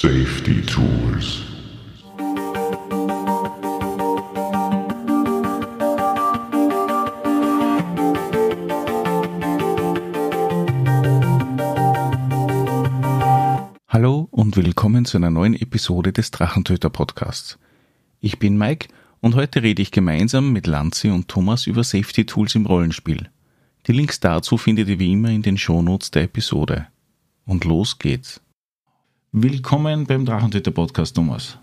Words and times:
Safety 0.00 0.62
Tools. 0.62 1.42
Hallo 13.86 14.28
und 14.30 14.56
willkommen 14.56 15.04
zu 15.04 15.18
einer 15.18 15.30
neuen 15.30 15.54
Episode 15.54 16.14
des 16.14 16.30
Drachentöter 16.30 16.88
Podcasts. 16.88 17.58
Ich 18.20 18.38
bin 18.38 18.56
Mike 18.56 18.88
und 19.20 19.34
heute 19.34 19.62
rede 19.62 19.82
ich 19.82 19.90
gemeinsam 19.90 20.52
mit 20.52 20.66
Lanzi 20.66 21.10
und 21.10 21.28
Thomas 21.28 21.66
über 21.66 21.84
Safety 21.84 22.24
Tools 22.24 22.54
im 22.54 22.64
Rollenspiel. 22.64 23.28
Die 23.86 23.92
Links 23.92 24.20
dazu 24.20 24.56
findet 24.56 24.88
ihr 24.88 24.98
wie 24.98 25.12
immer 25.12 25.28
in 25.28 25.42
den 25.42 25.58
Shownotes 25.58 26.10
der 26.10 26.22
Episode. 26.22 26.86
Und 27.44 27.66
los 27.66 27.98
geht's. 27.98 28.40
Willkommen 29.34 30.06
beim 30.06 30.26
Drachentöter 30.26 30.72
Podcast, 30.72 31.16
Thomas. 31.16 31.58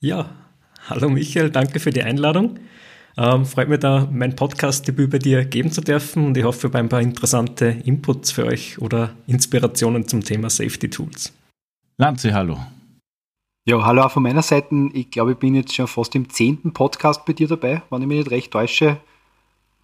Ja, 0.00 0.28
hallo 0.88 1.10
Michael, 1.10 1.50
danke 1.50 1.78
für 1.78 1.90
die 1.90 2.02
Einladung. 2.02 2.58
Ähm, 3.16 3.46
freut 3.46 3.68
mich 3.68 3.78
da, 3.78 4.08
mein 4.10 4.34
Podcast-Debüt 4.34 5.08
bei 5.08 5.18
dir 5.20 5.44
geben 5.44 5.70
zu 5.70 5.80
dürfen 5.80 6.26
und 6.26 6.36
ich 6.36 6.42
hoffe 6.42 6.70
bei 6.70 6.80
ein 6.80 6.88
paar 6.88 7.00
interessante 7.00 7.66
Inputs 7.66 8.32
für 8.32 8.46
euch 8.46 8.80
oder 8.80 9.14
Inspirationen 9.28 10.08
zum 10.08 10.24
Thema 10.24 10.50
Safety 10.50 10.90
Tools. 10.90 11.32
Lanze, 11.98 12.34
hallo. 12.34 12.58
Ja, 13.64 13.84
hallo 13.84 14.02
auch 14.02 14.10
von 14.10 14.24
meiner 14.24 14.42
Seite. 14.42 14.74
Ich 14.92 15.08
glaube, 15.12 15.32
ich 15.32 15.38
bin 15.38 15.54
jetzt 15.54 15.72
schon 15.72 15.86
fast 15.86 16.16
im 16.16 16.30
zehnten 16.30 16.72
Podcast 16.72 17.24
bei 17.24 17.32
dir 17.32 17.46
dabei, 17.46 17.82
wenn 17.90 18.02
ich 18.02 18.08
mich 18.08 18.18
nicht 18.18 18.30
recht 18.32 18.50
täusche. 18.50 18.98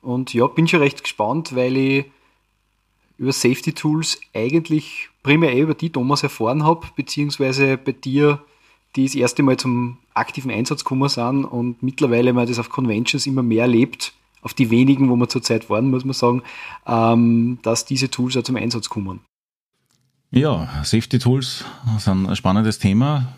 Und 0.02 0.34
ja, 0.34 0.48
bin 0.48 0.66
schon 0.66 0.80
recht 0.80 1.04
gespannt, 1.04 1.54
weil 1.54 1.76
ich 1.76 2.06
über 3.18 3.30
Safety 3.30 3.72
Tools 3.72 4.20
eigentlich 4.34 5.10
primär 5.22 5.52
eh 5.52 5.60
über 5.60 5.74
die 5.74 5.90
Thomas 5.90 6.22
erfahren 6.22 6.64
habe, 6.64 6.86
beziehungsweise 6.96 7.76
bei 7.76 7.92
dir, 7.92 8.40
die 8.96 9.04
das 9.04 9.14
erste 9.14 9.42
Mal 9.42 9.56
zum 9.56 9.98
aktiven 10.14 10.50
Einsatz 10.50 10.84
gekommen 10.84 11.08
sind 11.08 11.44
und 11.44 11.82
mittlerweile 11.82 12.32
man 12.32 12.46
das 12.46 12.58
auf 12.58 12.70
Conventions 12.70 13.26
immer 13.26 13.42
mehr 13.42 13.62
erlebt, 13.62 14.12
auf 14.42 14.54
die 14.54 14.70
wenigen, 14.70 15.08
wo 15.10 15.16
wir 15.16 15.28
zurzeit 15.28 15.68
waren, 15.68 15.90
muss 15.90 16.04
man 16.04 16.14
sagen, 16.14 16.42
ähm, 16.86 17.58
dass 17.62 17.84
diese 17.84 18.10
Tools 18.10 18.36
auch 18.36 18.42
zum 18.42 18.56
Einsatz 18.56 18.88
kommen. 18.88 19.20
Ja, 20.30 20.82
Safety 20.84 21.18
Tools 21.18 21.64
sind 21.98 22.26
ein 22.26 22.36
spannendes 22.36 22.78
Thema. 22.78 23.34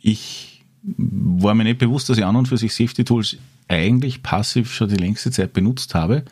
Ich 0.00 0.64
war 0.82 1.54
mir 1.54 1.64
nicht 1.64 1.78
bewusst, 1.78 2.08
dass 2.08 2.18
ich 2.18 2.24
an 2.24 2.36
und 2.36 2.48
für 2.48 2.56
sich 2.56 2.74
Safety 2.74 3.04
Tools 3.04 3.36
eigentlich 3.68 4.22
passiv 4.22 4.72
schon 4.72 4.88
die 4.88 4.96
längste 4.96 5.30
Zeit 5.30 5.52
benutzt 5.52 5.94
habe. 5.94 6.24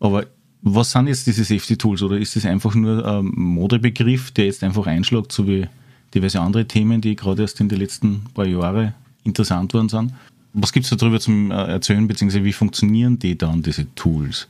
Aber 0.00 0.26
was 0.62 0.90
sind 0.90 1.06
jetzt 1.06 1.26
diese 1.26 1.44
Safety 1.44 1.76
Tools 1.76 2.02
oder 2.02 2.18
ist 2.18 2.36
das 2.36 2.44
einfach 2.44 2.74
nur 2.74 3.04
ein 3.04 3.26
Modebegriff, 3.34 4.30
der 4.32 4.46
jetzt 4.46 4.64
einfach 4.64 4.86
einschlägt, 4.86 5.32
so 5.32 5.46
wie 5.46 5.66
diverse 6.14 6.40
andere 6.40 6.66
Themen, 6.66 7.00
die 7.00 7.16
gerade 7.16 7.42
erst 7.42 7.60
in 7.60 7.68
den 7.68 7.78
letzten 7.78 8.24
paar 8.34 8.46
Jahren 8.46 8.94
interessant 9.24 9.74
worden 9.74 9.88
sind? 9.88 10.14
Was 10.52 10.72
gibt 10.72 10.90
es 10.90 10.96
darüber 10.96 11.20
zum 11.20 11.50
äh, 11.50 11.54
Erzählen, 11.54 12.08
beziehungsweise 12.08 12.44
wie 12.44 12.52
funktionieren 12.52 13.18
die 13.18 13.36
dann, 13.36 13.62
diese 13.62 13.92
Tools? 13.94 14.48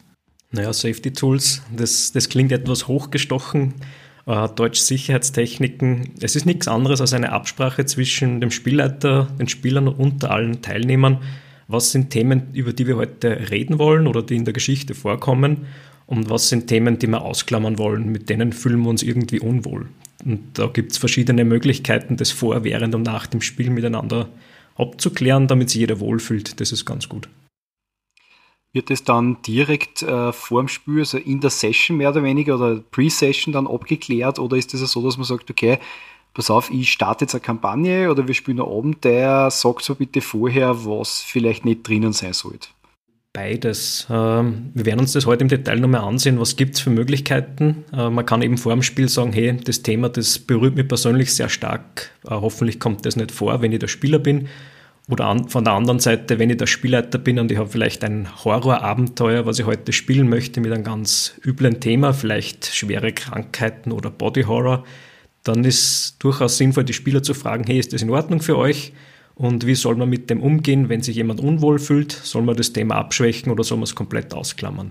Naja, 0.51 0.73
Safety 0.73 1.13
Tools, 1.13 1.63
das, 1.77 2.13
das 2.13 2.29
klingt 2.29 2.53
etwas 2.53 2.89
hochgestochen. 2.89 3.75
Äh, 4.27 4.49
Deutsch 4.55 4.81
Sicherheitstechniken. 4.81 6.11
Es 6.21 6.37
ist 6.37 6.47
nichts 6.47 6.69
anderes 6.69 7.01
als 7.01 7.13
eine 7.13 7.33
Absprache 7.33 7.85
zwischen 7.85 8.41
dem 8.41 8.51
Spielleiter, 8.51 9.29
den 9.39 9.49
Spielern 9.49 9.89
und 9.89 10.25
allen 10.25 10.63
Teilnehmern. 10.63 11.19
Was 11.67 11.91
sind 11.91 12.11
Themen, 12.11 12.55
über 12.55 12.73
die 12.73 12.87
wir 12.87 12.97
heute 12.97 13.51
reden 13.51 13.79
wollen 13.79 14.07
oder 14.07 14.23
die 14.23 14.37
in 14.37 14.47
der 14.47 14.55
Geschichte 14.55 14.95
vorkommen? 14.95 15.67
Und 16.09 16.31
was 16.31 16.49
sind 16.49 16.69
Themen, 16.69 16.99
die 16.99 17.07
wir 17.07 17.21
ausklammern 17.21 17.79
wollen? 17.79 18.11
Mit 18.11 18.31
denen 18.31 18.55
fühlen 18.55 18.81
wir 18.81 18.89
uns 18.89 19.03
irgendwie 19.03 19.41
unwohl. 19.41 19.89
Und 20.25 20.59
da 20.59 20.67
gibt 20.67 20.93
es 20.93 20.99
verschiedene 20.99 21.45
Möglichkeiten, 21.45 22.17
das 22.17 22.31
vor, 22.31 22.65
während 22.65 22.95
und 22.95 23.03
nach 23.03 23.27
dem 23.27 23.43
Spiel 23.43 23.69
miteinander 23.69 24.29
abzuklären, 24.75 25.49
damit 25.49 25.69
sich 25.69 25.81
jeder 25.81 26.01
wohlfühlt. 26.01 26.61
Das 26.61 26.73
ist 26.73 26.87
ganz 26.87 27.11
gut. 27.11 27.29
Wird 28.73 28.91
es 28.91 29.05
dann 29.05 29.43
direkt 29.43 30.03
äh, 30.03 30.33
vor 30.33 30.63
dem 30.63 30.69
Spiel, 30.69 31.01
also 31.01 31.19
in 31.19 31.41
der 31.41 31.51
Session 31.51 31.99
mehr 31.99 32.11
oder 32.11 32.23
weniger 32.23 32.55
oder 32.55 32.77
Pre-Session 32.91 33.53
dann 33.53 33.67
abgeklärt 33.67 34.39
oder 34.39 34.57
ist 34.57 34.73
es 34.73 34.81
das 34.81 34.93
so, 34.93 35.03
dass 35.05 35.19
man 35.19 35.27
sagt, 35.27 35.51
okay, 35.51 35.79
pass 36.33 36.51
auf, 36.51 36.71
ich 36.71 36.91
starte 36.91 37.25
jetzt 37.25 37.35
eine 37.35 37.41
Kampagne 37.41 38.11
oder 38.11 38.27
wir 38.27 38.35
spielen 38.35 38.61
einen 38.61 38.71
Abend, 38.71 39.05
der 39.05 39.51
sagt 39.51 39.83
so 39.83 39.95
bitte 39.95 40.21
vorher, 40.21 40.87
was 40.87 41.21
vielleicht 41.21 41.65
nicht 41.65 41.87
drinnen 41.87 42.13
sein 42.13 42.33
sollte? 42.33 42.69
Beides. 43.39 44.05
Ähm, 44.11 44.73
wir 44.75 44.85
werden 44.85 44.99
uns 44.99 45.13
das 45.13 45.25
heute 45.25 45.43
im 45.43 45.49
Detail 45.49 45.79
nochmal 45.79 46.01
ansehen. 46.01 46.41
Was 46.41 46.57
gibt 46.57 46.75
es 46.75 46.81
für 46.81 46.91
Möglichkeiten? 46.91 47.85
Äh, 47.93 48.11
man 48.11 48.27
kann 48.27 48.43
eben 48.43 48.59
vor 48.59 48.73
dem 48.73 48.83
Spiel 48.83 49.09
sagen, 49.09 49.33
hey, 49.33 49.57
das 49.63 49.83
Thema, 49.83 50.09
das 50.09 50.41
berührt 50.41 50.75
mich 50.75 50.89
persönlich 50.89 51.33
sehr 51.33 51.49
stark. 51.49 52.11
Äh, 52.25 52.31
hoffentlich 52.31 52.81
kommt 52.81 53.07
das 53.07 53.15
nicht 53.15 53.31
vor, 53.31 53.63
wenn 53.63 53.71
ich 53.71 53.79
der 53.79 53.87
Spieler 53.87 54.19
bin. 54.19 54.49
Oder 55.09 55.41
von 55.47 55.63
der 55.63 55.75
anderen 55.75 56.01
Seite, 56.01 56.41
wenn 56.41 56.51
ich 56.51 56.57
der 56.57 56.67
Spielleiter 56.67 57.19
bin 57.19 57.39
und 57.39 57.53
ich 57.53 57.59
habe 57.59 57.69
vielleicht 57.69 58.03
ein 58.03 58.27
Horrorabenteuer, 58.45 59.47
was 59.47 59.61
ich 59.61 59.67
heute 59.67 59.93
spielen 59.93 60.29
möchte 60.29 60.61
mit 60.61 60.73
einem 60.73 60.83
ganz 60.83 61.39
üblen 61.47 61.79
Thema, 61.79 62.15
vielleicht 62.15 62.67
schwere 62.67 63.13
Krankheiten 63.13 63.93
oder 63.93 64.11
Body 64.11 64.43
Horror, 64.43 64.83
dann 65.45 65.63
ist 65.63 66.17
durchaus 66.19 66.59
sinnvoll, 66.59 66.83
die 66.83 66.93
Spieler 66.93 67.23
zu 67.23 67.35
fragen, 67.35 67.63
hey, 67.69 67.79
ist 67.79 67.93
das 67.93 68.03
in 68.03 68.11
Ordnung 68.11 68.41
für 68.43 68.59
euch? 68.59 68.93
Und 69.39 69.67
wie 69.67 69.77
soll 69.77 69.95
man 69.95 70.11
mit 70.11 70.31
dem 70.31 70.43
umgehen, 70.43 70.89
wenn 70.89 71.01
sich 71.01 71.15
jemand 71.15 71.41
unwohl 71.41 71.79
fühlt? 71.79 72.11
Soll 72.11 72.43
man 72.43 72.57
das 72.57 72.73
Thema 72.73 72.97
abschwächen 72.97 73.53
oder 73.53 73.63
soll 73.63 73.79
man 73.79 73.85
es 73.85 73.95
komplett 73.95 74.35
ausklammern? 74.35 74.91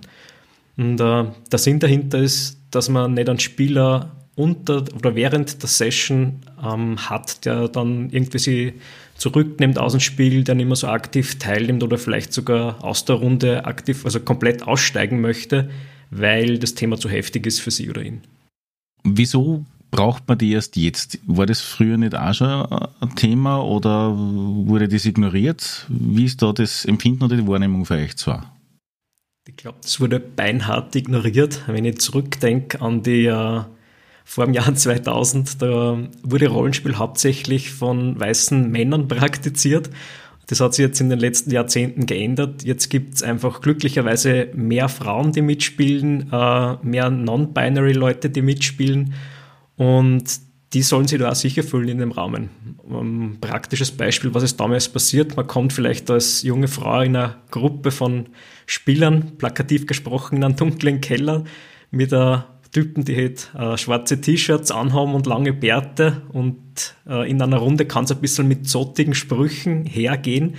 Und 0.77 1.01
äh, 1.01 1.25
der 1.51 1.59
Sinn 1.59 1.79
dahinter 1.79 2.19
ist, 2.19 2.57
dass 2.71 2.87
man 2.87 3.13
nicht 3.13 3.27
einen 3.27 3.39
Spieler 3.39 4.15
unter 4.35 4.85
oder 4.95 5.15
während 5.15 5.61
der 5.61 5.67
Session 5.67 6.41
ähm, 6.63 6.97
hat, 7.09 7.43
der 7.45 7.67
dann 7.67 8.09
irgendwie 8.11 8.37
sie 8.39 8.73
zurücknimmt 9.15 9.79
aus 9.79 9.91
dem 9.91 9.99
Spiel, 9.99 10.45
der 10.45 10.55
nicht 10.55 10.67
mehr 10.67 10.75
so 10.77 10.87
aktiv 10.87 11.39
teilnimmt 11.39 11.83
oder 11.83 11.97
vielleicht 11.97 12.31
sogar 12.31 12.81
aus 12.83 13.03
der 13.03 13.17
Runde 13.17 13.65
aktiv, 13.65 14.05
also 14.05 14.21
komplett 14.21 14.63
aussteigen 14.63 15.19
möchte, 15.19 15.69
weil 16.09 16.57
das 16.57 16.73
Thema 16.73 16.97
zu 16.97 17.09
heftig 17.09 17.47
ist 17.47 17.59
für 17.59 17.71
sie 17.71 17.89
oder 17.89 18.01
ihn. 18.01 18.21
Wieso 19.03 19.65
braucht 19.91 20.27
man 20.27 20.37
die 20.37 20.51
erst 20.51 20.75
jetzt? 20.75 21.19
War 21.25 21.45
das 21.45 21.61
früher 21.61 21.97
nicht 21.97 22.15
auch 22.15 22.33
schon 22.33 22.47
ein 22.47 23.15
Thema 23.15 23.61
oder 23.63 24.13
wurde 24.15 24.87
das 24.87 25.05
ignoriert? 25.05 25.85
Wie 25.89 26.25
ist 26.25 26.41
da 26.41 26.51
das 26.51 26.85
Empfinden 26.85 27.23
oder 27.23 27.35
die 27.35 27.47
Wahrnehmung 27.47 27.85
für 27.85 27.95
euch 27.95 28.15
zwar? 28.17 28.57
Ich 29.47 29.55
glaube, 29.55 29.77
das 29.81 29.99
wurde 30.01 30.19
beinhart 30.19 30.95
ignoriert. 30.95 31.63
Wenn 31.67 31.85
ich 31.85 31.99
zurückdenke 31.99 32.81
an 32.81 33.01
die 33.01 33.27
uh, 33.29 33.63
vor 34.25 34.45
dem 34.45 34.53
Jahr 34.53 34.75
2000, 34.75 35.61
da 35.61 35.97
wurde 36.21 36.47
Rollenspiel 36.47 36.97
hauptsächlich 36.97 37.71
von 37.71 38.19
weißen 38.19 38.69
Männern 38.69 39.07
praktiziert. 39.07 39.89
Das 40.47 40.61
hat 40.61 40.73
sich 40.73 40.83
jetzt 40.83 41.01
in 41.01 41.09
den 41.09 41.19
letzten 41.19 41.51
Jahrzehnten 41.51 42.05
geändert. 42.05 42.63
Jetzt 42.63 42.89
gibt 42.89 43.15
es 43.15 43.23
einfach 43.23 43.61
glücklicherweise 43.61 44.49
mehr 44.53 44.87
Frauen, 44.87 45.33
die 45.33 45.41
mitspielen, 45.41 46.31
uh, 46.31 46.77
mehr 46.83 47.09
Non-Binary 47.09 47.93
Leute, 47.93 48.29
die 48.29 48.41
mitspielen. 48.41 49.13
Und 49.77 50.25
die 50.73 50.81
sollen 50.81 51.07
sich 51.07 51.19
da 51.19 51.31
auch 51.31 51.35
sicher 51.35 51.63
fühlen 51.63 51.87
in 51.87 51.97
dem 51.99 52.11
Rahmen. 52.11 52.49
Ein 52.89 53.37
praktisches 53.39 53.91
Beispiel, 53.91 54.33
was 54.33 54.43
ist 54.43 54.59
damals 54.59 54.89
passiert? 54.89 55.37
Man 55.37 55.47
kommt 55.47 55.71
vielleicht 55.71 56.11
als 56.11 56.41
junge 56.43 56.67
Frau 56.67 57.01
in 57.01 57.15
einer 57.15 57.37
Gruppe 57.51 57.91
von 57.91 58.27
Spielern, 58.65 59.37
plakativ 59.37 59.87
gesprochen, 59.87 60.37
in 60.37 60.43
einen 60.43 60.55
dunklen 60.57 60.99
Keller 60.99 61.45
mit 61.89 62.13
einer 62.13 62.59
Typen, 62.71 63.05
die 63.05 63.15
halt 63.15 63.49
äh, 63.57 63.77
schwarze 63.77 64.19
T-Shirts 64.19 64.71
anhaben 64.71 65.15
und 65.15 65.25
lange 65.25 65.53
Bärte 65.53 66.21
und 66.33 66.95
äh, 67.07 67.29
in 67.29 67.41
einer 67.41 67.57
Runde 67.57 67.85
kann 67.85 68.03
es 68.03 68.11
ein 68.11 68.19
bisschen 68.19 68.47
mit 68.49 68.67
zottigen 68.67 69.15
Sprüchen 69.15 69.85
hergehen 69.85 70.55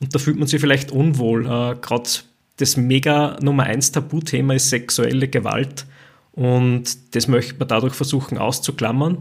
und 0.00 0.14
da 0.14 0.18
fühlt 0.18 0.38
man 0.38 0.48
sich 0.48 0.60
vielleicht 0.60 0.90
unwohl. 0.90 1.46
Äh, 1.46 1.76
Gerade 1.80 2.10
das 2.58 2.76
mega 2.76 3.38
Nummer 3.40 3.64
eins 3.64 3.90
Tabuthema 3.90 4.54
ist 4.54 4.68
sexuelle 4.68 5.28
Gewalt 5.28 5.86
und 6.36 7.14
das 7.14 7.26
möchte 7.26 7.58
man 7.58 7.66
dadurch 7.66 7.94
versuchen 7.94 8.38
auszuklammern. 8.38 9.18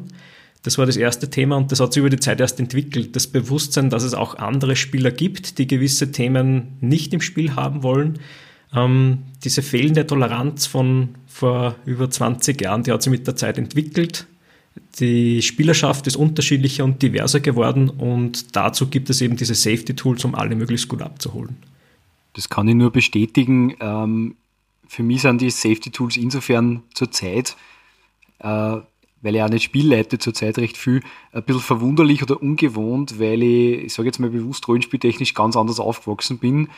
Das 0.61 0.77
war 0.77 0.85
das 0.85 0.97
erste 0.97 1.29
Thema 1.29 1.55
und 1.55 1.71
das 1.71 1.79
hat 1.79 1.93
sich 1.93 2.01
über 2.01 2.09
die 2.09 2.19
Zeit 2.19 2.39
erst 2.39 2.59
entwickelt. 2.59 3.15
Das 3.15 3.27
Bewusstsein, 3.27 3.89
dass 3.89 4.03
es 4.03 4.13
auch 4.13 4.35
andere 4.35 4.75
Spieler 4.75 5.11
gibt, 5.11 5.57
die 5.57 5.67
gewisse 5.67 6.11
Themen 6.11 6.77
nicht 6.81 7.13
im 7.13 7.21
Spiel 7.21 7.55
haben 7.55 7.83
wollen. 7.83 8.19
Ähm, 8.73 9.19
diese 9.43 9.61
fehlende 9.61 10.05
Toleranz 10.05 10.65
von 10.65 11.09
vor 11.27 11.75
über 11.85 12.09
20 12.09 12.59
Jahren, 12.59 12.83
die 12.83 12.91
hat 12.91 13.01
sich 13.01 13.11
mit 13.11 13.25
der 13.27 13.35
Zeit 13.35 13.57
entwickelt. 13.57 14.27
Die 14.99 15.41
Spielerschaft 15.41 16.07
ist 16.07 16.17
unterschiedlicher 16.17 16.83
und 16.83 17.01
diverser 17.01 17.39
geworden 17.39 17.89
und 17.89 18.55
dazu 18.55 18.87
gibt 18.87 19.09
es 19.09 19.21
eben 19.21 19.37
diese 19.37 19.55
Safety-Tools, 19.55 20.25
um 20.25 20.35
alle 20.35 20.55
möglichst 20.55 20.89
gut 20.89 21.01
abzuholen. 21.01 21.55
Das 22.33 22.49
kann 22.49 22.67
ich 22.67 22.75
nur 22.75 22.91
bestätigen. 22.91 23.75
Ähm, 23.79 24.35
für 24.95 25.03
mich 25.03 25.23
sind 25.23 25.41
die 25.41 25.49
Safety 25.49 25.91
Tools 25.91 26.15
insofern 26.15 26.83
zurzeit, 26.93 27.57
äh, 28.39 28.47
weil 28.47 29.35
ich 29.35 29.41
auch 29.41 29.49
nicht 29.49 29.63
spielleite 29.63 30.19
zurzeit 30.19 30.57
recht 30.57 30.77
viel, 30.77 31.01
ein 31.33 31.43
bisschen 31.43 31.61
verwunderlich 31.61 32.23
oder 32.23 32.41
ungewohnt, 32.41 33.19
weil 33.19 33.43
ich, 33.43 33.83
ich 33.83 33.93
sage 33.93 34.07
jetzt 34.07 34.19
mal 34.19 34.29
bewusst 34.29 34.69
rollenspieltechnisch 34.69 35.33
ganz 35.33 35.57
anders 35.57 35.81
aufgewachsen 35.81 36.37
bin. 36.37 36.69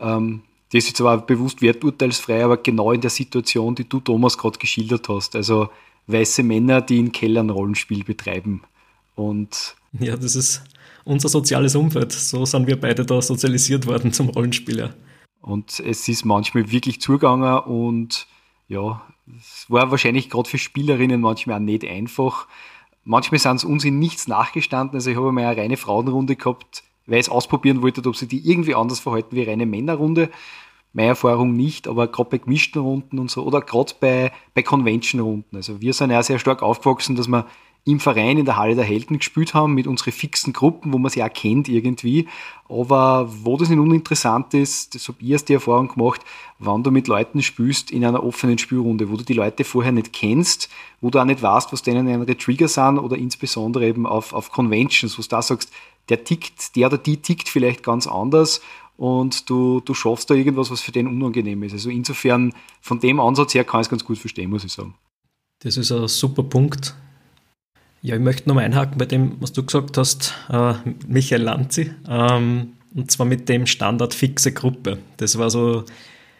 Ähm, 0.00 0.40
das 0.72 0.86
ist 0.86 0.96
zwar 0.96 1.26
bewusst 1.26 1.60
werturteilsfrei, 1.60 2.42
aber 2.42 2.56
genau 2.56 2.92
in 2.92 3.02
der 3.02 3.10
Situation, 3.10 3.74
die 3.74 3.86
du, 3.86 4.00
Thomas, 4.00 4.38
gerade 4.38 4.58
geschildert 4.58 5.10
hast. 5.10 5.36
Also 5.36 5.68
weiße 6.06 6.42
Männer, 6.42 6.80
die 6.80 6.98
in 6.98 7.12
Kellern 7.12 7.50
Rollenspiel 7.50 8.04
betreiben. 8.04 8.62
Und 9.16 9.76
ja, 10.00 10.16
das 10.16 10.34
ist 10.34 10.62
unser 11.04 11.28
soziales 11.28 11.76
Umfeld. 11.76 12.12
So 12.12 12.46
sind 12.46 12.66
wir 12.66 12.80
beide 12.80 13.04
da 13.04 13.20
sozialisiert 13.20 13.86
worden 13.86 14.14
zum 14.14 14.30
Rollenspieler. 14.30 14.94
Und 15.46 15.78
es 15.78 16.08
ist 16.08 16.24
manchmal 16.24 16.72
wirklich 16.72 17.00
zugegangen 17.00 17.60
und 17.60 18.26
ja, 18.66 19.00
es 19.38 19.66
war 19.68 19.92
wahrscheinlich 19.92 20.28
gerade 20.28 20.50
für 20.50 20.58
Spielerinnen 20.58 21.20
manchmal 21.20 21.58
auch 21.58 21.60
nicht 21.60 21.84
einfach. 21.84 22.48
Manchmal 23.04 23.38
sind 23.38 23.58
es 23.58 23.64
uns 23.64 23.84
in 23.84 24.00
nichts 24.00 24.26
nachgestanden. 24.26 24.96
Also 24.96 25.08
ich 25.08 25.16
habe 25.16 25.30
mal 25.30 25.44
eine 25.44 25.56
reine 25.56 25.76
Frauenrunde 25.76 26.34
gehabt, 26.34 26.82
weil 27.06 27.20
ich 27.20 27.26
es 27.26 27.28
ausprobieren 27.28 27.80
wollte, 27.80 28.04
ob 28.08 28.16
sie 28.16 28.26
die 28.26 28.50
irgendwie 28.50 28.74
anders 28.74 28.98
verhalten 28.98 29.36
wie 29.36 29.42
eine 29.42 29.52
reine 29.52 29.66
Männerrunde. 29.66 30.30
Meine 30.92 31.10
Erfahrung 31.10 31.52
nicht, 31.52 31.86
aber 31.86 32.08
gerade 32.08 32.30
bei 32.30 32.38
gemischten 32.38 32.82
Runden 32.82 33.20
und 33.20 33.30
so 33.30 33.44
oder 33.44 33.60
gerade 33.60 33.92
bei, 34.00 34.32
bei 34.52 34.64
Convention-Runden. 34.64 35.54
Also 35.54 35.80
wir 35.80 35.92
sind 35.92 36.10
ja 36.10 36.24
sehr 36.24 36.40
stark 36.40 36.60
aufgewachsen, 36.60 37.14
dass 37.14 37.28
wir 37.28 37.46
im 37.86 38.00
Verein 38.00 38.36
in 38.36 38.44
der 38.44 38.56
Halle 38.56 38.74
der 38.74 38.84
Helden 38.84 39.18
gespielt 39.18 39.54
haben, 39.54 39.72
mit 39.72 39.86
unseren 39.86 40.12
fixen 40.12 40.52
Gruppen, 40.52 40.92
wo 40.92 40.98
man 40.98 41.08
sie 41.08 41.22
auch 41.22 41.32
kennt 41.32 41.68
irgendwie. 41.68 42.26
Aber 42.68 43.30
wo 43.44 43.56
das 43.56 43.68
nicht 43.68 43.78
uninteressant 43.78 44.54
ist, 44.54 44.96
das 44.96 45.06
habe 45.06 45.18
ich 45.20 45.30
erst 45.30 45.48
die 45.48 45.54
Erfahrung 45.54 45.86
gemacht, 45.86 46.20
wenn 46.58 46.82
du 46.82 46.90
mit 46.90 47.06
Leuten 47.06 47.42
spielst 47.42 47.92
in 47.92 48.04
einer 48.04 48.24
offenen 48.24 48.58
Spielrunde, 48.58 49.08
wo 49.08 49.16
du 49.16 49.22
die 49.22 49.34
Leute 49.34 49.62
vorher 49.62 49.92
nicht 49.92 50.12
kennst, 50.12 50.68
wo 51.00 51.10
du 51.10 51.20
auch 51.20 51.24
nicht 51.24 51.42
weißt, 51.42 51.72
was 51.72 51.82
denen 51.82 52.08
ihre 52.08 52.36
Trigger 52.36 52.66
sind 52.66 52.98
oder 52.98 53.16
insbesondere 53.16 53.86
eben 53.86 54.04
auf, 54.04 54.32
auf 54.32 54.50
Conventions, 54.50 55.16
wo 55.16 55.22
du 55.22 55.28
da 55.28 55.40
sagst, 55.40 55.72
der 56.08 56.24
tickt, 56.24 56.74
der 56.74 56.88
oder 56.88 56.98
die 56.98 57.18
tickt 57.18 57.48
vielleicht 57.48 57.84
ganz 57.84 58.08
anders 58.08 58.62
und 58.96 59.48
du, 59.48 59.78
du 59.78 59.94
schaffst 59.94 60.28
da 60.28 60.34
irgendwas, 60.34 60.72
was 60.72 60.80
für 60.80 60.90
den 60.90 61.06
unangenehm 61.06 61.62
ist. 61.62 61.72
Also 61.72 61.90
insofern, 61.90 62.52
von 62.80 62.98
dem 62.98 63.20
Ansatz 63.20 63.54
her 63.54 63.62
kann 63.62 63.80
ich 63.80 63.86
es 63.86 63.90
ganz 63.90 64.04
gut 64.04 64.18
verstehen, 64.18 64.50
muss 64.50 64.64
ich 64.64 64.72
sagen. 64.72 64.94
Das 65.60 65.76
ist 65.76 65.92
ein 65.92 66.08
super 66.08 66.42
Punkt. 66.42 66.96
Ja, 68.06 68.14
ich 68.14 68.20
möchte 68.20 68.48
nochmal 68.48 68.66
einhaken 68.66 68.98
bei 68.98 69.06
dem, 69.06 69.32
was 69.40 69.52
du 69.52 69.64
gesagt 69.64 69.98
hast, 69.98 70.32
äh, 70.48 70.74
Michael 71.08 71.42
Lanzi, 71.42 71.90
ähm, 72.08 72.74
und 72.94 73.10
zwar 73.10 73.26
mit 73.26 73.48
dem 73.48 73.66
Standard 73.66 74.14
fixe 74.14 74.52
Gruppe. 74.52 74.98
Das 75.16 75.38
war 75.38 75.50
so, 75.50 75.82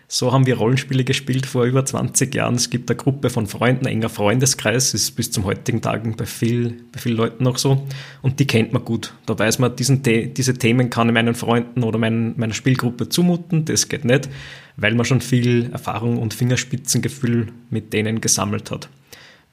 so 0.07 0.33
haben 0.33 0.47
wir 0.47 0.59
Rollenspiele 0.59 1.03
gespielt 1.03 1.45
vor 1.45 1.65
über 1.65 1.85
20 1.85 2.33
Jahren. 2.33 2.55
Es 2.55 2.71
gibt 2.71 2.89
eine 2.89 2.97
Gruppe 2.97 3.31
von 3.31 3.49
Freunden, 3.49 3.87
ein 3.87 3.95
enger 3.95 4.11
Freundeskreis, 4.11 4.95
ist 4.95 5.17
bis 5.17 5.33
zum 5.33 5.45
heutigen 5.45 5.83
Tagen 5.83 6.15
bei, 6.15 6.25
viel, 6.25 6.85
bei 6.93 7.01
vielen 7.01 7.17
Leuten 7.17 7.43
noch 7.43 7.59
so. 7.59 7.85
Und 8.23 8.39
die 8.39 8.47
kennt 8.47 8.73
man 8.73 8.85
gut. 8.85 9.13
Da 9.27 9.37
weiß 9.37 9.59
man, 9.59 9.75
diesen 9.75 10.05
diese 10.05 10.55
Themen 10.55 10.89
kann 10.89 11.09
ich 11.09 11.15
meinen 11.15 11.35
Freunden 11.35 11.83
oder 11.83 11.99
meinen, 11.99 12.35
meiner 12.39 12.55
Spielgruppe 12.55 13.09
zumuten. 13.09 13.65
Das 13.65 13.89
geht 13.89 14.05
nicht, 14.05 14.29
weil 14.77 14.95
man 14.95 15.05
schon 15.05 15.21
viel 15.21 15.69
Erfahrung 15.73 16.19
und 16.19 16.33
Fingerspitzengefühl 16.33 17.49
mit 17.71 17.93
denen 17.93 18.21
gesammelt 18.21 18.71
hat. 18.71 18.89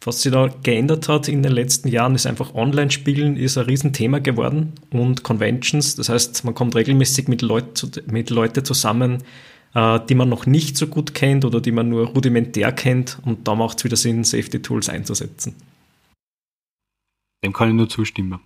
Was 0.05 0.21
sich 0.21 0.31
da 0.31 0.49
geändert 0.63 1.07
hat 1.07 1.27
in 1.27 1.43
den 1.43 1.53
letzten 1.53 1.87
Jahren, 1.87 2.15
ist 2.15 2.25
einfach 2.25 2.53
Online-Spielen 2.53 3.37
ist 3.37 3.57
ein 3.57 3.65
Riesenthema 3.65 4.19
geworden 4.19 4.73
und 4.91 5.23
Conventions. 5.23 5.95
Das 5.95 6.09
heißt, 6.09 6.43
man 6.43 6.53
kommt 6.53 6.75
regelmäßig 6.75 7.27
mit, 7.27 7.41
Leut, 7.41 8.03
mit 8.07 8.29
Leuten 8.29 8.65
zusammen, 8.65 9.23
äh, 9.73 9.99
die 10.09 10.15
man 10.15 10.27
noch 10.27 10.45
nicht 10.45 10.75
so 10.75 10.87
gut 10.87 11.13
kennt 11.13 11.45
oder 11.45 11.61
die 11.61 11.71
man 11.71 11.89
nur 11.89 12.07
rudimentär 12.07 12.71
kennt 12.73 13.19
und 13.23 13.47
da 13.47 13.55
macht 13.55 13.77
es 13.77 13.85
wieder 13.85 13.95
Sinn, 13.95 14.23
Safety-Tools 14.23 14.89
einzusetzen. 14.89 15.55
Dem 17.43 17.53
kann 17.53 17.69
ich 17.69 17.75
nur 17.75 17.87
zustimmen. 17.87 18.39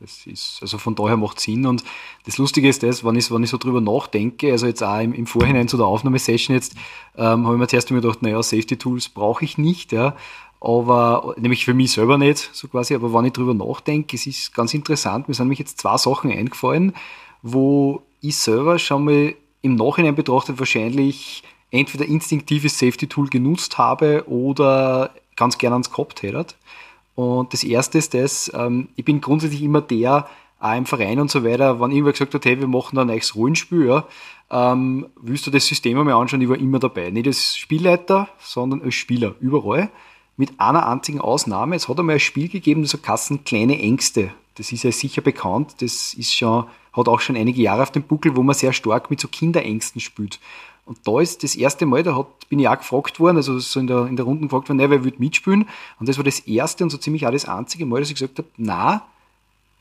Das 0.00 0.26
ist, 0.26 0.58
also 0.60 0.78
von 0.78 0.96
daher 0.96 1.16
macht 1.16 1.38
es 1.38 1.44
Sinn. 1.44 1.64
Und 1.64 1.84
das 2.24 2.38
Lustige 2.38 2.68
ist 2.68 2.82
das, 2.82 3.04
wenn 3.04 3.14
ich, 3.14 3.30
wenn 3.30 3.44
ich 3.44 3.50
so 3.50 3.56
drüber 3.56 3.80
nachdenke, 3.80 4.50
also 4.50 4.66
jetzt 4.66 4.82
auch 4.82 4.98
im, 4.98 5.12
im 5.12 5.28
Vorhinein 5.28 5.68
zu 5.68 5.76
der 5.76 5.86
Aufnahmesession 5.86 6.56
jetzt, 6.56 6.74
ähm, 7.16 7.46
habe 7.46 7.54
ich 7.54 7.60
mir 7.60 7.68
zuerst 7.68 7.90
immer 7.92 8.00
gedacht, 8.00 8.20
naja, 8.20 8.42
Safety 8.42 8.76
Tools 8.76 9.08
brauche 9.08 9.44
ich 9.44 9.58
nicht, 9.58 9.92
ja 9.92 10.16
aber 10.62 11.34
nämlich 11.38 11.64
für 11.64 11.74
mich 11.74 11.90
selber 11.92 12.18
nicht, 12.18 12.50
so 12.52 12.68
quasi, 12.68 12.94
aber 12.94 13.12
wenn 13.12 13.24
ich 13.24 13.32
drüber 13.32 13.52
nachdenke, 13.52 14.14
es 14.14 14.26
ist 14.26 14.54
ganz 14.54 14.72
interessant, 14.74 15.26
mir 15.26 15.34
sind 15.34 15.46
nämlich 15.46 15.58
jetzt 15.58 15.80
zwei 15.80 15.96
Sachen 15.96 16.30
eingefallen, 16.30 16.94
wo 17.42 18.02
ich 18.20 18.36
selber 18.36 18.78
schon 18.78 19.04
mal 19.04 19.34
im 19.62 19.74
Nachhinein 19.74 20.14
betrachtet 20.14 20.60
wahrscheinlich 20.60 21.42
entweder 21.72 22.04
instinktives 22.04 22.78
Safety-Tool 22.78 23.28
genutzt 23.28 23.76
habe 23.78 24.24
oder 24.28 25.10
ganz 25.34 25.58
gerne 25.58 25.74
ans 25.74 25.90
gehabt 25.90 26.22
hätte. 26.22 26.46
Und 27.16 27.52
das 27.52 27.64
erste 27.64 27.98
ist 27.98 28.14
das, 28.14 28.50
ähm, 28.54 28.88
ich 28.94 29.04
bin 29.04 29.20
grundsätzlich 29.20 29.62
immer 29.62 29.80
der, 29.80 30.28
auch 30.60 30.76
im 30.76 30.86
Verein 30.86 31.18
und 31.18 31.30
so 31.30 31.44
weiter, 31.44 31.80
wenn 31.80 31.90
irgendwer 31.90 32.12
gesagt 32.12 32.34
hat, 32.34 32.44
hey, 32.44 32.60
wir 32.60 32.68
machen 32.68 32.94
da 32.94 33.00
ein 33.00 33.08
neues 33.08 33.34
Rollenspiel, 33.34 33.86
ja, 33.86 34.06
ähm, 34.50 35.06
willst 35.20 35.44
du 35.46 35.50
das 35.50 35.66
System 35.66 35.98
einmal 35.98 36.14
anschauen, 36.14 36.40
ich 36.40 36.48
war 36.48 36.56
immer 36.56 36.78
dabei. 36.78 37.10
Nicht 37.10 37.26
als 37.26 37.56
Spielleiter, 37.56 38.28
sondern 38.38 38.82
als 38.82 38.94
Spieler, 38.94 39.34
überall 39.40 39.90
mit 40.42 40.58
einer 40.58 40.88
einzigen 40.88 41.20
Ausnahme. 41.20 41.76
Es 41.76 41.88
hat 41.88 42.00
einmal 42.00 42.16
ein 42.16 42.20
Spiel 42.20 42.48
gegeben, 42.48 42.82
das 42.82 43.00
Kassen 43.00 43.44
kleine 43.44 43.78
Ängste. 43.78 44.32
Das 44.56 44.72
ist 44.72 44.82
ja 44.82 44.90
sicher 44.90 45.22
bekannt. 45.22 45.76
Das 45.78 46.14
ist 46.14 46.34
schon, 46.34 46.64
hat 46.92 47.06
auch 47.06 47.20
schon 47.20 47.36
einige 47.36 47.62
Jahre 47.62 47.82
auf 47.82 47.92
dem 47.92 48.02
Buckel, 48.02 48.34
wo 48.34 48.42
man 48.42 48.56
sehr 48.56 48.72
stark 48.72 49.08
mit 49.08 49.20
so 49.20 49.28
Kinderängsten 49.28 50.00
spielt. 50.00 50.40
Und 50.84 50.98
da 51.06 51.20
ist 51.20 51.44
das 51.44 51.54
erste 51.54 51.86
Mal, 51.86 52.02
da 52.02 52.16
hat, 52.16 52.26
bin 52.48 52.58
ich 52.58 52.66
auch 52.66 52.76
gefragt 52.76 53.20
worden, 53.20 53.36
also 53.36 53.56
so 53.60 53.78
in 53.78 53.86
der, 53.86 54.06
in 54.06 54.16
der 54.16 54.24
Runde 54.24 54.42
gefragt 54.42 54.68
worden, 54.68 54.80
wer 54.80 55.04
würde 55.04 55.16
mitspielen? 55.18 55.68
Und 56.00 56.08
das 56.08 56.16
war 56.16 56.24
das 56.24 56.40
erste 56.40 56.82
und 56.82 56.90
so 56.90 56.98
ziemlich 56.98 57.24
auch 57.24 57.30
das 57.30 57.44
einzige 57.44 57.86
Mal, 57.86 58.00
dass 58.00 58.08
ich 58.08 58.16
gesagt 58.16 58.38
habe, 58.38 58.48
na, 58.56 59.02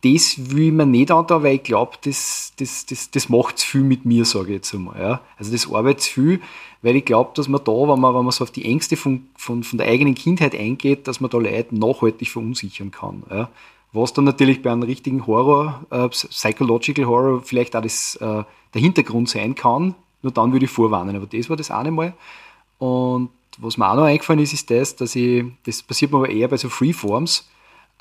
das 0.03 0.51
will 0.51 0.67
ich 0.67 0.73
mir 0.73 0.85
nicht 0.85 1.11
antun, 1.11 1.43
weil 1.43 1.55
ich 1.55 1.63
glaube, 1.63 1.97
das, 2.03 2.53
das, 2.57 2.85
das, 2.87 3.11
das 3.11 3.29
macht 3.29 3.59
zu 3.59 3.67
viel 3.67 3.83
mit 3.83 4.03
mir, 4.03 4.25
sage 4.25 4.47
ich 4.47 4.55
jetzt 4.55 4.73
einmal. 4.73 4.99
Ja. 4.99 5.21
Also 5.37 5.51
das 5.51 5.71
arbeitet 5.71 6.03
viel, 6.03 6.41
weil 6.81 6.95
ich 6.95 7.05
glaube, 7.05 7.31
dass 7.35 7.47
man 7.47 7.63
da, 7.63 7.71
wenn 7.71 7.99
man, 7.99 8.15
wenn 8.15 8.23
man 8.23 8.31
so 8.31 8.43
auf 8.43 8.51
die 8.51 8.65
Ängste 8.65 8.97
von, 8.97 9.27
von, 9.35 9.63
von 9.63 9.77
der 9.77 9.87
eigenen 9.87 10.15
Kindheit 10.15 10.55
eingeht, 10.55 11.07
dass 11.07 11.21
man 11.21 11.29
da 11.29 11.37
Leute 11.37 11.75
nachhaltig 11.77 12.29
verunsichern 12.29 12.89
kann. 12.89 13.23
Ja. 13.29 13.49
Was 13.93 14.13
dann 14.13 14.23
natürlich 14.23 14.61
bei 14.61 14.71
einem 14.71 14.83
richtigen 14.83 15.27
Horror, 15.27 15.85
äh, 15.91 16.07
Psychological 16.09 17.05
Horror, 17.05 17.41
vielleicht 17.43 17.75
auch 17.75 17.81
das, 17.81 18.15
äh, 18.15 18.43
der 18.73 18.81
Hintergrund 18.81 19.29
sein 19.29 19.53
kann, 19.53 19.93
nur 20.23 20.31
dann 20.31 20.51
würde 20.51 20.65
ich 20.65 20.71
vorwarnen. 20.71 21.15
Aber 21.15 21.27
das 21.27 21.49
war 21.49 21.57
das 21.57 21.69
eine 21.69 21.91
Mal. 21.91 22.13
Und 22.79 23.29
was 23.57 23.77
mir 23.77 23.89
auch 23.89 23.95
noch 23.95 24.03
eingefallen 24.03 24.39
ist, 24.39 24.53
ist 24.53 24.71
das, 24.71 24.95
dass 24.95 25.15
ich, 25.15 25.43
das 25.63 25.83
passiert 25.83 26.11
mir 26.11 26.17
aber 26.17 26.29
eher 26.29 26.47
bei 26.47 26.57
so 26.57 26.69
Freeforms, 26.69 27.49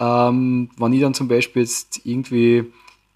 ähm, 0.00 0.70
wenn 0.78 0.92
ich 0.94 1.00
dann 1.02 1.14
zum 1.14 1.28
Beispiel 1.28 1.62
jetzt 1.62 2.00
irgendwie 2.04 2.64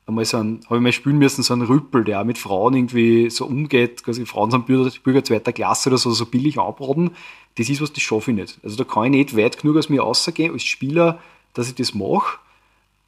einmal 0.07 0.25
so 0.27 0.37
ein, 0.37 0.61
habe 0.67 0.77
ich 0.77 0.83
mal 0.83 0.93
spielen 0.93 1.19
müssen, 1.19 1.43
so 1.43 1.55
einen 1.55 1.63
Rüppel, 1.63 2.05
der 2.05 2.21
auch 2.21 2.25
mit 2.25 2.37
Frauen 2.37 2.75
irgendwie 2.75 3.31
so 3.31 3.47
umgeht, 3.47 4.05
quasi 4.05 4.27
Frauen 4.27 4.51
sind 4.51 4.67
Bürger, 4.67 4.93
Bürger 5.03 5.25
zweiter 5.25 5.53
Klasse 5.53 5.89
oder 5.89 5.99
so, 5.99 6.11
so 6.11 6.27
billig 6.27 6.59
anbraten, 6.59 7.13
das 7.57 7.71
ist 7.71 7.81
was, 7.81 7.93
das 7.93 8.03
schaffe 8.03 8.33
ich 8.33 8.37
nicht. 8.37 8.59
Also 8.63 8.77
da 8.77 8.85
kann 8.85 9.05
ich 9.05 9.11
nicht 9.11 9.37
weit 9.37 9.61
genug 9.61 9.79
aus 9.79 9.89
mir 9.89 10.03
rausgehen 10.03 10.53
als 10.53 10.65
Spieler, 10.65 11.21
dass 11.55 11.69
ich 11.69 11.75
das 11.75 11.95
mache. 11.95 12.39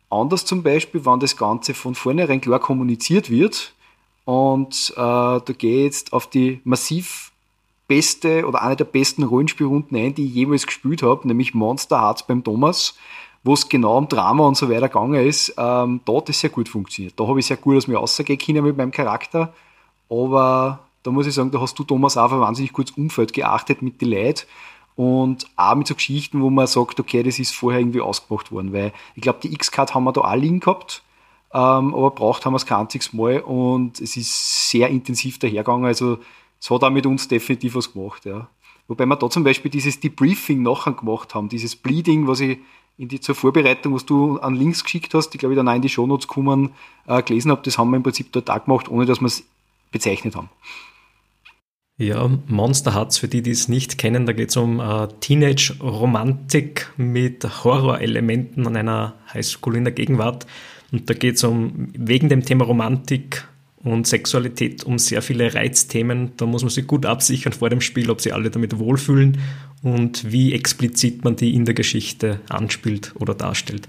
Anders 0.09 0.47
zum 0.47 0.63
Beispiel, 0.63 1.05
wenn 1.05 1.21
das 1.21 1.37
Ganze 1.37 1.75
von 1.75 1.95
vornherein 1.95 2.41
klar 2.41 2.61
kommuniziert 2.61 3.29
wird 3.29 3.75
und 4.25 4.93
äh, 4.97 4.97
da 4.97 5.43
gehe 5.59 5.81
ich 5.81 5.85
jetzt 5.85 6.13
auf 6.15 6.31
die 6.31 6.61
massiv 6.65 7.33
beste 7.89 8.47
oder 8.47 8.63
eine 8.63 8.77
der 8.77 8.85
besten 8.85 9.23
Rollenspielrunden 9.23 9.97
ein, 9.97 10.15
die 10.15 10.27
ich 10.27 10.35
jemals 10.35 10.67
gespielt 10.67 11.03
habe, 11.03 11.29
nämlich 11.29 11.55
Monster 11.55 12.01
Hearts 12.01 12.27
beim 12.27 12.43
Thomas 12.43 12.97
wo 13.47 13.55
es 13.55 13.69
genau 13.69 13.97
um 13.97 14.09
Drama 14.09 14.45
und 14.45 14.57
so 14.57 14.69
weiter 14.69 14.89
gegangen 14.89 15.25
ist, 15.27 15.55
ähm, 15.57 16.01
da 16.05 16.17
hat 16.17 16.29
es 16.29 16.41
sehr 16.41 16.51
gut 16.51 16.69
funktioniert. 16.69 17.19
Da 17.19 17.27
habe 17.27 17.39
ich 17.39 17.47
sehr 17.47 17.57
gut 17.57 17.77
aus 17.77 17.87
mir 17.87 17.97
rausgehen 17.97 18.65
mit 18.65 18.77
meinem 18.77 18.91
Charakter, 18.91 19.55
aber 20.11 20.81
da 21.05 21.11
muss 21.13 21.27
ich 21.27 21.35
sagen, 21.35 21.53
da 21.53 21.61
hast 21.61 21.79
du, 21.79 21.85
Thomas, 21.85 22.17
auch 22.17 22.33
ein 22.33 22.41
wahnsinnig 22.41 22.73
gutes 22.73 22.97
Umfeld 22.97 23.33
geachtet 23.33 23.83
mit 23.83 24.01
den 24.01 24.11
Leuten 24.11 24.47
und 24.97 25.47
auch 25.55 25.77
mit 25.77 25.87
so 25.87 25.95
Geschichten, 25.95 26.43
wo 26.43 26.51
man 26.51 26.67
sagt, 26.67 26.99
okay, 26.99 27.23
das 27.23 27.39
ist 27.39 27.55
vorher 27.55 27.81
irgendwie 27.81 28.01
ausgemacht 28.01 28.51
worden, 28.51 28.73
weil 28.73 28.93
ich 29.15 29.23
glaube, 29.23 29.39
die 29.43 29.53
X-Card 29.53 29.95
haben 29.95 30.05
wir 30.05 30.13
da 30.13 30.23
auch 30.23 30.35
liegen 30.35 30.59
gehabt, 30.59 31.03
ähm, 31.55 31.95
aber 31.95 32.11
braucht 32.11 32.45
haben 32.45 32.55
wir 32.55 32.59
es 32.59 32.67
kein 32.67 32.81
einziges 32.81 33.13
Mal 33.13 33.41
und 33.41 34.01
es 34.01 34.17
ist 34.17 34.71
sehr 34.71 34.89
intensiv 34.89 35.39
dahergegangen, 35.39 35.85
also 35.85 36.19
es 36.61 36.71
hat 36.71 36.83
auch 36.83 36.91
mit 36.91 37.07
uns 37.07 37.29
definitiv 37.29 37.77
was 37.77 37.93
gemacht, 37.93 38.25
ja. 38.25 38.49
Wobei 38.89 39.05
wir 39.07 39.17
da 39.17 39.29
zum 39.29 39.45
Beispiel 39.45 39.71
dieses 39.71 39.99
Debriefing 40.01 40.63
nachher 40.63 40.93
gemacht 40.93 41.35
haben, 41.35 41.49
dieses 41.49 41.75
Bleeding, 41.75 42.29
was 42.29 42.41
ich 42.41 42.59
in 42.99 43.09
die, 43.09 43.21
zur 43.21 43.35
Vorbereitung, 43.35 43.95
was 43.95 44.07
du 44.07 44.39
an 44.39 44.55
Links 44.55 44.83
geschickt 44.83 45.13
hast, 45.15 45.31
die 45.31 45.39
glaube 45.39 45.55
ich 45.55 45.57
dann 45.57 45.69
auch 45.69 45.75
in 45.75 45.83
die 45.83 45.89
Shownotes 45.89 46.29
kommen, 46.29 46.71
äh, 47.07 47.23
gelesen 47.23 47.51
habe, 47.51 47.63
das 47.65 47.79
haben 47.79 47.91
wir 47.91 47.97
im 47.97 48.03
Prinzip 48.03 48.33
dort 48.33 48.51
auch 48.51 48.65
gemacht, 48.65 48.89
ohne 48.89 49.07
dass 49.07 49.21
wir 49.21 49.27
es 49.27 49.45
bezeichnet 49.91 50.35
haben. 50.35 50.49
Ja, 51.99 52.29
Monster 52.49 52.95
Hearts, 52.95 53.17
für 53.17 53.29
die, 53.29 53.41
die 53.41 53.53
es 53.53 53.69
nicht 53.69 53.97
kennen, 53.97 54.27
da 54.27 54.35
geht 54.35 54.51
es 54.51 54.57
um 54.59 54.81
äh, 54.81 55.09
Teenage-Romantik 55.21 56.93
mit 56.99 57.65
Horrorelementen 57.65 58.67
an 58.67 58.77
einer 58.77 59.15
Highschool 59.33 59.77
in 59.77 59.85
der 59.85 59.95
Gegenwart. 59.95 60.47
Und 60.93 61.09
da 61.09 61.15
geht 61.15 61.37
es 61.37 61.45
um, 61.45 61.89
wegen 61.95 62.29
dem 62.29 62.45
Thema 62.45 62.67
Romantik 62.67 63.49
und 63.87 64.07
Sexualität 64.07 64.85
um 64.85 64.99
sehr 64.99 65.23
viele 65.23 65.55
Reizthemen. 65.55 66.33
Da 66.37 66.47
muss 66.47 66.63
man 66.63 66.71
sich 66.71 66.87
gut 66.87 67.07
absichern 67.07 67.53
vor 67.53 67.71
dem 67.71 67.81
Spiel, 67.81 68.11
ob 68.11 68.21
sie 68.21 68.33
alle 68.33 68.51
damit 68.51 68.79
wohlfühlen 68.79 69.39
und 69.83 70.31
wie 70.31 70.53
explizit 70.53 71.25
man 71.25 71.37
die 71.37 71.55
in 71.55 71.65
der 71.65 71.75
Geschichte 71.75 72.41
anspielt 72.49 73.13
oder 73.19 73.35
darstellt. 73.35 73.89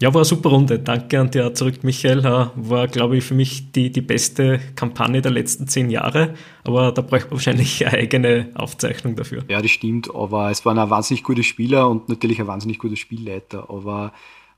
Ja, 0.00 0.12
war 0.12 0.22
eine 0.22 0.24
super 0.24 0.48
Runde. 0.48 0.80
Danke 0.80 1.20
an 1.20 1.30
dir 1.30 1.54
zurück, 1.54 1.84
Michael. 1.84 2.24
War, 2.24 2.88
glaube 2.88 3.18
ich, 3.18 3.24
für 3.24 3.34
mich 3.34 3.70
die, 3.70 3.92
die 3.92 4.00
beste 4.00 4.58
Kampagne 4.74 5.22
der 5.22 5.30
letzten 5.30 5.68
zehn 5.68 5.90
Jahre. 5.90 6.34
Aber 6.64 6.90
da 6.90 7.02
bräuchte 7.02 7.28
man 7.28 7.36
wahrscheinlich 7.36 7.86
eine 7.86 7.98
eigene 7.98 8.50
Aufzeichnung 8.54 9.14
dafür. 9.14 9.44
Ja, 9.48 9.62
das 9.62 9.70
stimmt. 9.70 10.12
Aber 10.12 10.50
es 10.50 10.64
waren 10.64 10.80
ein 10.80 10.90
wahnsinnig 10.90 11.22
gute 11.22 11.44
Spieler 11.44 11.88
und 11.88 12.08
natürlich 12.08 12.40
ein 12.40 12.48
wahnsinnig 12.48 12.80
guter 12.80 12.96
Spielleiter. 12.96 13.70
Aber 13.70 14.12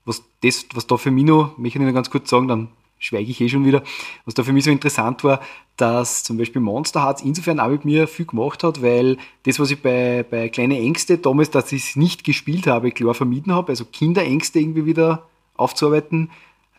was, 0.07 0.23
das, 0.43 0.65
was 0.73 0.87
da 0.87 0.97
für 0.97 1.11
mich 1.11 1.25
noch, 1.25 1.59
möchte 1.59 1.79
ich 1.79 1.85
noch 1.85 1.93
ganz 1.93 2.09
kurz 2.09 2.31
sagen, 2.31 2.49
dann 2.49 2.69
schweige 2.99 3.31
ich 3.31 3.41
eh 3.41 3.49
schon 3.49 3.65
wieder, 3.65 3.83
was 4.25 4.35
da 4.35 4.43
für 4.43 4.53
mich 4.53 4.65
so 4.65 4.71
interessant 4.71 5.25
war, 5.25 5.41
dass 5.77 6.23
zum 6.23 6.39
Beispiel 6.39 6.63
Monster 6.63 7.03
Hearts 7.03 7.23
insofern 7.23 7.61
auch 7.61 7.69
mit 7.69 7.85
mir 7.85 8.07
viel 8.07 8.27
gemacht 8.27 8.63
hat, 8.63 8.83
weil 8.83 9.19
das, 9.45 9.59
was 9.59 9.71
ich 9.71 9.83
bei, 9.83 10.25
bei 10.29 10.49
Kleine 10.49 10.79
Ängste 10.79 11.19
damals, 11.19 11.51
dass 11.51 11.73
ich 11.73 11.91
es 11.91 11.97
nicht 11.97 12.25
gespielt 12.25 12.67
habe, 12.67 12.93
klar 12.93 13.15
vermieden 13.15 13.53
habe, 13.53 13.73
also 13.73 13.85
Kinderängste 13.85 14.61
irgendwie 14.61 14.87
wieder 14.87 15.27
aufzuarbeiten. 15.57 16.31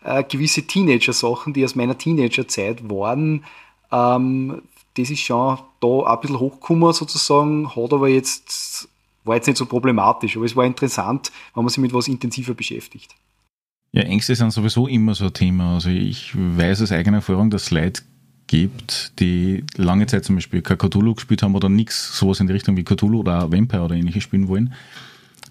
Äh, 0.02 0.24
gewisse 0.24 0.62
Teenager-Sachen, 0.62 1.52
die 1.52 1.64
aus 1.64 1.74
meiner 1.74 1.98
Teenager-Zeit 1.98 2.88
waren, 2.88 3.44
ähm, 3.92 4.62
das 4.96 5.10
ist 5.10 5.20
schon 5.20 5.58
da 5.80 6.02
ein 6.04 6.20
bisschen 6.20 6.40
hochgekommen 6.40 6.92
sozusagen, 6.92 7.74
hat 7.76 7.92
aber 7.92 8.08
jetzt, 8.08 8.88
war 9.24 9.36
jetzt 9.36 9.46
nicht 9.46 9.58
so 9.58 9.66
problematisch, 9.66 10.36
aber 10.36 10.46
es 10.46 10.56
war 10.56 10.64
interessant, 10.64 11.32
wenn 11.54 11.64
man 11.64 11.68
sich 11.68 11.78
mit 11.78 11.92
was 11.92 12.08
intensiver 12.08 12.54
beschäftigt. 12.54 13.14
Ja, 13.96 14.02
Ängste 14.02 14.34
sind 14.34 14.52
sowieso 14.52 14.86
immer 14.86 15.14
so 15.14 15.24
ein 15.24 15.32
Thema. 15.32 15.74
Also 15.74 15.88
ich 15.88 16.32
weiß 16.36 16.82
aus 16.82 16.92
eigener 16.92 17.16
Erfahrung, 17.16 17.48
dass 17.48 17.64
es 17.64 17.70
Leute 17.70 18.02
gibt, 18.46 19.18
die 19.18 19.64
lange 19.76 20.06
Zeit 20.06 20.26
zum 20.26 20.34
Beispiel 20.34 20.60
kein 20.60 20.76
Cthulhu 20.76 21.14
gespielt 21.14 21.42
haben 21.42 21.54
oder 21.54 21.70
nichts 21.70 22.18
sowas 22.18 22.38
in 22.40 22.46
die 22.46 22.52
Richtung 22.52 22.76
wie 22.76 22.84
Cthulhu 22.84 23.20
oder 23.20 23.50
Vampire 23.50 23.82
oder 23.82 23.94
ähnliches 23.94 24.22
spielen 24.22 24.48
wollen 24.48 24.74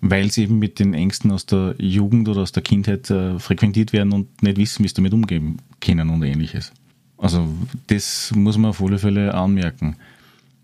weil 0.02 0.30
sie 0.30 0.44
eben 0.44 0.60
mit 0.60 0.78
den 0.78 0.94
Ängsten 0.94 1.32
aus 1.32 1.48
der 1.48 1.74
Jugend 1.80 2.30
oder 2.30 2.42
aus 2.42 2.52
der 2.52 2.62
Kindheit 2.62 3.10
äh, 3.10 3.40
frequentiert 3.40 3.94
werden 3.94 4.14
und 4.14 4.44
nicht 4.44 4.58
wissen, 4.58 4.84
wie 4.84 4.88
sie 4.88 4.94
damit 4.94 5.14
umgehen 5.14 5.58
können 5.80 6.10
und 6.10 6.22
ähnliches. 6.22 6.72
Also 7.18 7.48
das 7.88 8.32
muss 8.36 8.58
man 8.58 8.70
auf 8.70 8.84
alle 8.84 9.00
Fälle 9.00 9.34
anmerken. 9.34 9.96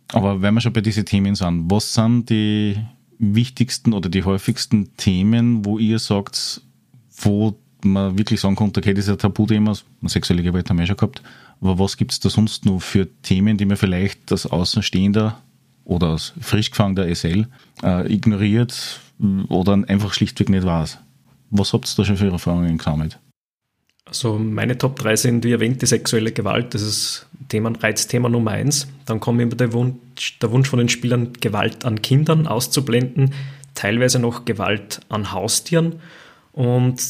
Aber 0.09 0.41
wenn 0.43 0.53
wir 0.53 0.61
schon 0.61 0.73
bei 0.73 0.81
diesen 0.81 1.05
Themen 1.05 1.33
sind, 1.33 1.71
was 1.71 1.93
sind 1.93 2.29
die 2.29 2.75
wichtigsten 3.17 3.93
oder 3.93 4.09
die 4.09 4.23
häufigsten 4.23 4.95
Themen, 4.97 5.65
wo 5.65 5.79
ihr 5.79 5.97
sagt, 5.97 6.61
wo 7.17 7.55
man 7.85 8.17
wirklich 8.17 8.39
sagen 8.39 8.55
konnte, 8.55 8.79
okay, 8.79 8.93
das 8.93 9.05
ist 9.05 9.11
ein 9.11 9.17
Tabuthema, 9.17 9.73
sexuelle 10.05 10.43
Gewalt 10.43 10.69
haben 10.69 10.79
wir 10.79 10.85
schon 10.85 10.97
gehabt, 10.97 11.21
aber 11.59 11.79
was 11.79 11.97
gibt 11.97 12.11
es 12.11 12.19
da 12.19 12.29
sonst 12.29 12.65
noch 12.65 12.81
für 12.81 13.07
Themen, 13.21 13.57
die 13.57 13.65
man 13.65 13.77
vielleicht 13.77 14.31
als 14.31 14.45
Außenstehender 14.45 15.37
oder 15.83 16.07
als 16.07 16.33
frisch 16.39 16.71
gefangener 16.71 17.13
SL 17.13 17.47
äh, 17.83 18.13
ignoriert, 18.13 19.01
oder 19.49 19.73
einfach 19.87 20.13
schlichtweg 20.13 20.49
nicht 20.49 20.65
weiß. 20.65 20.97
Was 21.51 21.73
habt 21.73 21.87
ihr 21.87 21.95
da 21.97 22.05
schon 22.05 22.17
für 22.17 22.31
Erfahrungen 22.31 22.77
gesammelt? 22.77 23.19
Also 24.05 24.37
meine 24.37 24.77
Top 24.77 24.97
3 24.97 25.15
sind, 25.15 25.43
wie 25.45 25.51
erwähnt, 25.51 25.81
die 25.81 25.85
sexuelle 25.85 26.31
Gewalt. 26.31 26.73
Das 26.73 26.81
ist 26.81 27.27
Thema, 27.49 27.71
Reizthema 27.79 28.29
Nummer 28.29 28.51
1. 28.51 28.87
Dann 29.05 29.19
kommt 29.19 29.39
immer 29.41 29.55
der 29.55 29.73
Wunsch, 29.73 30.39
der 30.39 30.51
Wunsch 30.51 30.69
von 30.69 30.79
den 30.79 30.89
Spielern, 30.89 31.33
Gewalt 31.39 31.85
an 31.85 32.01
Kindern 32.01 32.47
auszublenden, 32.47 33.33
teilweise 33.75 34.19
noch 34.19 34.45
Gewalt 34.45 35.01
an 35.09 35.31
Haustieren. 35.31 35.99
Und 36.51 37.01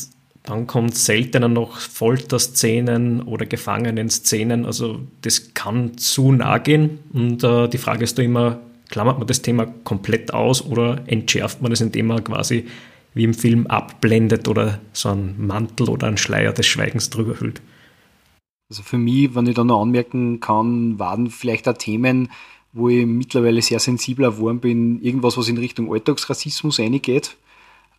dann 0.43 0.65
kommt 0.65 0.95
seltener 0.95 1.47
noch 1.47 1.79
Folterszenen 1.79 3.21
oder 3.21 3.45
Gefangenenszenen. 3.45 4.65
Also 4.65 5.01
das 5.21 5.53
kann 5.53 5.97
zu 5.97 6.31
nah 6.31 6.57
gehen. 6.57 6.99
Und 7.13 7.43
äh, 7.43 7.67
die 7.67 7.77
Frage 7.77 8.03
ist 8.03 8.17
da 8.17 8.23
immer, 8.23 8.59
klammert 8.89 9.19
man 9.19 9.27
das 9.27 9.43
Thema 9.43 9.67
komplett 9.83 10.33
aus 10.33 10.65
oder 10.65 11.03
entschärft 11.05 11.61
man 11.61 11.71
es, 11.71 11.81
indem 11.81 12.07
man 12.07 12.23
quasi 12.23 12.65
wie 13.13 13.23
im 13.23 13.33
Film 13.33 13.67
abblendet 13.67 14.47
oder 14.47 14.79
so 14.93 15.09
einen 15.09 15.45
Mantel 15.45 15.89
oder 15.89 16.07
einen 16.07 16.17
Schleier 16.17 16.53
des 16.53 16.65
Schweigens 16.65 17.09
drüber 17.09 17.39
hüllt? 17.39 17.61
Also 18.69 18.83
für 18.83 18.97
mich, 18.97 19.35
wenn 19.35 19.47
ich 19.47 19.55
da 19.55 19.63
noch 19.63 19.81
anmerken 19.81 20.39
kann, 20.39 20.97
waren 20.97 21.29
vielleicht 21.29 21.67
auch 21.67 21.77
Themen, 21.77 22.29
wo 22.73 22.87
ich 22.89 23.05
mittlerweile 23.05 23.61
sehr 23.61 23.79
sensibel 23.79 24.31
geworden 24.31 24.61
bin, 24.61 25.01
irgendwas, 25.01 25.37
was 25.37 25.49
in 25.49 25.57
Richtung 25.57 25.91
Alltagsrassismus 25.91 26.79
reingeht 26.79 27.35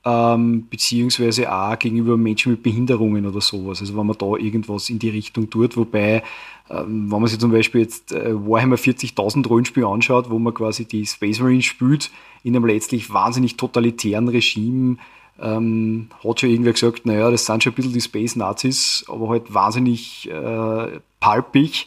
ähm, 0.05 0.67
beziehungsweise 0.69 1.53
auch 1.53 1.79
gegenüber 1.79 2.17
Menschen 2.17 2.53
mit 2.53 2.63
Behinderungen 2.63 3.27
oder 3.27 3.41
sowas. 3.41 3.81
Also 3.81 3.97
wenn 3.97 4.07
man 4.07 4.19
da 4.19 4.37
irgendwas 4.37 4.91
in 4.91 4.99
die 4.99 5.11
Richtung 5.11 5.49
tut, 5.49 5.77
wobei, 5.77 6.23
ähm, 6.71 7.11
wenn 7.11 7.21
man 7.21 7.27
sich 7.29 7.39
zum 7.39 7.53
Beispiel 7.53 7.83
jetzt 7.83 8.13
äh, 8.13 8.35
Warhammer 8.35 8.77
40.000 8.77 9.47
Rollenspiel 9.47 9.85
anschaut, 9.85 10.31
wo 10.31 10.39
man 10.39 10.55
quasi 10.55 10.85
die 10.85 11.07
Space 11.07 11.41
Marine 11.41 11.63
spielt, 11.63 12.11
in 12.43 12.57
einem 12.57 12.67
letztlich 12.67 13.13
wahnsinnig 13.13 13.57
totalitären 13.57 14.29
Regime, 14.29 14.97
ähm, 15.41 16.09
hat 16.25 16.41
schon 16.41 16.51
irgendwer 16.51 16.73
gesagt, 16.73 17.07
naja, 17.07 17.31
das 17.31 17.47
sind 17.47 17.63
schon 17.63 17.73
ein 17.73 17.77
bisschen 17.77 17.93
die 17.93 18.01
Space 18.01 18.37
Nazis, 18.37 19.05
aber 19.09 19.29
halt 19.29 19.55
wahnsinnig 19.55 20.29
äh, 20.29 21.01
palpig 21.21 21.87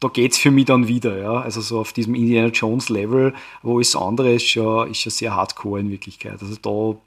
da 0.00 0.08
geht's 0.08 0.38
für 0.38 0.50
mich 0.50 0.64
dann 0.64 0.88
wieder, 0.88 1.18
ja. 1.18 1.42
Also 1.42 1.60
so 1.60 1.78
auf 1.78 1.92
diesem 1.92 2.14
Indiana 2.14 2.48
Jones 2.48 2.88
Level, 2.88 3.34
wo 3.62 3.76
alles 3.76 3.94
andere 3.94 4.32
ist 4.32 4.48
schon, 4.48 4.90
ist 4.90 5.02
schon 5.02 5.10
sehr 5.10 5.36
hardcore 5.36 5.80
in 5.80 5.90
Wirklichkeit. 5.90 6.40
Also 6.40 6.56
da 6.56 6.98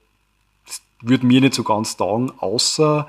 würde 1.04 1.26
mir 1.26 1.42
nicht 1.42 1.54
so 1.54 1.64
ganz 1.64 1.96
taugen, 1.98 2.32
außer 2.38 3.08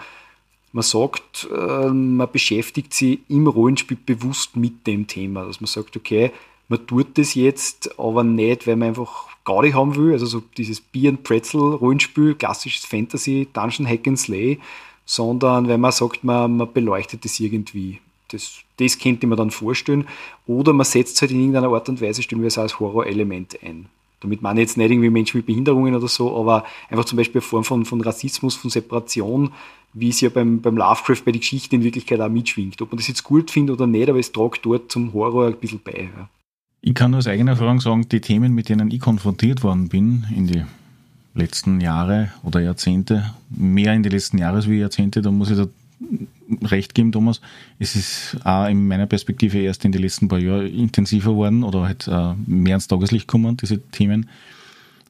man 0.73 0.83
sagt, 0.83 1.49
äh, 1.53 1.89
man 1.89 2.31
beschäftigt 2.31 2.93
sich 2.93 3.21
im 3.29 3.47
Rollenspiel 3.47 3.97
bewusst 4.05 4.57
mit 4.57 4.87
dem 4.87 5.07
Thema. 5.07 5.45
Dass 5.45 5.61
man 5.61 5.69
sagt, 5.69 5.97
okay, 5.97 6.33
man 6.69 6.85
tut 6.87 7.17
das 7.17 7.35
jetzt, 7.35 7.99
aber 7.99 8.25
nicht, 8.25 8.67
weil 8.67 8.77
man 8.77 8.89
einfach 8.89 9.29
Gaudi 9.45 9.73
haben 9.73 9.95
will, 9.95 10.13
also 10.13 10.27
so 10.27 10.43
dieses 10.57 10.81
Bier 10.81 11.11
and 11.11 11.23
Pretzel 11.23 11.61
Rollenspiel, 11.61 12.35
klassisches 12.35 12.87
Fantasy, 12.87 13.47
Dungeon 13.53 13.87
Hack 13.87 14.09
and 14.09 14.19
Slay, 14.19 14.59
sondern 15.05 15.69
weil 15.69 15.79
man 15.79 15.93
sagt, 15.93 16.25
man, 16.25 16.57
man 16.57 16.73
beleuchtet 16.73 17.25
das 17.25 17.39
irgendwie. 17.39 18.01
Das, 18.29 18.61
das 18.79 18.99
könnte 18.99 19.27
man 19.27 19.39
dann 19.39 19.51
vorstellen. 19.51 20.09
Oder 20.47 20.73
man 20.73 20.87
setzt 20.87 21.21
halt 21.21 21.31
in 21.31 21.39
irgendeiner 21.39 21.69
Art 21.69 21.89
und 21.89 22.01
Weise, 22.01 22.23
stellen 22.23 22.43
wir 22.43 22.49
es 22.49 22.59
als 22.59 22.81
Horrorelement 22.81 23.63
ein. 23.63 23.87
Damit 24.25 24.43
meine 24.43 24.61
ich 24.61 24.69
jetzt 24.69 24.77
nicht 24.77 24.91
irgendwie 24.91 25.11
Menschen 25.11 25.37
mit 25.37 25.47
Behinderungen 25.47 25.95
oder 25.95 26.09
so, 26.09 26.37
aber 26.37 26.65
einfach 26.89 27.05
zum 27.05 27.17
Beispiel 27.17 27.41
eine 27.41 27.47
Form 27.47 27.65
von, 27.65 27.85
von 27.85 28.01
Rassismus, 28.01 28.55
von 28.57 28.71
Separation, 28.71 29.53
wie 29.93 30.09
es 30.09 30.21
ja 30.21 30.31
beim, 30.31 30.61
beim 30.61 30.77
Lovecraft 30.77 31.25
bei 31.25 31.33
der 31.33 31.41
Geschichte 31.41 31.77
in 31.77 31.85
Wirklichkeit 31.85 32.21
auch 32.21 32.29
mitschwingt. 32.29 32.81
Ob 32.83 32.91
man 32.91 32.99
das 32.99 33.09
jetzt 33.09 33.23
gut 33.23 33.51
findet 33.51 33.77
oder 33.77 33.87
nicht, 33.87 34.09
aber 34.09 34.19
es 34.19 34.33
tragt 34.33 34.65
dort 34.67 34.91
zum 34.91 35.13
Horror 35.13 35.47
ein 35.47 35.57
bisschen 35.57 35.81
bei. 35.85 36.11
Ja. 36.17 36.29
Ich 36.81 36.95
kann 36.95 37.13
nur 37.13 37.19
aus 37.19 37.27
eigener 37.27 37.53
Erfahrung 37.53 37.81
sagen, 37.81 38.09
die 38.09 38.21
Themen, 38.21 38.53
mit 38.55 38.69
denen 38.69 38.91
ich 38.91 39.01
konfrontiert 39.01 39.63
worden 39.63 39.89
bin 39.89 40.27
in 40.35 40.47
die 40.47 40.65
letzten 41.35 41.81
Jahre 41.81 42.33
oder 42.43 42.61
Jahrzehnte, 42.61 43.35
mehr 43.51 43.95
in 43.95 44.03
die 44.03 44.09
letzten 44.09 44.39
Jahre 44.39 44.57
als 44.57 44.69
wie 44.69 44.79
Jahrzehnte, 44.79 45.23
da 45.23 45.31
muss 45.31 45.51
ich 45.51 45.57
da 45.57 45.67
recht 46.63 46.95
geben, 46.95 47.13
Thomas. 47.13 47.41
Es 47.79 47.97
ist 47.97 48.37
auch 48.45 48.67
in 48.67 48.87
meiner 48.87 49.07
Perspektive 49.07 49.59
erst 49.59 49.85
in 49.85 49.93
den 49.93 50.03
letzten 50.03 50.29
paar 50.29 50.39
Jahren 50.39 50.67
intensiver 50.67 51.33
geworden 51.33 51.65
oder 51.65 51.83
halt 51.83 52.09
äh, 52.09 52.35
mehr 52.47 52.75
ans 52.75 52.89
Tageslicht 52.89 53.29
gekommen, 53.29 53.57
diese 53.57 53.81
Themen. 53.91 54.29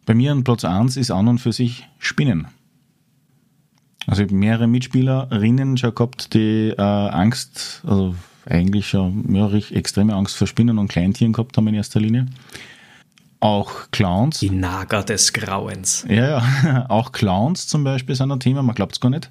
Bei 0.06 0.14
mir 0.14 0.32
an 0.32 0.44
Platz 0.44 0.64
1 0.64 0.96
ist 0.96 1.10
an 1.10 1.28
und 1.28 1.38
für 1.38 1.52
sich 1.52 1.88
Spinnen. 1.98 2.46
Also 4.06 4.22
ich 4.22 4.28
habe 4.28 4.36
mehrere 4.36 4.66
Mitspielerinnen 4.66 5.76
schon 5.78 5.94
gehabt, 5.94 6.34
die 6.34 6.74
äh, 6.76 6.80
Angst, 6.80 7.82
also 7.86 8.14
eigentlich 8.46 8.88
schon 8.88 9.34
ja, 9.34 9.50
extreme 9.70 10.14
Angst 10.14 10.36
vor 10.36 10.46
Spinnen 10.46 10.78
und 10.78 10.88
Kleintieren 10.88 11.32
gehabt 11.32 11.56
haben 11.56 11.66
in 11.68 11.74
erster 11.74 12.00
Linie. 12.00 12.26
Auch 13.40 13.90
Clowns. 13.90 14.40
Die 14.40 14.50
Nager 14.50 15.02
des 15.02 15.32
Grauens. 15.32 16.04
Ja, 16.08 16.42
ja. 16.64 16.86
Auch 16.88 17.12
Clowns 17.12 17.66
zum 17.66 17.84
Beispiel 17.84 18.14
sind 18.14 18.32
ein 18.32 18.40
Thema, 18.40 18.62
man 18.62 18.74
glaubt 18.74 18.94
es 18.94 19.00
gar 19.00 19.10
nicht. 19.10 19.30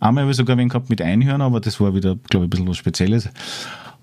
Einmal 0.00 0.22
habe 0.22 0.30
ich 0.30 0.36
sogar 0.36 0.56
wen 0.58 0.68
gehabt 0.68 0.90
mit 0.90 1.00
Einhörner, 1.00 1.44
aber 1.44 1.60
das 1.60 1.80
war 1.80 1.94
wieder, 1.94 2.16
glaube 2.28 2.44
ich, 2.44 2.48
ein 2.48 2.50
bisschen 2.50 2.68
was 2.68 2.76
Spezielles. 2.76 3.28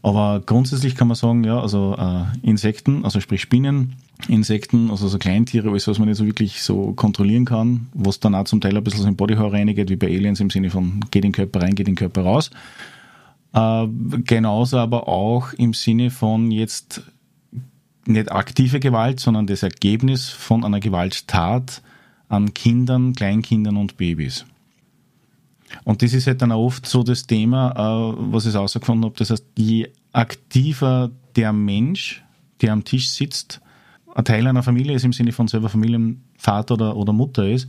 Aber 0.02 0.42
grundsätzlich 0.46 0.96
kann 0.96 1.08
man 1.08 1.16
sagen, 1.16 1.46
ja, 1.46 1.60
also 1.60 1.96
äh, 1.98 2.26
Insekten, 2.46 3.06
also 3.06 3.22
sprich 3.22 3.42
Spinnen, 3.42 3.96
Insekten, 4.28 4.92
also 4.92 5.08
so 5.08 5.18
Kleintiere, 5.18 5.70
alles, 5.70 5.88
was 5.88 5.98
man 5.98 6.10
nicht 6.10 6.18
so 6.18 6.26
wirklich 6.26 6.62
so 6.62 6.92
kontrollieren 6.94 7.46
kann, 7.46 7.88
was 7.94 8.20
dann 8.20 8.36
auch 8.36 8.44
zum 8.44 8.60
Teil 8.60 8.76
ein 8.76 8.84
bisschen 8.84 9.02
so 9.02 9.08
im 9.08 9.16
Bodyhorror 9.16 9.54
reingeht, 9.54 9.90
wie 9.90 9.96
bei 9.96 10.08
Aliens 10.08 10.42
im 10.42 10.50
Sinne 10.50 10.70
von 10.70 11.00
geht 11.10 11.24
in 11.24 11.32
den 11.32 11.36
Körper 11.36 11.62
rein, 11.62 11.76
geht 11.76 11.88
in 11.88 11.94
den 11.94 11.98
Körper 11.98 12.24
raus. 12.24 12.52
Äh, 13.54 13.88
genauso 14.26 14.78
aber 14.78 15.08
auch 15.08 15.54
im 15.54 15.74
Sinne 15.74 16.10
von 16.10 16.52
jetzt 16.52 17.02
nicht 18.06 18.30
aktive 18.30 18.82
Gewalt, 18.82 19.22
sondern 19.22 19.48
das 19.48 19.64
Ergebnis 19.64 20.28
von 20.30 20.66
einer 20.66 20.82
Gewalttat 20.82 21.82
an 22.28 22.54
Kindern, 22.54 23.14
Kleinkindern 23.14 23.78
und 23.78 23.96
Babys. 23.96 24.46
Und 25.86 26.02
das 26.02 26.14
ist 26.14 26.28
halt 26.28 26.42
dann 26.42 26.52
oft 26.52 26.86
so 26.86 27.04
das 27.04 27.28
Thema, 27.28 27.72
äh, 27.72 28.16
was 28.32 28.46
ich 28.46 28.54
herausgefunden 28.54 29.06
habe. 29.06 29.16
Das 29.18 29.30
heißt, 29.30 29.46
je 29.58 29.90
aktiver 30.12 31.12
der 31.36 31.52
Mensch, 31.52 32.24
der 32.62 32.74
am 32.74 32.84
Tisch 32.84 33.10
sitzt, 33.10 33.62
ein 34.16 34.26
Teil 34.26 34.46
einer 34.48 34.64
Familie 34.64 34.96
ist 34.96 35.06
im 35.06 35.14
Sinne 35.14 35.32
von 35.32 35.48
selber 35.48 35.70
Familienvater 35.70 36.76
oder, 36.76 36.96
oder 36.96 37.14
Mutter 37.14 37.50
ist, 37.50 37.68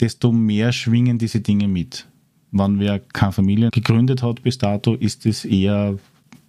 desto 0.00 0.32
mehr 0.32 0.72
schwingen 0.72 1.18
diese 1.18 1.40
Dinge 1.40 1.68
mit. 1.68 2.06
Wenn 2.50 2.78
wer 2.78 2.98
keine 2.98 3.32
Familie 3.32 3.70
gegründet 3.70 4.22
hat 4.22 4.42
bis 4.42 4.58
dato, 4.58 4.94
ist 4.94 5.26
es 5.26 5.44
eher, 5.44 5.98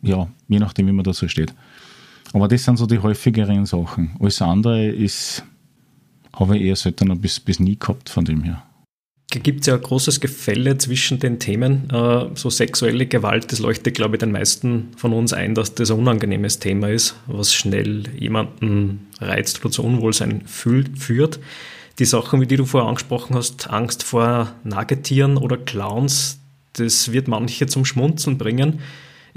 ja, 0.02 0.28
je 0.48 0.60
nachdem, 0.60 0.88
wie 0.88 0.94
man 0.94 1.04
da 1.04 1.14
so 1.14 1.28
steht. 1.28 1.54
Aber 2.34 2.48
das 2.48 2.64
sind 2.64 2.78
so 2.78 2.86
die 2.86 3.00
häufigeren 3.00 3.66
Sachen. 3.66 4.12
Alles 4.20 4.42
andere 4.42 4.88
ist, 4.88 5.44
habe 6.34 6.58
ich 6.58 6.64
eher 6.64 6.76
selten 6.76 7.20
bis, 7.20 7.40
bis 7.40 7.60
nie 7.60 7.78
gehabt 7.78 8.10
von 8.10 8.26
dem 8.26 8.44
her. 8.44 8.64
Gibt 9.30 9.62
es 9.62 9.68
ja 9.68 9.76
ein 9.76 9.82
großes 9.82 10.22
Gefälle 10.22 10.78
zwischen 10.78 11.20
den 11.20 11.40
Themen. 11.40 11.90
Äh, 11.90 12.28
so 12.36 12.50
sexuelle 12.50 13.06
Gewalt, 13.06 13.52
das 13.52 13.60
leuchtet, 13.60 13.96
glaube 13.96 14.16
ich, 14.16 14.20
den 14.20 14.32
meisten 14.32 14.90
von 14.96 15.12
uns 15.14 15.34
ein, 15.34 15.54
dass 15.54 15.76
das 15.76 15.92
ein 15.92 16.00
unangenehmes 16.00 16.60
Thema 16.60 16.90
ist, 16.90 17.16
was 17.28 17.54
schnell 17.54 18.04
jemanden 18.18 19.08
reizt 19.20 19.60
oder 19.64 19.72
zu 19.72 19.84
Unwohlsein 19.84 20.44
führt. 20.48 21.40
Die 22.00 22.06
Sachen, 22.06 22.40
wie 22.40 22.48
die 22.48 22.58
du 22.58 22.66
vorher 22.66 22.88
angesprochen 22.88 23.36
hast, 23.36 23.70
Angst 23.70 24.04
vor 24.04 24.54
Nagetieren 24.64 25.38
oder 25.38 25.58
Clowns, 25.58 26.40
das 26.74 27.12
wird 27.12 27.28
manche 27.28 27.68
zum 27.68 27.86
Schmunzeln 27.86 28.38
bringen. 28.38 28.80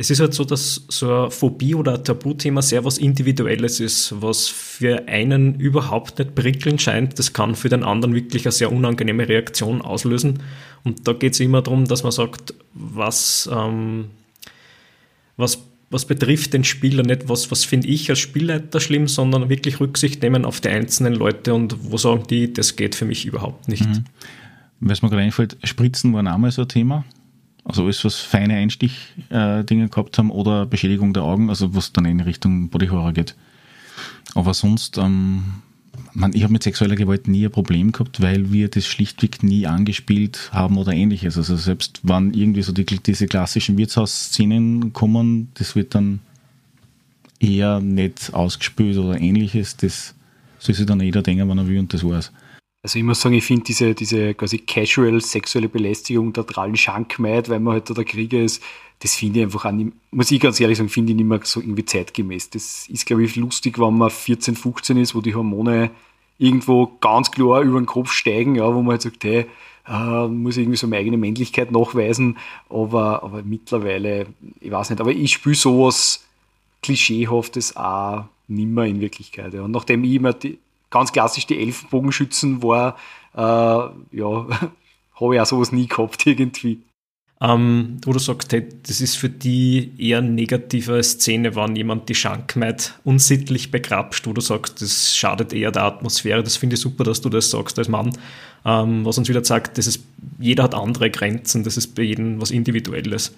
Es 0.00 0.09
ist 0.09 0.19
halt 0.21 0.33
so, 0.33 0.45
dass 0.45 0.87
so 0.88 1.12
eine 1.12 1.30
Phobie 1.30 1.75
oder 1.75 1.97
ein 1.97 2.04
Tabuthema 2.04 2.62
sehr 2.62 2.87
was 2.87 2.97
Individuelles 2.97 3.80
ist, 3.80 4.14
was 4.23 4.49
für 4.49 5.07
einen 5.07 5.61
überhaupt 5.61 6.19
nicht 6.19 6.35
prickelnd 6.35 6.80
scheint. 6.80 7.19
Das 7.19 7.35
kann 7.35 7.54
für 7.54 7.69
den 7.69 7.85
anderen 7.85 8.14
wirklich 8.14 8.47
eine 8.47 8.52
sehr 8.52 8.73
unangenehme 8.73 9.28
Reaktion 9.28 9.83
auslösen. 9.83 10.38
Und 10.85 11.07
da 11.07 11.12
geht 11.12 11.35
es 11.35 11.40
immer 11.40 11.61
darum, 11.61 11.85
dass 11.85 12.02
man 12.02 12.12
sagt, 12.12 12.54
was, 12.73 13.47
ähm, 13.52 14.07
was, 15.37 15.59
was 15.90 16.07
betrifft 16.07 16.54
den 16.54 16.64
Spieler 16.64 17.02
nicht, 17.02 17.28
was, 17.28 17.50
was 17.50 17.66
finde 17.66 17.88
ich 17.88 18.09
als 18.09 18.21
Spielleiter 18.21 18.80
schlimm, 18.80 19.07
sondern 19.07 19.50
wirklich 19.50 19.80
Rücksicht 19.80 20.23
nehmen 20.23 20.47
auf 20.47 20.62
die 20.62 20.71
einzelnen 20.71 21.14
Leute 21.14 21.52
und 21.52 21.76
wo 21.92 21.99
sagen 21.99 22.23
die, 22.30 22.50
das 22.50 22.75
geht 22.75 22.95
für 22.95 23.04
mich 23.04 23.26
überhaupt 23.26 23.69
nicht. 23.69 23.85
Mhm. 23.85 24.04
Was 24.80 25.02
mir 25.02 25.11
gerade 25.11 25.25
einfällt, 25.25 25.59
Spritzen 25.62 26.14
waren 26.14 26.26
auch 26.26 26.38
mal 26.38 26.50
so 26.50 26.62
ein 26.62 26.69
Thema. 26.69 27.04
Also 27.64 27.85
alles, 27.85 28.05
was 28.05 28.21
feine 28.21 28.55
Einstich-Dinge 28.55 29.85
äh, 29.85 29.88
gehabt 29.88 30.19
haben 30.19 30.31
oder 30.31 30.67
Beschädigung 30.67 31.12
der 31.12 31.25
Augen, 31.25 31.50
also 31.50 31.75
was 31.75 31.93
dann 31.93 32.07
in 32.07 32.21
Richtung 32.21 32.69
Body 32.69 32.88
Horror 32.88 33.12
geht. 33.12 33.37
Aber 34.35 34.55
sonst, 34.55 34.99
ähm, 34.99 35.45
man, 36.14 36.33
ich 36.35 36.43
habe 36.43 36.52
mit 36.52 36.62
sexueller 36.62 36.97
Gewalt 36.97 37.29
nie 37.29 37.45
ein 37.45 37.50
Problem 37.50 37.93
gehabt, 37.93 38.21
weil 38.23 38.52
wir 38.52 38.69
das 38.69 38.87
schlichtweg 38.87 39.43
nie 39.43 39.67
angespielt 39.67 40.50
haben 40.52 40.79
oder 40.79 40.93
ähnliches. 40.93 41.37
Also 41.37 41.57
selbst 41.57 42.00
wenn 42.02 42.33
irgendwie 42.33 42.62
so 42.62 42.73
die, 42.73 42.85
diese 42.85 43.26
klassischen 43.26 43.76
Wirtshausszenen 43.76 44.93
kommen, 44.93 45.49
das 45.55 45.76
wird 45.76 45.95
dann 45.95 46.21
eher 47.40 47.81
nicht 47.81 48.33
ausgespült 48.33 48.99
oder 48.99 49.21
ähnliches. 49.21 49.76
Das 49.76 50.14
soll 50.59 50.75
sich 50.75 50.87
dann 50.87 51.00
jeder 51.00 51.23
denken, 51.23 51.49
wann 51.49 51.59
er 51.59 51.67
will 51.67 51.79
und 51.79 51.93
das 51.93 52.05
war's. 52.05 52.33
Also 52.82 52.99
ich 52.99 53.04
muss 53.04 53.20
sagen, 53.20 53.34
ich 53.34 53.44
finde 53.44 53.64
diese, 53.64 53.94
diese 53.94 54.34
quasi 54.34 54.58
casual 54.58 55.20
sexuelle 55.20 55.68
Belästigung 55.68 56.32
der 56.32 56.46
trallen 56.46 56.76
Schankmaid, 56.76 57.49
weil 57.50 57.60
man 57.60 57.75
halt 57.75 57.90
da 57.90 57.94
der 57.94 58.04
Krieger 58.04 58.40
ist, 58.40 58.62
das 59.00 59.14
finde 59.14 59.40
ich 59.40 59.44
einfach 59.44 59.70
nicht, 59.72 59.92
muss 60.10 60.30
ich 60.30 60.40
ganz 60.40 60.60
ehrlich 60.60 60.78
sagen, 60.78 60.88
finde 60.88 61.12
ich 61.12 61.16
nicht 61.16 61.26
mehr 61.26 61.40
so 61.42 61.60
irgendwie 61.60 61.84
zeitgemäß. 61.84 62.50
Das 62.50 62.87
ist, 62.88 63.06
glaube 63.06 63.25
ich, 63.25 63.37
lustig, 63.37 63.78
wenn 63.78 63.96
man 63.96 64.10
14, 64.10 64.56
15 64.56 64.96
ist, 64.99 65.14
wo 65.14 65.20
die 65.20 65.34
Hormone 65.34 65.90
irgendwo 66.38 66.87
ganz 67.00 67.30
klar 67.30 67.62
über 67.62 67.80
den 67.80 67.87
Kopf 67.87 68.12
steigen, 68.12 68.54
ja, 68.56 68.75
wo 68.75 68.80
man 68.80 68.92
halt 68.92 69.02
sagt, 69.02 69.25
hey, 69.25 69.46
äh, 69.87 70.28
muss 70.28 70.56
irgendwie 70.56 70.76
so 70.76 70.87
meine 70.87 71.00
eigene 71.00 71.16
Männlichkeit 71.18 71.70
nachweisen, 71.72 72.38
aber, 72.68 73.22
aber 73.22 73.42
mittlerweile, 73.42 74.26
ich 74.60 74.70
weiß 74.70 74.90
nicht, 74.90 75.00
aber 75.00 75.12
ich 75.12 75.32
spüre 75.32 75.54
sowas 75.54 76.26
Klischeehaftes 76.82 77.76
auch 77.76 78.25
nimmer 78.49 78.87
in 78.87 79.00
Wirklichkeit. 79.00 79.52
Ja. 79.54 79.62
Und 79.62 79.70
nachdem 79.70 80.04
ich 80.04 80.12
immer 80.12 80.32
die, 80.32 80.58
ganz 80.90 81.12
klassisch 81.12 81.47
die 81.47 81.61
Elfenbogenschützen 81.61 82.62
war, 82.62 82.97
äh, 83.35 83.40
ja, 83.40 84.47
habe 85.20 85.35
ich 85.35 85.40
auch 85.40 85.47
sowas 85.47 85.73
nie 85.73 85.87
gehabt 85.87 86.26
irgendwie. 86.26 86.82
Ähm, 87.42 87.97
wo 88.04 88.12
du 88.12 88.18
sagst, 88.18 88.52
hey, 88.52 88.68
das 88.87 89.00
ist 89.00 89.16
für 89.16 89.30
die 89.30 89.92
eher 89.97 90.20
negative 90.20 91.02
Szene, 91.02 91.56
wenn 91.56 91.75
jemand 91.75 92.11
die 92.11 92.14
Schankmaid 92.14 92.99
unsittlich 93.04 93.70
begrapscht, 93.70 94.26
wo 94.26 94.35
du 94.35 94.42
sagst, 94.42 94.82
das 94.82 95.16
schadet 95.16 95.54
eher 95.54 95.73
der 95.73 95.85
Atmosphäre. 95.85 96.42
Das 96.42 96.59
finde 96.59 96.75
ich 96.75 96.80
super, 96.80 97.02
dass 97.02 97.23
du 97.23 97.30
das 97.30 97.50
sagst 97.50 97.78
als 97.78 97.88
Mann. 97.88 98.11
Ähm, 98.66 99.06
was 99.06 99.16
uns 99.16 99.30
wieder 99.30 99.42
sagt, 99.42 99.78
das 99.78 99.87
ist, 99.87 100.04
jeder 100.38 100.64
hat 100.64 100.75
andere 100.75 101.11
Grenzen, 101.11 101.64
das 101.64 101.78
ist 101.78 101.94
bei 101.94 102.02
jedem 102.02 102.42
was 102.42 102.50
Individuelles. 102.50 103.32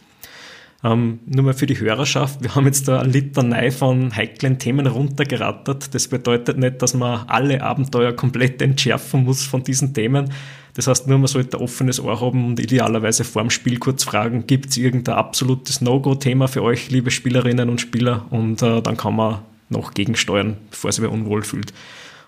Ähm, 0.85 1.21
nur 1.27 1.45
mal 1.45 1.55
für 1.55 1.67
die 1.67 1.79
Hörerschaft, 1.79 2.43
wir 2.43 2.57
haben 2.57 2.67
jetzt 2.67 2.89
da 2.89 3.01
eine 3.01 3.13
Litanei 3.13 3.71
von 3.71 4.17
heiklen 4.17 4.59
Themen 4.59 4.89
runtergerattert. 4.89 5.95
Das 5.95 6.09
bedeutet 6.09 6.59
nicht, 6.59 6.83
dass 6.83 6.95
man 6.95 7.29
alle 7.29 7.63
Abenteuer 7.63 8.13
komplett 8.13 8.61
entschärfen 8.61 9.25
muss 9.25 9.45
von 9.45 9.63
diesen 9.63 9.95
Themen. 9.95 10.33
Das 10.75 10.89
heißt 10.89 11.07
nur, 11.07 11.19
man 11.19 11.29
sollte 11.29 11.59
ein 11.59 11.63
offenes 11.63 12.01
Ohr 12.01 12.21
haben 12.21 12.47
und 12.47 12.59
idealerweise 12.59 13.23
vor 13.23 13.43
dem 13.43 13.51
Spiel 13.51 13.79
kurz 13.79 14.05
fragen, 14.05 14.47
gibt 14.47 14.71
es 14.71 14.77
irgendein 14.77 15.17
absolutes 15.17 15.83
No-Go-Thema 15.83 16.49
für 16.49 16.63
euch, 16.63 16.91
liebe 16.91 17.11
Spielerinnen 17.11 17.69
und 17.69 17.81
Spieler? 17.81 18.27
Und 18.31 18.63
äh, 18.63 18.81
dann 18.83 18.97
kann 18.97 19.15
man 19.15 19.41
noch 19.69 19.95
gegensteuern, 19.95 20.57
bevor 20.71 20.91
sich 20.91 21.03
wer 21.03 21.13
unwohl 21.13 21.43
fühlt. 21.43 21.73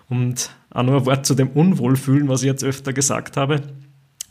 Und 0.07 0.51
auch 0.69 0.83
noch 0.83 0.93
ein 0.93 1.05
Wort 1.05 1.25
zu 1.25 1.35
dem 1.35 1.49
Unwohlfühlen, 1.49 2.29
was 2.29 2.41
ich 2.41 2.47
jetzt 2.47 2.63
öfter 2.63 2.93
gesagt 2.93 3.35
habe. 3.35 3.63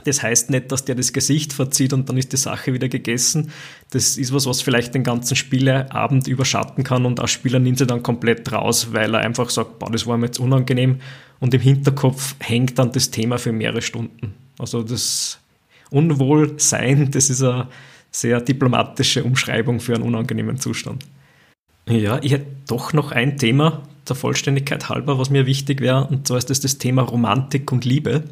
Das 0.05 0.23
heißt 0.23 0.51
nicht, 0.51 0.71
dass 0.71 0.85
der 0.85 0.95
das 0.95 1.12
Gesicht 1.12 1.53
verzieht 1.53 1.93
und 1.93 2.09
dann 2.09 2.17
ist 2.17 2.33
die 2.33 2.37
Sache 2.37 2.73
wieder 2.73 2.88
gegessen. 2.88 3.51
Das 3.90 4.17
ist 4.17 4.33
was, 4.33 4.47
was 4.47 4.62
vielleicht 4.62 4.95
den 4.95 5.03
ganzen 5.03 5.35
Spieleabend 5.35 6.29
überschatten 6.29 6.85
kann 6.85 7.07
und 7.07 7.21
als 7.21 7.31
Spieler 7.31 7.59
nimmt 7.59 7.79
sie 7.79 7.87
dann 7.87 8.03
komplett 8.03 8.51
raus, 8.53 8.88
weil 8.93 9.14
er 9.14 9.21
einfach 9.21 9.51
sagt, 9.51 9.79
boah, 9.79 9.90
das 9.90 10.07
war 10.07 10.17
mir 10.19 10.27
jetzt 10.27 10.38
unangenehm 10.38 11.01
und 11.40 11.55
im 11.55 11.61
Hinterkopf 11.61 12.37
hängt 12.40 12.79
dann 12.79 12.93
das 12.93 13.11
Thema 13.11 13.38
für 13.38 13.53
mehrere 13.53 13.83
Stunden. 13.83 14.35
Also 14.59 14.83
das 14.83 15.38
Unwohlsein, 15.90 17.11
das 17.11 17.31
ist 17.31 17.43
eine 17.43 17.69
sehr 18.11 18.40
diplomatische 18.40 19.25
Umschreibung 19.25 19.81
für 19.81 19.95
einen 19.95 20.05
unangenehmen 20.05 20.59
Zustand. 20.59 21.05
Ja, 21.88 22.19
ich 22.23 22.33
hätte 22.33 22.47
doch 22.67 22.93
noch 22.93 23.12
ein 23.12 23.37
Thema 23.37 23.83
der 24.09 24.17
Vollständigkeit 24.17 24.88
halber, 24.88 25.19
was 25.19 25.31
mir 25.31 25.47
wichtig 25.47 25.81
wäre, 25.81 26.07
und 26.07 26.27
zwar 26.27 26.38
ist 26.38 26.51
das 26.51 26.61
das 26.61 26.79
Thema 26.79 27.03
Romantik 27.03 27.71
und 27.73 27.85
Liebe. 27.85 28.25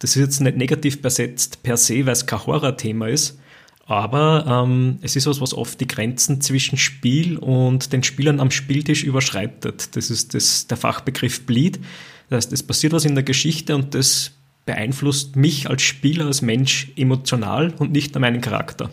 Das 0.00 0.16
ist 0.16 0.22
jetzt 0.22 0.40
nicht 0.40 0.56
negativ 0.56 1.02
besetzt 1.02 1.62
per 1.62 1.76
se, 1.76 2.04
weil 2.06 2.12
es 2.12 2.26
kein 2.26 2.44
Horror-Thema 2.44 3.08
ist, 3.08 3.38
aber 3.86 4.44
ähm, 4.46 4.98
es 5.02 5.16
ist 5.16 5.26
was, 5.26 5.40
was 5.40 5.52
oft 5.52 5.80
die 5.80 5.86
Grenzen 5.86 6.40
zwischen 6.40 6.78
Spiel 6.78 7.36
und 7.36 7.92
den 7.92 8.02
Spielern 8.02 8.40
am 8.40 8.50
Spieltisch 8.50 9.04
überschreitet. 9.04 9.96
Das 9.96 10.10
ist 10.10 10.34
das, 10.34 10.66
der 10.66 10.76
Fachbegriff 10.76 11.44
Bleed. 11.44 11.80
Das 12.28 12.44
heißt, 12.44 12.52
es 12.52 12.62
passiert 12.62 12.92
was 12.92 13.04
in 13.04 13.14
der 13.14 13.24
Geschichte 13.24 13.74
und 13.74 13.94
das 13.94 14.32
beeinflusst 14.64 15.36
mich 15.36 15.68
als 15.68 15.82
Spieler, 15.82 16.26
als 16.26 16.40
Mensch 16.40 16.92
emotional 16.96 17.74
und 17.78 17.92
nicht 17.92 18.14
nur 18.14 18.20
meinen 18.20 18.40
Charakter. 18.40 18.90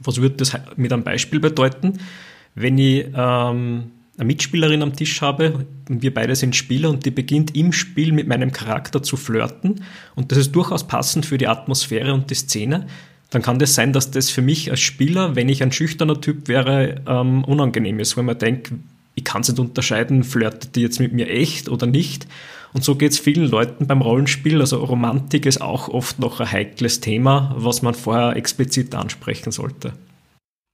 Was 0.00 0.18
würde 0.18 0.36
das 0.36 0.52
mit 0.76 0.92
einem 0.92 1.02
Beispiel 1.02 1.40
bedeuten? 1.40 1.98
Wenn 2.54 2.78
ich 2.78 3.06
ähm, 3.14 3.90
eine 4.20 4.26
Mitspielerin 4.26 4.82
am 4.82 4.94
Tisch 4.94 5.22
habe 5.22 5.66
und 5.88 6.02
wir 6.02 6.12
beide 6.12 6.36
sind 6.36 6.54
Spieler 6.54 6.90
und 6.90 7.06
die 7.06 7.10
beginnt 7.10 7.56
im 7.56 7.72
Spiel 7.72 8.12
mit 8.12 8.28
meinem 8.28 8.52
Charakter 8.52 9.02
zu 9.02 9.16
flirten 9.16 9.82
und 10.14 10.30
das 10.30 10.38
ist 10.38 10.52
durchaus 10.52 10.86
passend 10.86 11.24
für 11.24 11.38
die 11.38 11.48
Atmosphäre 11.48 12.12
und 12.12 12.28
die 12.28 12.34
Szene, 12.34 12.86
dann 13.30 13.40
kann 13.40 13.58
das 13.58 13.74
sein, 13.74 13.94
dass 13.94 14.10
das 14.10 14.28
für 14.28 14.42
mich 14.42 14.70
als 14.70 14.80
Spieler, 14.80 15.36
wenn 15.36 15.48
ich 15.48 15.62
ein 15.62 15.72
schüchterner 15.72 16.20
Typ 16.20 16.48
wäre, 16.48 16.96
ähm, 17.06 17.44
unangenehm 17.44 17.98
ist, 17.98 18.16
weil 18.18 18.24
man 18.24 18.38
denkt, 18.38 18.72
ich 19.14 19.24
kann 19.24 19.40
es 19.40 19.48
nicht 19.48 19.58
unterscheiden, 19.58 20.22
flirtet 20.22 20.76
die 20.76 20.82
jetzt 20.82 21.00
mit 21.00 21.12
mir 21.12 21.28
echt 21.28 21.68
oder 21.68 21.86
nicht. 21.86 22.26
Und 22.72 22.84
so 22.84 22.96
geht 22.96 23.12
es 23.12 23.18
vielen 23.18 23.48
Leuten 23.48 23.86
beim 23.86 24.00
Rollenspiel. 24.00 24.60
Also 24.60 24.84
Romantik 24.84 25.46
ist 25.46 25.60
auch 25.60 25.88
oft 25.88 26.18
noch 26.20 26.40
ein 26.40 26.50
heikles 26.50 27.00
Thema, 27.00 27.54
was 27.56 27.82
man 27.82 27.94
vorher 27.94 28.36
explizit 28.36 28.94
ansprechen 28.94 29.50
sollte. 29.50 29.92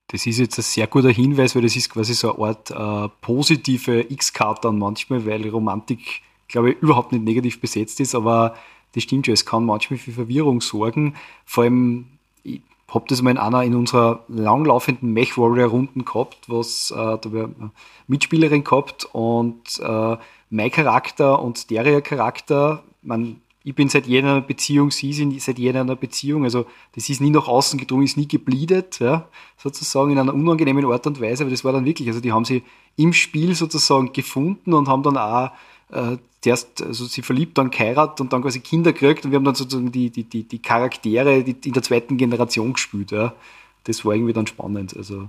Das 0.08 0.24
ist 0.26 0.38
jetzt 0.38 0.58
ein 0.58 0.62
sehr 0.62 0.86
guter 0.86 1.10
Hinweis, 1.10 1.54
weil 1.54 1.62
das 1.62 1.74
ist 1.74 1.90
quasi 1.90 2.14
so 2.14 2.36
eine 2.36 2.46
Art 2.48 2.70
äh, 2.70 3.12
positive 3.20 4.06
X-Karte 4.08 4.68
dann 4.68 4.78
manchmal, 4.78 5.26
weil 5.26 5.48
Romantik, 5.48 6.22
glaube 6.48 6.70
ich, 6.70 6.78
überhaupt 6.80 7.12
nicht 7.12 7.24
negativ 7.24 7.60
besetzt 7.60 7.98
ist, 7.98 8.14
aber 8.14 8.54
das 8.92 9.02
stimmt 9.02 9.26
schon, 9.26 9.34
es 9.34 9.44
kann 9.44 9.64
manchmal 9.64 9.98
für 9.98 10.12
Verwirrung 10.12 10.60
sorgen. 10.60 11.16
Vor 11.44 11.64
allem, 11.64 12.06
ich 12.44 12.62
habe 12.88 13.04
das 13.08 13.20
mal 13.20 13.32
in 13.32 13.38
einer 13.38 13.64
in 13.64 13.74
unserer 13.74 14.24
langlaufenden 14.28 15.12
Mech 15.12 15.36
Warrior 15.36 15.68
Runden 15.70 16.04
gehabt, 16.04 16.38
was 16.46 16.92
äh, 16.92 16.94
da 16.94 17.18
eine 17.24 17.72
Mitspielerin 18.06 18.62
gehabt 18.62 19.08
und 19.12 19.80
äh, 19.80 20.16
mein 20.50 20.70
Charakter 20.70 21.42
und 21.42 21.68
der 21.70 22.00
Charakter, 22.00 22.84
man 23.02 23.40
ich 23.66 23.74
bin 23.74 23.88
seit 23.88 24.06
jener 24.06 24.40
Beziehung, 24.42 24.92
sie 24.92 25.12
sind 25.12 25.42
seit 25.42 25.58
jener 25.58 25.96
Beziehung. 25.96 26.44
Also 26.44 26.66
das 26.94 27.08
ist 27.08 27.20
nie 27.20 27.30
nach 27.30 27.48
außen 27.48 27.80
gedrungen, 27.80 28.04
ist 28.04 28.16
nie 28.16 28.28
gebliedert, 28.28 29.00
ja, 29.00 29.28
sozusagen 29.56 30.12
in 30.12 30.18
einer 30.20 30.32
unangenehmen 30.32 30.84
Art 30.84 31.04
und 31.08 31.20
Weise. 31.20 31.42
Aber 31.42 31.50
das 31.50 31.64
war 31.64 31.72
dann 31.72 31.84
wirklich, 31.84 32.06
also 32.06 32.20
die 32.20 32.30
haben 32.30 32.44
sie 32.44 32.62
im 32.94 33.12
Spiel 33.12 33.56
sozusagen 33.56 34.12
gefunden 34.12 34.72
und 34.72 34.86
haben 34.86 35.02
dann 35.02 35.16
auch 35.16 35.50
äh, 35.90 36.16
zuerst, 36.42 36.80
also 36.80 37.06
sie 37.06 37.22
verliebt, 37.22 37.58
dann 37.58 37.70
geheiratet 37.70 38.20
und 38.20 38.32
dann 38.32 38.42
quasi 38.42 38.60
Kinder 38.60 38.92
gekriegt 38.92 39.24
und 39.24 39.32
wir 39.32 39.36
haben 39.36 39.44
dann 39.44 39.56
sozusagen 39.56 39.90
die, 39.90 40.10
die, 40.10 40.22
die, 40.22 40.44
die 40.44 40.60
Charaktere 40.60 41.38
in 41.40 41.72
der 41.72 41.82
zweiten 41.82 42.16
Generation 42.18 42.72
gespielt. 42.74 43.10
Ja. 43.10 43.34
Das 43.82 44.04
war 44.04 44.14
irgendwie 44.14 44.32
dann 44.32 44.46
spannend. 44.46 44.96
Also 44.96 45.28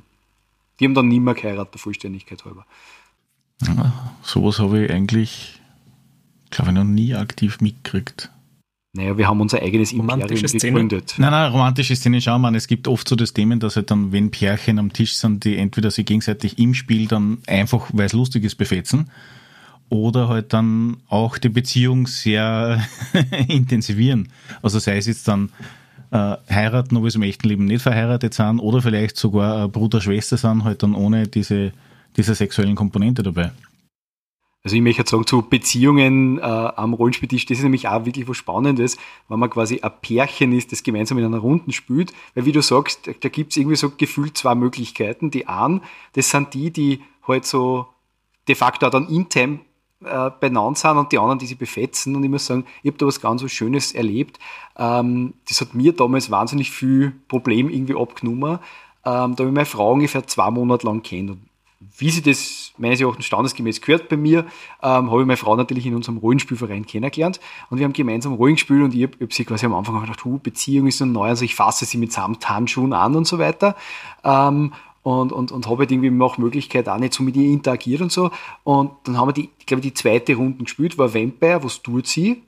die 0.79 0.85
haben 0.85 0.93
dann 0.93 1.07
nie 1.07 1.19
mehr 1.19 1.33
geheiratet, 1.33 1.73
der 1.73 1.79
Vollständigkeit 1.79 2.45
halber. 2.45 2.67
Ja, 3.63 4.11
sowas 4.21 4.59
habe 4.59 4.85
ich 4.85 4.91
eigentlich 4.91 5.59
glaube 6.49 6.71
ich, 6.71 6.75
noch 6.75 6.83
nie 6.83 7.13
aktiv 7.15 7.59
mitgekriegt. 7.61 8.29
Naja, 8.93 9.17
wir 9.17 9.27
haben 9.27 9.41
unser 9.41 9.61
eigenes 9.61 9.91
Imperium 9.91 10.49
gegründet. 10.59 11.15
Nein, 11.17 11.31
nein, 11.31 11.51
romantische 11.51 11.95
Szene, 11.95 12.19
schau 12.19 12.39
mal, 12.39 12.55
es 12.55 12.67
gibt 12.67 12.87
oft 12.87 13.07
so 13.07 13.15
das 13.15 13.33
Themen, 13.33 13.59
dass 13.59 13.75
halt 13.75 13.91
dann, 13.91 14.11
wenn 14.11 14.31
Pärchen 14.31 14.79
am 14.79 14.91
Tisch 14.91 15.15
sind, 15.15 15.45
die 15.45 15.57
entweder 15.57 15.91
sich 15.91 16.05
gegenseitig 16.05 16.57
im 16.57 16.73
Spiel 16.73 17.07
dann 17.07 17.37
einfach, 17.45 17.89
weil 17.93 18.07
es 18.07 18.13
lustig 18.13 18.43
ist, 18.43 18.55
befetzen 18.55 19.11
oder 19.89 20.27
halt 20.27 20.53
dann 20.53 20.97
auch 21.07 21.37
die 21.37 21.49
Beziehung 21.49 22.07
sehr 22.07 22.83
intensivieren. 23.47 24.29
Also 24.61 24.79
sei 24.79 24.97
es 24.97 25.07
jetzt 25.07 25.27
dann 25.27 25.49
äh, 26.11 26.35
heiraten, 26.49 26.97
obwohl 26.97 27.11
sie 27.11 27.17
im 27.17 27.23
echten 27.23 27.47
Leben 27.47 27.65
nicht 27.65 27.81
verheiratet 27.81 28.33
sind 28.33 28.59
oder 28.59 28.81
vielleicht 28.81 29.17
sogar 29.17 29.67
Bruder, 29.69 30.01
Schwester 30.01 30.37
sind, 30.37 30.63
halt 30.63 30.83
dann 30.83 30.95
ohne 30.95 31.27
diese, 31.27 31.71
diese 32.15 32.35
sexuellen 32.35 32.75
Komponente 32.75 33.23
dabei. 33.23 33.51
Also 34.67 34.75
ich 34.75 34.81
möchte 34.81 35.09
sagen, 35.09 35.25
zu 35.25 35.43
Beziehungen 35.43 36.39
äh, 36.39 36.41
am 36.41 36.93
Rollenspieltisch, 36.93 37.45
das 37.45 37.59
ist 37.59 37.63
nämlich 37.63 37.87
auch 37.87 38.03
wirklich 38.03 38.27
was 38.27 38.35
Spannendes, 38.35 38.97
wenn 39.29 39.39
man 39.39 39.49
quasi 39.49 39.79
ein 39.79 39.91
Pärchen 40.01 40.51
ist, 40.51 40.73
das 40.73 40.83
gemeinsam 40.83 41.17
in 41.19 41.23
einer 41.23 41.37
Runde 41.37 41.71
spielt, 41.71 42.11
weil 42.35 42.43
wie 42.43 42.51
du 42.51 42.61
sagst, 42.61 43.09
da 43.21 43.29
gibt 43.29 43.53
es 43.53 43.57
irgendwie 43.57 43.77
so 43.77 43.91
gefühlt 43.91 44.37
zwei 44.37 44.55
Möglichkeiten. 44.55 45.31
Die 45.31 45.47
einen, 45.47 45.83
das 46.15 46.31
sind 46.31 46.53
die, 46.53 46.69
die 46.71 47.01
halt 47.25 47.45
so 47.45 47.87
de 48.49 48.55
facto 48.55 48.89
dann 48.89 49.07
intern 49.07 49.61
äh, 50.03 50.31
benannt 50.37 50.79
sind 50.79 50.97
und 50.97 51.13
die 51.13 51.17
anderen, 51.17 51.39
die 51.39 51.45
sie 51.45 51.55
befetzen. 51.55 52.17
Und 52.17 52.25
ich 52.25 52.29
muss 52.29 52.47
sagen, 52.47 52.65
ich 52.83 52.89
habe 52.89 52.97
da 52.97 53.05
was 53.05 53.21
ganz 53.21 53.39
so 53.39 53.47
Schönes 53.47 53.93
erlebt. 53.93 54.37
Ähm, 54.77 55.35
das 55.47 55.61
hat 55.61 55.75
mir 55.75 55.93
damals 55.93 56.29
wahnsinnig 56.29 56.71
viel 56.71 57.13
Problem 57.29 57.69
irgendwie 57.69 57.95
abgenommen. 57.95 58.59
Ähm, 59.05 59.33
da 59.33 59.43
habe 59.43 59.43
ich 59.45 59.53
meine 59.53 59.65
Frau 59.65 59.93
ungefähr 59.93 60.27
zwei 60.27 60.51
Monate 60.51 60.85
lang 60.85 61.03
kennt. 61.03 61.29
Und 61.29 61.46
wie 61.79 62.09
sie 62.09 62.21
das 62.21 62.73
meines 62.77 62.99
Erachtens 63.01 63.25
standesgemäß 63.25 63.81
gehört 63.81 64.09
bei 64.09 64.17
mir, 64.17 64.45
ähm, 64.81 65.11
habe 65.11 65.21
ich 65.21 65.27
meine 65.27 65.37
Frau 65.37 65.55
natürlich 65.55 65.85
in 65.85 65.95
unserem 65.95 66.17
Rollenspielverein 66.17 66.85
kennengelernt 66.85 67.39
und 67.69 67.77
wir 67.77 67.85
haben 67.85 67.93
gemeinsam 67.93 68.33
Rollen 68.33 68.55
gespielt 68.55 68.83
und 68.83 68.95
ich 68.95 69.03
habe 69.03 69.17
hab 69.21 69.33
sie 69.33 69.45
quasi 69.45 69.65
am 69.65 69.73
Anfang 69.73 69.99
gedacht, 70.01 70.25
hu, 70.25 70.39
Beziehung 70.39 70.87
ist 70.87 70.97
so 70.97 71.05
neu, 71.05 71.27
also 71.27 71.45
ich 71.45 71.55
fasse 71.55 71.85
sie 71.85 71.97
mit 71.97 72.11
Samthandschuhen 72.11 72.93
an 72.93 73.15
und 73.15 73.27
so 73.27 73.37
weiter. 73.37 73.75
Ähm, 74.23 74.73
und, 75.03 75.31
und, 75.31 75.53
und 75.53 75.67
habe 75.67 75.79
halt 75.79 75.91
irgendwie 75.91 76.09
nach 76.09 76.37
Möglichkeit 76.37 76.89
auch 76.89 76.97
nicht 76.97 77.13
so 77.13 77.23
mit 77.23 77.37
ihr 77.37 77.49
interagiert 77.49 78.01
und 78.01 78.11
so. 78.11 78.29
Und 78.65 78.91
dann 79.05 79.17
haben 79.17 79.29
wir 79.29 79.33
die, 79.33 79.49
ich 79.57 79.79
die 79.79 79.93
zweite 79.93 80.35
Runde 80.35 80.65
gespielt, 80.65 80.97
war 80.97 81.13
Vampire, 81.13 81.63
was 81.63 81.81
tut 81.81 82.07
sie? 82.07 82.43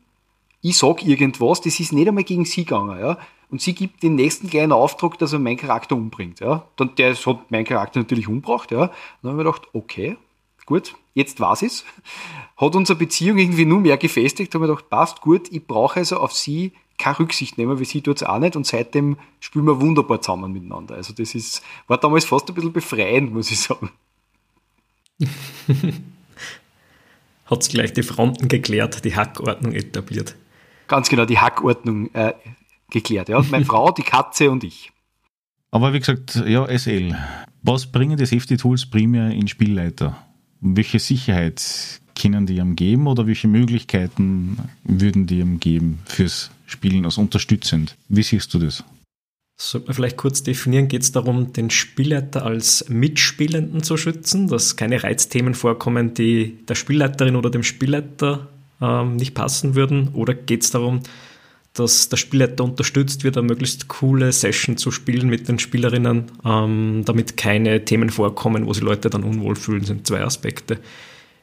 Ich 0.61 0.77
sag 0.77 1.05
irgendwas, 1.05 1.61
das 1.61 1.79
ist 1.79 1.93
nicht 1.93 2.07
einmal 2.07 2.23
gegen 2.23 2.45
sie 2.45 2.65
gegangen, 2.65 2.99
ja. 2.99 3.17
Und 3.49 3.61
sie 3.61 3.73
gibt 3.73 4.03
den 4.03 4.15
nächsten 4.15 4.49
kleinen 4.49 4.71
Auftrag, 4.71 5.17
dass 5.17 5.33
er 5.33 5.39
meinen 5.39 5.57
Charakter 5.57 5.95
umbringt, 5.95 6.39
ja. 6.39 6.67
Dann, 6.75 6.95
der 6.95 7.15
hat 7.15 7.51
meinen 7.51 7.65
Charakter 7.65 7.99
natürlich 7.99 8.27
umgebracht, 8.27 8.71
ja. 8.71 8.91
dann 9.21 9.31
haben 9.31 9.37
wir 9.37 9.45
gedacht, 9.45 9.67
okay, 9.73 10.17
gut, 10.65 10.95
jetzt 11.13 11.39
war 11.39 11.61
es. 11.61 11.83
Hat 12.57 12.75
unsere 12.75 12.99
Beziehung 12.99 13.37
irgendwie 13.37 13.65
nur 13.65 13.79
mehr 13.79 13.97
gefestigt, 13.97 14.53
haben 14.53 14.61
wir 14.61 14.67
gedacht, 14.67 14.89
passt 14.89 15.21
gut, 15.21 15.51
ich 15.51 15.65
brauche 15.65 15.99
also 15.99 16.17
auf 16.17 16.33
sie 16.33 16.73
keine 16.99 17.19
Rücksicht 17.19 17.57
nehmen, 17.57 17.79
weil 17.79 17.85
sie 17.85 18.03
es 18.05 18.23
auch 18.23 18.39
nicht 18.39 18.55
und 18.55 18.67
seitdem 18.67 19.17
spielen 19.39 19.65
wir 19.65 19.81
wunderbar 19.81 20.21
zusammen 20.21 20.51
miteinander. 20.51 20.95
Also 20.95 21.13
das 21.13 21.33
ist, 21.33 21.63
war 21.87 21.97
damals 21.97 22.25
fast 22.25 22.49
ein 22.49 22.55
bisschen 22.55 22.73
befreiend, 22.73 23.33
muss 23.33 23.49
ich 23.49 23.59
sagen. 23.61 23.89
Hat 27.45 27.61
es 27.61 27.69
gleich 27.69 27.93
die 27.93 28.03
Fronten 28.03 28.47
geklärt, 28.47 29.03
die 29.05 29.15
Hackordnung 29.15 29.71
etabliert. 29.73 30.35
Ganz 30.89 31.07
genau, 31.07 31.23
die 31.23 31.39
Hackordnung 31.39 32.13
äh, 32.13 32.33
geklärt. 32.89 33.29
Ja. 33.29 33.41
Meine 33.49 33.65
Frau, 33.71 33.91
die 33.91 34.03
Katze 34.03 34.51
und 34.51 34.65
ich. 34.65 34.91
Aber 35.71 35.93
wie 35.93 35.99
gesagt, 35.99 36.35
ja, 36.45 36.67
SL. 36.77 37.15
Was 37.61 37.85
bringen 37.91 38.17
die 38.17 38.25
Safety 38.25 38.57
Tools 38.57 38.85
primär 38.85 39.31
in 39.31 39.47
Spielleiter? 39.47 40.17
Welche 40.59 40.99
Sicherheit 40.99 42.01
können 42.19 42.45
die 42.45 42.57
ihm 42.57 42.75
geben 42.75 43.07
oder 43.07 43.27
welche 43.27 43.47
Möglichkeiten 43.47 44.57
würden 44.83 45.27
die 45.27 45.39
ihm 45.39 45.59
geben 45.59 45.99
fürs 46.05 46.49
Spielen 46.65 47.05
als 47.05 47.17
unterstützend? 47.17 47.95
Wie 48.09 48.23
siehst 48.23 48.53
du 48.53 48.59
das? 48.59 48.83
Sollte 49.61 49.87
man 49.87 49.95
vielleicht 49.95 50.17
kurz 50.17 50.41
definieren, 50.41 50.87
geht 50.87 51.01
es 51.01 51.11
darum, 51.11 51.51
den 51.51 51.69
Spielleiter 51.69 52.45
als 52.45 52.87
Mitspielenden 52.87 53.83
zu 53.83 53.97
schützen, 53.97 54.47
dass 54.47 54.77
keine 54.77 55.03
Reizthemen 55.03 55.53
vorkommen, 55.53 56.13
die 56.13 56.57
der 56.65 56.75
Spielleiterin 56.75 57.35
oder 57.35 57.49
dem 57.49 57.63
Spielleiter 57.63 58.47
ähm, 58.81 59.15
nicht 59.15 59.33
passen 59.33 59.75
würden? 59.75 60.09
Oder 60.13 60.33
geht 60.33 60.63
es 60.63 60.71
darum, 60.71 61.01
dass 61.73 62.09
der 62.09 62.17
Spielleiter 62.17 62.63
unterstützt 62.63 63.23
wird, 63.23 63.37
eine 63.37 63.47
möglichst 63.47 63.87
coole 63.87 64.31
Session 64.31 64.77
zu 64.77 64.91
spielen 64.91 65.29
mit 65.29 65.47
den 65.47 65.59
Spielerinnen, 65.59 66.25
ähm, 66.43 67.03
damit 67.05 67.37
keine 67.37 67.85
Themen 67.85 68.09
vorkommen, 68.09 68.65
wo 68.65 68.73
sich 68.73 68.83
Leute 68.83 69.09
dann 69.09 69.23
unwohl 69.23 69.55
fühlen, 69.55 69.83
sind 69.83 70.07
zwei 70.07 70.21
Aspekte. 70.21 70.79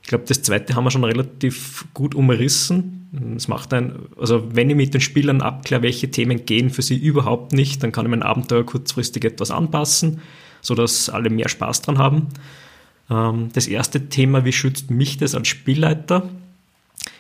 Ich 0.03 0.09
glaube, 0.09 0.25
das 0.29 0.43
zweite 0.43 0.75
haben 0.75 0.85
wir 0.85 0.91
schon 0.91 1.05
relativ 1.05 1.87
gut 1.95 2.15
umrissen. 2.15 3.35
Es 3.37 3.49
macht 3.49 3.73
ein, 3.73 3.97
also 4.21 4.55
wenn 4.55 4.71
ich 4.71 4.77
mit 4.77 4.95
den 4.95 5.01
Spielern 5.01 5.41
abkläre, 5.41 5.83
welche 5.83 6.11
Themen 6.11 6.45
gehen 6.45 6.71
für 6.71 6.83
sie 6.83 6.97
überhaupt 6.97 7.53
nicht, 7.53 7.83
dann 7.83 7.93
kann 7.93 8.07
ich 8.07 8.11
mein 8.11 8.23
Abenteuer 8.23 8.65
kurzfristig 8.65 9.25
etwas 9.25 9.51
anpassen, 9.51 10.21
sodass 10.61 11.09
alle 11.09 11.31
mehr 11.31 11.49
Spaß 11.49 11.83
dran 11.83 11.99
haben. 11.99 12.29
Ähm, 13.11 13.49
das 13.53 13.67
erste 13.67 14.09
Thema, 14.09 14.45
wie 14.45 14.53
schützt 14.53 14.91
mich 14.91 15.17
das 15.17 15.35
als 15.35 15.49
Spielleiter? 15.49 16.29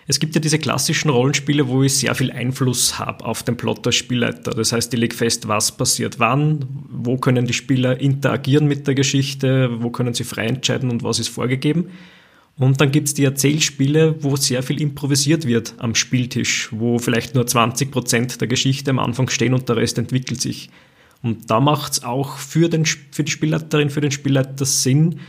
Es 0.08 0.20
gibt 0.20 0.34
ja 0.34 0.40
diese 0.40 0.58
klassischen 0.58 1.10
Rollenspiele, 1.10 1.66
wo 1.66 1.82
ich 1.82 1.96
sehr 1.96 2.14
viel 2.14 2.30
Einfluss 2.30 2.98
habe 2.98 3.24
auf 3.24 3.42
den 3.42 3.56
Plot 3.56 3.86
als 3.86 3.96
Spielleiter. 3.96 4.52
Das 4.52 4.72
heißt, 4.72 4.94
ich 4.94 5.00
lege 5.00 5.16
fest, 5.16 5.48
was 5.48 5.76
passiert 5.76 6.20
wann, 6.20 6.64
wo 6.88 7.16
können 7.16 7.46
die 7.46 7.52
Spieler 7.52 8.00
interagieren 8.00 8.66
mit 8.68 8.86
der 8.86 8.94
Geschichte, 8.94 9.82
wo 9.82 9.90
können 9.90 10.14
sie 10.14 10.24
frei 10.24 10.46
entscheiden 10.46 10.90
und 10.90 11.02
was 11.02 11.18
ist 11.18 11.28
vorgegeben. 11.28 11.90
Und 12.58 12.80
dann 12.80 12.90
gibt 12.90 13.08
es 13.08 13.14
die 13.14 13.24
Erzählspiele, 13.24 14.16
wo 14.20 14.36
sehr 14.36 14.62
viel 14.62 14.80
improvisiert 14.80 15.46
wird 15.46 15.74
am 15.78 15.94
Spieltisch, 15.94 16.68
wo 16.70 16.98
vielleicht 16.98 17.34
nur 17.34 17.46
20 17.46 17.90
Prozent 17.90 18.40
der 18.40 18.48
Geschichte 18.48 18.90
am 18.90 18.98
Anfang 18.98 19.28
stehen 19.28 19.54
und 19.54 19.68
der 19.68 19.76
Rest 19.76 19.98
entwickelt 19.98 20.40
sich. 20.40 20.70
Und 21.22 21.50
da 21.50 21.60
macht 21.60 21.92
es 21.92 22.04
auch 22.04 22.38
für, 22.38 22.68
den, 22.68 22.86
für 22.86 23.24
die 23.24 23.32
Spielleiterin, 23.32 23.90
für 23.90 24.00
den 24.00 24.12
Spielleiter 24.12 24.64
Sinn, 24.64 25.20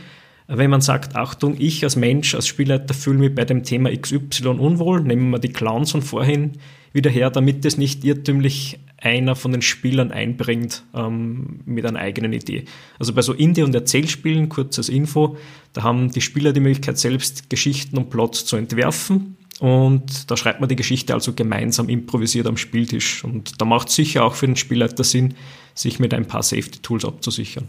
wenn 0.48 0.70
man 0.70 0.80
sagt, 0.80 1.14
Achtung, 1.14 1.56
ich 1.58 1.84
als 1.84 1.94
Mensch, 1.94 2.34
als 2.34 2.46
Spielleiter 2.46 2.94
fühle 2.94 3.18
mich 3.18 3.34
bei 3.34 3.44
dem 3.44 3.64
Thema 3.64 3.94
XY 3.94 4.48
unwohl, 4.48 5.02
nehmen 5.02 5.30
wir 5.30 5.38
die 5.38 5.52
Clowns 5.52 5.90
von 5.90 6.02
vorhin 6.02 6.52
wieder 6.92 7.10
her, 7.10 7.30
damit 7.30 7.64
es 7.66 7.76
nicht 7.76 8.02
irrtümlich 8.02 8.78
einer 8.96 9.36
von 9.36 9.52
den 9.52 9.62
Spielern 9.62 10.10
einbringt 10.10 10.84
ähm, 10.94 11.60
mit 11.66 11.84
einer 11.84 12.00
eigenen 12.00 12.32
Idee. 12.32 12.64
Also 12.98 13.12
bei 13.12 13.22
so 13.22 13.34
Indie- 13.34 13.62
und 13.62 13.74
Erzählspielen, 13.74 14.48
kurzes 14.48 14.88
Info, 14.88 15.36
da 15.74 15.82
haben 15.82 16.10
die 16.10 16.22
Spieler 16.22 16.52
die 16.52 16.60
Möglichkeit, 16.60 16.98
selbst 16.98 17.50
Geschichten 17.50 17.98
und 17.98 18.08
Plots 18.08 18.46
zu 18.46 18.56
entwerfen. 18.56 19.36
Und 19.60 20.30
da 20.30 20.36
schreibt 20.36 20.60
man 20.60 20.68
die 20.68 20.76
Geschichte 20.76 21.14
also 21.14 21.34
gemeinsam 21.34 21.88
improvisiert 21.88 22.46
am 22.46 22.56
Spieltisch. 22.56 23.22
Und 23.22 23.60
da 23.60 23.64
macht 23.64 23.88
es 23.88 23.96
sicher 23.96 24.24
auch 24.24 24.34
für 24.34 24.46
den 24.46 24.56
Spielleiter 24.56 25.04
Sinn, 25.04 25.34
sich 25.74 25.98
mit 25.98 26.14
ein 26.14 26.26
paar 26.26 26.42
Safety-Tools 26.42 27.04
abzusichern. 27.04 27.68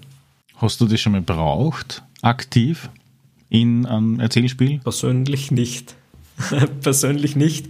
Hast 0.59 0.81
du 0.81 0.87
das 0.87 0.99
schon 0.99 1.13
mal 1.13 1.21
braucht, 1.21 2.03
aktiv 2.21 2.89
in 3.49 3.85
einem 3.85 4.19
Erzählspiel? 4.19 4.79
Persönlich 4.79 5.51
nicht. 5.51 5.95
Persönlich 6.81 7.37
nicht. 7.37 7.67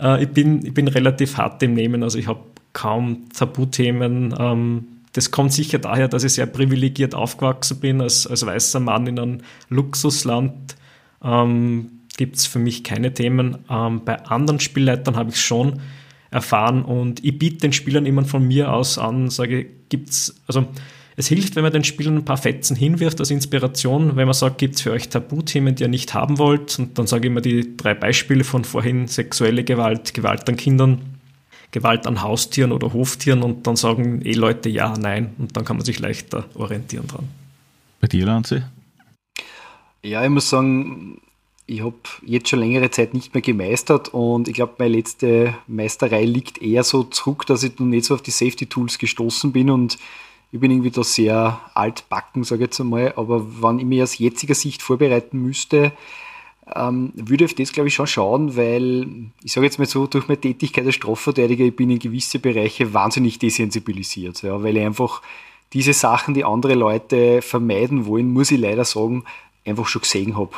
Äh, 0.00 0.24
ich, 0.24 0.30
bin, 0.30 0.66
ich 0.66 0.74
bin 0.74 0.88
relativ 0.88 1.36
hart 1.36 1.62
im 1.62 1.74
Nehmen. 1.74 2.02
Also 2.02 2.18
ich 2.18 2.26
habe 2.26 2.40
kaum 2.72 3.28
Tabuthemen. 3.32 4.34
Ähm, 4.36 4.84
das 5.12 5.30
kommt 5.30 5.52
sicher 5.52 5.78
daher, 5.78 6.08
dass 6.08 6.24
ich 6.24 6.32
sehr 6.32 6.46
privilegiert 6.46 7.14
aufgewachsen 7.14 7.78
bin 7.78 8.00
als, 8.00 8.26
als 8.26 8.44
weißer 8.44 8.80
Mann 8.80 9.06
in 9.06 9.18
einem 9.18 9.38
Luxusland. 9.68 10.74
Ähm, 11.22 11.92
Gibt 12.16 12.36
es 12.36 12.46
für 12.46 12.58
mich 12.58 12.82
keine 12.82 13.14
Themen. 13.14 13.58
Ähm, 13.70 14.02
bei 14.04 14.24
anderen 14.26 14.58
Spielleitern 14.58 15.14
habe 15.14 15.30
ich 15.30 15.36
es 15.36 15.42
schon 15.42 15.80
erfahren 16.32 16.84
und 16.84 17.24
ich 17.24 17.38
biete 17.38 17.58
den 17.58 17.72
Spielern 17.72 18.04
immer 18.04 18.24
von 18.24 18.46
mir 18.46 18.72
aus 18.72 18.98
an, 18.98 19.30
sage, 19.30 19.66
gibt's, 19.88 20.34
also 20.46 20.68
es 21.20 21.28
hilft, 21.28 21.54
wenn 21.54 21.62
man 21.62 21.72
den 21.72 21.84
Spielern 21.84 22.16
ein 22.16 22.24
paar 22.24 22.36
Fetzen 22.36 22.76
hinwirft 22.76 23.20
als 23.20 23.30
Inspiration, 23.30 24.16
wenn 24.16 24.26
man 24.26 24.34
sagt, 24.34 24.58
gibt 24.58 24.76
es 24.76 24.80
für 24.80 24.90
euch 24.90 25.08
Tabuthemen, 25.08 25.74
die 25.74 25.84
ihr 25.84 25.88
nicht 25.88 26.14
haben 26.14 26.38
wollt. 26.38 26.78
Und 26.78 26.98
dann 26.98 27.06
sage 27.06 27.26
ich 27.26 27.30
immer 27.30 27.40
die 27.40 27.76
drei 27.76 27.94
Beispiele 27.94 28.42
von 28.42 28.64
vorhin, 28.64 29.06
sexuelle 29.06 29.62
Gewalt, 29.62 30.14
Gewalt 30.14 30.48
an 30.48 30.56
Kindern, 30.56 31.00
Gewalt 31.70 32.06
an 32.06 32.22
Haustieren 32.22 32.72
oder 32.72 32.92
Hoftieren 32.92 33.42
und 33.42 33.66
dann 33.66 33.76
sagen 33.76 34.22
eh 34.24 34.32
Leute 34.32 34.68
ja, 34.68 34.96
nein 34.98 35.34
und 35.38 35.56
dann 35.56 35.64
kann 35.64 35.76
man 35.76 35.84
sich 35.84 36.00
leichter 36.00 36.46
orientieren 36.54 37.06
dran. 37.06 37.28
Bei 38.00 38.08
dir, 38.08 38.26
Lanze? 38.26 38.68
Ja, 40.02 40.24
ich 40.24 40.30
muss 40.30 40.48
sagen, 40.48 41.20
ich 41.66 41.82
habe 41.82 41.96
jetzt 42.26 42.48
schon 42.48 42.58
längere 42.60 42.90
Zeit 42.90 43.14
nicht 43.14 43.34
mehr 43.34 43.42
gemeistert 43.42 44.08
und 44.08 44.48
ich 44.48 44.54
glaube, 44.54 44.74
meine 44.78 44.96
letzte 44.96 45.54
Meisterei 45.68 46.24
liegt 46.24 46.60
eher 46.60 46.82
so 46.82 47.04
zurück, 47.04 47.46
dass 47.46 47.62
ich 47.62 47.78
noch 47.78 47.86
nicht 47.86 48.06
so 48.06 48.14
auf 48.14 48.22
die 48.22 48.32
Safety 48.32 48.66
Tools 48.66 48.98
gestoßen 48.98 49.52
bin 49.52 49.70
und 49.70 49.98
ich 50.52 50.60
bin 50.60 50.70
irgendwie 50.70 50.90
da 50.90 51.04
sehr 51.04 51.60
altbacken, 51.74 52.44
sage 52.44 52.64
ich 52.64 52.68
jetzt 52.68 52.80
einmal, 52.80 53.12
aber 53.16 53.62
wenn 53.62 53.78
ich 53.78 53.84
mich 53.84 54.02
aus 54.02 54.18
jetziger 54.18 54.54
Sicht 54.54 54.82
vorbereiten 54.82 55.40
müsste, 55.40 55.92
ähm, 56.74 57.12
würde 57.14 57.44
auf 57.44 57.54
das, 57.54 57.72
glaube 57.72 57.88
ich, 57.88 57.94
schon 57.94 58.06
schauen, 58.06 58.56
weil 58.56 59.06
ich 59.42 59.52
sage 59.52 59.66
jetzt 59.66 59.78
mal 59.78 59.86
so, 59.86 60.06
durch 60.06 60.28
meine 60.28 60.40
Tätigkeit 60.40 60.86
als 60.86 60.96
Strafverteidiger, 60.96 61.64
ich 61.64 61.76
bin 61.76 61.90
in 61.90 61.98
gewisse 61.98 62.38
Bereiche 62.38 62.92
wahnsinnig 62.94 63.38
desensibilisiert, 63.38 64.42
ja, 64.42 64.62
weil 64.62 64.76
ich 64.76 64.84
einfach 64.84 65.22
diese 65.72 65.92
Sachen, 65.92 66.34
die 66.34 66.44
andere 66.44 66.74
Leute 66.74 67.42
vermeiden 67.42 68.06
wollen, 68.06 68.32
muss 68.32 68.50
ich 68.50 68.60
leider 68.60 68.84
sagen, 68.84 69.24
einfach 69.64 69.86
schon 69.86 70.02
gesehen 70.02 70.36
habe. 70.36 70.50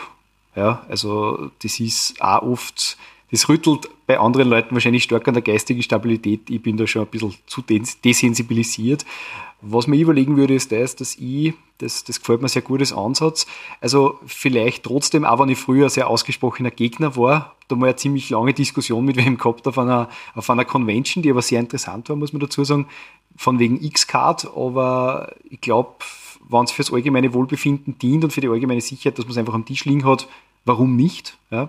Ja, 0.57 0.85
also 0.89 1.51
das 1.63 1.81
ist 1.81 2.21
auch 2.21 2.43
oft 2.43 2.97
das 3.33 3.49
rüttelt 3.49 3.89
bei 4.07 4.19
anderen 4.19 4.51
Leuten 4.51 4.75
wahrscheinlich 4.75 5.05
stark 5.05 5.27
an 5.27 5.33
der 5.33 5.43
geistigen 5.43 5.83
Stabilität. 5.83 6.51
Ich 6.51 6.63
bin 6.63 6.77
da 6.77 6.87
schon 6.87 7.03
ein 7.03 7.09
bisschen 7.09 7.35
zu 7.47 7.63
desensibilisiert. 7.63 9.07
Was 9.65 9.87
mir 9.87 10.01
überlegen 10.01 10.37
würde, 10.37 10.55
ist 10.55 10.73
das, 10.73 10.97
dass 10.97 11.15
ich, 11.15 11.55
das, 11.79 12.03
das 12.03 12.19
gefällt 12.19 12.43
mir 12.43 12.49
sehr 12.49 12.63
gut 12.63 12.93
Ansatz, 12.93 13.47
also 13.81 14.19
vielleicht 14.27 14.83
trotzdem, 14.83 15.25
auch 15.25 15.39
wenn 15.39 15.49
ich 15.49 15.59
früher 15.59 15.89
sehr 15.89 16.09
ausgesprochener 16.09 16.73
Gegner 16.73 17.17
war, 17.17 17.55
da 17.69 17.77
mal 17.77 17.87
eine 17.87 17.97
ziemlich 17.97 18.29
lange 18.31 18.55
Diskussion 18.55 19.05
mit 19.05 19.17
wem 19.17 19.39
gehabt 19.39 19.69
auf 19.69 19.79
einer, 19.79 20.09
auf 20.35 20.51
einer 20.51 20.65
Convention, 20.65 21.23
die 21.23 21.31
aber 21.31 21.43
sehr 21.43 21.61
interessant 21.61 22.09
war, 22.09 22.17
muss 22.17 22.33
man 22.33 22.41
dazu 22.41 22.65
sagen, 22.65 22.89
von 23.37 23.61
wegen 23.61 23.81
X-Card, 23.81 24.51
aber 24.57 25.33
ich 25.49 25.61
glaube, 25.61 25.95
wenn 26.49 26.65
es 26.65 26.73
fürs 26.73 26.93
allgemeine 26.93 27.33
Wohlbefinden 27.33 27.99
dient 27.99 28.25
und 28.25 28.33
für 28.33 28.41
die 28.41 28.49
allgemeine 28.49 28.81
Sicherheit, 28.81 29.17
dass 29.19 29.27
man 29.27 29.33
es 29.33 29.39
einfach 29.39 29.55
am 29.55 29.65
Tisch 29.65 29.85
liegen 29.85 30.05
hat, 30.05 30.29
warum 30.65 30.97
nicht? 30.97 31.39
Ja? 31.51 31.69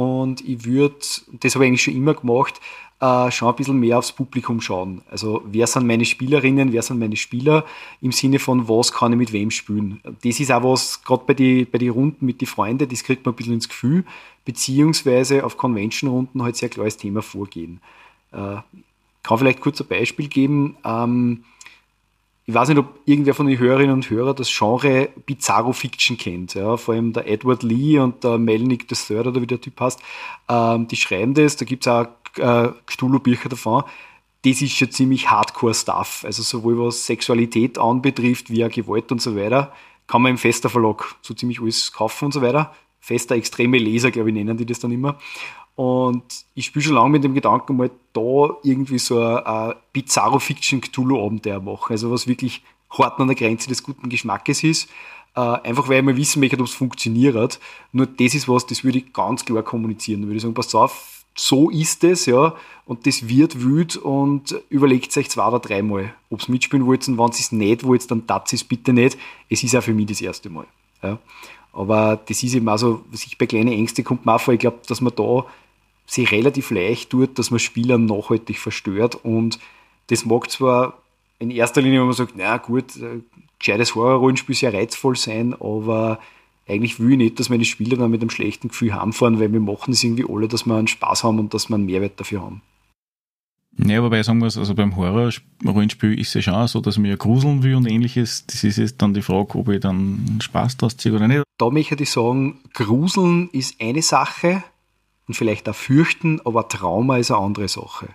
Und 0.00 0.40
ich 0.48 0.64
würde, 0.64 0.96
das 1.40 1.54
habe 1.54 1.66
ich 1.66 1.68
eigentlich 1.68 1.82
schon 1.82 1.94
immer 1.94 2.14
gemacht, 2.14 2.58
äh, 3.00 3.30
schon 3.30 3.48
ein 3.48 3.54
bisschen 3.54 3.78
mehr 3.78 3.98
aufs 3.98 4.12
Publikum 4.12 4.62
schauen. 4.62 5.02
Also 5.10 5.42
wer 5.44 5.66
sind 5.66 5.86
meine 5.86 6.06
Spielerinnen, 6.06 6.72
wer 6.72 6.80
sind 6.80 6.98
meine 6.98 7.16
Spieler 7.16 7.66
im 8.00 8.10
Sinne 8.10 8.38
von, 8.38 8.66
was 8.66 8.92
kann 8.92 9.12
ich 9.12 9.18
mit 9.18 9.34
wem 9.34 9.50
spielen. 9.50 10.00
Das 10.24 10.40
ist 10.40 10.50
auch 10.52 10.62
was, 10.62 11.04
gerade 11.04 11.24
bei 11.26 11.34
den 11.34 11.70
bei 11.70 11.76
die 11.76 11.88
Runden 11.88 12.24
mit 12.24 12.40
den 12.40 12.48
Freunden, 12.48 12.88
das 12.88 13.04
kriegt 13.04 13.26
man 13.26 13.34
ein 13.34 13.36
bisschen 13.36 13.52
ins 13.52 13.68
Gefühl, 13.68 14.04
beziehungsweise 14.46 15.44
auf 15.44 15.58
Convention-Runden 15.58 16.42
halt 16.42 16.56
sehr 16.56 16.70
klares 16.70 16.96
Thema 16.96 17.20
vorgehen. 17.20 17.82
Äh, 18.32 18.56
kann 19.22 19.38
vielleicht 19.38 19.60
kurz 19.60 19.82
ein 19.82 19.86
Beispiel 19.86 20.28
geben. 20.28 20.78
Ähm, 20.82 21.44
ich 22.50 22.54
weiß 22.54 22.68
nicht, 22.68 22.78
ob 22.78 22.98
irgendwer 23.04 23.34
von 23.34 23.46
den 23.46 23.58
Hörerinnen 23.58 23.94
und 23.94 24.10
Hörern 24.10 24.34
das 24.34 24.52
Genre 24.52 25.08
Bizarro 25.24 25.72
Fiction 25.72 26.18
kennt. 26.18 26.54
Ja, 26.54 26.76
vor 26.76 26.94
allem 26.94 27.12
der 27.12 27.28
Edward 27.28 27.62
Lee 27.62 27.98
und 28.00 28.24
der 28.24 28.38
Melnick 28.38 28.86
III, 28.90 29.20
oder 29.20 29.40
wie 29.40 29.46
der 29.46 29.60
Typ 29.60 29.80
heißt, 29.80 30.00
ähm, 30.48 30.88
die 30.88 30.96
schreiben 30.96 31.34
das. 31.34 31.56
Da 31.56 31.64
gibt 31.64 31.86
es 31.86 31.92
auch 31.92 32.06
äh, 32.38 32.72
Cthulhu-Bücher 32.86 33.48
davon. 33.48 33.84
Das 34.44 34.60
ist 34.60 34.72
schon 34.72 34.90
ziemlich 34.90 35.30
Hardcore-Stuff. 35.30 36.24
Also 36.24 36.42
sowohl 36.42 36.76
was 36.78 37.06
Sexualität 37.06 37.78
anbetrifft, 37.78 38.50
wie 38.50 38.64
auch 38.64 38.70
Gewalt 38.70 39.12
und 39.12 39.22
so 39.22 39.36
weiter, 39.36 39.72
kann 40.08 40.22
man 40.22 40.32
im 40.32 40.38
Fester 40.38 40.68
Verlag 40.68 41.04
so 41.22 41.34
ziemlich 41.34 41.60
alles 41.60 41.92
kaufen 41.92 42.26
und 42.26 42.32
so 42.32 42.42
weiter. 42.42 42.74
Fester 42.98 43.36
extreme 43.36 43.78
Leser, 43.78 44.10
glaube 44.10 44.30
ich, 44.30 44.34
nennen 44.34 44.56
die 44.56 44.66
das 44.66 44.80
dann 44.80 44.90
immer. 44.90 45.18
Und 45.76 46.24
ich 46.54 46.66
spiele 46.66 46.84
schon 46.84 46.94
lange 46.94 47.10
mit 47.10 47.24
dem 47.24 47.34
Gedanken, 47.34 47.76
mal 47.76 47.90
da 48.12 48.56
irgendwie 48.62 48.98
so 48.98 49.18
ein, 49.18 49.38
ein 49.38 49.74
Bizarro-Fiction-Cthulhu-Abenteuer 49.92 51.60
machen. 51.60 51.92
Also 51.92 52.10
was 52.10 52.26
wirklich 52.26 52.62
hart 52.90 53.18
an 53.20 53.28
der 53.28 53.36
Grenze 53.36 53.68
des 53.68 53.82
guten 53.82 54.08
Geschmackes 54.08 54.62
ist. 54.62 54.90
Äh, 55.36 55.40
einfach 55.40 55.88
weil 55.88 55.98
ich 55.98 56.04
mal 56.04 56.16
wissen 56.16 56.40
möchte, 56.40 56.58
ob 56.58 56.66
es 56.66 56.74
funktioniert. 56.74 57.60
Nur 57.92 58.06
das 58.06 58.34
ist 58.34 58.48
was, 58.48 58.66
das 58.66 58.84
würde 58.84 58.98
ich 58.98 59.12
ganz 59.12 59.44
klar 59.44 59.62
kommunizieren. 59.62 60.22
Da 60.22 60.26
würde 60.26 60.36
ich 60.36 60.42
sagen, 60.42 60.54
pass 60.54 60.74
auf, 60.74 61.20
so 61.34 61.70
ist 61.70 62.04
es, 62.04 62.26
ja, 62.26 62.54
und 62.84 63.06
das 63.06 63.28
wird 63.28 63.62
wüt 63.62 63.96
und 63.96 64.60
überlegt 64.68 65.16
euch 65.16 65.30
zwei 65.30 65.46
oder 65.46 65.60
dreimal, 65.60 66.12
ob 66.28 66.42
ihr 66.42 66.50
mitspielen 66.50 66.86
wollt 66.86 67.06
und 67.08 67.18
wenn 67.18 67.30
es 67.30 67.52
nicht 67.52 67.84
wollt, 67.84 68.10
dann 68.10 68.26
tat 68.26 68.52
es 68.52 68.64
bitte 68.64 68.92
nicht. 68.92 69.16
Es 69.48 69.62
ist 69.62 69.76
auch 69.76 69.82
für 69.82 69.94
mich 69.94 70.06
das 70.06 70.20
erste 70.20 70.50
Mal. 70.50 70.66
Ja. 71.02 71.18
Aber 71.72 72.20
das 72.26 72.42
ist 72.42 72.54
eben 72.54 72.68
auch 72.68 72.78
so, 72.78 73.04
sich 73.12 73.38
bei 73.38 73.46
kleinen 73.46 73.72
Ängsten 73.72 74.04
kommt 74.04 74.26
auch 74.26 74.40
vor, 74.40 74.54
ich 74.54 74.60
glaube, 74.60 74.80
dass 74.86 75.00
man 75.00 75.14
da 75.14 75.46
sich 76.10 76.32
relativ 76.32 76.70
leicht 76.70 77.10
tut, 77.10 77.38
dass 77.38 77.50
man 77.50 77.60
Spieler 77.60 77.96
nachhaltig 77.98 78.58
verstört 78.58 79.24
und 79.24 79.58
das 80.08 80.24
mag 80.24 80.50
zwar 80.50 80.98
in 81.38 81.50
erster 81.50 81.80
Linie, 81.80 82.00
wenn 82.00 82.06
man 82.06 82.16
sagt, 82.16 82.34
na 82.36 82.56
gut, 82.56 82.96
äh, 82.96 83.20
gescheites 83.58 83.94
Horror-Rollenspiel 83.94 84.54
sehr 84.54 84.74
reizvoll 84.74 85.16
sein, 85.16 85.54
aber 85.54 86.18
eigentlich 86.66 86.98
will 86.98 87.12
ich 87.12 87.18
nicht, 87.18 87.40
dass 87.40 87.48
meine 87.48 87.64
Spieler 87.64 87.96
dann 87.96 88.10
mit 88.10 88.20
einem 88.20 88.30
schlechten 88.30 88.68
Gefühl 88.68 88.94
heimfahren, 88.94 89.38
weil 89.40 89.52
wir 89.52 89.60
machen 89.60 89.92
es 89.92 90.02
irgendwie 90.02 90.26
alle, 90.28 90.48
dass 90.48 90.66
wir 90.66 90.74
einen 90.74 90.88
Spaß 90.88 91.24
haben 91.24 91.38
und 91.38 91.54
dass 91.54 91.68
wir 91.68 91.76
einen 91.76 91.86
Mehrwert 91.86 92.18
dafür 92.18 92.42
haben. 92.42 92.62
Ja, 93.78 94.02
wobei 94.02 94.20
ich 94.20 94.26
sagen 94.26 94.40
muss, 94.40 94.58
also 94.58 94.74
beim 94.74 94.96
Horror-Rollenspiel 94.96 96.18
ist 96.18 96.34
es 96.34 96.44
ja 96.44 96.52
schon 96.52 96.68
so, 96.68 96.80
dass 96.80 96.98
mich 96.98 97.10
ja 97.10 97.16
gruseln 97.16 97.62
will 97.62 97.76
und 97.76 97.86
ähnliches. 97.86 98.44
Das 98.46 98.64
ist 98.64 98.78
jetzt 98.78 99.00
dann 99.00 99.14
die 99.14 99.22
Frage, 99.22 99.56
ob 99.58 99.68
ich 99.68 99.80
dann 99.80 100.38
Spaß 100.42 100.76
draus 100.76 100.96
ziehe 100.96 101.14
oder 101.14 101.28
nicht. 101.28 101.44
Da 101.56 101.70
möchte 101.70 102.02
ich 102.02 102.10
sagen, 102.10 102.58
gruseln 102.74 103.48
ist 103.52 103.80
eine 103.80 104.02
Sache 104.02 104.64
und 105.30 105.34
vielleicht 105.34 105.68
auch 105.68 105.76
fürchten, 105.76 106.40
aber 106.44 106.66
Trauma 106.66 107.16
ist 107.18 107.30
eine 107.30 107.38
andere 107.38 107.68
Sache. 107.68 108.08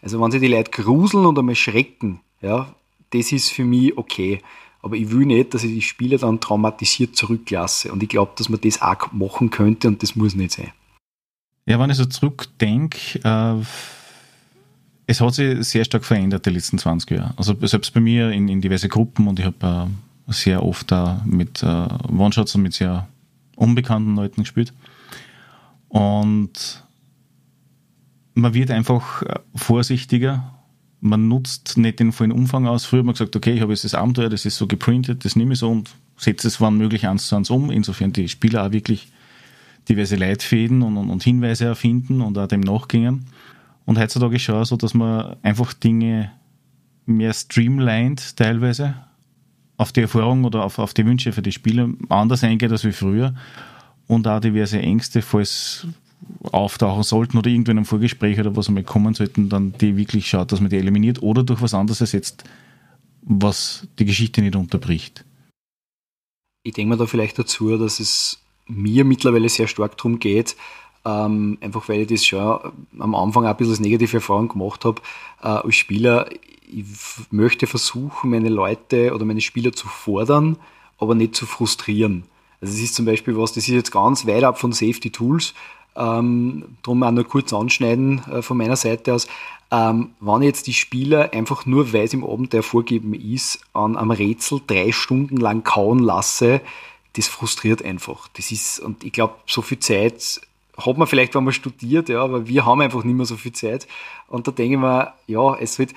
Also 0.00 0.18
wenn 0.22 0.30
sie 0.30 0.40
die 0.40 0.48
Leute 0.48 0.70
gruseln 0.70 1.26
und 1.26 1.38
einmal 1.38 1.54
schrecken, 1.54 2.20
ja, 2.40 2.74
das 3.10 3.30
ist 3.30 3.50
für 3.50 3.64
mich 3.64 3.98
okay. 3.98 4.40
Aber 4.80 4.96
ich 4.96 5.10
will 5.10 5.26
nicht, 5.26 5.52
dass 5.52 5.64
ich 5.64 5.74
die 5.74 5.82
Spieler 5.82 6.16
dann 6.16 6.40
traumatisiert 6.40 7.14
zurücklasse. 7.14 7.92
Und 7.92 8.02
ich 8.02 8.08
glaube, 8.08 8.32
dass 8.36 8.48
man 8.48 8.58
das 8.62 8.80
auch 8.80 9.12
machen 9.12 9.50
könnte 9.50 9.86
und 9.86 10.02
das 10.02 10.16
muss 10.16 10.34
nicht 10.34 10.52
sein. 10.52 10.72
Ja, 11.66 11.78
wenn 11.78 11.90
ich 11.90 11.98
so 11.98 12.06
zurückdenke, 12.06 13.20
äh, 13.22 13.62
es 15.06 15.20
hat 15.20 15.34
sich 15.34 15.62
sehr 15.68 15.84
stark 15.84 16.06
verändert 16.06 16.46
die 16.46 16.50
letzten 16.50 16.78
20 16.78 17.10
Jahre. 17.10 17.34
Also 17.36 17.54
selbst 17.66 17.92
bei 17.92 18.00
mir 18.00 18.30
in, 18.30 18.48
in 18.48 18.62
diverse 18.62 18.88
Gruppen 18.88 19.28
und 19.28 19.38
ich 19.38 19.44
habe 19.44 19.90
äh, 20.26 20.32
sehr 20.32 20.64
oft 20.64 20.90
da 20.90 21.20
mit 21.26 21.62
äh, 21.62 21.66
One-Shots 21.66 22.54
und 22.54 22.62
mit 22.62 22.72
sehr 22.72 23.08
unbekannten 23.56 24.16
Leuten 24.16 24.40
gespielt. 24.40 24.72
Und 25.92 26.84
man 28.34 28.54
wird 28.54 28.70
einfach 28.70 29.22
äh, 29.22 29.38
vorsichtiger 29.54 30.52
man 31.02 31.26
nutzt 31.26 31.76
nicht 31.78 31.98
den 31.98 32.12
vollen 32.12 32.30
Umfang 32.30 32.66
aus. 32.68 32.84
Früher 32.84 33.00
hat 33.00 33.06
man 33.06 33.14
gesagt, 33.14 33.34
okay, 33.34 33.54
ich 33.54 33.60
habe 33.60 33.72
jetzt 33.72 33.84
das 33.84 33.94
Abenteuer, 33.94 34.28
das 34.28 34.46
ist 34.46 34.56
so 34.56 34.68
geprintet, 34.68 35.24
das 35.24 35.34
nehme 35.34 35.54
ich 35.54 35.58
so 35.58 35.68
und 35.68 35.90
setze 36.16 36.46
es 36.46 36.60
wann 36.60 36.78
möglich 36.78 37.08
eins 37.08 37.26
zu 37.26 37.34
eins 37.34 37.50
um. 37.50 37.72
Insofern 37.72 38.12
die 38.12 38.28
Spieler 38.28 38.64
auch 38.64 38.70
wirklich 38.70 39.08
diverse 39.88 40.14
Leitfäden 40.14 40.80
und, 40.82 40.96
und, 40.96 41.10
und 41.10 41.24
Hinweise 41.24 41.64
erfinden 41.64 42.20
und 42.20 42.38
auch 42.38 42.46
dem 42.46 42.60
nachgingen. 42.60 43.26
Und 43.84 43.98
heutzutage 43.98 44.36
ist 44.36 44.42
es 44.42 44.46
schon 44.46 44.64
so, 44.64 44.76
dass 44.76 44.94
man 44.94 45.34
einfach 45.42 45.72
Dinge 45.72 46.30
mehr 47.04 47.32
streamlined 47.32 48.36
teilweise 48.36 48.94
auf 49.78 49.90
die 49.90 50.02
Erfahrung 50.02 50.44
oder 50.44 50.64
auf, 50.64 50.78
auf 50.78 50.94
die 50.94 51.04
Wünsche 51.04 51.32
für 51.32 51.42
die 51.42 51.50
Spieler 51.50 51.88
anders 52.10 52.44
eingeht 52.44 52.70
als 52.70 52.84
wie 52.84 52.92
früher 52.92 53.34
und 54.06 54.26
auch 54.26 54.40
diverse 54.40 54.78
Ängste, 54.78 55.22
falls 55.22 55.86
auftauchen 56.50 57.02
sollten 57.02 57.38
oder 57.38 57.50
irgendwo 57.50 57.70
in 57.70 57.78
einem 57.78 57.86
Vorgespräch 57.86 58.38
oder 58.38 58.54
was 58.56 58.68
einmal 58.68 58.84
kommen 58.84 59.14
sollten, 59.14 59.48
dann 59.48 59.72
die 59.80 59.96
wirklich 59.96 60.28
schaut, 60.28 60.52
dass 60.52 60.60
man 60.60 60.70
die 60.70 60.76
eliminiert 60.76 61.22
oder 61.22 61.42
durch 61.42 61.62
was 61.62 61.74
anderes 61.74 62.00
ersetzt, 62.00 62.44
was 63.22 63.86
die 63.98 64.04
Geschichte 64.04 64.42
nicht 64.42 64.56
unterbricht. 64.56 65.24
Ich 66.64 66.74
denke 66.74 66.90
mir 66.90 66.96
da 66.96 67.06
vielleicht 67.06 67.38
dazu, 67.38 67.76
dass 67.76 68.00
es 68.00 68.40
mir 68.66 69.04
mittlerweile 69.04 69.48
sehr 69.48 69.66
stark 69.66 69.96
darum 69.96 70.18
geht, 70.18 70.56
ähm, 71.04 71.58
einfach 71.60 71.88
weil 71.88 72.02
ich 72.02 72.08
das 72.08 72.24
schon 72.24 72.60
am 72.98 73.14
Anfang 73.14 73.44
auch 73.44 73.50
ein 73.50 73.56
bisschen 73.56 73.72
als 73.72 73.80
negative 73.80 74.18
Erfahrung 74.18 74.48
gemacht 74.48 74.84
habe, 74.84 75.02
äh, 75.42 75.48
als 75.48 75.74
Spieler, 75.74 76.28
ich 76.66 76.84
möchte 77.30 77.66
versuchen, 77.66 78.30
meine 78.30 78.48
Leute 78.48 79.12
oder 79.14 79.24
meine 79.24 79.40
Spieler 79.40 79.72
zu 79.72 79.88
fordern, 79.88 80.56
aber 80.98 81.14
nicht 81.14 81.34
zu 81.34 81.46
frustrieren. 81.46 82.24
Also 82.62 82.74
es 82.74 82.80
ist 82.80 82.94
zum 82.94 83.04
Beispiel 83.04 83.36
was, 83.36 83.52
das 83.52 83.64
ist 83.64 83.74
jetzt 83.74 83.90
ganz 83.90 84.26
weit 84.26 84.44
ab 84.44 84.58
von 84.58 84.72
Safety 84.72 85.10
Tools, 85.10 85.52
ähm, 85.96 86.76
drum 86.82 87.02
auch 87.02 87.10
nur 87.10 87.24
kurz 87.24 87.52
anschneiden 87.52 88.22
äh, 88.30 88.40
von 88.40 88.56
meiner 88.56 88.76
Seite 88.76 89.12
aus. 89.12 89.26
Ähm, 89.72 90.10
wenn 90.20 90.42
jetzt 90.42 90.66
die 90.68 90.74
Spieler 90.74 91.32
einfach 91.32 91.66
nur, 91.66 91.92
weil 91.92 92.04
es 92.04 92.14
im 92.14 92.24
Abenteuer 92.24 92.62
vorgeben 92.62 93.14
ist, 93.14 93.60
an 93.72 93.96
einem 93.96 94.12
Rätsel 94.12 94.60
drei 94.66 94.92
Stunden 94.92 95.38
lang 95.38 95.64
kauen 95.64 95.98
lasse, 95.98 96.60
das 97.14 97.26
frustriert 97.26 97.84
einfach. 97.84 98.28
Das 98.34 98.52
ist, 98.52 98.78
und 98.78 99.02
ich 99.02 99.12
glaube, 99.12 99.34
so 99.46 99.60
viel 99.60 99.78
Zeit 99.78 100.40
hat 100.76 100.98
man 100.98 101.06
vielleicht, 101.06 101.34
wenn 101.34 101.44
man 101.44 101.52
studiert, 101.52 102.08
ja, 102.08 102.22
aber 102.22 102.46
wir 102.48 102.64
haben 102.64 102.80
einfach 102.80 103.04
nicht 103.04 103.16
mehr 103.16 103.26
so 103.26 103.36
viel 103.36 103.52
Zeit. 103.52 103.86
Und 104.28 104.46
da 104.46 104.52
denke 104.52 104.74
ich 104.74 104.80
mir, 104.80 105.12
ja, 105.26 105.56
es 105.56 105.78
wird, 105.78 105.92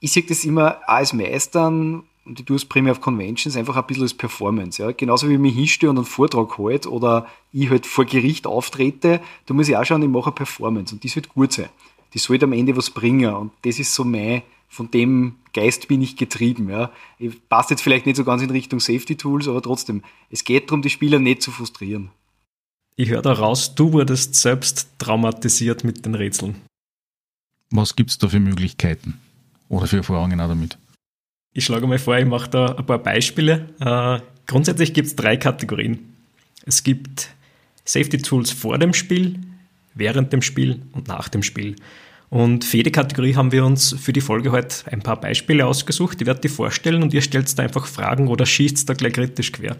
ich 0.00 0.12
sehe 0.12 0.22
das 0.22 0.44
immer 0.44 0.78
als 0.88 1.12
Meistern 1.12 2.02
und 2.24 2.38
ich 2.38 2.46
tue 2.46 2.56
es 2.56 2.64
primär 2.64 2.92
auf 2.92 3.00
Conventions, 3.00 3.56
einfach 3.56 3.76
ein 3.76 3.86
bisschen 3.86 4.04
als 4.04 4.14
Performance. 4.14 4.82
Ja. 4.82 4.92
Genauso 4.92 5.28
wie 5.28 5.34
ich 5.34 5.38
mich 5.38 5.54
hinstehe 5.54 5.90
und 5.90 5.96
einen 5.96 6.06
Vortrag 6.06 6.58
halte 6.58 6.90
oder 6.90 7.26
ich 7.52 7.70
halt 7.70 7.86
vor 7.86 8.04
Gericht 8.04 8.46
auftrete, 8.46 9.20
da 9.46 9.54
muss 9.54 9.68
ich 9.68 9.76
auch 9.76 9.84
schauen, 9.84 10.02
ich 10.02 10.08
mache 10.08 10.26
eine 10.26 10.34
Performance 10.34 10.94
und 10.94 11.04
das 11.04 11.16
wird 11.16 11.30
gut 11.30 11.52
sein. 11.52 11.70
Die 12.14 12.18
sollte 12.18 12.44
am 12.44 12.52
Ende 12.52 12.76
was 12.76 12.90
bringen 12.90 13.32
und 13.34 13.52
das 13.62 13.78
ist 13.78 13.94
so 13.94 14.04
mein, 14.04 14.42
von 14.68 14.90
dem 14.90 15.36
Geist 15.52 15.88
bin 15.88 16.00
ich 16.02 16.16
getrieben. 16.16 16.68
Ja. 16.68 16.92
Ich 17.18 17.36
passt 17.48 17.70
jetzt 17.70 17.82
vielleicht 17.82 18.06
nicht 18.06 18.16
so 18.16 18.24
ganz 18.24 18.42
in 18.42 18.50
Richtung 18.50 18.80
Safety 18.80 19.16
Tools, 19.16 19.48
aber 19.48 19.62
trotzdem, 19.62 20.02
es 20.30 20.44
geht 20.44 20.70
darum, 20.70 20.82
die 20.82 20.90
Spieler 20.90 21.18
nicht 21.18 21.42
zu 21.42 21.50
frustrieren. 21.50 22.10
Ich 22.96 23.08
höre 23.08 23.22
da 23.22 23.32
raus, 23.32 23.74
du 23.74 23.92
wurdest 23.92 24.34
selbst 24.34 24.88
traumatisiert 24.98 25.84
mit 25.84 26.04
den 26.04 26.14
Rätseln. 26.14 26.56
Was 27.70 27.96
gibt 27.96 28.10
es 28.10 28.18
da 28.18 28.28
für 28.28 28.40
Möglichkeiten 28.40 29.20
oder 29.68 29.86
für 29.86 29.98
Erfahrungen 29.98 30.40
auch 30.40 30.48
damit? 30.48 30.76
Ich 31.52 31.64
schlage 31.64 31.86
mal 31.86 31.98
vor, 31.98 32.16
ich 32.16 32.26
mache 32.26 32.48
da 32.48 32.76
ein 32.76 32.86
paar 32.86 33.00
Beispiele. 33.00 33.68
Äh, 33.80 34.20
grundsätzlich 34.46 34.94
gibt 34.94 35.08
es 35.08 35.16
drei 35.16 35.36
Kategorien. 35.36 36.14
Es 36.64 36.84
gibt 36.84 37.28
Safety 37.84 38.18
Tools 38.18 38.52
vor 38.52 38.78
dem 38.78 38.94
Spiel, 38.94 39.40
während 39.94 40.32
dem 40.32 40.42
Spiel 40.42 40.82
und 40.92 41.08
nach 41.08 41.28
dem 41.28 41.42
Spiel. 41.42 41.74
Und 42.28 42.64
für 42.64 42.76
jede 42.76 42.92
Kategorie 42.92 43.34
haben 43.34 43.50
wir 43.50 43.64
uns 43.64 43.96
für 44.00 44.12
die 44.12 44.20
Folge 44.20 44.52
heute 44.52 44.76
ein 44.92 45.02
paar 45.02 45.20
Beispiele 45.20 45.66
ausgesucht. 45.66 46.20
Ich 46.20 46.26
werde 46.28 46.40
die 46.40 46.48
vorstellen 46.48 47.02
und 47.02 47.12
ihr 47.12 47.22
stellt 47.22 47.58
da 47.58 47.64
einfach 47.64 47.86
Fragen 47.86 48.28
oder 48.28 48.46
schießt 48.46 48.88
da 48.88 48.94
gleich 48.94 49.14
kritisch 49.14 49.50
quer. 49.50 49.76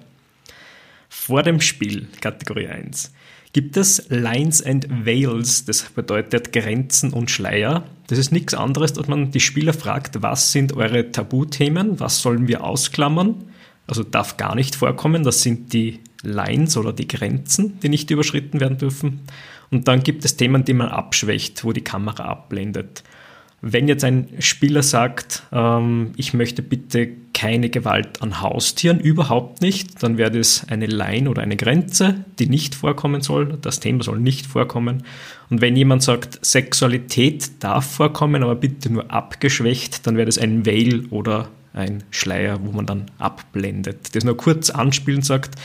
Vor 1.09 1.45
dem 1.45 1.61
Spiel, 1.61 2.09
Kategorie 2.21 2.67
1, 2.67 3.13
gibt 3.53 3.77
es 3.77 4.07
Lines 4.09 4.65
and 4.65 4.89
Veils, 5.05 5.65
das 5.65 5.83
bedeutet 5.83 6.53
Grenzen 6.53 7.13
und 7.13 7.31
Schleier. 7.31 7.85
Das 8.11 8.19
ist 8.19 8.33
nichts 8.33 8.55
anderes, 8.55 8.93
dass 8.93 9.07
man 9.07 9.31
die 9.31 9.39
Spieler 9.39 9.73
fragt, 9.73 10.21
was 10.21 10.51
sind 10.51 10.73
eure 10.73 11.13
Tabuthemen, 11.13 12.01
was 12.01 12.21
sollen 12.21 12.49
wir 12.49 12.65
ausklammern, 12.65 13.45
also 13.87 14.03
darf 14.03 14.37
gar 14.37 14.57
nicht 14.57 14.75
vorkommen, 14.75 15.23
das 15.23 15.43
sind 15.43 15.73
die 15.73 16.01
Lines 16.25 16.77
oder 16.77 16.93
die 16.93 17.07
Grenzen, 17.07 17.79
die 17.79 17.89
nicht 17.89 18.11
überschritten 18.11 18.59
werden 18.59 18.79
dürfen. 18.79 19.21
Und 19.71 19.87
dann 19.87 20.03
gibt 20.03 20.25
es 20.25 20.37
Themen, 20.37 20.65
die 20.65 20.75
man 20.75 20.89
abschwächt, 20.89 21.63
wo 21.63 21.73
die 21.73 21.85
Kamera 21.85 22.25
abblendet. 22.25 23.05
Wenn 23.63 23.89
jetzt 23.89 24.05
ein 24.05 24.29
Spieler 24.39 24.83
sagt, 24.83 25.43
ähm, 25.53 26.13
ich 26.17 26.33
möchte 26.33 26.63
bitte 26.63 27.09
keine 27.35 27.69
Gewalt 27.69 28.23
an 28.23 28.41
Haustieren, 28.41 29.01
überhaupt 29.01 29.61
nicht, 29.61 30.03
dann 30.03 30.17
wäre 30.17 30.31
das 30.31 30.67
eine 30.69 30.87
Line 30.87 31.29
oder 31.29 31.43
eine 31.43 31.57
Grenze, 31.57 32.25
die 32.39 32.49
nicht 32.49 32.75
vorkommen 32.75 33.21
soll. 33.21 33.59
Das 33.61 33.81
Thema 33.81 34.03
soll 34.03 34.19
nicht 34.19 34.47
vorkommen. 34.47 35.05
Und 35.51 35.61
wenn 35.61 35.77
jemand 35.77 36.03
sagt, 36.03 36.45
Sexualität 36.45 37.63
darf 37.63 37.85
vorkommen, 37.85 38.43
aber 38.43 38.55
bitte 38.55 38.91
nur 38.91 39.11
abgeschwächt, 39.11 40.07
dann 40.07 40.17
wäre 40.17 40.27
das 40.27 40.39
ein 40.39 40.65
Veil 40.65 41.05
oder 41.11 41.51
ein 41.75 42.03
Schleier, 42.11 42.59
wo 42.63 42.73
man 42.73 42.87
dann 42.87 43.11
abblendet. 43.19 44.15
Das 44.15 44.25
nur 44.25 44.37
kurz 44.37 44.71
anspielen 44.71 45.23
sagt, 45.23 45.57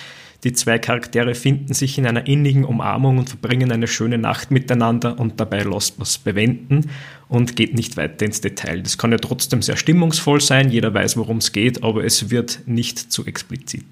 die 0.43 0.53
zwei 0.53 0.77
Charaktere 0.77 1.33
finden 1.33 1.73
sich 1.73 1.97
in 1.97 2.05
einer 2.05 2.27
innigen 2.27 2.65
Umarmung 2.65 3.17
und 3.17 3.29
verbringen 3.29 3.71
eine 3.71 3.87
schöne 3.87 4.19
Nacht 4.19 4.51
miteinander 4.51 5.19
und 5.19 5.39
dabei 5.39 5.63
lässt 5.63 5.97
man 5.97 6.03
es 6.03 6.19
bewenden 6.19 6.91
und 7.27 7.55
geht 7.55 7.73
nicht 7.73 7.97
weiter 7.97 8.25
ins 8.25 8.41
Detail. 8.41 8.81
Das 8.81 8.97
kann 8.97 9.11
ja 9.11 9.17
trotzdem 9.17 9.61
sehr 9.61 9.77
stimmungsvoll 9.77 10.41
sein, 10.41 10.69
jeder 10.69 10.93
weiß, 10.93 11.17
worum 11.17 11.37
es 11.37 11.51
geht, 11.51 11.83
aber 11.83 12.03
es 12.03 12.29
wird 12.29 12.61
nicht 12.65 13.11
zu 13.11 13.25
explizit. 13.25 13.85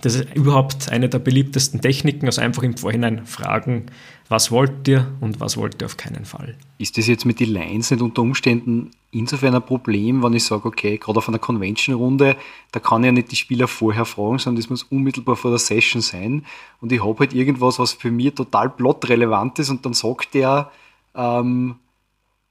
Das 0.00 0.14
ist 0.14 0.34
überhaupt 0.34 0.90
eine 0.90 1.08
der 1.08 1.18
beliebtesten 1.18 1.80
Techniken, 1.80 2.26
also 2.26 2.40
einfach 2.40 2.62
im 2.62 2.76
Vorhinein 2.76 3.26
fragen, 3.26 3.86
was 4.28 4.50
wollt 4.50 4.86
ihr 4.86 5.10
und 5.20 5.40
was 5.40 5.56
wollt 5.56 5.80
ihr 5.82 5.86
auf 5.86 5.96
keinen 5.96 6.24
Fall. 6.24 6.56
Ist 6.78 6.98
das 6.98 7.06
jetzt 7.06 7.24
mit 7.24 7.40
den 7.40 7.52
Lines 7.52 7.90
nicht 7.90 8.02
unter 8.02 8.22
Umständen 8.22 8.90
insofern 9.10 9.54
ein 9.54 9.64
Problem, 9.64 10.22
wenn 10.22 10.34
ich 10.34 10.44
sage, 10.44 10.68
okay, 10.68 10.98
gerade 10.98 11.18
auf 11.18 11.28
einer 11.28 11.38
Convention-Runde, 11.38 12.36
da 12.70 12.80
kann 12.80 13.02
ich 13.02 13.06
ja 13.06 13.12
nicht 13.12 13.32
die 13.32 13.36
Spieler 13.36 13.66
vorher 13.66 14.04
fragen, 14.04 14.38
sondern 14.38 14.60
das 14.60 14.70
muss 14.70 14.82
unmittelbar 14.84 15.34
vor 15.34 15.50
der 15.50 15.58
Session 15.58 16.02
sein 16.02 16.44
und 16.80 16.92
ich 16.92 17.02
habe 17.02 17.18
halt 17.18 17.32
irgendwas, 17.32 17.78
was 17.78 17.94
für 17.94 18.10
mich 18.10 18.34
total 18.34 18.70
plotrelevant 18.70 19.58
ist 19.58 19.70
und 19.70 19.84
dann 19.84 19.94
sagt 19.94 20.34
der, 20.34 20.70
ähm, 21.14 21.76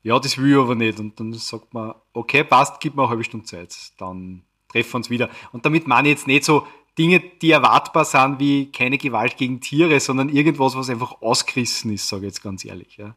ja, 0.07 0.17
das 0.19 0.37
will 0.37 0.51
ich 0.51 0.57
aber 0.57 0.73
nicht 0.73 0.99
und 0.99 1.19
dann 1.19 1.33
sagt 1.33 1.73
man, 1.73 1.93
okay, 2.13 2.45
passt, 2.45 2.79
gib 2.79 2.95
mir 2.95 3.03
eine 3.03 3.09
halbe 3.09 3.25
Stunde 3.25 3.45
Zeit, 3.45 3.75
dann 3.97 4.43
treffen 4.69 4.93
wir 4.93 4.95
uns 4.95 5.09
wieder. 5.09 5.29
Und 5.51 5.65
damit 5.65 5.85
meine 5.85 6.07
ich 6.07 6.15
jetzt 6.15 6.27
nicht 6.27 6.45
so, 6.45 6.65
Dinge, 6.97 7.21
die 7.41 7.51
erwartbar 7.51 8.05
sind, 8.05 8.39
wie 8.39 8.71
keine 8.71 8.97
Gewalt 8.97 9.35
gegen 9.35 9.59
Tiere, 9.59 9.99
sondern 9.99 10.29
irgendwas, 10.29 10.75
was 10.75 10.89
einfach 10.89 11.21
ausgerissen 11.21 11.91
ist, 11.93 12.07
sage 12.07 12.21
ich 12.25 12.31
jetzt 12.31 12.41
ganz 12.41 12.63
ehrlich. 12.63 12.97
Ja. 12.97 13.15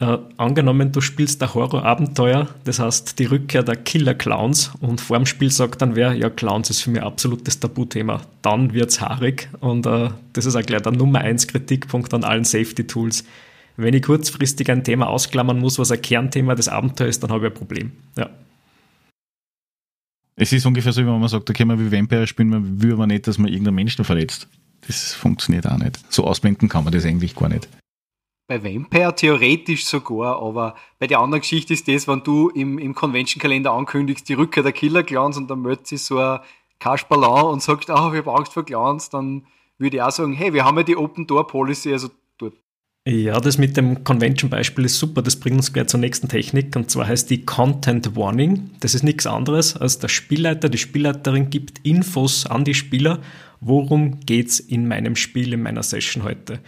Äh, 0.00 0.18
angenommen, 0.38 0.90
du 0.90 1.02
spielst 1.02 1.42
ein 1.42 1.52
Horrorabenteuer, 1.52 2.48
das 2.64 2.78
heißt 2.80 3.18
die 3.18 3.26
Rückkehr 3.26 3.62
der 3.62 3.76
Killer-Clowns 3.76 4.72
und 4.80 5.02
vor 5.02 5.18
dem 5.18 5.26
Spiel 5.26 5.52
sagt 5.52 5.82
dann 5.82 5.94
wer, 5.94 6.14
ja, 6.14 6.30
Clowns 6.30 6.70
ist 6.70 6.80
für 6.80 6.90
mich 6.90 7.02
absolutes 7.02 7.60
Tabuthema. 7.60 8.22
Dann 8.40 8.72
wird 8.72 8.90
es 8.90 9.02
haarig 9.02 9.48
und 9.60 9.84
äh, 9.86 10.08
das 10.32 10.46
ist 10.46 10.56
auch 10.56 10.62
gleich 10.62 10.82
der 10.82 10.92
Nummer 10.92 11.20
1 11.20 11.46
Kritikpunkt 11.46 12.14
an 12.14 12.24
allen 12.24 12.44
Safety-Tools. 12.44 13.24
Wenn 13.76 13.94
ich 13.94 14.02
kurzfristig 14.02 14.70
ein 14.70 14.84
Thema 14.84 15.08
ausklammern 15.08 15.58
muss, 15.58 15.78
was 15.78 15.90
ein 15.90 16.02
Kernthema 16.02 16.54
des 16.54 16.68
Abenteuers 16.68 17.16
ist, 17.16 17.22
dann 17.22 17.30
habe 17.30 17.46
ich 17.46 17.52
ein 17.52 17.58
Problem. 17.58 17.92
Ja. 18.16 18.30
Es 20.36 20.52
ist 20.52 20.66
ungefähr 20.66 20.92
so, 20.92 21.02
wie 21.02 21.06
wenn 21.06 21.20
man 21.20 21.28
sagt, 21.28 21.48
okay, 21.48 21.64
man 21.64 21.78
will 21.78 21.92
Vampire 21.92 22.26
spielen, 22.26 22.48
man 22.48 22.82
will 22.82 22.92
aber 22.92 23.06
nicht, 23.06 23.26
dass 23.26 23.38
man 23.38 23.48
irgendeinen 23.48 23.76
Menschen 23.76 24.04
verletzt. 24.04 24.48
Das 24.86 25.14
funktioniert 25.14 25.66
auch 25.66 25.78
nicht. 25.78 26.00
So 26.12 26.24
ausblenden 26.24 26.68
kann 26.68 26.84
man 26.84 26.92
das 26.92 27.04
eigentlich 27.04 27.34
gar 27.34 27.48
nicht. 27.48 27.68
Bei 28.48 28.62
Vampire 28.62 29.14
theoretisch 29.14 29.84
sogar, 29.84 30.42
aber 30.42 30.74
bei 30.98 31.06
der 31.06 31.20
anderen 31.20 31.40
Geschichte 31.42 31.72
ist 31.72 31.86
das, 31.86 32.08
wenn 32.08 32.22
du 32.22 32.48
im, 32.50 32.78
im 32.78 32.94
Convention-Kalender 32.94 33.72
ankündigst, 33.72 34.28
die 34.28 34.34
Rückkehr 34.34 34.62
der 34.62 34.72
Killer-Clans 34.72 35.36
und 35.36 35.48
dann 35.48 35.62
meldet 35.62 35.86
sich 35.86 36.02
so 36.02 36.18
ein 36.18 36.40
Kasperlan 36.80 37.46
und 37.46 37.62
sagt, 37.62 37.88
ah, 37.90 38.08
oh, 38.08 38.12
wir 38.12 38.24
haben 38.24 38.36
Angst 38.36 38.52
vor 38.52 38.64
Clans, 38.64 39.10
dann 39.10 39.46
würde 39.78 39.96
ich 39.96 40.02
auch 40.02 40.10
sagen, 40.10 40.32
hey, 40.32 40.52
wir 40.52 40.64
haben 40.64 40.76
ja 40.76 40.82
die 40.82 40.96
Open-Door-Policy, 40.96 41.92
also 41.92 42.08
ja, 43.04 43.40
das 43.40 43.58
mit 43.58 43.76
dem 43.76 44.04
Convention-Beispiel 44.04 44.84
ist 44.84 44.98
super. 44.98 45.22
Das 45.22 45.36
bringt 45.36 45.56
uns 45.56 45.72
gleich 45.72 45.88
zur 45.88 45.98
nächsten 45.98 46.28
Technik 46.28 46.76
und 46.76 46.90
zwar 46.90 47.08
heißt 47.08 47.30
die 47.30 47.44
Content 47.44 48.14
Warning. 48.14 48.70
Das 48.80 48.94
ist 48.94 49.02
nichts 49.02 49.26
anderes 49.26 49.76
als 49.76 49.98
der 49.98 50.08
Spielleiter, 50.08 50.68
die 50.68 50.78
Spielleiterin 50.78 51.50
gibt 51.50 51.80
Infos 51.84 52.46
an 52.46 52.64
die 52.64 52.74
Spieler, 52.74 53.20
worum 53.60 54.20
geht's 54.20 54.60
in 54.60 54.86
meinem 54.86 55.16
Spiel, 55.16 55.52
in 55.52 55.62
meiner 55.62 55.82
Session 55.82 56.22
heute. 56.22 56.60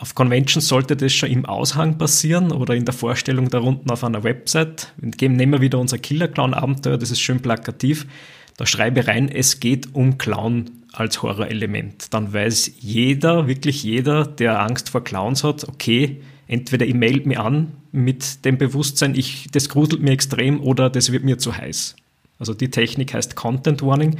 Auf 0.00 0.14
Conventions 0.14 0.66
sollte 0.68 0.96
das 0.96 1.14
schon 1.14 1.30
im 1.30 1.46
Aushang 1.46 1.98
passieren 1.98 2.50
oder 2.52 2.74
in 2.74 2.84
der 2.84 2.94
Vorstellung 2.94 3.48
da 3.48 3.60
unten 3.60 3.90
auf 3.90 4.02
einer 4.04 4.24
Website. 4.24 4.92
Nehmen 5.00 5.52
wir 5.52 5.60
wieder 5.60 5.78
unser 5.78 5.98
Killer-Clown-Abenteuer, 5.98 6.98
das 6.98 7.10
ist 7.10 7.20
schön 7.20 7.40
plakativ. 7.40 8.06
Da 8.56 8.66
schreibe 8.66 9.06
rein, 9.06 9.28
es 9.28 9.60
geht 9.60 9.94
um 9.94 10.18
Clown 10.18 10.70
als 10.92 11.22
Horrorelement. 11.22 12.14
Dann 12.14 12.32
weiß 12.32 12.72
jeder, 12.78 13.48
wirklich 13.48 13.82
jeder, 13.82 14.26
der 14.26 14.60
Angst 14.60 14.90
vor 14.90 15.02
Clowns 15.02 15.42
hat, 15.42 15.68
okay, 15.68 16.20
entweder 16.46 16.86
ich 16.86 16.94
melde 16.94 17.28
mich 17.28 17.38
an 17.38 17.72
mit 17.90 18.44
dem 18.44 18.58
Bewusstsein, 18.58 19.14
ich, 19.14 19.48
das 19.50 19.68
gruselt 19.68 20.02
mir 20.02 20.12
extrem 20.12 20.60
oder 20.60 20.90
das 20.90 21.10
wird 21.10 21.24
mir 21.24 21.38
zu 21.38 21.56
heiß. 21.56 21.96
Also 22.38 22.54
die 22.54 22.70
Technik 22.70 23.14
heißt 23.14 23.36
Content 23.36 23.82
Warning. 23.82 24.18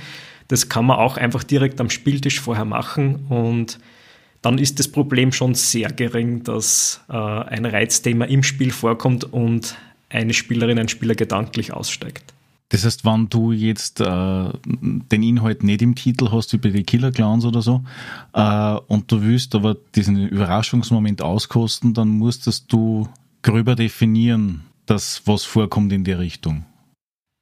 Das 0.49 0.69
kann 0.69 0.87
man 0.87 0.99
auch 0.99 1.17
einfach 1.17 1.45
direkt 1.45 1.81
am 1.81 1.91
Spieltisch 1.91 2.41
vorher 2.41 2.65
machen 2.65 3.27
und 3.29 3.79
dann 4.43 4.59
ist 4.59 4.79
das 4.79 4.89
Problem 4.89 5.33
schon 5.33 5.55
sehr 5.55 5.91
gering, 5.91 6.45
dass 6.45 7.01
äh, 7.09 7.15
ein 7.15 7.65
Reizthema 7.65 8.27
im 8.27 8.43
Spiel 8.43 8.73
vorkommt 8.73 9.25
und 9.25 9.77
eine 10.11 10.35
Spielerin, 10.35 10.79
ein 10.79 10.89
Spieler 10.89 11.15
gedanklich 11.15 11.73
aussteigt. 11.73 12.35
Das 12.75 12.85
heißt, 12.85 13.05
wenn 13.05 13.29
du 13.29 13.53
jetzt 13.53 14.01
äh, 14.01 14.49
den 14.67 15.23
Inhalt 15.23 15.63
nicht 15.63 15.81
im 15.81 15.95
Titel 15.95 16.33
hast, 16.33 16.53
wie 16.53 16.57
bei 16.57 16.71
den 16.71 16.85
Killer 16.85 17.13
Clowns 17.13 17.45
oder 17.45 17.63
so, 17.63 17.85
äh, 18.33 18.75
und 18.89 19.13
du 19.13 19.23
willst 19.23 19.55
aber 19.55 19.77
diesen 19.95 20.27
Überraschungsmoment 20.27 21.23
auskosten, 21.23 21.95
dann 21.95 22.09
musstest 22.09 22.73
du 22.73 23.09
gröber 23.43 23.77
definieren, 23.77 24.65
dass 24.87 25.23
was 25.25 25.45
vorkommt 25.45 25.93
in 25.93 26.03
der 26.03 26.19
Richtung. 26.19 26.65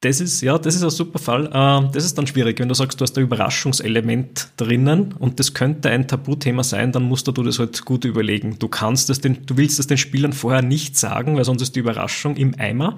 Das 0.01 0.21
ist, 0.21 0.41
ja, 0.41 0.59
das 0.59 0.75
ist 0.75 0.83
ein 0.83 0.91
super 0.91 1.17
Fall. 1.17 1.47
Äh, 1.47 1.91
das 1.91 2.05
ist 2.05 2.15
dann 2.15 2.27
schwierig, 2.27 2.59
wenn 2.59 2.69
du 2.69 2.75
sagst, 2.75 3.01
du 3.01 3.03
hast 3.03 3.17
ein 3.17 3.23
Überraschungselement 3.23 4.49
drinnen 4.57 5.13
und 5.13 5.39
das 5.39 5.55
könnte 5.55 5.89
ein 5.89 6.07
Tabuthema 6.07 6.61
sein, 6.61 6.91
dann 6.91 7.05
musst 7.05 7.27
du 7.27 7.31
das 7.31 7.57
halt 7.57 7.85
gut 7.85 8.05
überlegen. 8.05 8.57
Du 8.59 8.67
kannst 8.67 9.09
das 9.09 9.19
den, 9.19 9.47
du 9.47 9.57
willst 9.57 9.79
das 9.79 9.87
den 9.87 9.97
Spielern 9.97 10.33
vorher 10.33 10.61
nicht 10.61 10.95
sagen, 10.95 11.37
weil 11.37 11.43
sonst 11.43 11.63
ist 11.63 11.75
die 11.75 11.79
Überraschung 11.79 12.35
im 12.35 12.53
Eimer. 12.59 12.97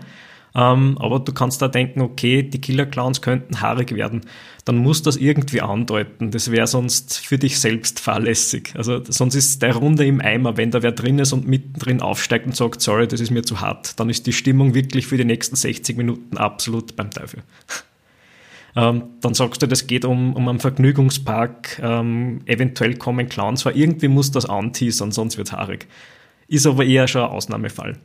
Ähm, 0.56 0.98
aber 1.00 1.20
du 1.20 1.34
kannst 1.34 1.62
da 1.62 1.68
denken, 1.68 2.00
okay, 2.00 2.42
die 2.42 2.62
Killer-Clowns 2.62 3.22
könnten 3.22 3.60
haarig 3.60 3.94
werden. 3.94 4.22
Dann 4.64 4.78
musst 4.78 5.06
du 5.06 5.10
das 5.10 5.18
irgendwie 5.18 5.62
andeuten. 5.62 6.32
Das 6.32 6.50
wäre 6.50 6.66
sonst 6.66 7.20
für 7.20 7.38
dich 7.38 7.60
selbst 7.60 8.00
fahrlässig. 8.00 8.72
Also 8.76 9.02
sonst 9.04 9.36
ist 9.36 9.62
der 9.62 9.76
Runde 9.76 10.06
im 10.06 10.22
Eimer, 10.22 10.56
wenn 10.56 10.72
da 10.72 10.82
wer 10.82 10.94
drin 10.94 11.20
ist 11.20 11.34
und 11.34 11.46
mittendrin 11.46 12.02
aufsteigt 12.02 12.46
und 12.46 12.56
sagt, 12.56 12.82
sorry, 12.82 13.08
das 13.08 13.20
ist 13.20 13.32
mir 13.32 13.44
zu 13.44 13.60
hart. 13.60 14.00
Dann 14.00 14.10
ist 14.10 14.28
die 14.28 14.34
Stimmung 14.34 14.74
wirklich 14.74 15.08
für 15.08 15.18
die 15.18 15.26
nächsten 15.26 15.58
60 15.58 15.98
Minuten 15.98 16.38
absolut 16.38 16.96
beim 16.96 17.12
Teufel. 17.12 17.44
Ähm, 18.78 19.04
dann 19.22 19.34
sagst 19.34 19.62
du, 19.62 19.68
das 19.68 19.88
geht 19.88 20.04
um, 20.04 20.34
um 20.34 20.50
einen 20.50 20.60
Vergnügungspark, 20.60 21.80
ähm, 21.82 22.42
eventuell 22.46 22.98
kommen 22.98 23.30
Clowns 23.30 23.64
vor. 23.64 23.74
Irgendwie 23.74 24.10
muss 24.10 24.32
das 24.32 24.46
anteasern, 24.46 25.14
sonst 25.14 25.38
wird 25.38 25.48
es 25.48 25.54
haarig. 25.54 25.88
Ist 26.50 26.68
aber 26.68 26.84
eher 26.84 27.08
schon 27.08 27.22
ein 27.22 27.30
Ausnahmefall. 27.30 27.98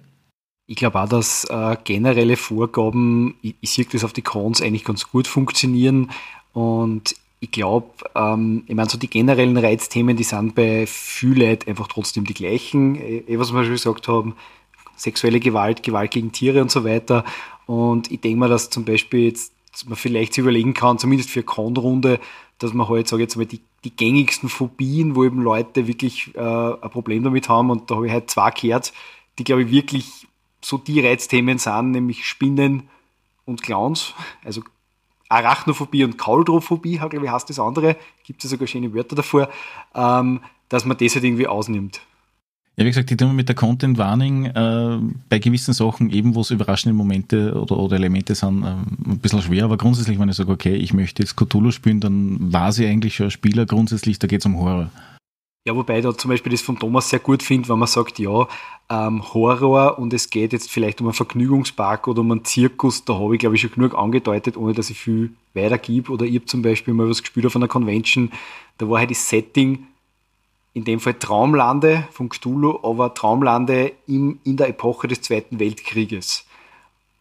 Ich 0.71 0.77
glaube 0.77 1.03
auch, 1.03 1.09
dass 1.09 1.43
äh, 1.47 1.77
generelle 1.83 2.37
Vorgaben, 2.37 3.35
ich, 3.43 3.57
ich 3.61 3.73
sehe 3.73 3.87
das 3.87 4.05
auf 4.05 4.13
die 4.13 4.23
Cons 4.23 4.63
eigentlich 4.63 4.85
ganz 4.85 5.11
gut 5.11 5.27
funktionieren. 5.27 6.13
Und 6.53 7.17
ich 7.41 7.51
glaube, 7.51 7.89
ähm, 8.15 8.63
ich 8.69 8.77
meine, 8.77 8.89
so 8.89 8.97
die 8.97 9.11
generellen 9.11 9.57
Reizthemen, 9.57 10.17
die 10.17 10.23
sind 10.23 10.55
bei 10.55 10.87
vielen 10.87 11.59
einfach 11.67 11.89
trotzdem 11.89 12.25
die 12.25 12.35
gleichen, 12.35 12.95
eh, 12.95 13.25
eh, 13.27 13.39
was 13.41 13.53
wir 13.53 13.65
schon 13.65 13.73
gesagt 13.73 14.07
haben, 14.07 14.37
sexuelle 14.95 15.41
Gewalt, 15.41 15.83
Gewalt 15.83 16.13
gegen 16.13 16.31
Tiere 16.31 16.63
und 16.63 16.71
so 16.71 16.85
weiter. 16.85 17.25
Und 17.67 18.13
ich 18.13 18.21
denke 18.21 18.39
mal, 18.39 18.49
dass 18.49 18.71
zum 18.71 18.85
Beispiel 18.85 19.25
jetzt 19.25 19.53
man 19.89 19.97
vielleicht 19.97 20.35
sich 20.35 20.43
überlegen 20.43 20.73
kann, 20.73 20.99
zumindest 20.99 21.31
für 21.31 21.43
Con-Runde, 21.43 22.21
dass 22.61 22.73
man 22.75 22.89
halt, 22.89 23.09
sage 23.09 23.25
ich 23.25 23.27
jetzt 23.27 23.37
mal, 23.37 23.47
die, 23.47 23.61
die 23.83 23.91
gängigsten 23.91 24.49
Phobien, 24.49 25.17
wo 25.17 25.25
eben 25.25 25.43
Leute 25.43 25.89
wirklich 25.89 26.33
äh, 26.37 26.39
ein 26.39 26.91
Problem 26.91 27.25
damit 27.25 27.49
haben, 27.49 27.71
und 27.71 27.91
da 27.91 27.97
habe 27.97 28.07
ich 28.07 28.13
halt 28.13 28.31
zwei 28.31 28.53
gehört, 28.53 28.93
die, 29.41 29.43
glaube 29.43 29.65
ich, 29.65 29.73
wirklich 29.73 30.20
so 30.63 30.79
die 30.79 31.01
Reizthemen 31.01 31.59
sind, 31.59 31.93
nämlich 31.93 32.27
Spinnen 32.27 32.85
und 33.45 33.63
Clowns, 33.63 34.15
also 34.45 34.63
Arachnophobie 35.29 36.05
und 36.05 36.19
Kauldrophobie, 36.19 36.99
glaube 36.99 37.25
ich, 37.25 37.31
heißt 37.31 37.49
das 37.49 37.59
andere, 37.59 37.97
gibt 38.25 38.45
es 38.45 38.51
sogar 38.51 38.67
schöne 38.67 38.93
Wörter 38.93 39.17
davor, 39.17 39.49
ähm, 39.95 40.41
dass 40.69 40.85
man 40.85 40.97
das 40.97 41.15
halt 41.15 41.25
irgendwie 41.25 41.47
ausnimmt. 41.47 42.01
Ja, 42.77 42.85
wie 42.85 42.91
gesagt, 42.91 43.11
ich 43.11 43.17
tue 43.17 43.33
mit 43.33 43.49
der 43.49 43.57
Content 43.57 43.99
Warning 43.99 44.47
äh, 44.47 44.99
bei 45.29 45.39
gewissen 45.39 45.75
Sachen, 45.75 46.11
eben 46.11 46.35
wo 46.35 46.41
es 46.41 46.51
überraschende 46.51 46.95
Momente 46.95 47.55
oder, 47.55 47.77
oder 47.77 47.97
Elemente 47.97 48.35
sind, 48.35 48.63
äh, 48.63 48.69
ein 48.69 49.19
bisschen 49.19 49.43
schwer, 49.43 49.65
aber 49.65 49.77
grundsätzlich, 49.77 50.19
wenn 50.19 50.29
ich 50.29 50.37
sage, 50.37 50.51
okay, 50.51 50.75
ich 50.75 50.95
möchte 50.95 51.23
jetzt 51.23 51.37
Cthulhu 51.37 51.73
spielen, 51.73 52.01
dann 52.01 52.53
weiß 52.53 52.79
ich 52.79 52.89
eigentlich 52.89 53.17
schon 53.17 53.25
als 53.25 53.35
Spieler 53.35 53.67
grundsätzlich, 53.67 54.19
da 54.19 54.27
geht 54.27 54.41
es 54.41 54.47
um 54.47 54.59
Horror. 54.59 54.91
Ja, 55.67 55.77
wobei 55.77 55.99
ich 55.99 56.05
da 56.05 56.17
zum 56.17 56.31
Beispiel 56.31 56.53
das 56.53 56.63
von 56.63 56.79
Thomas 56.79 57.11
sehr 57.11 57.19
gut 57.19 57.43
finde, 57.43 57.69
wenn 57.69 57.79
man 57.79 57.87
sagt, 57.87 58.19
ja, 58.19 58.49
ähm, 58.89 59.23
Horror 59.35 59.99
und 59.99 60.13
es 60.15 60.31
geht 60.31 60.55
jetzt 60.55 60.71
vielleicht 60.71 61.01
um 61.01 61.07
einen 61.09 61.15
Vergnügungspark 61.15 62.09
oder 62.09 62.23
um 62.23 62.33
einen 62.33 62.45
Zirkus, 62.45 63.05
da 63.05 63.15
habe 63.19 63.35
ich 63.35 63.41
glaube 63.41 63.57
ich 63.57 63.61
schon 63.61 63.73
genug 63.73 63.95
angedeutet, 63.95 64.57
ohne 64.57 64.73
dass 64.73 64.89
ich 64.89 64.99
viel 64.99 65.35
weitergebe. 65.53 66.11
Oder 66.13 66.25
ich 66.25 66.37
habe 66.37 66.47
zum 66.47 66.63
Beispiel 66.63 66.95
mal 66.95 67.09
was 67.09 67.21
gespielt 67.21 67.45
auf 67.45 67.57
einer 67.57 67.69
Convention, 67.69 68.33
da 68.79 68.89
war 68.89 69.01
halt 69.01 69.11
das 69.11 69.29
Setting 69.29 69.87
in 70.73 70.85
dem 70.85 70.99
Fall 70.99 71.15
Traumlande 71.15 72.09
von 72.11 72.31
Cthulhu, 72.31 72.79
aber 72.83 73.13
Traumlande 73.13 73.93
im, 74.07 74.39
in 74.45 74.57
der 74.57 74.69
Epoche 74.69 75.09
des 75.09 75.21
Zweiten 75.21 75.59
Weltkrieges. 75.59 76.47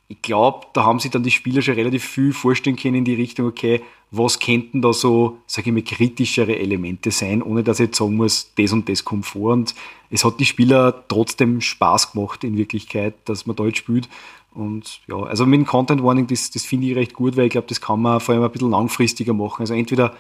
Ich 0.08 0.22
glaube, 0.22 0.68
da 0.74 0.86
haben 0.86 1.00
sich 1.00 1.12
dann 1.12 1.24
die 1.24 1.32
Spieler 1.32 1.62
schon 1.62 1.76
relativ 1.76 2.06
viel 2.06 2.32
vorstellen 2.34 2.78
können 2.78 2.96
in 2.96 3.06
die 3.06 3.16
Richtung, 3.16 3.48
okay, 3.48 3.82
was 4.12 4.40
könnten 4.40 4.82
da 4.82 4.92
so, 4.92 5.38
sage 5.46 5.70
ich 5.70 5.74
mal, 5.74 5.84
kritischere 5.84 6.58
Elemente 6.58 7.12
sein, 7.12 7.44
ohne 7.44 7.64
dass 7.64 7.80
ich 7.80 7.88
jetzt 7.88 7.98
sagen 7.98 8.16
muss, 8.16 8.52
das 8.58 8.74
und 8.74 8.90
das 8.90 9.06
kommt 9.06 9.26
vor. 9.26 9.54
Und 9.54 9.76
es 10.10 10.26
hat 10.26 10.40
die 10.40 10.46
Spieler 10.46 11.04
trotzdem 11.08 11.62
Spaß 11.62 12.14
gemacht 12.14 12.44
in 12.44 12.58
Wirklichkeit, 12.58 13.14
dass 13.26 13.46
man 13.46 13.56
da 13.56 13.66
jetzt 13.66 13.78
spielt. 13.78 14.10
Und 14.52 15.02
ja, 15.08 15.18
also 15.24 15.46
mit 15.46 15.60
dem 15.60 15.66
Content 15.68 16.04
Warning, 16.04 16.26
das, 16.26 16.50
das 16.50 16.66
finde 16.66 16.88
ich 16.88 16.96
recht 16.96 17.14
gut, 17.14 17.38
weil 17.38 17.46
ich 17.46 17.52
glaube, 17.52 17.68
das 17.68 17.82
kann 17.82 18.02
man 18.02 18.20
vor 18.20 18.34
allem 18.34 18.44
ein 18.44 18.52
bisschen 18.52 18.72
langfristiger 18.72 19.34
machen. 19.34 19.62
Also 19.62 19.76
entweder 19.76 20.16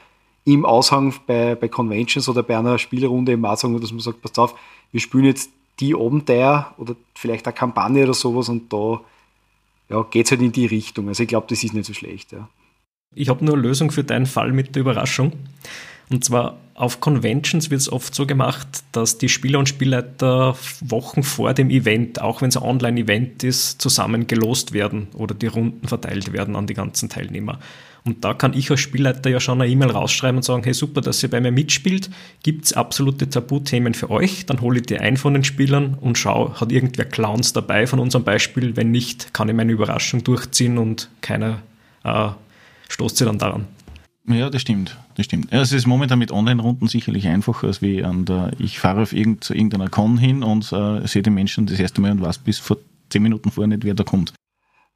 im 0.46 0.66
Aushang 0.66 1.14
bei, 1.26 1.56
bei 1.56 1.68
Conventions 1.68 2.30
oder 2.30 2.44
bei 2.44 2.58
einer 2.58 2.78
Spielrunde 2.78 3.32
im 3.32 3.44
Aushang, 3.44 3.80
dass 3.82 3.92
man 3.92 4.00
sagt, 4.02 4.22
pass 4.22 4.38
auf, 4.38 4.56
wir 4.92 5.02
spielen 5.02 5.26
jetzt 5.26 5.50
die 5.80 5.96
Abenteuer 5.96 6.74
oder 6.78 6.96
vielleicht 7.16 7.48
eine 7.48 7.56
Kampagne 7.56 8.04
oder 8.04 8.14
sowas 8.14 8.50
und 8.50 8.72
da 8.72 9.02
ja, 9.90 10.04
geht 10.04 10.26
es 10.26 10.32
halt 10.32 10.42
in 10.42 10.52
die 10.52 10.68
Richtung. 10.68 11.08
Also 11.08 11.24
ich 11.24 11.30
glaube, 11.30 11.48
das 11.50 11.64
ist 11.64 11.74
nicht 11.74 11.86
so 11.86 11.94
schlecht. 11.94 12.32
Ja. 12.32 12.48
Ich 13.16 13.30
habe 13.30 13.44
nur 13.44 13.56
eine 13.56 13.64
Lösung 13.64 13.92
für 13.92 14.04
deinen 14.04 14.28
Fall 14.28 14.52
mit 14.52 14.76
der 14.76 14.82
Überraschung. 14.82 15.34
Und 16.12 16.24
zwar 16.24 16.58
auf 16.74 17.02
Conventions 17.02 17.70
wird 17.70 17.82
es 17.82 17.92
oft 17.92 18.16
so 18.16 18.26
gemacht, 18.26 18.68
dass 18.94 19.18
die 19.18 19.30
Spieler 19.30 19.60
und 19.60 19.68
Spielleiter 19.68 20.56
Wochen 20.82 21.24
vor 21.24 21.54
dem 21.54 21.70
Event, 21.70 22.22
auch 22.22 22.42
wenn 22.42 22.50
es 22.50 22.58
ein 22.58 22.64
Online-Event 22.64 23.44
ist, 23.44 23.82
zusammen 23.82 24.26
gelost 24.28 24.72
werden 24.72 25.08
oder 25.14 25.36
die 25.36 25.48
Runden 25.48 25.88
verteilt 25.88 26.32
werden 26.32 26.56
an 26.56 26.68
die 26.68 26.74
ganzen 26.74 27.10
Teilnehmer. 27.10 27.60
Und 28.06 28.24
da 28.24 28.34
kann 28.34 28.54
ich 28.54 28.72
als 28.72 28.80
Spielleiter 28.80 29.30
ja 29.30 29.40
schon 29.40 29.62
eine 29.62 29.70
E-Mail 29.70 29.92
rausschreiben 29.92 30.38
und 30.38 30.44
sagen, 30.44 30.64
hey 30.64 30.74
super, 30.74 31.02
dass 31.02 31.22
ihr 31.22 31.30
bei 31.30 31.42
mir 31.42 31.52
mitspielt, 31.52 32.10
gibt 32.44 32.66
es 32.66 32.74
absolute 32.74 33.30
Tabuthemen 33.30 33.94
für 33.94 34.10
euch, 34.10 34.46
dann 34.46 34.62
hole 34.62 34.80
ich 34.80 34.86
die 34.86 34.98
ein 34.98 35.18
von 35.18 35.34
den 35.34 35.44
Spielern 35.44 35.96
und 36.00 36.18
schau, 36.18 36.54
hat 36.60 36.72
irgendwer 36.72 37.06
Clowns 37.06 37.54
dabei 37.54 37.88
von 37.88 38.00
unserem 38.00 38.24
Beispiel, 38.24 38.78
wenn 38.78 38.92
nicht, 38.92 39.34
kann 39.34 39.50
ich 39.50 39.56
meine 39.56 39.74
Überraschung 39.74 40.24
durchziehen 40.24 40.78
und 40.78 41.10
keiner 41.22 41.62
äh, 42.06 42.30
stoßt 42.90 43.18
sie 43.18 43.26
dann 43.26 43.38
daran. 43.38 43.66
Ja, 44.28 44.50
das 44.50 44.62
stimmt. 44.62 44.96
Das 45.16 45.26
stimmt. 45.26 45.52
Ja, 45.52 45.62
es 45.62 45.72
ist 45.72 45.88
momentan 45.88 46.20
mit 46.20 46.32
Online-Runden 46.32 46.88
sicherlich 46.88 47.28
einfacher, 47.28 47.68
als 47.68 47.82
wie 47.82 48.04
an 48.04 48.26
der, 48.26 48.52
ich 48.60 48.80
fahre 48.80 49.02
auf 49.02 49.14
irgendeiner 49.14 49.90
Con 49.90 50.18
hin 50.18 50.44
und 50.44 50.72
äh, 50.72 51.08
sehe 51.08 51.24
die 51.24 51.32
Menschen 51.32 51.66
das 51.66 51.80
erste 51.80 52.00
Mal 52.02 52.12
und 52.12 52.22
weiß 52.22 52.40
bis 52.40 52.60
vor 52.60 52.78
zehn 53.10 53.24
Minuten 53.24 53.50
vorher 53.50 53.68
nicht, 53.68 53.84
wer 53.84 53.96
da 53.96 54.04
kommt. 54.04 54.34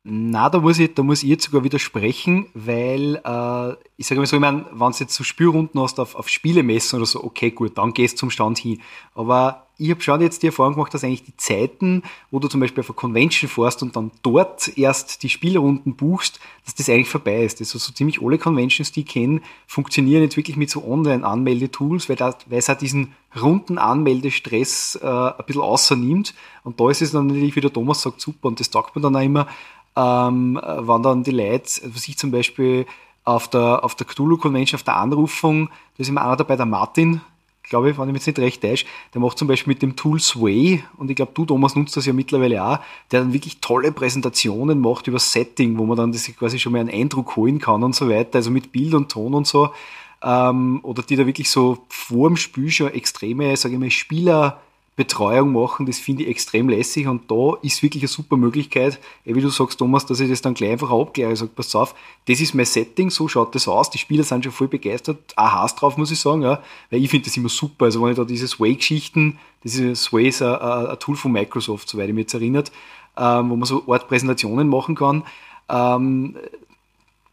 Na, 0.05 0.49
da 0.49 0.59
muss 0.59 0.79
ich, 0.79 0.93
da 0.93 1.01
muss 1.01 1.23
ich 1.23 1.29
jetzt 1.29 1.45
sogar 1.45 1.63
widersprechen, 1.63 2.47
weil 2.53 3.21
äh, 3.23 3.73
ich 3.95 4.05
sage 4.05 4.19
mal 4.19 4.27
so, 4.27 4.35
ich 4.35 4.41
meine, 4.41 4.65
wenn 4.71 4.91
du 4.91 4.97
jetzt 4.99 5.15
so 5.15 5.23
Spielrunden 5.23 5.79
hast 5.79 5.97
auf, 5.99 6.15
auf 6.15 6.27
Spielemessen 6.27 6.97
oder 6.97 7.05
so, 7.05 7.23
okay, 7.23 7.51
gut, 7.51 7.77
dann 7.77 7.93
gehst 7.93 8.15
du 8.15 8.19
zum 8.19 8.29
Stand 8.29 8.57
hin. 8.59 8.81
Aber 9.15 9.62
ich 9.77 9.89
habe 9.89 10.01
schon 10.01 10.21
jetzt 10.21 10.43
die 10.43 10.47
Erfahrung 10.47 10.73
gemacht, 10.73 10.93
dass 10.93 11.03
eigentlich 11.03 11.23
die 11.23 11.35
Zeiten, 11.35 12.03
wo 12.29 12.39
du 12.39 12.47
zum 12.47 12.59
Beispiel 12.59 12.81
auf 12.81 12.89
eine 12.89 12.95
Convention 12.95 13.49
fährst 13.49 13.81
und 13.81 13.95
dann 13.95 14.11
dort 14.21 14.77
erst 14.77 15.23
die 15.23 15.29
Spielrunden 15.29 15.95
buchst, 15.95 16.39
dass 16.65 16.75
das 16.75 16.89
eigentlich 16.89 17.09
vorbei 17.09 17.43
ist. 17.43 17.59
Also 17.59 17.79
so 17.79 17.91
ziemlich 17.91 18.21
alle 18.21 18.37
Conventions, 18.37 18.91
die 18.91 19.01
ich 19.01 19.07
kenne, 19.07 19.41
funktionieren 19.65 20.21
jetzt 20.21 20.37
wirklich 20.37 20.57
mit 20.57 20.69
so 20.69 20.83
Online-Anmeldetools, 20.85 22.07
weil, 22.07 22.17
es 22.51 22.69
halt 22.69 22.81
diesen 22.81 23.13
runden 23.41 23.79
Anmeldestress 23.79 24.99
äh, 25.01 25.07
ein 25.07 25.45
bisschen 25.47 25.61
außernimmt. 25.63 26.35
Und 26.63 26.79
da 26.79 26.89
ist 26.89 27.01
es 27.01 27.11
dann 27.11 27.27
natürlich, 27.27 27.55
wie 27.55 27.61
der 27.61 27.73
Thomas 27.73 28.03
sagt, 28.03 28.21
super. 28.21 28.49
Und 28.49 28.59
das 28.59 28.69
taugt 28.69 28.95
mir 28.95 29.01
dann 29.01 29.15
auch 29.15 29.21
immer, 29.21 29.47
ähm, 29.95 30.59
wenn 30.61 31.03
dann 31.03 31.23
die 31.23 31.31
Leute, 31.31 31.81
was 31.85 32.07
ich 32.07 32.17
zum 32.17 32.29
Beispiel 32.29 32.85
auf 33.23 33.47
der, 33.47 33.83
auf 33.83 33.95
der 33.95 34.05
Cthulhu 34.05 34.37
Convention, 34.37 34.77
auf 34.77 34.83
der 34.83 34.97
Anrufung, 34.97 35.69
da 35.97 36.01
ist 36.01 36.09
immer 36.09 36.21
einer 36.21 36.35
dabei, 36.35 36.55
der 36.57 36.65
Martin, 36.65 37.21
glaube 37.63 37.89
ich, 37.89 37.97
wenn 37.97 38.07
ich 38.07 38.13
mich 38.13 38.25
jetzt 38.25 38.37
nicht 38.37 38.45
recht 38.45 38.61
täusche, 38.61 38.85
der 39.13 39.21
macht 39.21 39.37
zum 39.37 39.47
Beispiel 39.47 39.73
mit 39.73 39.81
dem 39.81 39.95
Tool 39.95 40.19
Sway, 40.19 40.83
und 40.97 41.09
ich 41.09 41.15
glaube, 41.15 41.31
du, 41.33 41.45
Thomas, 41.45 41.75
nutzt 41.75 41.97
das 41.97 42.05
ja 42.05 42.13
mittlerweile 42.13 42.63
auch, 42.63 42.79
der 43.11 43.21
dann 43.21 43.33
wirklich 43.33 43.59
tolle 43.61 43.91
Präsentationen 43.91 44.79
macht 44.79 45.07
über 45.07 45.19
Setting, 45.19 45.77
wo 45.77 45.85
man 45.85 45.97
dann 45.97 46.11
das 46.11 46.25
quasi 46.37 46.59
schon 46.59 46.73
mal 46.73 46.79
einen 46.79 46.89
Eindruck 46.89 47.35
holen 47.35 47.59
kann 47.59 47.83
und 47.83 47.95
so 47.95 48.09
weiter, 48.09 48.37
also 48.37 48.51
mit 48.51 48.71
Bild 48.71 48.93
und 48.93 49.09
Ton 49.11 49.33
und 49.33 49.47
so, 49.47 49.69
ähm, 50.21 50.79
oder 50.83 51.03
die 51.03 51.15
da 51.15 51.25
wirklich 51.25 51.49
so 51.49 51.85
vor 51.89 52.29
dem 52.29 52.37
Spiel 52.37 52.69
schon 52.69 52.93
extreme, 52.93 53.55
sage 53.57 53.75
ich 53.75 53.79
mal, 53.79 53.91
Spieler 53.91 54.61
Betreuung 54.95 55.53
machen, 55.53 55.87
das 55.87 55.97
finde 55.97 56.23
ich 56.23 56.29
extrem 56.29 56.69
lässig 56.69 57.07
und 57.07 57.31
da 57.31 57.57
ist 57.63 57.81
wirklich 57.81 58.03
eine 58.03 58.09
super 58.09 58.37
Möglichkeit, 58.37 58.99
wie 59.25 59.41
du 59.41 59.49
sagst, 59.49 59.79
Thomas, 59.79 60.05
dass 60.05 60.19
ich 60.19 60.29
das 60.29 60.43
dann 60.43 60.53
gleich 60.53 60.71
einfach 60.71 60.91
abkläre. 60.91 61.33
Ich 61.33 61.39
sage, 61.39 61.51
pass 61.55 61.73
auf, 61.73 61.95
das 62.27 62.39
ist 62.39 62.53
mein 62.53 62.65
Setting, 62.65 63.09
so 63.09 63.27
schaut 63.27 63.55
das 63.55 63.67
aus. 63.67 63.89
Die 63.89 63.97
Spieler 63.97 64.23
sind 64.23 64.43
schon 64.43 64.53
voll 64.53 64.67
begeistert, 64.67 65.17
auch 65.35 65.51
Hass 65.51 65.75
drauf, 65.75 65.97
muss 65.97 66.11
ich 66.11 66.19
sagen, 66.19 66.43
ja, 66.43 66.61
weil 66.91 67.03
ich 67.03 67.09
finde 67.09 67.25
das 67.25 67.35
immer 67.35 67.49
super. 67.49 67.85
Also 67.85 68.03
wenn 68.03 68.11
ich 68.11 68.17
da 68.17 68.23
diese 68.23 68.47
Sway-Geschichten, 68.47 69.39
dieses 69.63 70.03
Sway 70.03 70.27
ist 70.27 70.43
ein, 70.43 70.55
ein, 70.55 70.99
Tool 70.99 71.15
von 71.15 71.31
Microsoft, 71.31 71.89
soweit 71.89 72.09
ich 72.09 72.13
mich 72.13 72.23
jetzt 72.23 72.35
erinnert, 72.35 72.71
ähm, 73.17 73.49
wo 73.49 73.55
man 73.55 73.65
so 73.65 73.83
Art 73.87 74.07
Präsentationen 74.07 74.67
machen 74.67 74.93
kann, 74.93 75.23
ähm, 75.69 76.35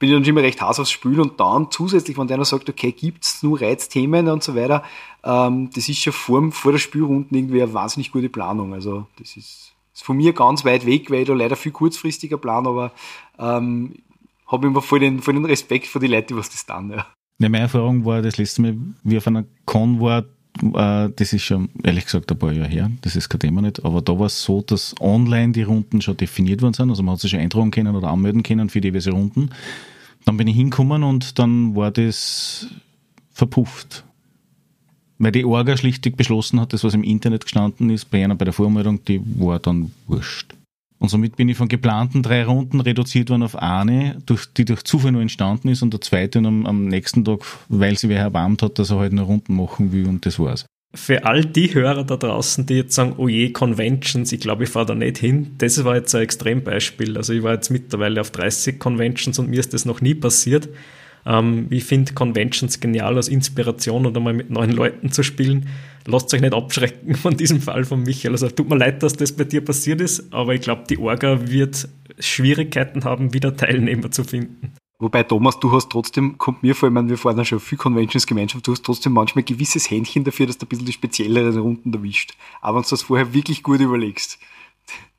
bin 0.01 0.09
ich 0.09 0.15
dann 0.17 0.25
schon 0.25 0.33
immer 0.33 0.43
recht 0.43 0.61
heiß 0.61 0.81
aufs 0.81 0.91
Spiel 0.91 1.21
und 1.21 1.39
dann 1.39 1.71
zusätzlich, 1.71 2.19
wenn 2.19 2.29
einer 2.33 2.45
sagt, 2.45 2.69
okay, 2.69 2.91
gibt's 2.91 3.43
nur 3.43 3.61
Reizthemen 3.61 4.29
und 4.29 4.43
so 4.43 4.57
weiter, 4.57 4.83
ähm, 5.23 5.71
das 5.75 5.89
ist 5.89 6.01
schon 6.01 6.15
vor, 6.15 6.51
vor 6.51 6.73
der 6.73 6.79
Spielrunde 6.79 7.29
irgendwie 7.31 7.63
eine 7.63 7.73
wahnsinnig 7.75 8.11
gute 8.11 8.31
Planung. 8.31 8.73
Also 8.73 9.07
das 9.19 9.37
ist, 9.37 9.75
ist 9.93 10.03
von 10.03 10.17
mir 10.17 10.33
ganz 10.33 10.65
weit 10.65 10.87
weg, 10.87 11.11
weil 11.11 11.21
ich 11.21 11.29
da 11.29 11.35
leider 11.35 11.55
viel 11.55 11.71
kurzfristiger 11.71 12.39
plan, 12.39 12.67
aber 12.67 12.93
ähm, 13.39 13.97
habe 14.47 14.67
immer 14.67 14.81
voll 14.81 15.01
den, 15.01 15.21
voll 15.21 15.35
den 15.35 15.45
Respekt 15.45 15.87
vor 15.87 16.01
die 16.01 16.07
Leute, 16.07 16.35
was 16.35 16.49
das 16.49 16.65
dann. 16.65 16.91
Ja. 16.91 17.07
Ja, 17.39 17.49
meine 17.49 17.65
Erfahrung 17.65 18.05
war 18.05 18.23
das 18.23 18.39
letzte 18.39 18.63
Mal, 18.63 18.77
wie 19.03 19.19
auf 19.19 19.27
einer 19.27 19.45
Con 19.67 20.01
war, 20.01 20.25
das 20.63 21.33
ist 21.33 21.43
schon, 21.43 21.71
ehrlich 21.83 22.05
gesagt, 22.05 22.31
ein 22.31 22.39
paar 22.39 22.53
Jahre 22.53 22.69
her, 22.69 22.91
das 23.03 23.17
ist 23.17 23.29
kein 23.29 23.41
Thema 23.41 23.63
nicht, 23.63 23.85
aber 23.85 24.03
da 24.03 24.19
war 24.19 24.27
es 24.27 24.43
so, 24.43 24.63
dass 24.63 24.95
online 25.01 25.53
die 25.53 25.63
Runden 25.63 26.03
schon 26.03 26.17
definiert 26.17 26.61
worden 26.61 26.75
sind, 26.75 26.91
also 26.91 27.03
man 27.03 27.15
hat 27.15 27.21
sich 27.21 27.31
schon 27.31 27.41
eintragen 27.41 27.71
können 27.71 27.95
oder 27.95 28.09
anmelden 28.09 28.43
können 28.43 28.69
für 28.69 28.81
diverse 28.81 29.11
Runden. 29.11 29.51
Dann 30.25 30.37
bin 30.37 30.49
ich 30.49 30.57
hingekommen 30.57 31.03
und 31.03 31.39
dann 31.39 31.75
war 31.75 31.91
das 31.91 32.67
verpufft. 33.33 34.05
Weil 35.19 35.33
die 35.33 35.45
Orga 35.45 35.77
schlichtig 35.77 36.17
beschlossen 36.17 36.61
hat, 36.61 36.73
das, 36.73 36.85
was 36.85 36.95
im 36.95 37.05
Internet 37.05 37.45
gestanden 37.45 37.91
ist, 37.91 38.11
bei 38.11 38.23
einer 38.25 38.35
bei 38.35 38.45
der 38.45 38.55
Vormeldung, 38.55 39.05
die 39.05 39.21
war 39.39 39.59
dann 39.59 39.93
wurscht. 40.07 40.55
Und 41.01 41.09
somit 41.09 41.37
bin 41.37 41.49
ich 41.49 41.57
von 41.57 41.69
geplanten 41.69 42.23
drei 42.23 42.45
Runden 42.45 42.79
reduziert 42.81 43.31
worden 43.31 43.43
auf 43.43 43.57
eine, 43.57 44.19
durch, 44.27 44.45
die 44.53 44.67
durch 44.67 44.85
Zufall 44.85 45.13
nur 45.13 45.23
entstanden 45.23 45.69
ist 45.69 45.83
und 45.83 45.95
der 45.95 46.03
zweite 46.03 46.41
am, 46.41 46.67
am 46.67 46.85
nächsten 46.85 47.25
Tag, 47.25 47.41
weil 47.71 47.97
sie 47.97 48.11
wer 48.11 48.21
erwarmt 48.21 48.63
hat, 48.63 48.79
dass 48.79 48.91
er 48.91 48.99
halt 48.99 49.15
nur 49.15 49.25
Runden 49.25 49.57
machen 49.57 49.93
will 49.93 50.07
und 50.07 50.27
das 50.27 50.39
war's. 50.39 50.67
Für 50.93 51.25
all 51.25 51.45
die 51.45 51.73
Hörer 51.73 52.05
da 52.05 52.17
draußen, 52.17 52.67
die 52.67 52.75
jetzt 52.75 52.95
sagen, 52.95 53.15
oh 53.17 53.29
je, 53.29 53.51
Conventions, 53.51 54.31
ich 54.31 54.41
glaube, 54.41 54.65
ich 54.65 54.71
fahre 54.71 54.87
da 54.87 54.95
nicht 54.95 55.17
hin, 55.17 55.53
das 55.57 55.83
war 55.85 55.97
jetzt 55.97 56.15
ein 56.15 56.23
Extrembeispiel. 56.23 57.17
Also 57.17 57.33
ich 57.33 57.43
war 57.43 57.55
jetzt 57.55 57.71
mittlerweile 57.71 58.21
auf 58.21 58.31
30 58.31 58.79
Conventions 58.79 59.39
und 59.39 59.49
mir 59.49 59.61
ist 59.61 59.73
das 59.73 59.87
noch 59.87 60.03
nie 60.03 60.15
passiert. 60.15 60.69
Ähm, 61.25 61.69
ich 61.71 61.85
finde 61.85 62.13
Conventions 62.13 62.79
genial 62.81 63.17
als 63.17 63.29
Inspiration 63.29 64.05
oder 64.05 64.21
mal 64.21 64.35
mit 64.35 64.51
neuen 64.51 64.73
Leuten 64.73 65.11
zu 65.13 65.23
spielen. 65.23 65.67
Lasst 66.07 66.33
euch 66.33 66.41
nicht 66.41 66.55
abschrecken 66.55 67.15
von 67.15 67.37
diesem 67.37 67.61
Fall 67.61 67.85
von 67.85 68.03
Michael. 68.03 68.33
Also 68.33 68.49
tut 68.49 68.69
mir 68.69 68.77
leid, 68.77 69.03
dass 69.03 69.15
das 69.15 69.33
bei 69.33 69.45
dir 69.45 69.65
passiert 69.65 70.01
ist, 70.01 70.33
aber 70.33 70.55
ich 70.55 70.61
glaube, 70.61 70.85
die 70.89 70.99
Orga 70.99 71.49
wird 71.49 71.89
Schwierigkeiten 72.19 73.05
haben, 73.05 73.33
wieder 73.35 73.57
Teilnehmer 73.57 74.11
zu 74.11 74.25
finden. 74.25 74.75
Wobei, 75.01 75.23
Thomas, 75.23 75.59
du 75.59 75.73
hast 75.73 75.91
trotzdem, 75.91 76.37
kommt 76.37 76.63
mir 76.63 76.75
vor, 76.75 76.91
ich 76.91 76.93
meine, 76.93 77.09
wir 77.09 77.17
fahren 77.17 77.39
ja 77.39 77.45
schon 77.45 77.59
viel 77.59 77.79
Conventions 77.79 78.27
Gemeinschaft, 78.27 78.67
du 78.67 78.73
hast 78.73 78.85
trotzdem 78.85 79.15
manchmal 79.15 79.43
ein 79.43 79.47
gewisses 79.47 79.91
Händchen 79.91 80.25
dafür, 80.25 80.47
dass 80.47 80.59
du 80.59 80.67
ein 80.67 80.69
bisschen 80.69 80.85
die 80.85 80.93
spezielleren 80.93 81.59
Runden 81.59 81.93
erwischt. 81.95 82.35
Aber 82.61 82.77
wenn 82.77 82.83
du 82.83 82.91
das 82.91 83.03
vorher 83.03 83.33
wirklich 83.33 83.63
gut 83.63 83.81
überlegst. 83.81 84.39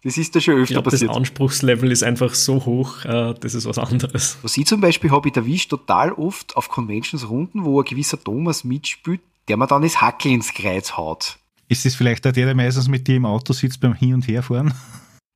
Das 0.04 0.18
ist 0.18 0.36
da 0.36 0.40
schon 0.40 0.56
öfter 0.56 0.64
ich 0.64 0.70
glaub, 0.76 0.84
passiert. 0.84 1.10
Das 1.10 1.18
Anspruchslevel 1.18 1.92
ist 1.92 2.04
einfach 2.04 2.34
so 2.36 2.66
hoch, 2.66 3.06
äh, 3.06 3.34
das 3.40 3.56
ist 3.56 3.66
was 3.66 3.80
anderes. 3.80 4.38
Was 4.44 4.56
ich 4.58 4.66
zum 4.66 4.82
Beispiel 4.82 5.10
habe, 5.10 5.30
ich 5.30 5.36
erwischt 5.36 5.72
total 5.72 6.12
oft 6.12 6.56
auf 6.58 6.70
Conventions 6.70 7.28
Runden, 7.28 7.66
wo 7.66 7.80
ein 7.80 7.86
gewisser 7.86 8.24
Thomas 8.24 8.64
mitspielt, 8.64 9.22
der 9.48 9.58
mir 9.58 9.68
dann 9.68 9.82
das 9.82 10.02
Hackel 10.02 10.32
ins 10.32 10.54
Kreuz 10.54 10.98
haut. 10.98 11.38
Ist 11.68 11.86
das 11.86 11.96
vielleicht 11.96 12.28
auch 12.28 12.32
der, 12.32 12.46
der 12.46 12.56
meistens 12.56 12.88
mit 12.88 13.08
dir 13.08 13.16
im 13.16 13.26
Auto 13.26 13.54
sitzt 13.54 13.80
beim 13.80 13.94
Hin- 13.94 14.16
und 14.16 14.28
Herfahren? 14.28 14.74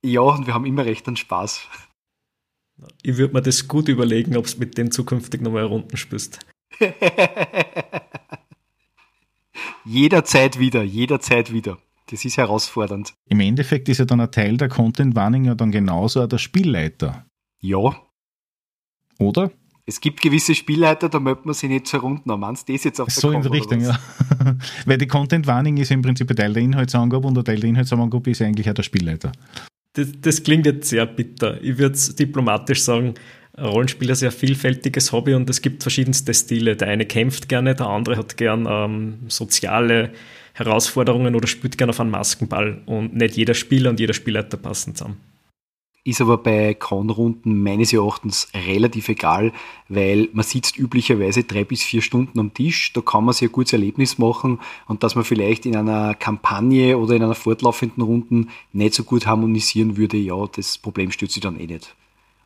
Ja, 0.04 0.20
und 0.20 0.46
wir 0.46 0.54
haben 0.54 0.66
immer 0.66 0.84
recht 0.84 1.08
an 1.08 1.16
Spaß. 1.16 1.66
Ich 3.02 3.16
würde 3.16 3.32
mir 3.32 3.42
das 3.42 3.66
gut 3.66 3.88
überlegen, 3.88 4.36
ob 4.36 4.44
es 4.44 4.58
mit 4.58 4.76
dem 4.76 4.90
zukünftig 4.90 5.40
nochmal 5.40 5.64
Runden 5.64 5.96
spielst. 5.96 6.40
jederzeit 9.84 10.58
wieder, 10.58 10.82
jederzeit 10.82 11.52
wieder. 11.52 11.78
Das 12.10 12.24
ist 12.24 12.36
herausfordernd. 12.36 13.14
Im 13.28 13.40
Endeffekt 13.40 13.88
ist 13.88 13.98
ja 13.98 14.04
dann 14.04 14.20
ein 14.20 14.30
Teil 14.30 14.56
der 14.56 14.68
Content 14.68 15.16
Warning 15.16 15.46
ja 15.46 15.54
dann 15.54 15.72
genauso 15.72 16.22
auch 16.22 16.28
der 16.28 16.38
Spielleiter. 16.38 17.26
Ja. 17.60 18.00
Oder? 19.18 19.50
Es 19.88 20.00
gibt 20.00 20.20
gewisse 20.20 20.56
Spielleiter, 20.56 21.08
da 21.08 21.20
möchte 21.20 21.42
man 21.44 21.54
sich 21.54 21.70
nicht 21.70 21.86
zur 21.86 22.00
Runden 22.00 22.28
haben. 22.30 22.40
Meinst 22.40 22.68
du 22.68 22.72
das 22.72 22.82
jetzt 22.82 23.00
auf 23.00 23.06
der 23.06 23.14
So 23.14 23.30
in 23.30 23.40
der 23.40 23.52
Richtung, 23.52 23.80
ja. 23.80 23.96
Weil 24.84 24.98
die 24.98 25.06
Content 25.06 25.46
Warning 25.46 25.76
ist 25.76 25.92
im 25.92 26.02
Prinzip 26.02 26.28
ein 26.28 26.34
Teil 26.34 26.52
der 26.52 26.62
Inhaltsangabe 26.62 27.26
und 27.26 27.34
der 27.34 27.44
Teil 27.44 27.60
der 27.60 27.68
Inhaltsangabe 27.68 28.30
ist 28.30 28.42
eigentlich 28.42 28.68
auch 28.68 28.74
der 28.74 28.82
Spielleiter. 28.82 29.30
Das, 29.92 30.08
das 30.20 30.42
klingt 30.42 30.66
jetzt 30.66 30.88
sehr 30.88 31.06
bitter. 31.06 31.62
Ich 31.62 31.78
würde 31.78 31.94
es 31.94 32.16
diplomatisch 32.16 32.82
sagen, 32.82 33.14
Rollenspiel 33.56 34.10
ist 34.10 34.18
ein 34.18 34.30
sehr 34.30 34.32
vielfältiges 34.32 35.12
Hobby 35.12 35.34
und 35.34 35.48
es 35.48 35.62
gibt 35.62 35.82
verschiedenste 35.82 36.34
Stile. 36.34 36.74
Der 36.74 36.88
eine 36.88 37.06
kämpft 37.06 37.48
gerne, 37.48 37.76
der 37.76 37.86
andere 37.86 38.16
hat 38.16 38.36
gern 38.36 38.66
ähm, 38.68 39.18
soziale 39.28 40.12
Herausforderungen 40.54 41.36
oder 41.36 41.46
spielt 41.46 41.78
gerne 41.78 41.90
auf 41.90 42.00
einen 42.00 42.10
Maskenball 42.10 42.82
und 42.86 43.14
nicht 43.14 43.36
jeder 43.36 43.54
Spieler 43.54 43.90
und 43.90 44.00
jeder 44.00 44.14
Spielleiter 44.14 44.56
passen 44.56 44.96
zusammen. 44.96 45.20
Ist 46.06 46.20
aber 46.20 46.38
bei 46.38 46.72
Con-Runden 46.74 47.64
meines 47.64 47.92
Erachtens 47.92 48.48
relativ 48.54 49.08
egal, 49.08 49.52
weil 49.88 50.28
man 50.32 50.44
sitzt 50.44 50.78
üblicherweise 50.78 51.42
drei 51.42 51.64
bis 51.64 51.82
vier 51.82 52.00
Stunden 52.00 52.38
am 52.38 52.54
Tisch. 52.54 52.92
Da 52.92 53.00
kann 53.00 53.24
man 53.24 53.34
sich 53.34 53.48
ein 53.48 53.52
gutes 53.52 53.72
Erlebnis 53.72 54.16
machen 54.16 54.60
und 54.86 55.02
dass 55.02 55.16
man 55.16 55.24
vielleicht 55.24 55.66
in 55.66 55.74
einer 55.74 56.14
Kampagne 56.14 56.96
oder 56.96 57.16
in 57.16 57.24
einer 57.24 57.34
fortlaufenden 57.34 58.04
Runde 58.04 58.46
nicht 58.72 58.94
so 58.94 59.02
gut 59.02 59.26
harmonisieren 59.26 59.96
würde, 59.96 60.16
ja, 60.16 60.46
das 60.46 60.78
Problem 60.78 61.10
stürzt 61.10 61.34
sich 61.34 61.42
dann 61.42 61.58
eh 61.58 61.66
nicht. 61.66 61.96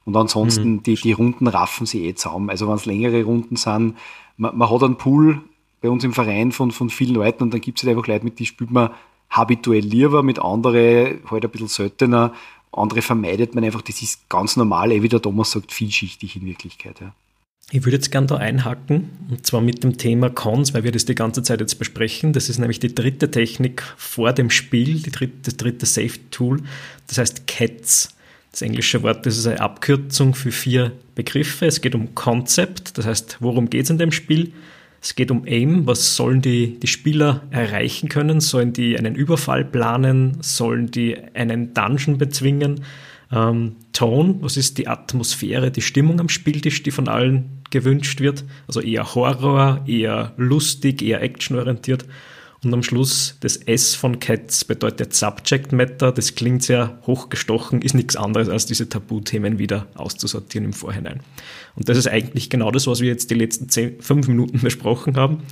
Und 0.07 0.17
ansonsten, 0.17 0.73
mhm. 0.73 0.83
die, 0.83 0.95
die 0.95 1.13
Runden 1.13 1.47
raffen 1.47 1.85
sie 1.85 2.07
eh 2.07 2.15
zusammen. 2.15 2.49
Also 2.49 2.67
wenn 2.67 2.77
es 2.77 2.87
längere 2.87 3.25
Runden 3.25 3.57
sind, 3.57 3.95
man, 4.39 4.57
man, 4.57 4.71
hat 4.71 4.83
einen 4.83 4.97
Pool 4.97 5.43
bei 5.83 5.91
uns 5.91 6.03
im 6.03 6.15
Verein 6.15 6.51
von, 6.51 6.71
von 6.71 6.89
vielen 6.89 7.15
Leuten 7.15 7.43
und 7.43 7.53
dann 7.53 7.61
gibt 7.61 7.79
es 7.79 7.85
halt 7.85 7.95
einfach 7.95 8.09
Leute, 8.09 8.25
mit 8.25 8.39
die 8.39 8.47
spielt 8.47 8.71
man 8.71 8.89
habituell 9.29 9.85
lieber, 9.85 10.23
mit 10.23 10.39
anderen 10.39 11.21
halt 11.31 11.45
ein 11.45 11.51
bisschen 11.51 11.69
seltener 11.69 12.33
andere 12.73 13.03
vermeidet 13.03 13.55
man 13.55 13.65
einfach, 13.65 13.83
das 13.83 14.03
ist 14.03 14.29
ganz 14.29 14.57
normal, 14.57 14.93
eh 14.93 15.03
wie 15.03 15.09
der 15.09 15.23
Thomas 15.23 15.51
sagt, 15.51 15.73
vielschichtig 15.73 16.37
in 16.37 16.47
Wirklichkeit. 16.47 17.01
Ja. 17.01 17.13
Ich 17.73 17.85
würde 17.85 17.97
jetzt 17.97 18.11
gerne 18.11 18.27
da 18.27 18.37
einhacken, 18.37 19.11
und 19.29 19.47
zwar 19.47 19.61
mit 19.61 19.85
dem 19.85 19.97
Thema 19.97 20.29
Cons, 20.29 20.75
weil 20.75 20.83
wir 20.83 20.91
das 20.91 21.05
die 21.05 21.15
ganze 21.15 21.43
Zeit 21.43 21.61
jetzt 21.61 21.79
besprechen. 21.79 22.33
Das 22.33 22.49
ist 22.49 22.59
nämlich 22.59 22.81
die 22.81 22.95
dritte 22.95 23.31
Technik 23.31 23.83
vor 23.97 24.33
dem 24.33 24.51
Spiel, 24.51 25.01
dritte, 25.03 25.35
das 25.45 25.57
dritte 25.57 25.87
Safe-Tool, 25.87 26.63
das 27.07 27.19
heißt 27.19 27.47
CATS. 27.47 28.17
Das 28.51 28.63
englische 28.63 29.05
Wort, 29.05 29.27
das 29.27 29.39
ist 29.39 29.47
eine 29.47 29.61
Abkürzung 29.61 30.35
für 30.35 30.51
vier 30.51 30.91
Begriffe. 31.15 31.67
Es 31.67 31.81
geht 31.81 31.95
um 31.95 32.17
Concept, 32.17 32.99
das 32.99 33.07
heißt, 33.07 33.37
worum 33.39 33.71
geht 33.71 33.85
es 33.85 33.91
in 33.91 33.99
dem 33.99 34.11
Spiel? 34.11 34.53
Es 35.03 35.15
geht 35.15 35.31
um 35.31 35.47
Aim, 35.47 35.87
was 35.87 36.15
sollen 36.15 36.43
die, 36.43 36.79
die 36.79 36.87
Spieler 36.87 37.43
erreichen 37.51 38.11
können? 38.11 38.41
Sollen 38.41 38.75
die 38.75 38.99
einen 38.99 39.15
Überfall 39.15 39.65
planen? 39.65 40.37
Sollen 40.41 40.91
die 40.91 41.17
einen 41.35 41.73
Dungeon 41.73 42.19
bezwingen? 42.19 42.85
Ähm, 43.33 43.77
Tone, 43.93 44.37
was 44.41 44.57
ist 44.57 44.77
die 44.77 44.89
Atmosphäre, 44.89 45.71
die 45.71 45.81
Stimmung 45.81 46.21
am 46.21 46.29
Spieltisch, 46.29 46.83
die 46.83 46.91
von 46.91 47.09
allen 47.09 47.63
gewünscht 47.71 48.21
wird? 48.21 48.45
Also 48.67 48.81
eher 48.81 49.15
Horror, 49.15 49.85
eher 49.87 50.35
lustig, 50.37 51.01
eher 51.01 51.23
actionorientiert. 51.23 52.05
Und 52.63 52.75
am 52.75 52.83
Schluss 52.83 53.37
das 53.41 53.57
S 53.57 53.95
von 53.95 54.21
Cats 54.21 54.67
bedeutet 54.67 55.15
Subject 55.15 55.73
Matter. 55.73 56.13
Das 56.13 56.35
klingt 56.35 56.63
sehr 56.63 56.99
hochgestochen, 57.07 57.81
ist 57.81 57.95
nichts 57.95 58.17
anderes 58.17 58.51
als 58.51 58.67
diese 58.67 58.87
Tabuthemen 58.87 59.59
wieder 59.59 59.87
auszusortieren 59.95 60.67
im 60.67 60.73
Vorhinein. 60.75 61.21
Und 61.75 61.89
das 61.89 61.97
ist 61.97 62.07
eigentlich 62.07 62.51
genau 62.51 62.71
das, 62.71 62.87
was 62.87 63.01
wir 63.01 63.09
jetzt 63.09 63.31
die 63.31 63.35
letzten 63.35 63.71
zehn, 63.71 64.01
fünf 64.03 64.29
Minuten 64.29 64.59
besprochen 64.63 65.17
haben, 65.17 65.45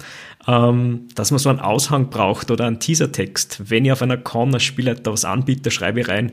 ähm, 0.46 1.08
dass 1.14 1.30
man 1.30 1.38
so 1.38 1.48
einen 1.48 1.60
Aushang 1.60 2.10
braucht 2.10 2.50
oder 2.50 2.66
einen 2.66 2.78
Teasertext. 2.78 3.70
Wenn 3.70 3.86
ich 3.86 3.92
auf 3.92 4.02
einer 4.02 4.18
Con 4.18 4.52
als 4.52 4.64
Spielleiter 4.64 5.10
was 5.10 5.24
anbiete, 5.24 5.70
schreibe 5.70 6.00
ich 6.00 6.08
rein, 6.08 6.32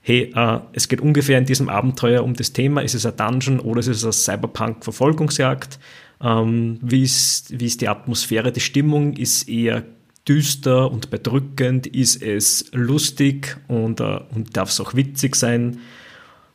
hey, 0.00 0.32
äh, 0.32 0.60
es 0.74 0.86
geht 0.86 1.00
ungefähr 1.00 1.38
in 1.38 1.46
diesem 1.46 1.68
Abenteuer 1.68 2.22
um 2.22 2.34
das 2.34 2.52
Thema, 2.52 2.82
ist 2.82 2.94
es 2.94 3.04
ein 3.04 3.16
Dungeon 3.16 3.58
oder 3.58 3.80
ist 3.80 3.88
es 3.88 4.04
eine 4.04 4.12
Cyberpunk-Verfolgungsjagd? 4.12 5.80
Ähm, 6.22 6.78
wie, 6.82 7.02
ist, 7.02 7.58
wie 7.58 7.66
ist 7.66 7.80
die 7.80 7.88
Atmosphäre, 7.88 8.52
die 8.52 8.60
Stimmung? 8.60 9.14
Ist 9.14 9.48
eher 9.48 9.82
düster 10.28 10.90
und 10.90 11.10
bedrückend? 11.10 11.86
Ist 11.86 12.22
es 12.22 12.70
lustig 12.72 13.56
und, 13.68 14.00
äh, 14.00 14.20
und 14.34 14.56
darf 14.56 14.70
es 14.70 14.80
auch 14.80 14.94
witzig 14.94 15.36
sein? 15.36 15.78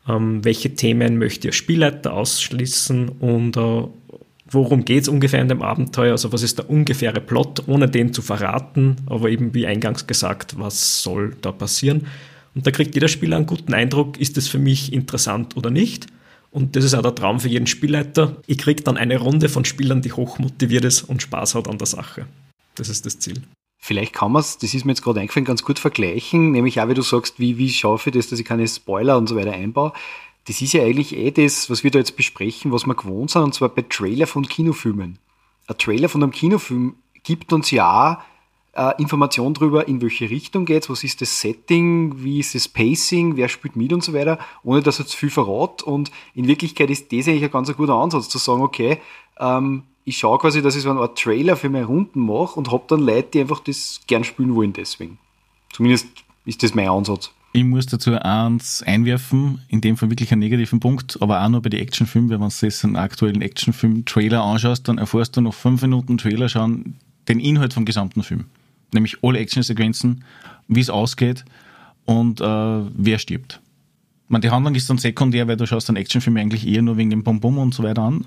Ähm, 0.07 0.43
welche 0.43 0.75
Themen 0.75 1.17
möchte 1.17 1.47
Ihr 1.47 1.53
Spielleiter 1.53 2.13
ausschließen 2.13 3.09
und 3.09 3.57
äh, 3.57 3.83
worum 4.51 4.85
geht 4.85 5.03
es 5.03 5.07
ungefähr 5.07 5.41
in 5.41 5.49
dem 5.49 5.61
Abenteuer? 5.61 6.11
Also 6.11 6.31
was 6.33 6.43
ist 6.43 6.57
der 6.57 6.69
ungefähre 6.69 7.21
Plot, 7.21 7.63
ohne 7.67 7.87
den 7.87 8.13
zu 8.13 8.21
verraten, 8.21 8.97
aber 9.05 9.29
eben 9.29 9.53
wie 9.53 9.67
eingangs 9.67 10.07
gesagt, 10.07 10.57
was 10.57 11.03
soll 11.03 11.35
da 11.41 11.51
passieren? 11.51 12.07
Und 12.55 12.65
da 12.65 12.71
kriegt 12.71 12.95
jeder 12.95 13.07
Spieler 13.07 13.37
einen 13.37 13.45
guten 13.45 13.73
Eindruck, 13.73 14.19
ist 14.19 14.37
es 14.37 14.47
für 14.47 14.59
mich 14.59 14.91
interessant 14.91 15.55
oder 15.55 15.69
nicht? 15.69 16.07
Und 16.51 16.75
das 16.75 16.83
ist 16.83 16.95
auch 16.95 17.03
der 17.03 17.13
Traum 17.13 17.39
für 17.39 17.47
jeden 17.47 17.67
Spielleiter. 17.67 18.37
Ich 18.47 18.57
kriege 18.57 18.81
dann 18.81 18.97
eine 18.97 19.17
Runde 19.17 19.49
von 19.49 19.65
Spielern, 19.65 20.01
die 20.01 20.11
hochmotiviert 20.11 20.83
ist 20.83 21.03
und 21.03 21.21
Spaß 21.21 21.53
hat 21.53 21.67
an 21.67 21.77
der 21.77 21.87
Sache. 21.87 22.25
Das 22.73 22.89
ist 22.89 23.05
das 23.05 23.19
Ziel. 23.19 23.41
Vielleicht 23.81 24.13
kann 24.13 24.33
man 24.33 24.41
es, 24.41 24.57
das 24.57 24.73
ist 24.73 24.85
mir 24.85 24.91
jetzt 24.91 25.01
gerade 25.01 25.21
eingefallen, 25.21 25.45
ganz 25.45 25.63
gut 25.63 25.79
vergleichen, 25.79 26.51
nämlich 26.51 26.81
auch, 26.81 26.89
wie 26.89 26.93
du 26.93 27.01
sagst, 27.01 27.39
wie, 27.39 27.57
wie 27.57 27.69
schaffe 27.69 28.09
ich 28.09 28.15
das, 28.15 28.27
dass 28.27 28.39
ich 28.39 28.45
keine 28.45 28.67
Spoiler 28.67 29.17
und 29.17 29.27
so 29.27 29.37
weiter 29.37 29.53
einbaue. 29.53 29.93
Das 30.45 30.61
ist 30.61 30.73
ja 30.73 30.83
eigentlich 30.83 31.15
eh 31.15 31.31
das, 31.31 31.69
was 31.69 31.83
wir 31.83 31.89
da 31.89 31.99
jetzt 31.99 32.17
besprechen, 32.17 32.73
was 32.73 32.85
wir 32.85 32.93
gewohnt 32.93 33.31
sind, 33.31 33.41
und 33.41 33.53
zwar 33.53 33.69
bei 33.69 33.83
Trailer 33.83 34.27
von 34.27 34.47
Kinofilmen. 34.47 35.17
Ein 35.67 35.77
Trailer 35.77 36.09
von 36.09 36.21
einem 36.21 36.31
Kinofilm 36.31 36.95
gibt 37.23 37.53
uns 37.53 37.71
ja 37.71 38.21
äh, 38.73 39.01
Informationen 39.01 39.53
darüber, 39.53 39.87
in 39.87 40.01
welche 40.01 40.29
Richtung 40.29 40.65
geht 40.65 40.83
es, 40.83 40.89
was 40.89 41.03
ist 41.03 41.21
das 41.21 41.39
Setting, 41.39 42.21
wie 42.23 42.39
ist 42.39 42.55
das 42.55 42.67
Pacing, 42.67 43.37
wer 43.37 43.47
spielt 43.47 43.77
mit 43.77 43.93
und 43.93 44.03
so 44.03 44.13
weiter, 44.13 44.39
ohne 44.63 44.81
dass 44.81 44.99
er 44.99 45.07
zu 45.07 45.15
viel 45.15 45.29
verrat. 45.29 45.83
Und 45.83 46.11
in 46.33 46.47
Wirklichkeit 46.47 46.89
ist 46.89 47.11
das 47.13 47.27
eigentlich 47.27 47.43
ein 47.45 47.51
ganz 47.51 47.75
guter 47.75 47.93
Ansatz, 47.93 48.27
zu 48.27 48.39
sagen, 48.39 48.61
okay, 48.61 48.99
ähm, 49.39 49.83
ich 50.09 50.17
schaue 50.17 50.39
quasi, 50.39 50.63
dass 50.63 50.75
ich 50.75 50.81
so 50.81 50.89
eine 50.89 51.01
Art 51.01 51.19
Trailer 51.19 51.55
für 51.55 51.69
meine 51.69 51.85
Runden 51.85 52.21
mache 52.21 52.55
und 52.55 52.71
habe 52.71 52.83
dann 52.87 53.01
Leute, 53.01 53.29
die 53.33 53.41
einfach 53.41 53.59
das 53.59 54.01
gern 54.07 54.23
spielen 54.23 54.55
wollen 54.55 54.73
deswegen. 54.73 55.19
Zumindest 55.71 56.07
ist 56.45 56.63
das 56.63 56.73
mein 56.73 56.89
Ansatz. 56.89 57.31
Ich 57.53 57.63
muss 57.63 57.85
dazu 57.85 58.13
eins 58.13 58.81
einwerfen, 58.81 59.61
in 59.67 59.81
dem 59.81 59.97
Fall 59.97 60.09
wirklich 60.09 60.31
einen 60.31 60.39
negativen 60.39 60.79
Punkt, 60.79 61.21
aber 61.21 61.43
auch 61.43 61.49
nur 61.49 61.61
bei 61.61 61.69
den 61.69 61.81
Actionfilmen, 61.81 62.31
wenn 62.31 62.39
man 62.39 62.49
sich 62.49 62.83
einen 62.83 62.95
aktuellen 62.95 63.43
Actionfilm-Trailer 63.43 64.41
anschaust, 64.41 64.87
dann 64.87 64.97
erfährst 64.97 65.37
du 65.37 65.41
nach 65.41 65.53
fünf 65.53 65.83
Minuten 65.83 66.17
Trailer 66.17 66.49
schauen 66.49 66.95
den 67.27 67.39
Inhalt 67.39 67.73
vom 67.73 67.85
gesamten 67.85 68.23
Film. 68.23 68.45
Nämlich 68.91 69.23
alle 69.23 69.37
Actionsequenzen, 69.37 70.23
wie 70.67 70.79
es 70.79 70.89
ausgeht 70.89 71.45
und 72.05 72.41
äh, 72.41 72.43
wer 72.43 73.19
stirbt. 73.19 73.61
Meine, 74.29 74.41
die 74.41 74.49
Handlung 74.49 74.75
ist 74.75 74.89
dann 74.89 74.97
sekundär, 74.97 75.47
weil 75.47 75.57
du 75.57 75.65
schaust 75.65 75.89
einen 75.89 75.97
Actionfilm 75.97 76.37
eigentlich 76.37 76.67
eher 76.67 76.81
nur 76.81 76.97
wegen 76.97 77.09
dem 77.09 77.23
Bum-Bum 77.23 77.57
und 77.57 77.73
so 77.73 77.83
weiter 77.83 78.03
an. 78.03 78.25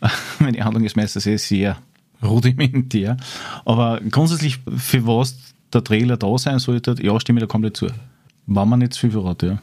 die 0.40 0.62
Handlung 0.62 0.84
ist 0.84 0.96
meistens 0.96 1.24
sehr, 1.24 1.38
sehr 1.38 1.78
rudimentär. 2.22 3.16
Aber 3.64 4.00
grundsätzlich, 4.10 4.60
für 4.76 5.06
was 5.06 5.36
der 5.72 5.84
Trailer 5.84 6.16
da 6.16 6.38
sein 6.38 6.58
sollte, 6.58 6.96
ja, 7.00 7.18
stimme 7.20 7.40
ich 7.40 7.42
da 7.42 7.46
komplett 7.46 7.76
zu. 7.76 7.88
War 8.46 8.66
man 8.66 8.90
zu 8.90 9.00
viel 9.00 9.10
verraten, 9.10 9.50
ja. 9.50 9.62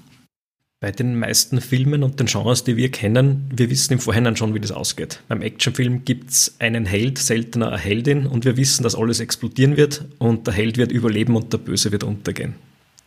Bei 0.79 0.91
den 0.91 1.17
meisten 1.19 1.61
Filmen 1.61 2.01
und 2.01 2.19
den 2.19 2.25
Genres, 2.25 2.63
die 2.63 2.75
wir 2.75 2.89
kennen, 2.89 3.51
wir 3.55 3.69
wissen 3.69 3.93
im 3.93 3.99
Vorhinein 3.99 4.35
schon, 4.35 4.55
wie 4.55 4.59
das 4.59 4.71
ausgeht. 4.71 5.21
Beim 5.27 5.43
Actionfilm 5.43 6.05
gibt 6.05 6.31
es 6.31 6.55
einen 6.57 6.87
Held, 6.87 7.19
seltener 7.19 7.67
eine 7.67 7.77
Heldin 7.77 8.25
und 8.25 8.45
wir 8.45 8.57
wissen, 8.57 8.81
dass 8.81 8.95
alles 8.95 9.19
explodieren 9.19 9.77
wird 9.77 10.05
und 10.17 10.47
der 10.47 10.55
Held 10.55 10.77
wird 10.77 10.91
überleben 10.91 11.35
und 11.35 11.53
der 11.53 11.59
Böse 11.59 11.91
wird 11.91 12.03
untergehen. 12.03 12.55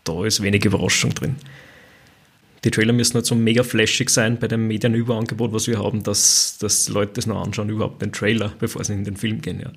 Da 0.05 0.25
ist 0.25 0.41
wenig 0.41 0.65
Überraschung 0.65 1.15
drin 1.15 1.35
die 2.65 2.71
Trailer 2.71 2.93
müssen 2.93 3.15
halt 3.15 3.27
so 3.27 3.35
mega 3.35 3.63
flashig 3.63 4.11
sein 4.11 4.39
bei 4.39 4.49
dem 4.49 4.67
Medienüberangebot, 4.67 5.53
was 5.53 5.67
wir 5.67 5.79
haben, 5.79 6.03
dass, 6.03 6.57
dass 6.59 6.89
Leute 6.89 7.13
das 7.15 7.27
noch 7.27 7.43
anschauen, 7.43 7.69
überhaupt 7.69 8.01
den 8.01 8.13
Trailer, 8.13 8.53
bevor 8.59 8.83
sie 8.83 8.95
in 8.95 9.05
den 9.05 9.17
Film 9.17 9.43
gehen. 9.43 9.61
Ja. 9.61 9.71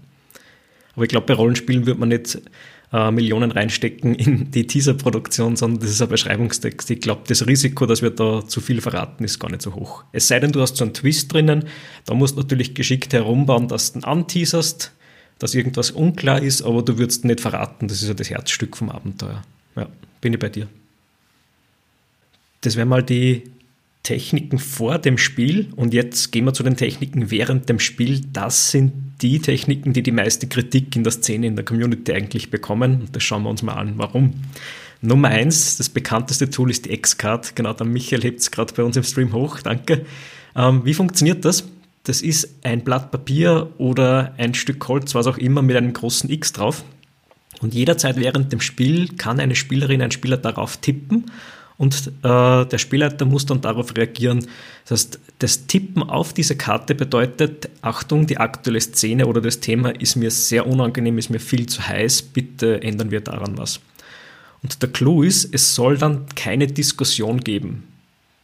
Aber 0.96 1.04
ich 1.04 1.10
glaube, 1.10 1.28
bei 1.28 1.34
Rollenspielen 1.34 1.86
wird 1.86 2.00
man 2.00 2.10
nicht 2.10 2.42
äh, 2.94 3.12
Millionen 3.12 3.52
reinstecken 3.52 4.16
in 4.16 4.52
die 4.52 4.66
Teaser-Produktion, 4.66 5.58
sondern 5.58 5.82
das 5.82 5.90
ist 5.90 6.02
ein 6.02 6.08
Beschreibungstext. 6.08 6.90
Ich 6.90 7.02
glaube, 7.02 7.24
das 7.28 7.46
Risiko, 7.46 7.86
dass 7.86 8.02
wir 8.02 8.10
da 8.10 8.48
zu 8.48 8.62
viel 8.62 8.80
verraten, 8.80 9.26
ist 9.26 9.38
gar 9.40 9.52
nicht 9.52 9.62
so 9.62 9.76
hoch. 9.76 10.06
Es 10.14 10.30
sei 10.30 10.40
denn, 10.40 10.54
du 10.54 10.62
hast 10.62 10.78
so 10.78 10.86
einen 10.86 10.94
Twist 10.94 11.34
drinnen, 11.34 11.66
da 12.06 12.14
musst 12.14 12.38
du 12.38 12.42
natürlich 12.42 12.74
geschickt 12.74 13.12
herumbauen, 13.14 13.68
dass 13.68 13.92
du 13.92 14.00
ihn 14.00 14.06
anteaserst, 14.06 14.94
dass 15.40 15.54
irgendwas 15.54 15.92
unklar 15.92 16.42
ist, 16.42 16.62
aber 16.62 16.82
du 16.82 16.98
würdest 16.98 17.26
nicht 17.26 17.42
verraten, 17.42 17.90
das 17.90 18.02
ist 18.02 18.08
ja 18.08 18.14
das 18.14 18.30
Herzstück 18.30 18.78
vom 18.78 18.90
Abenteuer. 18.90 19.44
Ja, 19.76 19.88
bin 20.22 20.34
ich 20.34 20.40
bei 20.40 20.50
dir. 20.50 20.68
Das 22.62 22.76
wären 22.76 22.90
mal 22.90 23.04
die 23.04 23.44
Techniken 24.08 24.58
vor 24.58 25.00
dem 25.00 25.18
Spiel 25.18 25.68
und 25.76 25.94
jetzt 25.94 26.32
gehen 26.32 26.46
wir 26.46 26.54
zu 26.54 26.64
den 26.64 26.78
Techniken 26.78 27.30
während 27.30 27.68
dem 27.68 27.80
Spiel. 27.80 28.22
Das 28.32 28.72
sind 28.72 28.94
die 29.22 29.40
Techniken, 29.40 29.92
die 29.92 30.02
die 30.02 30.14
meiste 30.14 30.48
Kritik 30.48 30.96
in 30.96 31.04
der 31.04 31.12
Szene, 31.12 31.48
in 31.48 31.58
der 31.58 31.66
Community 31.66 32.14
eigentlich 32.14 32.50
bekommen. 32.50 33.02
Und 33.02 33.16
das 33.16 33.24
schauen 33.24 33.44
wir 33.44 33.50
uns 33.50 33.64
mal 33.64 33.74
an, 33.74 33.96
warum. 33.98 34.34
Nummer 35.02 35.28
eins, 35.28 35.76
das 35.76 35.90
bekannteste 35.90 36.50
Tool 36.50 36.72
ist 36.72 36.86
die 36.86 36.94
X-Card. 36.94 37.56
Genau, 37.56 37.74
der 37.74 37.86
Michael 37.86 38.24
hebt 38.24 38.40
es 38.40 38.50
gerade 38.50 38.74
bei 38.74 38.84
uns 38.84 38.96
im 38.96 39.04
Stream 39.04 39.34
hoch. 39.34 39.60
Danke. 39.60 40.06
Ähm, 40.56 40.86
wie 40.86 40.94
funktioniert 40.94 41.44
das? 41.44 41.68
Das 42.04 42.22
ist 42.22 42.50
ein 42.64 42.86
Blatt 42.86 43.12
Papier 43.12 43.72
oder 43.78 44.34
ein 44.38 44.54
Stück 44.54 44.88
Holz, 44.88 45.14
was 45.16 45.28
auch 45.28 45.38
immer, 45.38 45.62
mit 45.62 45.76
einem 45.76 45.92
großen 45.92 46.30
X 46.30 46.54
drauf. 46.54 46.86
Und 47.60 47.74
jederzeit 47.74 48.16
während 48.16 48.54
dem 48.54 48.62
Spiel 48.62 49.10
kann 49.18 49.42
eine 49.42 49.56
Spielerin, 49.56 50.02
ein 50.02 50.12
Spieler 50.12 50.38
darauf 50.38 50.78
tippen 50.78 51.26
und 51.78 52.08
äh, 52.24 52.66
der 52.66 52.78
Spielleiter 52.78 53.26
muss 53.26 53.46
dann 53.46 53.62
darauf 53.62 53.96
reagieren. 53.96 54.46
Das 54.86 55.00
heißt, 55.00 55.20
das 55.40 55.68
Tippen 55.68 56.02
auf 56.02 56.34
diese 56.34 56.56
Karte 56.56 56.96
bedeutet, 56.96 57.70
Achtung, 57.82 58.26
die 58.26 58.38
aktuelle 58.38 58.82
Szene 58.82 59.28
oder 59.28 59.42
das 59.42 59.60
Thema 59.60 59.90
ist 59.90 60.16
mir 60.16 60.32
sehr 60.32 60.66
unangenehm, 60.66 61.18
ist 61.20 61.30
mir 61.30 61.40
viel 61.40 61.68
zu 61.68 61.88
heiß, 61.88 62.24
bitte 62.24 62.82
ändern 62.82 63.12
wir 63.12 63.22
daran 63.22 63.58
was. 63.58 63.80
Und 64.64 64.82
der 64.82 64.90
Clou 64.90 65.22
ist, 65.22 65.54
es 65.54 65.76
soll 65.76 65.98
dann 65.98 66.26
keine 66.36 66.66
Diskussion 66.66 67.42
geben. 67.42 67.84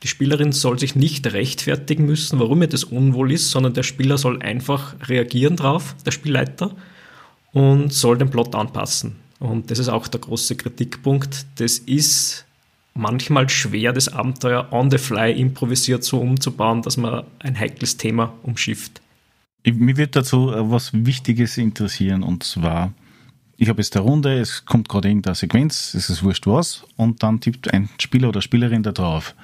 Die 0.04 0.08
Spielerin 0.08 0.52
soll 0.52 0.78
sich 0.78 0.96
nicht 0.96 1.26
rechtfertigen 1.34 2.06
müssen, 2.06 2.40
warum 2.40 2.62
ihr 2.62 2.68
das 2.68 2.84
unwohl 2.84 3.32
ist, 3.32 3.50
sondern 3.50 3.74
der 3.74 3.84
Spieler 3.84 4.18
soll 4.18 4.42
einfach 4.42 4.96
reagieren 5.08 5.56
drauf, 5.56 5.96
der 6.06 6.12
Spielleiter, 6.12 6.76
und 7.52 7.94
soll 7.94 8.18
den 8.18 8.30
Plot 8.30 8.54
anpassen. 8.54 9.16
Und 9.40 9.72
das 9.72 9.80
ist 9.80 9.90
auch 9.90 10.08
der 10.08 10.20
große 10.20 10.56
Kritikpunkt. 10.56 11.46
Das 11.56 11.80
ist 11.80 12.46
manchmal 12.94 13.50
schwer, 13.50 13.94
das 13.94 14.10
Abenteuer 14.10 14.68
on 14.72 14.92
the 14.92 14.98
fly 14.98 15.32
improvisiert 15.32 16.04
so 16.04 16.20
umzubauen, 16.20 16.82
dass 16.82 16.98
man 16.98 17.24
ein 17.40 17.58
heikles 17.60 17.98
Thema 17.98 18.34
umschifft. 18.44 19.02
Mir 19.66 19.98
wird 19.98 20.16
dazu 20.16 20.52
äh, 20.52 20.70
was 20.72 20.92
Wichtiges 20.94 21.58
interessieren 21.58 22.24
und 22.24 22.44
zwar, 22.44 22.94
ich 23.58 23.70
habe 23.70 23.82
jetzt 23.82 23.96
eine 23.96 24.06
Runde, 24.06 24.38
es 24.40 24.66
kommt 24.66 24.90
gerade 24.90 25.08
irgendeine 25.08 25.36
Sequenz, 25.36 25.94
es 25.94 26.10
ist 26.10 26.24
wurscht 26.24 26.48
was, 26.48 26.86
und 26.98 27.24
dann 27.24 27.40
tippt 27.40 27.74
ein 27.74 27.90
Spieler 28.00 28.30
oder 28.30 28.42
Spielerin 28.42 28.84
da 28.84 28.92
drauf. 28.92 29.36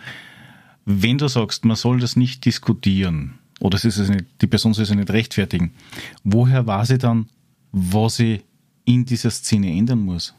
Wenn 0.85 1.17
du 1.17 1.27
sagst, 1.27 1.65
man 1.65 1.75
soll 1.75 1.99
das 1.99 2.15
nicht 2.15 2.45
diskutieren 2.45 3.39
oder 3.59 3.77
es 3.77 3.85
ist 3.85 4.09
nicht, 4.09 4.25
die 4.41 4.47
Person 4.47 4.73
soll 4.73 4.85
sich 4.85 4.95
nicht 4.95 5.11
rechtfertigen, 5.11 5.71
woher 6.23 6.65
weiß 6.67 6.89
sie 6.89 6.97
dann, 6.97 7.27
was 7.71 8.17
sie 8.17 8.41
in 8.85 9.05
dieser 9.05 9.29
Szene 9.29 9.71
ändern 9.71 9.99
muss? 9.99 10.33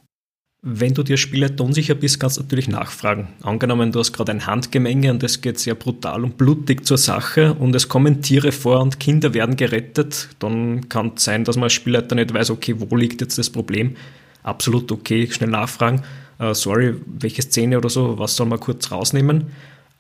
Wenn 0.63 0.93
du 0.93 1.03
dir 1.03 1.17
Spielleiter 1.17 1.65
unsicher 1.65 1.95
bist, 1.95 2.21
kannst 2.21 2.37
du 2.37 2.43
natürlich 2.43 2.69
nachfragen. 2.69 3.29
Angenommen, 3.41 3.93
du 3.93 3.99
hast 3.99 4.13
gerade 4.13 4.33
ein 4.33 4.47
Handgemenge 4.47 5.11
und 5.11 5.23
es 5.23 5.41
geht 5.41 5.59
sehr 5.59 5.75
brutal 5.75 6.23
und 6.23 6.37
blutig 6.37 6.85
zur 6.85 6.99
Sache 6.99 7.55
und 7.55 7.75
es 7.75 7.89
kommen 7.89 8.21
Tiere 8.21 8.53
vor 8.53 8.81
und 8.81 9.01
Kinder 9.01 9.33
werden 9.33 9.57
gerettet, 9.57 10.29
dann 10.39 10.91
kann 10.91 11.13
es 11.17 11.25
sein, 11.25 11.45
dass 11.45 11.57
man 11.57 11.65
als 11.65 11.73
Spielleiter 11.73 12.15
nicht 12.15 12.35
weiß, 12.35 12.51
okay, 12.51 12.75
wo 12.77 12.95
liegt 12.95 13.23
jetzt 13.23 13.39
das 13.39 13.49
Problem? 13.49 13.97
Absolut 14.43 14.93
okay, 14.93 15.27
schnell 15.31 15.49
nachfragen. 15.49 16.03
Uh, 16.39 16.53
sorry, 16.53 16.95
welche 17.07 17.41
Szene 17.41 17.79
oder 17.79 17.89
so, 17.89 18.19
was 18.19 18.37
soll 18.37 18.47
man 18.47 18.61
kurz 18.61 18.91
rausnehmen? 18.91 19.47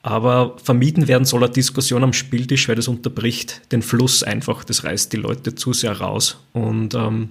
Aber 0.02 0.56
vermieden 0.62 1.08
werden 1.08 1.24
soll 1.24 1.42
eine 1.42 1.52
Diskussion 1.52 2.04
am 2.04 2.12
Spieltisch, 2.12 2.68
weil 2.68 2.76
das 2.76 2.88
unterbricht 2.88 3.62
den 3.72 3.80
Fluss 3.80 4.22
einfach, 4.22 4.64
das 4.64 4.84
reißt 4.84 5.12
die 5.12 5.18
Leute 5.18 5.54
zu 5.54 5.72
sehr 5.72 5.92
raus. 5.92 6.38
Und 6.52 6.94
ähm, 6.94 7.30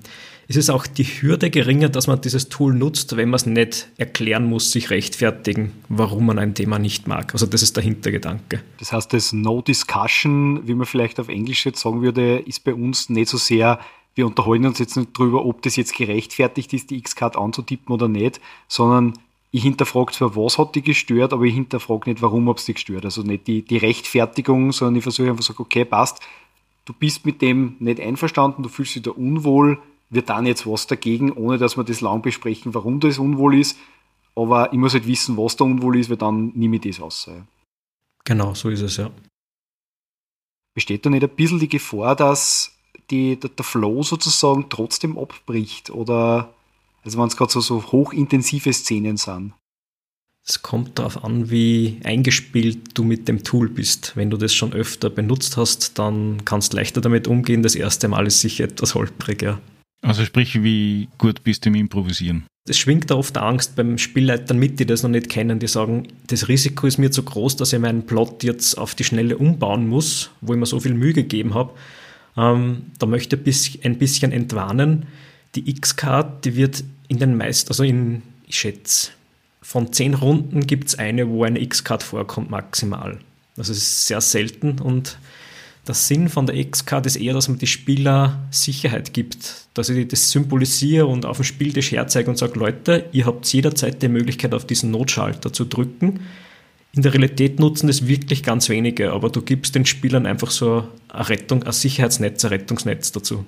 es 0.49 0.55
ist 0.55 0.71
auch 0.71 0.87
die 0.87 1.03
Hürde 1.03 1.51
geringer, 1.51 1.89
dass 1.89 2.07
man 2.07 2.21
dieses 2.21 2.49
Tool 2.49 2.73
nutzt, 2.73 3.15
wenn 3.15 3.29
man 3.29 3.35
es 3.35 3.45
nicht 3.45 3.87
erklären 3.97 4.45
muss, 4.45 4.71
sich 4.71 4.89
rechtfertigen, 4.89 5.73
warum 5.89 6.25
man 6.25 6.39
ein 6.39 6.55
Thema 6.55 6.79
nicht 6.79 7.07
mag. 7.07 7.33
Also 7.33 7.45
das 7.45 7.61
ist 7.61 7.75
der 7.75 7.83
Hintergedanke. 7.83 8.63
Das 8.79 8.91
heißt, 8.91 9.13
das 9.13 9.31
No 9.31 9.61
Discussion, 9.61 10.67
wie 10.67 10.73
man 10.73 10.87
vielleicht 10.87 11.19
auf 11.19 11.29
Englisch 11.29 11.67
jetzt 11.67 11.81
sagen 11.81 12.01
würde, 12.01 12.39
ist 12.39 12.63
bei 12.63 12.73
uns 12.73 13.09
nicht 13.09 13.29
so 13.29 13.37
sehr, 13.37 13.79
wir 14.15 14.25
unterhalten 14.25 14.65
uns 14.65 14.79
jetzt 14.79 14.97
nicht 14.97 15.15
drüber, 15.15 15.45
ob 15.45 15.61
das 15.61 15.75
jetzt 15.75 15.95
gerechtfertigt 15.95 16.73
ist, 16.73 16.89
die 16.89 16.97
X-Card 16.97 17.37
anzutippen 17.37 17.93
oder 17.93 18.07
nicht, 18.07 18.41
sondern 18.67 19.13
ich 19.51 19.61
hinterfrage 19.61 20.13
zwar, 20.13 20.35
was 20.35 20.57
hat 20.57 20.73
die 20.73 20.81
gestört, 20.81 21.31
aber 21.31 21.43
ich 21.43 21.53
hinterfrage 21.53 22.09
nicht, 22.09 22.23
warum 22.23 22.49
hat 22.49 22.57
es 22.57 22.65
die 22.65 22.73
gestört. 22.73 23.05
Also 23.05 23.21
nicht 23.21 23.45
die, 23.45 23.61
die 23.61 23.77
Rechtfertigung, 23.77 24.71
sondern 24.71 24.95
ich 24.95 25.03
versuche 25.03 25.29
einfach 25.29 25.43
zu 25.43 25.53
sagen, 25.53 25.61
okay, 25.61 25.85
passt, 25.85 26.21
du 26.85 26.93
bist 26.93 27.23
mit 27.23 27.39
dem 27.43 27.75
nicht 27.77 27.99
einverstanden, 27.99 28.63
du 28.63 28.69
fühlst 28.69 28.95
dich 28.95 29.03
da 29.03 29.11
unwohl, 29.11 29.77
wir 30.09 30.21
dann 30.21 30.45
jetzt 30.45 30.65
was 30.65 30.87
dagegen, 30.87 31.31
ohne 31.31 31.57
dass 31.57 31.77
wir 31.77 31.83
das 31.83 32.01
lang 32.01 32.21
besprechen, 32.21 32.73
warum 32.73 32.99
das 32.99 33.19
unwohl 33.19 33.59
ist. 33.59 33.77
Aber 34.35 34.71
ich 34.73 34.79
muss 34.79 34.93
halt 34.93 35.07
wissen, 35.07 35.37
was 35.37 35.55
da 35.55 35.65
unwohl 35.65 35.97
ist, 35.97 36.09
weil 36.09 36.17
dann 36.17 36.51
nehme 36.55 36.77
ich 36.77 36.81
das 36.81 36.99
aus. 36.99 37.29
Genau, 38.25 38.53
so 38.53 38.69
ist 38.69 38.81
es, 38.81 38.97
ja. 38.97 39.11
Besteht 40.73 41.05
da 41.05 41.09
nicht 41.09 41.23
ein 41.23 41.29
bisschen 41.29 41.59
die 41.59 41.69
Gefahr, 41.69 42.15
dass 42.15 42.71
die, 43.09 43.39
der, 43.39 43.49
der 43.49 43.65
Flow 43.65 44.03
sozusagen 44.03 44.69
trotzdem 44.69 45.17
abbricht? 45.17 45.89
Oder 45.89 46.53
also 47.03 47.17
wenn 47.17 47.27
es 47.27 47.37
gerade 47.37 47.51
so, 47.51 47.61
so 47.61 47.91
hochintensive 47.91 48.71
Szenen 48.73 49.17
sind? 49.17 49.53
Es 50.47 50.61
kommt 50.61 50.97
darauf 50.97 51.23
an, 51.23 51.51
wie 51.51 51.99
eingespielt 52.03 52.97
du 52.97 53.03
mit 53.03 53.27
dem 53.27 53.43
Tool 53.43 53.69
bist. 53.69 54.15
Wenn 54.15 54.29
du 54.29 54.37
das 54.37 54.53
schon 54.53 54.73
öfter 54.73 55.09
benutzt 55.09 55.57
hast, 55.57 55.99
dann 55.99 56.43
kannst 56.45 56.73
du 56.73 56.77
leichter 56.77 57.01
damit 57.01 57.27
umgehen. 57.27 57.61
Das 57.61 57.75
erste 57.75 58.07
Mal 58.07 58.25
ist 58.25 58.41
sicher 58.41 58.63
etwas 58.63 58.95
holprig, 58.95 59.41
ja. 59.41 59.59
Also 60.01 60.23
sprich, 60.25 60.63
wie 60.63 61.09
gut 61.17 61.43
bist 61.43 61.65
du 61.65 61.69
im 61.69 61.75
Improvisieren? 61.75 62.45
Es 62.67 62.77
schwingt 62.77 63.09
da 63.09 63.15
oft 63.15 63.37
Angst 63.37 63.75
beim 63.75 63.97
Spielleitern 63.97 64.57
mit, 64.57 64.79
die 64.79 64.85
das 64.85 65.03
noch 65.03 65.09
nicht 65.09 65.29
kennen, 65.29 65.59
die 65.59 65.67
sagen, 65.67 66.07
das 66.27 66.47
Risiko 66.47 66.87
ist 66.87 66.99
mir 66.99 67.09
zu 67.09 67.23
groß, 67.23 67.55
dass 67.55 67.73
ich 67.73 67.79
meinen 67.79 68.05
Plot 68.05 68.43
jetzt 68.43 68.77
auf 68.77 68.95
die 68.95 69.03
Schnelle 69.03 69.37
umbauen 69.37 69.87
muss, 69.87 70.29
wo 70.41 70.53
ich 70.53 70.59
mir 70.59 70.65
so 70.65 70.79
viel 70.79 70.93
Mühe 70.93 71.13
gegeben 71.13 71.53
habe. 71.53 71.73
Ähm, 72.37 72.83
da 72.99 73.07
möchte 73.07 73.39
ich 73.43 73.83
ein 73.83 73.97
bisschen 73.97 74.31
entwarnen. 74.31 75.07
Die 75.55 75.69
X-Card, 75.69 76.45
die 76.45 76.55
wird 76.55 76.83
in 77.07 77.17
den 77.17 77.35
meisten, 77.35 77.69
also 77.69 77.83
in, 77.83 78.21
ich 78.45 78.59
schätze, 78.59 79.11
von 79.61 79.91
zehn 79.91 80.13
Runden 80.13 80.67
gibt 80.67 80.89
es 80.89 80.99
eine, 80.99 81.27
wo 81.27 81.43
eine 81.43 81.59
X-Card 81.59 82.03
vorkommt 82.03 82.51
maximal. 82.51 83.19
Das 83.55 83.67
ist 83.67 84.07
sehr 84.07 84.21
selten 84.21 84.79
und 84.79 85.17
der 85.89 85.95
Sinn 85.95 86.29
von 86.29 86.45
der 86.45 86.55
X-Card 86.55 87.07
ist 87.07 87.15
eher, 87.15 87.33
dass 87.33 87.49
man 87.49 87.57
die 87.57 87.65
Spieler 87.65 88.47
Sicherheit 88.51 89.11
gibt, 89.11 89.67
dass 89.73 89.89
ich 89.89 90.07
das 90.07 90.29
symbolisiere 90.29 91.07
und 91.07 91.25
auf 91.25 91.37
dem 91.37 91.43
Spieltisch 91.43 91.91
herzeige 91.91 92.29
und 92.29 92.37
sage, 92.37 92.59
Leute, 92.59 93.05
ihr 93.11 93.25
habt 93.25 93.51
jederzeit 93.51 93.99
die 94.03 94.07
Möglichkeit, 94.07 94.53
auf 94.53 94.65
diesen 94.65 94.91
Notschalter 94.91 95.51
zu 95.51 95.65
drücken. 95.65 96.19
In 96.93 97.01
der 97.01 97.13
Realität 97.13 97.59
nutzen 97.59 97.87
das 97.87 98.07
wirklich 98.07 98.43
ganz 98.43 98.69
wenige, 98.69 99.11
aber 99.11 99.29
du 99.29 99.41
gibst 99.41 99.73
den 99.73 99.87
Spielern 99.87 100.27
einfach 100.27 100.51
so 100.51 100.87
eine 101.07 101.29
Rettung, 101.29 101.63
ein 101.63 101.71
Sicherheitsnetz, 101.71 102.45
ein 102.45 102.49
Rettungsnetz 102.49 103.11
dazu. 103.11 103.45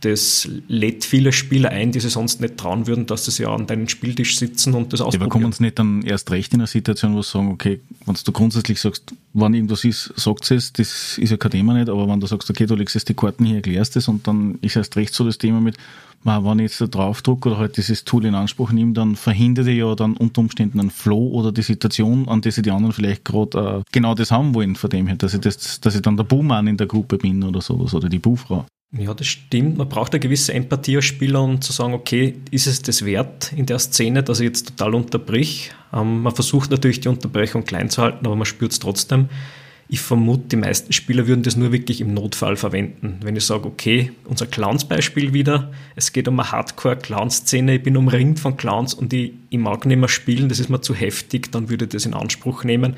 Das 0.00 0.48
lädt 0.68 1.04
viele 1.04 1.32
Spieler 1.32 1.70
ein, 1.70 1.90
die 1.90 1.98
sie 1.98 2.08
sonst 2.08 2.40
nicht 2.40 2.56
trauen 2.56 2.86
würden, 2.86 3.06
dass 3.06 3.24
sie 3.24 3.42
ja 3.42 3.52
an 3.52 3.66
deinem 3.66 3.88
Spieltisch 3.88 4.38
sitzen 4.38 4.74
und 4.74 4.92
das 4.92 5.00
ausprobieren. 5.00 5.22
Aber 5.22 5.30
kommen 5.30 5.44
uns 5.46 5.58
nicht 5.58 5.78
dann 5.78 6.02
erst 6.02 6.30
recht 6.30 6.52
in 6.54 6.60
eine 6.60 6.68
Situation, 6.68 7.14
wo 7.14 7.22
sie 7.22 7.30
sagen, 7.30 7.50
okay, 7.50 7.80
wenn 8.06 8.14
du 8.22 8.32
grundsätzlich 8.32 8.80
sagst, 8.80 9.12
wann 9.32 9.52
irgendwas 9.52 9.84
ist, 9.84 10.12
sagt 10.16 10.50
es, 10.50 10.72
das 10.72 11.18
ist 11.18 11.30
ja 11.30 11.36
kein 11.36 11.50
Thema 11.50 11.74
nicht, 11.74 11.88
aber 11.88 12.06
wenn 12.08 12.20
du 12.20 12.26
sagst, 12.26 12.48
okay, 12.50 12.66
du 12.66 12.76
legst 12.76 12.94
jetzt 12.94 13.08
die 13.08 13.14
Karten 13.14 13.44
hier, 13.44 13.56
erklärst 13.56 13.96
es 13.96 14.06
und 14.06 14.28
dann 14.28 14.58
ist 14.62 14.76
erst 14.76 14.96
recht 14.96 15.12
so 15.12 15.24
das 15.24 15.38
Thema 15.38 15.60
mit, 15.60 15.76
man, 16.24 16.44
wenn 16.44 16.58
ich 16.58 16.70
jetzt 16.70 16.80
da 16.80 16.86
drauf 16.86 17.22
drücke 17.22 17.50
oder 17.50 17.58
halt 17.58 17.76
dieses 17.76 18.04
Tool 18.04 18.24
in 18.24 18.34
Anspruch 18.34 18.72
nehme, 18.72 18.92
dann 18.92 19.16
verhindert 19.16 19.66
ich 19.66 19.78
ja 19.78 19.94
dann 19.94 20.16
unter 20.16 20.40
Umständen 20.40 20.80
einen 20.80 20.90
Flow 20.90 21.28
oder 21.32 21.52
die 21.52 21.62
Situation, 21.62 22.28
an 22.28 22.40
der 22.40 22.52
sie 22.52 22.62
die 22.62 22.70
anderen 22.70 22.92
vielleicht 22.92 23.24
gerade 23.24 23.80
äh, 23.80 23.90
genau 23.92 24.14
das 24.14 24.30
haben 24.30 24.54
wollen, 24.54 24.76
von 24.76 24.90
dem 24.90 25.06
her, 25.06 25.16
dass 25.16 25.34
ich, 25.34 25.40
das, 25.40 25.80
dass 25.80 25.94
ich 25.94 26.02
dann 26.02 26.16
der 26.16 26.24
Buhmann 26.24 26.66
in 26.66 26.76
der 26.76 26.86
Gruppe 26.86 27.18
bin 27.18 27.42
oder 27.42 27.60
sowas 27.60 27.94
oder 27.94 28.08
die 28.08 28.18
Buhfrau. 28.18 28.66
Ja, 28.96 29.12
das 29.12 29.26
stimmt. 29.26 29.76
Man 29.76 29.88
braucht 29.88 30.12
eine 30.12 30.20
gewisse 30.20 30.54
Empathie 30.54 30.96
als 30.96 31.04
Spieler, 31.06 31.42
um 31.42 31.60
zu 31.60 31.72
sagen, 31.72 31.94
okay, 31.94 32.36
ist 32.52 32.68
es 32.68 32.80
das 32.80 33.04
wert 33.04 33.52
in 33.56 33.66
der 33.66 33.80
Szene, 33.80 34.22
dass 34.22 34.38
ich 34.38 34.46
jetzt 34.46 34.68
total 34.68 34.94
unterbrich? 34.94 35.72
Ähm, 35.92 36.22
man 36.22 36.34
versucht 36.34 36.70
natürlich 36.70 37.00
die 37.00 37.08
Unterbrechung 37.08 37.64
klein 37.64 37.90
zu 37.90 38.02
halten, 38.02 38.24
aber 38.24 38.36
man 38.36 38.46
spürt 38.46 38.70
es 38.70 38.78
trotzdem. 38.78 39.28
Ich 39.88 40.00
vermute, 40.00 40.48
die 40.48 40.56
meisten 40.56 40.92
Spieler 40.92 41.26
würden 41.26 41.42
das 41.42 41.56
nur 41.56 41.72
wirklich 41.72 42.00
im 42.00 42.14
Notfall 42.14 42.56
verwenden. 42.56 43.18
Wenn 43.22 43.36
ich 43.36 43.44
sage, 43.44 43.66
okay, 43.66 44.12
unser 44.24 44.46
Clowns-Beispiel 44.46 45.34
wieder, 45.34 45.72
es 45.96 46.12
geht 46.12 46.28
um 46.28 46.38
eine 46.38 46.52
Hardcore-Clown-Szene, 46.52 47.76
ich 47.76 47.82
bin 47.82 47.96
umringt 47.96 48.38
von 48.38 48.56
Clowns 48.56 48.94
und 48.94 49.12
ich, 49.12 49.32
ich 49.50 49.58
mag 49.58 49.84
nicht 49.86 49.98
mehr 49.98 50.08
spielen, 50.08 50.48
das 50.48 50.60
ist 50.60 50.70
mir 50.70 50.80
zu 50.80 50.94
heftig, 50.94 51.50
dann 51.52 51.68
würde 51.68 51.84
ich 51.84 51.90
das 51.90 52.06
in 52.06 52.14
Anspruch 52.14 52.64
nehmen. 52.64 52.94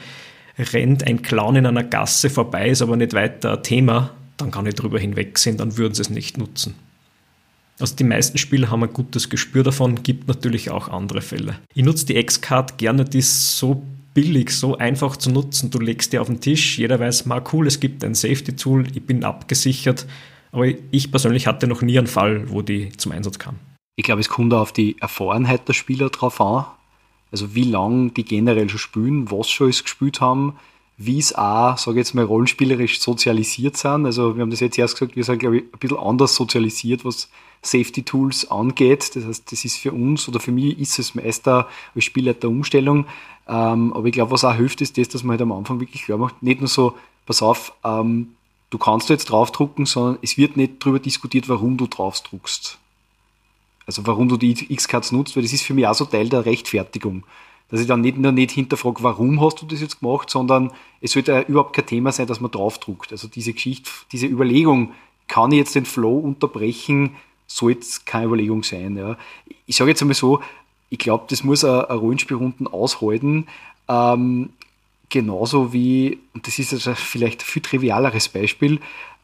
Rennt 0.58 1.04
ein 1.06 1.22
Clown 1.22 1.56
in 1.56 1.66
einer 1.66 1.84
Gasse 1.84 2.30
vorbei, 2.30 2.68
ist 2.68 2.82
aber 2.82 2.96
nicht 2.96 3.14
weiter 3.14 3.56
ein 3.56 3.62
Thema, 3.62 4.12
dann 4.36 4.50
kann 4.50 4.66
ich 4.66 4.74
darüber 4.74 4.98
hinwegsehen, 4.98 5.56
dann 5.56 5.76
würden 5.76 5.94
sie 5.94 6.02
es 6.02 6.10
nicht 6.10 6.38
nutzen. 6.38 6.74
Also 7.78 7.94
die 7.94 8.04
meisten 8.04 8.38
Spieler 8.38 8.70
haben 8.70 8.84
ein 8.84 8.92
gutes 8.92 9.28
Gespür 9.28 9.62
davon, 9.62 10.02
gibt 10.02 10.28
natürlich 10.28 10.70
auch 10.70 10.88
andere 10.88 11.20
Fälle. 11.20 11.58
Ich 11.74 11.84
nutze 11.84 12.06
die 12.06 12.16
X-Card 12.16 12.78
gerne, 12.78 13.04
die 13.04 13.18
ist 13.18 13.58
so 13.58 13.82
billig, 14.14 14.50
so 14.50 14.78
einfach 14.78 15.16
zu 15.16 15.30
nutzen. 15.30 15.70
Du 15.70 15.78
legst 15.78 16.12
die 16.12 16.18
auf 16.18 16.28
den 16.28 16.40
Tisch, 16.40 16.78
jeder 16.78 16.98
weiß, 16.98 17.26
mal 17.26 17.42
cool, 17.52 17.66
es 17.66 17.80
gibt 17.80 18.02
ein 18.02 18.14
Safety-Tool, 18.14 18.86
ich 18.94 19.02
bin 19.02 19.24
abgesichert. 19.24 20.06
Aber 20.52 20.66
ich 20.90 21.10
persönlich 21.10 21.46
hatte 21.46 21.66
noch 21.66 21.82
nie 21.82 21.98
einen 21.98 22.06
Fall, 22.06 22.48
wo 22.50 22.62
die 22.62 22.92
zum 22.96 23.12
Einsatz 23.12 23.38
kam. 23.38 23.56
Ich 23.96 24.04
glaube, 24.04 24.22
es 24.22 24.30
kommt 24.30 24.54
auf 24.54 24.72
die 24.72 24.96
Erfahrenheit 25.00 25.68
der 25.68 25.74
Spieler 25.74 26.08
drauf 26.08 26.40
an. 26.40 26.64
Also 27.30 27.54
wie 27.54 27.64
lange 27.64 28.10
die 28.12 28.24
generell 28.24 28.70
schon 28.70 28.78
spielen, 28.78 29.30
was 29.30 29.50
schon 29.50 29.68
es 29.68 29.82
gespielt 29.82 30.22
haben 30.22 30.54
wie 30.98 31.18
es 31.18 31.34
auch, 31.34 31.76
sage 31.76 32.00
ich 32.00 32.06
jetzt 32.06 32.14
mal, 32.14 32.24
rollenspielerisch 32.24 33.00
sozialisiert 33.00 33.76
sind. 33.76 34.06
Also 34.06 34.36
wir 34.36 34.42
haben 34.42 34.50
das 34.50 34.60
jetzt 34.60 34.78
erst 34.78 34.94
gesagt, 34.94 35.16
wir 35.16 35.24
sind, 35.24 35.38
glaube 35.38 35.58
ich, 35.58 35.64
ein 35.64 35.78
bisschen 35.78 35.98
anders 35.98 36.34
sozialisiert, 36.34 37.04
was 37.04 37.28
Safety 37.62 38.02
Tools 38.02 38.50
angeht. 38.50 39.14
Das 39.14 39.24
heißt, 39.24 39.52
das 39.52 39.64
ist 39.64 39.76
für 39.76 39.92
uns 39.92 40.28
oder 40.28 40.40
für 40.40 40.52
mich 40.52 40.78
ist 40.78 40.98
es 40.98 41.14
meist 41.14 41.46
als 41.48 41.66
Spielleiter 41.98 42.48
Umstellung. 42.48 43.06
Ähm, 43.48 43.92
aber 43.92 44.06
ich 44.06 44.12
glaube, 44.12 44.30
was 44.30 44.44
auch 44.44 44.54
hilft, 44.54 44.80
ist 44.80 44.96
das, 44.96 45.08
dass 45.08 45.22
man 45.22 45.32
halt 45.32 45.42
am 45.42 45.52
Anfang 45.52 45.80
wirklich 45.80 46.04
klar 46.04 46.18
macht, 46.18 46.42
nicht 46.42 46.60
nur 46.60 46.68
so, 46.68 46.94
pass 47.26 47.42
auf, 47.42 47.72
ähm, 47.84 48.34
du 48.70 48.78
kannst 48.78 49.08
jetzt 49.08 49.26
draufdrucken, 49.26 49.86
sondern 49.86 50.18
es 50.22 50.36
wird 50.36 50.56
nicht 50.56 50.74
darüber 50.80 50.98
diskutiert, 50.98 51.48
warum 51.48 51.76
du 51.76 51.86
draufdruckst. 51.86 52.78
Also 53.86 54.06
warum 54.06 54.28
du 54.28 54.36
die 54.36 54.72
X-Cards 54.72 55.12
nutzt, 55.12 55.36
weil 55.36 55.44
das 55.44 55.52
ist 55.52 55.62
für 55.62 55.74
mich 55.74 55.86
auch 55.86 55.94
so 55.94 56.06
Teil 56.06 56.28
der 56.28 56.44
Rechtfertigung. 56.44 57.22
Dass 57.68 57.80
ich 57.80 57.86
dann 57.86 58.00
nicht 58.00 58.16
nicht 58.16 58.50
hinterfrage, 58.52 59.02
warum 59.02 59.40
hast 59.40 59.60
du 59.60 59.66
das 59.66 59.80
jetzt 59.80 60.00
gemacht, 60.00 60.30
sondern 60.30 60.70
es 61.00 61.12
sollte 61.12 61.44
überhaupt 61.48 61.74
kein 61.74 61.86
Thema 61.86 62.12
sein, 62.12 62.26
dass 62.26 62.40
man 62.40 62.50
draufdruckt. 62.50 63.10
Also 63.10 63.26
diese 63.26 63.52
Geschichte, 63.52 63.90
diese 64.12 64.26
Überlegung, 64.26 64.92
kann 65.28 65.50
ich 65.50 65.58
jetzt 65.58 65.74
den 65.74 65.84
Flow 65.84 66.18
unterbrechen, 66.18 67.16
soll 67.46 67.72
jetzt 67.72 68.06
keine 68.06 68.26
Überlegung 68.26 68.62
sein. 68.62 68.96
Ja. 68.96 69.16
Ich 69.66 69.76
sage 69.76 69.90
jetzt 69.90 70.00
einmal 70.00 70.14
so, 70.14 70.40
ich 70.90 70.98
glaube, 70.98 71.24
das 71.28 71.42
muss 71.42 71.64
ein, 71.64 71.84
ein 71.86 71.98
Rollenspielrunden 71.98 72.68
aushalten. 72.68 73.46
Ähm, 73.88 74.50
genauso 75.08 75.72
wie, 75.72 76.18
und 76.34 76.46
das 76.46 76.58
ist 76.58 76.72
also 76.72 76.94
vielleicht 76.94 77.42
ein 77.42 77.46
viel 77.46 77.62
trivialeres 77.62 78.28
Beispiel, 78.28 78.80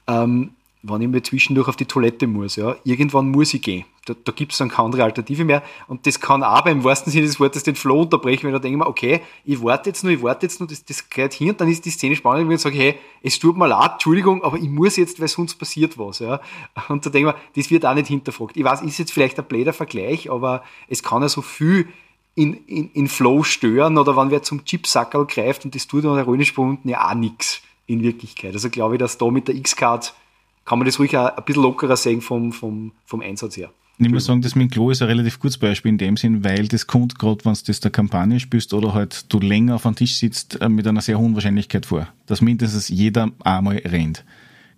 ähm, 0.07 0.51
wenn 0.83 1.03
ich 1.03 1.09
mir 1.09 1.23
zwischendurch 1.23 1.69
auf 1.69 1.77
die 1.77 1.85
Toilette 1.85 2.27
muss, 2.27 2.57
ja, 2.57 2.77
irgendwann 2.85 3.31
muss 3.31 3.55
ich 3.55 3.63
gehen. 3.63 3.85
Da, 4.07 4.15
da 4.25 4.33
gibt 4.33 4.53
es 4.53 4.59
dann 4.59 4.69
keine 4.69 4.87
andere 4.87 5.05
Alternative 5.05 5.45
mehr. 5.45 5.63
Und 5.87 6.07
das 6.07 6.19
kann 6.19 6.43
auch 6.43 6.63
beim 6.63 6.83
wahrsten 6.83 7.13
Sinne 7.13 7.27
des 7.27 7.39
Wortes 7.39 7.63
den 7.63 7.77
Flow 7.77 8.03
unterbrechen, 8.03 8.53
wenn 8.53 8.61
denke 8.61 8.79
mir, 8.79 8.87
okay, 8.87 9.21
ich 9.45 9.63
warte 9.63 9.91
jetzt 9.91 10.03
nur, 10.03 10.13
ich 10.13 10.23
warte 10.23 10.47
jetzt 10.47 10.59
nur, 10.59 10.69
das, 10.69 10.85
das 10.85 11.09
geht 11.09 11.35
hin 11.35 11.51
und 11.51 11.61
dann 11.61 11.69
ist 11.69 11.85
die 11.85 11.91
Szene 11.91 12.17
spannend, 12.17 12.49
wenn 12.49 12.57
ich 12.57 12.63
sage, 12.63 12.77
hey, 12.77 12.99
es 13.23 13.39
tut 13.39 13.57
mir 13.57 13.69
leid, 13.69 13.93
Entschuldigung, 13.93 14.43
aber 14.43 14.57
ich 14.57 14.69
muss 14.69 14.97
jetzt, 14.97 15.21
weil 15.21 15.29
sonst 15.29 15.55
passiert 15.55 15.99
was. 15.99 16.19
Ja. 16.19 16.41
Und 16.89 17.07
da 17.07 17.11
denke 17.11 17.35
ich 17.55 17.63
das 17.63 17.71
wird 17.71 17.87
auch 17.87 17.95
nicht 17.95 18.09
hinterfragt. 18.09 18.57
Ich 18.57 18.65
weiß, 18.65 18.83
ist 18.83 18.99
jetzt 18.99 19.13
vielleicht 19.13 19.39
ein 19.39 19.45
blöder 19.45 19.73
Vergleich, 19.73 20.31
aber 20.31 20.65
es 20.89 21.03
kann 21.03 21.23
ja 21.23 21.29
so 21.29 21.43
viel 21.43 21.89
in, 22.35 22.55
in, 22.67 22.91
in 22.93 23.09
Flow 23.09 23.45
stören 23.45 23.99
oder 23.99 24.17
wenn 24.17 24.31
wer 24.31 24.43
zum 24.43 24.65
Chipsackerl 24.65 25.27
greift 25.27 25.65
und 25.65 25.75
das 25.75 25.87
tut 25.87 26.05
dann 26.05 26.15
der 26.17 26.25
Rollenspiel 26.25 26.79
ja 26.85 27.09
auch 27.09 27.15
nichts 27.15 27.61
in 27.87 28.03
Wirklichkeit. 28.03 28.55
Also 28.55 28.71
glaube 28.71 28.95
ich, 28.95 28.99
dass 28.99 29.19
da 29.19 29.31
mit 29.31 29.49
der 29.49 29.55
X-Card 29.55 30.15
kann 30.65 30.79
man 30.79 30.87
das 30.87 30.99
ruhig 30.99 31.17
auch 31.17 31.37
ein 31.37 31.45
bisschen 31.45 31.63
lockerer 31.63 31.97
sehen 31.97 32.21
vom, 32.21 32.53
vom, 32.53 32.93
vom 33.05 33.21
Einsatz 33.21 33.57
her. 33.57 33.71
Ich 33.99 34.09
muss 34.09 34.25
sagen, 34.25 34.43
das 34.43 34.55
mit 34.55 34.65
dem 34.65 34.71
Klo 34.71 34.91
ist 34.91 35.03
ein 35.03 35.09
relativ 35.09 35.39
gutes 35.39 35.59
Beispiel 35.59 35.91
in 35.91 35.99
dem 35.99 36.17
Sinn, 36.17 36.43
weil 36.43 36.67
das 36.67 36.87
kommt 36.87 37.19
gerade, 37.19 37.45
wenn 37.45 37.55
du 37.55 37.61
das 37.67 37.81
der 37.81 37.91
Kampagne 37.91 38.41
spielst 38.41 38.75
oder 38.75 38.95
halt 38.95 39.33
du 39.33 39.39
länger 39.39 39.77
auf 39.77 39.87
einem 39.87 39.95
Tisch 39.95 40.17
sitzt, 40.17 40.61
äh, 40.61 40.69
mit 40.69 40.87
einer 40.87 41.03
sehr 41.03 41.19
hohen 41.19 41.35
Wahrscheinlichkeit 41.35 41.87
vor, 41.87 42.09
dass 42.27 42.41
mindestens 42.41 42.89
jeder 42.89 43.31
einmal 43.45 43.77
rennt. 43.77 44.25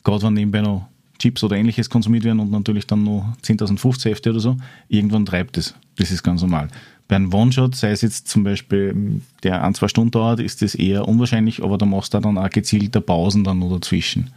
Gerade 0.03 0.25
wenn 0.25 0.35
nebenbei 0.35 0.61
noch 0.61 0.89
Chips 1.19 1.43
oder 1.45 1.57
ähnliches 1.57 1.89
konsumiert 1.89 2.25
werden 2.25 2.41
und 2.41 2.51
natürlich 2.51 2.87
dann 2.87 3.05
noch 3.05 3.35
10.000 3.43 3.79
50 3.79 4.11
Hefte 4.11 4.31
oder 4.31 4.41
so, 4.41 4.57
irgendwann 4.89 5.25
treibt 5.25 5.57
es. 5.57 5.75
Das 5.97 6.11
ist 6.11 6.23
ganz 6.23 6.43
normal. 6.43 6.69
Bei 7.09 7.17
einem 7.17 7.33
One-Shot, 7.33 7.77
sei 7.77 7.93
es 7.93 8.03
jetzt 8.03 8.29
zum 8.29 8.45
Beispiel, 8.45 9.23
der 9.43 9.63
ein, 9.63 9.75
zwei 9.75 9.89
Stunden 9.89 10.11
dauert, 10.11 10.41
ist 10.41 10.63
das 10.63 10.75
eher 10.75 11.07
unwahrscheinlich, 11.07 11.63
aber 11.63 11.79
da 11.79 11.87
machst 11.87 12.15
du 12.15 12.21
dann 12.21 12.37
auch 12.37 12.51
gezielte 12.51 13.01
Pausen 13.01 13.45
dann 13.45 13.59
noch 13.59 13.71
dazwischen. 13.71 14.31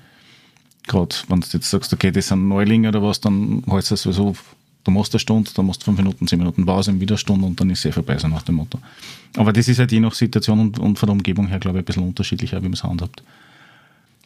Gerade 0.85 1.15
wenn 1.27 1.41
du 1.41 1.47
jetzt 1.51 1.69
sagst, 1.69 1.91
okay, 1.93 2.11
das 2.11 2.27
sind 2.27 2.47
Neulinge 2.47 2.89
oder 2.89 3.01
was, 3.01 3.19
dann 3.19 3.63
heißt 3.69 3.91
das 3.91 4.03
sowieso, 4.03 4.35
du 4.87 4.91
machst 4.91 5.13
eine 5.13 5.19
Stunde, 5.19 5.51
dann 5.53 5.65
machst 5.65 5.81
du 5.81 5.85
fünf 5.85 5.97
Minuten, 5.97 6.27
zehn 6.27 6.39
Minuten 6.39 6.65
Pause, 6.65 6.97
wieder 6.99 7.13
eine 7.13 7.17
Stunde 7.17 7.45
und 7.45 7.59
dann 7.59 7.69
ist 7.69 7.85
es 7.85 7.93
vorbei, 7.93 8.17
so 8.17 8.27
nach 8.27 8.43
dem 8.43 8.55
Motto. 8.55 8.79
Aber 9.35 9.51
das 9.51 9.67
ist 9.67 9.79
halt 9.79 9.91
je 9.91 9.99
nach 9.99 10.13
Situation 10.13 10.59
und, 10.59 10.79
und 10.79 10.97
von 10.97 11.07
der 11.07 11.13
Umgebung 11.13 11.47
her, 11.47 11.59
glaube 11.59 11.77
ich, 11.77 11.81
ein 11.83 11.85
bisschen 11.85 12.03
unterschiedlicher, 12.03 12.59
wie 12.61 12.67
man 12.67 12.73
es 12.73 12.83
handhabt. 12.83 13.21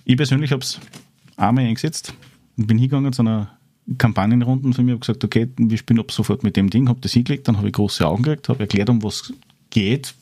Ich 0.05 0.15
persönlich 0.15 0.51
habe 0.51 0.61
es 0.61 0.79
einmal 1.35 1.65
eingesetzt 1.65 2.13
und 2.57 2.67
bin 2.67 2.77
hingegangen 2.77 3.11
zu 3.11 3.23
einer 3.23 3.57
Kampagnenrunden 3.97 4.73
für 4.73 4.83
mich, 4.83 4.91
habe 4.91 4.99
gesagt, 4.99 5.23
okay, 5.23 5.49
wir 5.57 5.77
spielen 5.77 5.99
ab 5.99 6.11
sofort 6.11 6.43
mit 6.43 6.55
dem 6.55 6.69
Ding, 6.69 6.87
habe 6.87 7.01
das 7.01 7.13
hingelegt, 7.13 7.47
dann 7.47 7.57
habe 7.57 7.67
ich 7.67 7.73
große 7.73 8.07
Augen 8.07 8.21
gekriegt, 8.21 8.49
habe 8.49 8.59
erklärt, 8.59 8.89
um 8.89 9.01
was 9.01 9.33
geht, 9.71 10.13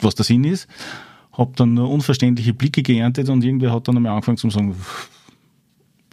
was 0.00 0.14
der 0.14 0.24
Sinn 0.24 0.44
ist, 0.44 0.68
habe 1.32 1.52
dann 1.56 1.74
nur 1.74 1.90
unverständliche 1.90 2.54
Blicke 2.54 2.82
geerntet 2.82 3.28
und 3.28 3.42
irgendwer 3.42 3.72
hat 3.72 3.88
dann 3.88 3.96
einmal 3.96 4.12
angefangen 4.12 4.38
zu 4.38 4.48
sagen, 4.50 4.76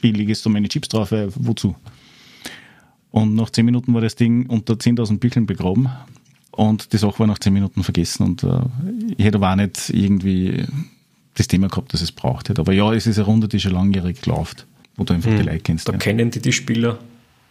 ich 0.02 0.18
lege 0.18 0.32
jetzt 0.32 0.44
da 0.44 0.50
meine 0.50 0.68
Chips 0.68 0.90
drauf, 0.90 1.12
weil 1.12 1.30
wozu? 1.36 1.76
Und 3.12 3.36
nach 3.36 3.50
zehn 3.50 3.66
Minuten 3.66 3.94
war 3.94 4.02
das 4.02 4.16
Ding 4.16 4.46
unter 4.48 4.74
10.000 4.74 5.20
Bickeln 5.20 5.46
begraben 5.46 5.90
und 6.52 6.94
die 6.94 6.98
Sache 6.98 7.20
war 7.20 7.28
nach 7.28 7.40
zehn 7.40 7.54
Minuten 7.54 7.84
vergessen 7.84 8.24
und 8.24 8.44
äh, 8.44 8.62
ich 9.18 9.26
hätte 9.26 9.38
aber 9.38 9.52
auch 9.52 9.56
nicht 9.58 9.90
irgendwie 9.90 10.66
das 11.36 11.48
Thema 11.48 11.68
gehabt, 11.68 11.94
das 11.94 12.02
es 12.02 12.12
braucht 12.12 12.50
hätte. 12.50 12.62
Aber 12.62 12.74
ja, 12.74 12.94
es 12.94 13.08
ist 13.08 13.18
eine 13.18 13.26
Runde, 13.26 13.48
die 13.48 13.60
schon 13.60 13.74
langjährig 13.74 14.26
läuft 14.26 14.66
wo 15.02 15.04
du 15.04 15.14
einfach 15.14 15.32
hm. 15.32 15.38
die 15.38 15.44
Leute 15.44 15.60
kennst. 15.60 15.88
Da 15.88 15.94
ja. 15.94 15.98
kennen 15.98 16.32
die 16.32 16.40
die 16.40 16.52
Spieler, 16.52 17.00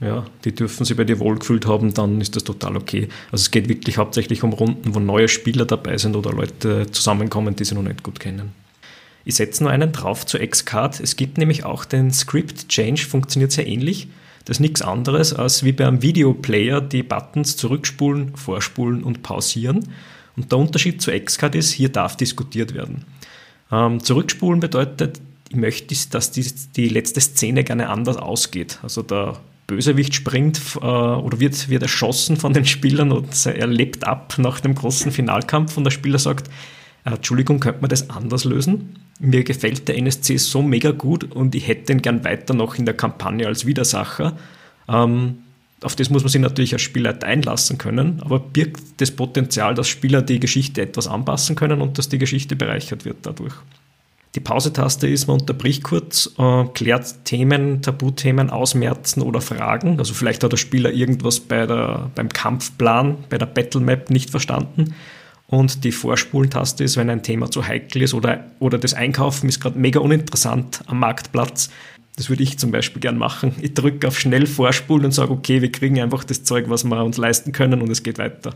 ja, 0.01 0.25
die 0.45 0.55
dürfen 0.55 0.85
sich 0.85 0.97
bei 0.97 1.05
dir 1.05 1.19
wohlgefühlt 1.19 1.67
haben, 1.67 1.93
dann 1.93 2.21
ist 2.21 2.37
das 2.37 2.45
total 2.45 2.77
okay. 2.77 3.09
Also 3.33 3.43
es 3.43 3.51
geht 3.51 3.69
wirklich 3.69 3.99
hauptsächlich 3.99 4.43
um 4.43 4.53
Runden, 4.53 4.95
wo 4.95 5.01
neue 5.01 5.29
Spieler 5.29 5.67
dabei 5.67 5.99
sind 5.99 6.17
oder 6.17 6.33
Leute 6.33 6.91
zusammenkommen, 6.91 7.57
die 7.57 7.65
sie 7.65 7.75
noch 7.75 7.83
nicht 7.83 8.03
gut 8.03 8.21
kennen. 8.21 8.53
Ich 9.25 9.35
setze 9.35 9.63
nur 9.63 9.71
einen 9.71 9.93
drauf 9.93 10.25
zur 10.25 10.41
X-Card. 10.41 11.01
Es 11.01 11.17
gibt 11.17 11.37
nämlich 11.37 11.65
auch 11.65 11.85
den 11.85 12.11
Script 12.11 12.69
Change, 12.69 13.03
funktioniert 13.03 13.53
sehr 13.53 13.67
ähnlich. 13.67 14.09
Das 14.45 14.57
ist 14.57 14.61
nichts 14.61 14.83
anderes 14.83 15.33
als 15.33 15.65
wie 15.65 15.73
beim 15.73 16.03
Videoplayer 16.03 16.81
die 16.81 17.03
Buttons 17.03 17.57
zurückspulen, 17.57 18.37
vorspulen 18.37 19.03
und 19.03 19.23
pausieren. 19.23 19.89
Und 20.37 20.51
der 20.51 20.59
Unterschied 20.59 21.03
zur 21.03 21.15
X-Card 21.15 21.55
ist, 21.55 21.73
hier 21.73 21.91
darf 21.91 22.17
diskutiert 22.17 22.75
werden. 22.75 23.05
Ähm, 23.71 24.03
zurückspulen 24.03 24.61
bedeutet, 24.61 25.21
ich 25.51 25.57
möchte, 25.57 25.95
dass 26.11 26.31
die, 26.31 26.47
die 26.77 26.89
letzte 26.89 27.21
Szene 27.21 27.65
gerne 27.65 27.89
anders 27.89 28.17
ausgeht. 28.17 28.79
Also 28.83 29.03
der 29.03 29.37
Bösewicht 29.67 30.15
springt 30.15 30.61
äh, 30.77 30.87
oder 30.87 31.41
wird, 31.41 31.69
wird 31.69 31.83
erschossen 31.83 32.37
von 32.37 32.53
den 32.53 32.65
Spielern 32.65 33.13
und 33.13 33.47
er 33.47 33.67
lebt 33.67 34.07
ab 34.07 34.35
nach 34.39 34.61
dem 34.61 34.75
großen 34.75 35.13
Finalkampf 35.13 35.77
und 35.77 35.85
der 35.85 35.91
Spieler 35.91 36.19
sagt, 36.19 36.51
Entschuldigung, 37.05 37.61
könnte 37.61 37.81
man 37.81 37.89
das 37.89 38.11
anders 38.11 38.45
lösen? 38.45 38.99
Mir 39.19 39.45
gefällt 39.45 39.89
der 39.89 39.97
NSC 39.97 40.37
so 40.37 40.63
mega 40.63 40.91
gut 40.91 41.25
und 41.35 41.55
ich 41.55 41.67
hätte 41.67 41.93
ihn 41.93 42.03
gern 42.03 42.25
weiter 42.25 42.55
noch 42.55 42.77
in 42.77 42.85
der 42.85 42.95
Kampagne 42.95 43.47
als 43.47 43.67
Widersacher. 43.67 44.37
Ähm, 44.89 45.39
auf 45.83 45.97
das 45.97 46.11
muss 46.11 46.23
man 46.23 46.31
sich 46.31 46.41
natürlich 46.41 46.75
als 46.75 46.83
Spieler 46.83 47.17
einlassen 47.23 47.79
können, 47.79 48.21
aber 48.23 48.39
birgt 48.39 48.83
das 48.99 49.11
Potenzial, 49.11 49.75
dass 49.75 49.89
Spieler 49.89 50.21
die 50.21 50.41
Geschichte 50.41 50.83
etwas 50.83 51.07
anpassen 51.07 51.57
können 51.57 51.81
und 51.81 51.97
dass 51.97 52.11
die 52.11 52.19
Geschichte 52.19 52.55
bereichert 52.55 53.05
wird 53.05 53.19
dadurch. 53.23 53.55
Die 54.37 54.41
Pause-Taste 54.41 55.09
ist, 55.09 55.27
man 55.27 55.41
unterbricht 55.41 55.83
kurz, 55.83 56.33
äh, 56.39 56.65
klärt 56.75 57.25
Themen, 57.25 57.83
Tabuthemen 57.83 58.51
ausmerzen 58.51 59.23
oder 59.23 59.41
Fragen. 59.41 59.99
Also 59.99 60.15
vielleicht 60.15 60.45
hat 60.45 60.53
der 60.53 60.57
Spieler 60.57 60.93
irgendwas 60.93 61.41
bei 61.41 61.67
der, 61.67 62.11
beim 62.15 62.29
Kampfplan, 62.29 63.17
bei 63.29 63.39
der 63.39 63.47
Battlemap 63.47 64.11
nicht 64.11 64.31
verstanden. 64.31 64.95
Und 65.51 65.83
die 65.83 65.91
Vorspulen-Taste 65.91 66.85
ist, 66.85 66.97
wenn 66.97 67.11
ein 67.11 67.25
Thema 67.25 67.51
zu 67.51 67.67
heikel 67.67 68.03
ist 68.03 68.15
oder, 68.15 68.45
oder 68.61 68.79
das 68.79 68.95
Einkaufen 68.95 69.49
ist 69.49 69.59
gerade 69.59 69.77
mega 69.77 69.99
uninteressant 69.99 70.83
am 70.87 71.01
Marktplatz. 71.01 71.71
Das 72.15 72.29
würde 72.29 72.45
ich 72.45 72.57
zum 72.57 72.71
Beispiel 72.71 73.03
gern 73.03 73.19
machen. 73.19 73.57
Ich 73.61 73.75
drücke 73.75 74.07
auf 74.07 74.17
schnell 74.17 74.47
Vorspulen 74.47 75.07
und 75.07 75.11
sage, 75.11 75.33
okay, 75.33 75.61
wir 75.61 75.73
kriegen 75.73 76.01
einfach 76.01 76.23
das 76.23 76.45
Zeug, 76.45 76.67
was 76.69 76.85
wir 76.85 77.03
uns 77.03 77.17
leisten 77.17 77.51
können 77.51 77.83
und 77.83 77.91
es 77.91 78.05
geht 78.05 78.19
weiter. 78.19 78.55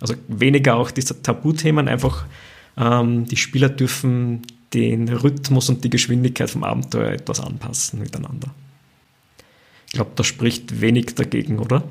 Also 0.00 0.14
weniger 0.28 0.76
auch 0.76 0.92
diese 0.92 1.20
Tabuthemen, 1.20 1.88
einfach 1.88 2.24
ähm, 2.76 3.26
die 3.26 3.36
Spieler 3.36 3.68
dürfen 3.68 4.42
den 4.74 5.08
Rhythmus 5.08 5.70
und 5.70 5.82
die 5.82 5.90
Geschwindigkeit 5.90 6.50
vom 6.50 6.62
Abenteuer 6.62 7.10
etwas 7.10 7.40
anpassen 7.40 7.98
miteinander. 7.98 8.54
Ich 9.88 9.94
glaube, 9.94 10.12
das 10.14 10.28
spricht 10.28 10.80
wenig 10.80 11.16
dagegen, 11.16 11.58
oder? 11.58 11.82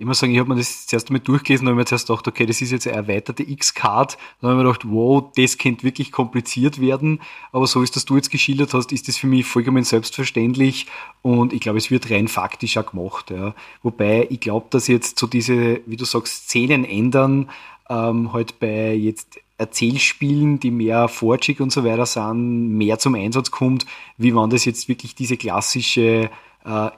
Ich 0.00 0.06
muss 0.06 0.18
sagen, 0.18 0.32
ich 0.32 0.38
habe 0.38 0.48
mir 0.48 0.56
das 0.56 0.86
zuerst 0.86 1.10
einmal 1.10 1.20
durchgelesen 1.20 1.66
und 1.66 1.72
habe 1.72 1.80
mir 1.80 1.84
zuerst 1.84 2.06
gedacht, 2.06 2.26
okay, 2.26 2.46
das 2.46 2.62
ist 2.62 2.72
jetzt 2.72 2.86
eine 2.86 2.96
erweiterte 2.96 3.42
X-Card. 3.42 4.16
Dann 4.40 4.50
habe 4.50 4.58
ich 4.58 4.64
mir 4.64 4.72
gedacht, 4.72 4.90
wow, 4.90 5.30
das 5.36 5.58
könnte 5.58 5.84
wirklich 5.84 6.10
kompliziert 6.10 6.80
werden. 6.80 7.20
Aber 7.52 7.66
so 7.66 7.82
ist, 7.82 7.96
dass 7.96 8.06
du 8.06 8.16
jetzt 8.16 8.30
geschildert 8.30 8.72
hast, 8.72 8.92
ist 8.92 9.08
das 9.08 9.18
für 9.18 9.26
mich 9.26 9.44
vollkommen 9.44 9.84
selbstverständlich 9.84 10.86
und 11.20 11.52
ich 11.52 11.60
glaube, 11.60 11.76
es 11.76 11.90
wird 11.90 12.10
rein 12.10 12.28
faktisch 12.28 12.78
auch 12.78 12.86
gemacht. 12.86 13.30
Ja. 13.30 13.54
Wobei 13.82 14.26
ich 14.30 14.40
glaube, 14.40 14.68
dass 14.70 14.88
jetzt 14.88 15.18
so 15.18 15.26
diese, 15.26 15.82
wie 15.84 15.96
du 15.96 16.06
sagst, 16.06 16.44
Szenen 16.48 16.86
ändern, 16.86 17.50
ähm, 17.90 18.32
halt 18.32 18.58
bei 18.58 18.94
jetzt 18.94 19.38
Erzählspielen, 19.58 20.60
die 20.60 20.70
mehr 20.70 21.08
fortschig 21.08 21.60
und 21.60 21.72
so 21.72 21.84
weiter 21.84 22.06
sind, 22.06 22.78
mehr 22.78 22.98
zum 22.98 23.16
Einsatz 23.16 23.50
kommt, 23.50 23.84
wie 24.16 24.34
wenn 24.34 24.48
das 24.48 24.64
jetzt 24.64 24.88
wirklich 24.88 25.14
diese 25.14 25.36
klassische, 25.36 26.30
äh, 26.64 26.90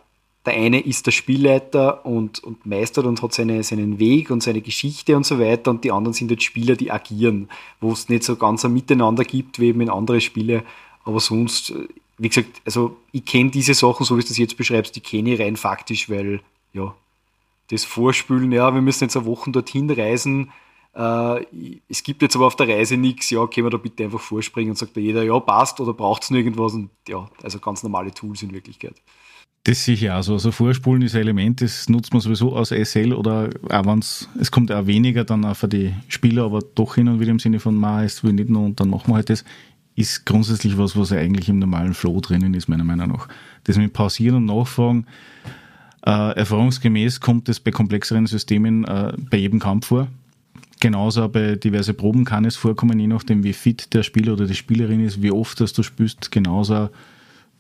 der 0.45 0.55
eine 0.55 0.81
ist 0.81 1.07
der 1.07 1.13
Spielleiter 1.13 2.05
und, 2.05 2.43
und 2.43 2.67
meistert 2.67 3.07
und 3.07 3.23
hat 3.23 3.33
seine, 3.33 3.63
seinen 3.63 3.99
Weg 3.99 4.31
und 4.31 4.43
seine 4.43 4.61
Geschichte 4.61 5.17
und 5.17 5.25
so 5.25 5.39
weiter. 5.39 5.71
Und 5.71 5.85
die 5.85 5.93
anderen 5.93 6.15
sind 6.15 6.31
jetzt 6.31 6.43
Spieler, 6.43 6.75
die 6.75 6.91
agieren, 6.91 7.49
wo 7.81 7.93
es 7.93 8.09
nicht 8.09 8.25
so 8.25 8.37
ganz 8.37 8.65
ein 8.65 8.73
Miteinander 8.73 9.25
gibt 9.25 9.61
wie 9.61 9.69
eben 9.69 9.81
in 9.81 9.91
andere 9.91 10.21
Spiele, 10.21 10.65
aber 11.05 11.21
sonst, 11.21 11.75
wie 12.19 12.29
gesagt, 12.29 12.63
also 12.65 12.97
ich 13.13 13.25
kenne 13.25 13.51
diese 13.51 13.75
Sachen, 13.75 14.05
so 14.05 14.17
wie 14.17 14.23
du 14.23 14.29
das 14.29 14.39
jetzt 14.39 14.57
beschreibst, 14.57 14.95
die 14.95 15.01
kenne 15.01 15.35
ich 15.35 15.41
rein 15.41 15.57
faktisch, 15.57 16.09
weil, 16.09 16.41
ja, 16.73 16.95
das 17.71 17.85
Vorspülen, 17.85 18.53
ja, 18.53 18.73
wir 18.75 18.83
müssen 18.83 19.05
jetzt 19.05 19.17
eine 19.17 19.27
Woche 19.27 19.51
dorthin 19.51 19.91
reisen, 19.91 20.53
äh, 20.95 21.47
es 21.89 22.03
gibt 22.03 22.23
jetzt 22.23 22.37
aber 22.37 22.47
auf 22.47 22.57
der 22.57 22.69
Reise 22.69 22.97
nichts, 22.97 23.31
ja, 23.31 23.47
können 23.47 23.67
wir 23.67 23.71
da 23.71 23.79
bitte 23.79 24.05
einfach 24.05 24.21
vorspringen 24.21 24.71
und 24.71 24.77
sagt 24.77 24.97
da 24.97 25.01
jeder, 25.01 25.23
ja, 25.23 25.39
passt 25.41 25.81
oder 25.81 25.95
braucht 25.95 26.23
es 26.23 26.31
irgendwas 26.31 26.75
und 26.75 26.91
ja, 27.09 27.29
also 27.43 27.59
ganz 27.59 27.83
normale 27.83 28.13
Tools 28.13 28.43
in 28.43 28.53
Wirklichkeit. 28.53 28.95
Das 29.65 29.85
sicher 29.85 30.19
auch 30.19 30.23
so. 30.23 30.33
Also 30.35 30.51
Vorspulen 30.51 31.03
ist 31.03 31.15
ein 31.15 31.21
Element, 31.21 31.61
das 31.61 31.89
nutzt 31.89 32.13
man 32.13 32.21
sowieso 32.21 32.57
aus 32.57 32.71
SL 32.71 33.13
oder 33.13 33.51
auch 33.71 33.87
wenn 33.87 34.01
es, 34.01 34.29
kommt 34.51 34.73
auch 34.73 34.87
weniger 34.87 35.25
dann 35.25 35.45
auch 35.45 35.55
für 35.55 35.69
die 35.69 35.95
Spieler, 36.09 36.45
aber 36.45 36.61
doch 36.75 36.97
hin 36.97 37.09
und 37.09 37.21
wieder 37.21 37.31
im 37.31 37.39
Sinne 37.39 37.61
von, 37.61 37.77
ma, 37.77 38.03
es 38.03 38.25
will 38.25 38.33
nicht 38.33 38.51
nur 38.51 38.65
und 38.65 38.81
dann 38.81 38.91
machen 38.91 39.13
wir 39.13 39.17
halt 39.17 39.31
das, 39.31 39.45
ist 39.95 40.27
grundsätzlich 40.27 40.79
was, 40.79 40.97
was 40.97 41.13
eigentlich 41.13 41.49
im 41.49 41.61
normalen 41.61 41.95
Flow 41.95 42.21
drinnen 42.21 42.55
ist, 42.55 42.69
meiner 42.69 42.83
Meinung 42.83 43.09
nach. 43.09 43.29
Das 43.65 43.77
mit 43.77 43.93
Pausieren 43.93 44.37
und 44.37 44.47
Nachfragen, 44.47 45.07
äh, 46.05 46.37
erfahrungsgemäß 46.37 47.21
kommt 47.21 47.49
es 47.49 47.61
bei 47.61 47.71
komplexeren 47.71 48.27
Systemen 48.27 48.85
äh, 48.85 49.13
bei 49.31 49.37
jedem 49.37 49.61
Kampf 49.61 49.87
vor 49.87 50.09
Genauso 50.83 51.29
bei 51.29 51.55
diverse 51.55 51.95
Proben 51.95 52.25
kann 52.25 52.45
es 52.45 52.57
vorkommen, 52.57 52.99
je 52.99 53.07
nachdem 53.07 53.45
wie 53.45 53.53
fit 53.53 53.95
der 53.95 54.03
Spieler 54.03 54.33
oder 54.33 54.47
die 54.47 54.57
Spielerin 54.57 54.99
ist, 54.99 55.23
wie 55.23 55.31
oft 55.31 55.61
das 55.61 55.73
du 55.73 55.85
spürst, 55.85 56.33
genauso 56.33 56.91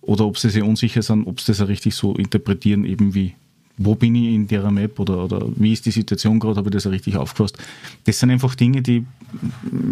oder 0.02 0.26
ob 0.26 0.36
sie 0.36 0.50
sich 0.50 0.62
unsicher 0.62 1.02
sind, 1.02 1.26
ob 1.26 1.40
sie 1.40 1.52
das 1.52 1.60
auch 1.60 1.68
richtig 1.68 1.94
so 1.94 2.14
interpretieren, 2.14 2.84
eben 2.84 3.14
wie 3.14 3.34
wo 3.78 3.94
bin 3.94 4.14
ich 4.14 4.34
in 4.34 4.46
der 4.46 4.70
Map 4.70 4.98
oder, 5.00 5.24
oder 5.24 5.46
wie 5.56 5.72
ist 5.72 5.86
die 5.86 5.90
Situation 5.90 6.38
gerade, 6.38 6.56
habe 6.56 6.68
ich 6.68 6.74
das 6.74 6.86
auch 6.86 6.90
richtig 6.90 7.16
aufgefasst. 7.16 7.58
Das 8.04 8.18
sind 8.18 8.30
einfach 8.30 8.54
Dinge, 8.54 8.82
die 8.82 9.06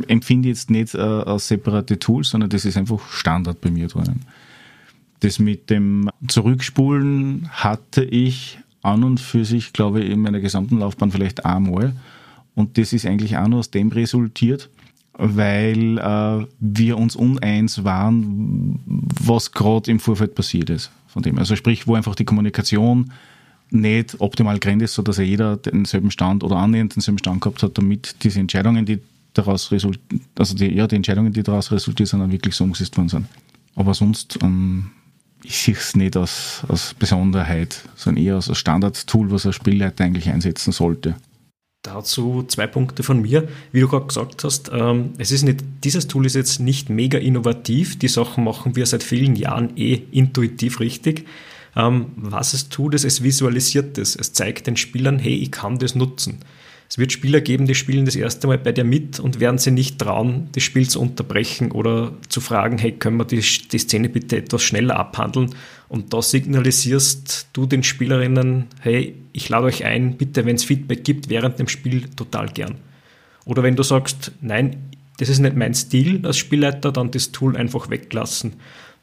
empfinde 0.07 0.49
ich 0.49 0.57
jetzt 0.57 0.71
nicht 0.71 0.95
äh, 0.95 0.99
als 0.99 1.49
separate 1.49 1.99
Tools, 1.99 2.29
sondern 2.31 2.51
das 2.51 2.65
ist 2.65 2.77
einfach 2.77 3.01
Standard 3.11 3.61
bei 3.61 3.71
mir 3.71 3.89
drinnen. 3.89 4.21
Das 5.21 5.39
mit 5.39 5.71
dem 5.71 6.11
Zurückspulen 6.29 7.49
hatte 7.51 8.05
ich 8.05 8.59
an 8.83 9.05
und 9.05 9.21
für 9.21 9.45
sich, 9.45 9.73
glaube 9.73 10.03
ich, 10.03 10.11
in 10.11 10.21
meiner 10.21 10.41
gesamten 10.41 10.79
Laufbahn 10.79 11.11
vielleicht 11.11 11.45
einmal. 11.45 11.95
Und 12.55 12.79
das 12.79 12.93
ist 12.93 13.07
eigentlich 13.07 13.37
auch 13.37 13.49
nur 13.49 13.61
aus 13.61 13.71
dem 13.71 13.89
resultiert, 13.89 14.69
weil 15.21 15.99
äh, 15.99 16.47
wir 16.61 16.99
uns 16.99 17.14
uneins 17.14 17.85
waren, 17.85 18.81
was 18.87 19.53
gerade 19.53 19.91
im 19.91 20.01
Vorfeld 20.01 20.35
passiert 20.35 20.71
ist. 20.71 20.91
Von 21.09 21.23
dem. 21.23 21.39
Also 21.39 21.57
sprich, 21.57 21.87
wo 21.87 21.95
einfach 21.95 22.14
die 22.14 22.25
Kommunikation 22.25 23.12
nicht 23.71 24.21
optimal 24.21 24.59
gerannt 24.59 24.83
ist, 24.83 24.95
sodass 24.95 25.18
jeder 25.18 25.57
denselben 25.57 26.11
Stand 26.11 26.43
oder 26.43 26.57
annähernd 26.57 26.97
denselben 26.97 27.18
Stand 27.18 27.41
gehabt 27.41 27.62
hat, 27.62 27.77
damit 27.79 28.16
diese 28.23 28.41
Entscheidungen, 28.41 28.87
die 28.87 28.99
daraus 29.35 29.71
resultieren, 29.71 30.23
also 30.39 30.55
die, 30.57 30.75
ja, 30.75 30.87
die 30.87 30.97
Entscheidungen, 30.97 31.33
die 31.33 31.43
daraus 31.43 31.71
resultiert 31.71 32.09
sind, 32.09 32.21
dann 32.21 32.33
wirklich 32.33 32.55
so 32.55 32.64
umgesetzt 32.64 32.97
worden 32.97 33.09
sind. 33.09 33.27
Aber 33.77 33.95
sonst, 33.95 34.39
ähm, 34.43 34.91
ich 35.43 35.59
sehe 35.59 35.75
es 35.75 35.95
nicht 35.95 36.16
als, 36.16 36.62
als 36.68 36.95
Besonderheit, 36.95 37.83
sondern 37.97 38.25
eher 38.25 38.35
als 38.37 38.57
Standard-Tool, 38.57 39.31
was 39.31 39.47
ein 39.47 39.53
Spielleiter 39.53 40.05
eigentlich 40.05 40.29
einsetzen 40.29 40.73
sollte. 40.73 41.14
Dazu 41.83 42.45
zwei 42.47 42.66
Punkte 42.66 43.03
von 43.03 43.22
mir. 43.22 43.49
Wie 43.72 43.81
du 43.81 43.89
gerade 43.89 44.07
gesagt 44.07 44.45
hast, 44.45 44.70
ähm, 44.72 45.14
es 45.16 45.31
ist 45.31 45.45
nicht, 45.45 45.64
dieses 45.83 46.09
Tool 46.09 46.26
ist 46.26 46.35
jetzt 46.35 46.61
nicht 46.61 46.91
mega 46.91 47.16
innovativ. 47.16 47.99
Die 47.99 48.09
Sachen 48.09 48.45
machen 48.45 48.76
wir 48.76 48.85
seit 48.85 49.03
vielen 49.03 49.35
Jahren 49.35 49.76
eh 49.78 49.95
intuitiv 50.11 50.81
richtig. 50.81 51.26
Ähm, 51.74 52.12
was 52.16 52.53
es 52.53 52.68
tut, 52.68 52.95
ist, 52.95 53.05
es 53.05 53.22
visualisiert 53.22 53.97
es. 53.97 54.14
Es 54.14 54.35
zeigt 54.35 54.66
den 54.66 54.76
Spielern, 54.76 55.18
hey, 55.18 55.35
ich 55.35 55.51
kann 55.53 55.78
das 55.78 55.95
nutzen. 55.95 56.41
Es 56.91 56.99
wird 56.99 57.12
Spieler 57.12 57.41
geben, 57.41 57.66
die 57.66 57.76
spielen 57.76 58.05
das 58.05 58.16
erste 58.16 58.49
Mal 58.49 58.59
bei 58.59 58.72
dir 58.72 58.83
mit 58.83 59.20
und 59.20 59.39
werden 59.39 59.59
sie 59.59 59.70
nicht 59.70 60.01
trauen, 60.01 60.49
das 60.53 60.64
Spiel 60.64 60.89
zu 60.89 61.01
unterbrechen 61.01 61.70
oder 61.70 62.12
zu 62.28 62.41
fragen, 62.41 62.78
hey, 62.78 62.91
können 62.93 63.16
wir 63.16 63.24
die, 63.24 63.41
die 63.41 63.78
Szene 63.78 64.09
bitte 64.09 64.37
etwas 64.37 64.62
schneller 64.64 64.99
abhandeln? 64.99 65.55
Und 65.91 66.14
da 66.14 66.22
signalisierst 66.22 67.49
du 67.53 67.66
den 67.66 67.82
Spielerinnen, 67.82 68.66
hey, 68.80 69.16
ich 69.32 69.49
lade 69.49 69.66
euch 69.66 69.84
ein, 69.84 70.16
bitte, 70.16 70.47
wenn 70.47 70.55
es 70.55 70.62
Feedback 70.62 71.03
gibt, 71.03 71.28
während 71.28 71.59
dem 71.59 71.66
Spiel 71.66 72.09
total 72.11 72.47
gern. 72.47 72.76
Oder 73.45 73.64
wenn 73.64 73.74
du 73.74 73.82
sagst, 73.82 74.30
nein, 74.41 74.76
das 75.18 75.28
ist 75.28 75.41
nicht 75.41 75.57
mein 75.57 75.74
Stil 75.74 76.24
als 76.24 76.38
Spielleiter, 76.38 76.93
dann 76.93 77.11
das 77.11 77.32
Tool 77.32 77.57
einfach 77.57 77.91
weglassen. 77.91 78.53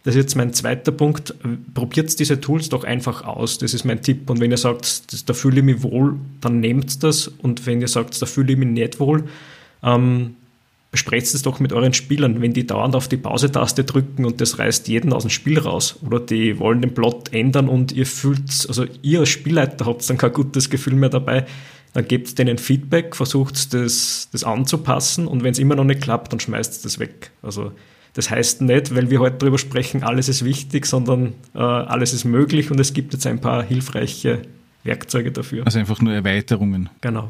Das 0.06 0.16
ist 0.16 0.22
jetzt 0.22 0.36
mein 0.36 0.54
zweiter 0.54 0.94
Punkt. 0.94 1.36
Probiert 1.74 2.18
diese 2.18 2.40
Tools 2.40 2.70
doch 2.70 2.86
einfach 2.86 3.26
aus. 3.26 3.58
Das 3.58 3.74
ist 3.74 3.84
mein 3.84 4.02
Tipp. 4.02 4.30
Und 4.30 4.40
wenn 4.40 4.52
ihr 4.52 4.58
sagt, 4.58 5.28
da 5.28 5.34
fühle 5.34 5.58
ich 5.58 5.66
mich 5.66 5.84
wohl, 5.84 6.16
dann 6.40 6.62
nehmt 6.62 7.04
das. 7.04 7.28
Und 7.28 7.66
wenn 7.66 7.82
ihr 7.82 7.90
sagt, 7.90 8.22
da 8.22 8.26
fühle 8.26 8.54
ich 8.54 8.58
mich 8.58 8.70
nicht 8.70 9.02
wohl, 9.02 9.26
ähm, 9.84 10.36
besprecht 10.92 11.34
es 11.34 11.42
doch 11.42 11.60
mit 11.60 11.74
euren 11.74 11.94
Spielern. 11.94 12.42
Wenn 12.42 12.54
die 12.54 12.66
dauernd 12.66 12.96
auf 12.96 13.08
die 13.08 13.18
Pause-Taste 13.18 13.84
drücken 13.84 14.26
und 14.26 14.40
das 14.42 14.58
reißt 14.60 14.88
jeden 14.88 15.14
aus 15.14 15.24
dem 15.24 15.30
Spiel 15.30 15.60
raus 15.60 16.00
oder 16.06 16.20
die 16.20 16.60
wollen 16.60 16.82
den 16.82 16.94
Plot 16.94 17.34
ändern 17.34 17.68
und 17.68 17.92
ihr 17.92 18.06
fühlt, 18.06 18.66
also 18.68 18.86
ihr 19.02 19.20
als 19.20 19.30
Spielleiter 19.30 19.86
habt 19.86 20.10
dann 20.10 20.18
kein 20.18 20.34
gutes 20.34 20.70
Gefühl 20.70 20.96
mehr 20.96 21.10
dabei, 21.10 21.46
dann 21.94 22.08
gebt 22.08 22.38
denen 22.38 22.58
Feedback, 22.58 23.16
versucht 23.16 23.74
das, 23.74 24.30
das 24.32 24.44
anzupassen 24.44 25.28
und 25.28 25.44
wenn 25.44 25.52
es 25.52 25.60
immer 25.60 25.76
noch 25.76 25.84
nicht 25.84 26.02
klappt, 26.02 26.32
dann 26.32 26.40
schmeißt 26.40 26.86
das 26.86 27.00
weg. 27.00 27.32
Also 27.42 27.72
das 28.14 28.30
heißt 28.30 28.62
nicht, 28.62 28.96
weil 28.96 29.10
wir 29.10 29.20
heute 29.20 29.38
darüber 29.38 29.58
sprechen, 29.58 30.04
alles 30.04 30.30
ist 30.30 30.44
wichtig, 30.44 30.86
sondern 30.86 31.34
äh, 31.54 31.60
alles 31.60 32.14
ist 32.14 32.24
möglich 32.24 32.72
und 32.72 32.80
es 32.80 32.94
gibt 32.94 33.14
jetzt 33.14 33.28
ein 33.28 33.42
paar 33.42 33.64
hilfreiche 33.64 34.42
Werkzeuge 34.84 35.32
dafür. 35.32 35.66
Also 35.66 35.80
einfach 35.80 36.02
nur 36.02 36.14
Erweiterungen. 36.14 36.90
Genau. 37.02 37.30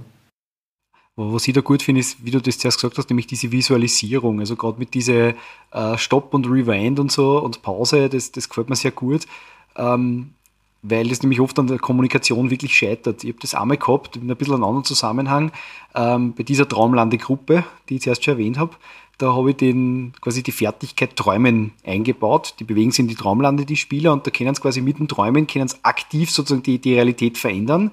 Was 1.20 1.48
ich 1.48 1.54
da 1.56 1.62
gut 1.62 1.82
finde, 1.82 2.02
ist, 2.02 2.24
wie 2.24 2.30
du 2.30 2.40
das 2.40 2.60
zuerst 2.60 2.78
gesagt 2.78 3.00
hast, 3.00 3.10
nämlich 3.10 3.26
diese 3.26 3.52
Visualisierung. 3.52 4.40
Also 4.40 4.56
gerade 4.56 4.78
mit 4.78 4.94
diese 4.94 5.34
äh, 5.72 5.98
Stopp 5.98 6.32
und 6.36 6.46
Rewind 6.46 7.00
und 7.00 7.12
so 7.12 7.40
und 7.40 7.64
Pause, 7.64 8.08
das, 8.08 8.32
das 8.32 8.48
gefällt 8.48 8.70
mir 8.70 8.76
sehr 8.76 8.92
gut. 8.92 9.26
Ähm, 9.76 10.30
weil 10.84 11.10
das 11.10 11.24
nämlich 11.24 11.40
oft 11.42 11.58
an 11.58 11.66
der 11.66 11.80
Kommunikation 11.80 12.52
wirklich 12.52 12.76
scheitert. 12.76 13.24
Ich 13.24 13.32
habe 13.32 13.40
das 13.42 13.56
einmal 13.56 13.78
gehabt, 13.78 14.16
in 14.16 14.30
ein 14.30 14.38
bisschen 14.38 14.54
einen 14.54 14.64
anderen 14.64 14.86
Zusammenhang, 14.86 15.52
ähm, 15.96 16.34
bei 16.34 16.44
dieser 16.44 16.70
Traumlandegruppe, 16.70 17.64
die 17.90 17.96
ich 17.96 18.02
zuerst 18.04 18.24
schon 18.24 18.36
erwähnt 18.36 18.60
habe. 18.60 18.76
Da 19.18 19.34
habe 19.34 19.50
ich 19.50 19.58
den, 19.58 20.14
quasi 20.22 20.44
die 20.44 20.52
Fertigkeit 20.52 21.16
Träumen 21.16 21.72
eingebaut. 21.84 22.54
Die 22.60 22.64
bewegen 22.64 22.92
sich 22.92 23.00
in 23.00 23.08
die 23.08 23.16
Traumlande, 23.16 23.66
die 23.66 23.76
Spieler, 23.76 24.14
und 24.14 24.28
da 24.28 24.32
können 24.32 24.54
sie 24.54 24.62
quasi 24.62 24.82
mit 24.82 25.00
dem 25.00 25.08
Träumen, 25.08 25.48
können 25.48 25.68
sie 25.68 25.78
aktiv 25.82 26.30
sozusagen 26.30 26.62
die, 26.62 26.78
die 26.78 26.94
Realität 26.94 27.40
verändern. 27.40 27.92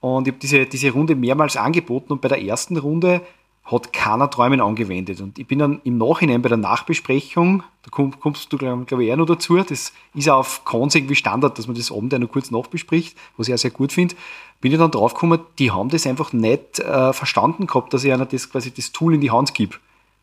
Und 0.00 0.26
ich 0.26 0.32
habe 0.32 0.40
diese, 0.40 0.66
diese 0.66 0.90
Runde 0.90 1.14
mehrmals 1.14 1.56
angeboten 1.56 2.12
und 2.12 2.20
bei 2.20 2.28
der 2.28 2.42
ersten 2.42 2.76
Runde 2.76 3.20
hat 3.64 3.92
keiner 3.92 4.30
Träumen 4.30 4.60
angewendet. 4.60 5.20
Und 5.20 5.38
ich 5.38 5.46
bin 5.46 5.58
dann 5.58 5.80
im 5.84 5.98
Nachhinein 5.98 6.42
bei 6.42 6.48
der 6.48 6.58
Nachbesprechung, 6.58 7.62
da 7.82 7.90
kommst 7.90 8.52
du, 8.52 8.58
glaube 8.58 9.02
ich, 9.02 9.08
eher 9.08 9.16
noch 9.16 9.26
dazu, 9.26 9.56
das 9.58 9.92
ist 10.14 10.28
auch 10.28 10.38
auf 10.38 10.64
Cons 10.64 10.94
irgendwie 10.94 11.14
Standard, 11.14 11.58
dass 11.58 11.66
man 11.66 11.76
das 11.76 11.92
Abend 11.92 12.12
noch 12.12 12.28
kurz 12.28 12.50
nachbespricht, 12.50 13.16
was 13.36 13.48
ich 13.48 13.54
auch 13.54 13.58
sehr 13.58 13.70
gut 13.70 13.92
finde, 13.92 14.14
bin 14.60 14.72
ich 14.72 14.78
dann 14.78 14.90
draufgekommen, 14.90 15.40
die 15.58 15.70
haben 15.70 15.88
das 15.88 16.06
einfach 16.06 16.32
nicht 16.32 16.80
äh, 16.80 17.12
verstanden 17.12 17.66
gehabt, 17.66 17.94
dass 17.94 18.04
ich 18.04 18.12
einer 18.12 18.26
das 18.26 18.50
quasi 18.50 18.72
das 18.72 18.92
Tool 18.92 19.14
in 19.14 19.20
die 19.20 19.30
Hand 19.30 19.54
gebe. 19.54 19.76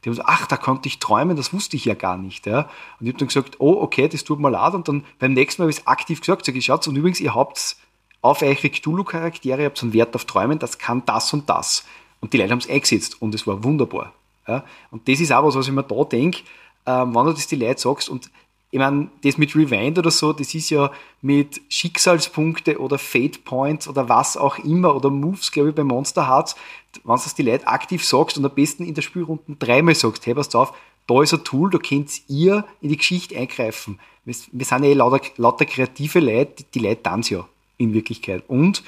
Die 0.04 0.10
haben 0.10 0.16
gesagt, 0.16 0.30
ach, 0.30 0.48
da 0.48 0.58
konnte 0.58 0.88
ich 0.88 1.00
träumen, 1.00 1.36
das 1.36 1.54
wusste 1.54 1.76
ich 1.76 1.86
ja 1.86 1.96
gar 1.96 2.18
nicht. 2.18 2.46
Ja. 2.46 2.70
Und 3.00 3.08
ich 3.08 3.10
habe 3.10 3.20
dann 3.20 3.28
gesagt, 3.28 3.56
oh, 3.60 3.82
okay, 3.82 4.08
das 4.08 4.24
tut 4.24 4.40
mir 4.40 4.52
leid. 4.52 4.74
Und 4.76 4.88
dann 4.88 5.04
beim 5.18 5.34
nächsten 5.34 5.62
Mal 5.62 5.66
habe 5.66 5.72
ich 5.72 5.80
es 5.80 5.88
aktiv 5.88 6.20
gesagt, 6.20 6.46
sage 6.46 6.58
ich, 6.58 6.66
schaut, 6.66 6.88
und 6.88 6.96
übrigens, 6.96 7.20
ihr 7.20 7.34
habt 7.34 7.78
auf 8.22 8.42
eure 8.42 8.70
Cthulhu-Charaktere, 8.70 9.62
ihr 9.62 9.66
habt 9.66 9.82
einen 9.82 9.94
Wert 9.94 10.16
auf 10.16 10.26
Träumen, 10.26 10.60
das 10.60 10.78
kann 10.78 11.04
das 11.06 11.34
und 11.34 11.50
das. 11.50 11.86
Und 12.20 12.34
die 12.34 12.38
Leute 12.38 12.52
haben 12.52 12.60
es 12.60 12.70
eingesetzt 12.70 13.22
und 13.22 13.36
es 13.36 13.46
war 13.46 13.64
wunderbar. 13.64 14.14
Ja. 14.48 14.64
Und 14.92 15.08
das 15.08 15.20
ist 15.20 15.32
auch 15.32 15.44
was, 15.44 15.56
was 15.56 15.68
ich 15.68 15.74
mir 15.74 15.84
da 15.84 16.04
denke, 16.04 16.40
ähm, 16.86 17.14
wenn 17.14 17.26
du 17.26 17.34
das 17.34 17.48
die 17.48 17.56
Leute 17.56 17.80
sagst 17.80 18.10
und 18.10 18.30
ich 18.70 18.80
meine, 18.80 19.10
das 19.24 19.38
mit 19.38 19.56
Rewind 19.56 19.98
oder 19.98 20.12
so, 20.12 20.34
das 20.34 20.54
ist 20.54 20.70
ja 20.72 20.92
mit 21.22 21.62
Schicksalspunkte 21.70 22.80
oder 22.82 22.98
Fate 22.98 23.46
Points 23.46 23.88
oder 23.88 24.10
was 24.10 24.36
auch 24.36 24.58
immer 24.60 24.94
oder 24.94 25.10
Moves, 25.10 25.52
glaube 25.52 25.70
ich, 25.70 25.76
bei 25.76 25.84
Monster 25.86 26.28
Hearts, 26.28 26.56
wenn 27.04 27.16
du 27.16 27.24
das 27.24 27.36
die 27.36 27.44
Leute 27.44 27.68
aktiv 27.68 28.04
sagst 28.04 28.38
und 28.38 28.46
am 28.46 28.54
besten 28.54 28.84
in 28.84 28.94
der 28.94 29.04
Spielrunde 29.04 29.56
dreimal 29.58 29.96
sagst, 29.96 30.26
hey, 30.26 30.34
passt 30.34 30.56
auf, 30.56 30.74
da 31.08 31.22
ist 31.22 31.34
ein 31.34 31.46
Tool, 31.46 31.70
da 31.70 31.78
könnt 31.78 32.12
ihr 32.28 32.66
in 32.82 32.90
die 32.90 32.98
Geschichte 32.98 33.38
eingreifen. 33.38 34.00
Wir, 34.26 34.36
wir 34.52 34.66
sind 34.66 34.84
ja 34.84 34.90
eh 34.90 34.94
lauter, 34.94 35.22
lauter 35.38 35.66
kreative 35.66 36.20
Leute, 36.20 36.64
die, 36.64 36.66
die 36.74 36.80
Leute 36.80 37.04
tanzen 37.04 37.34
ja 37.36 37.48
in 37.78 37.94
Wirklichkeit. 37.94 38.44
Und 38.48 38.84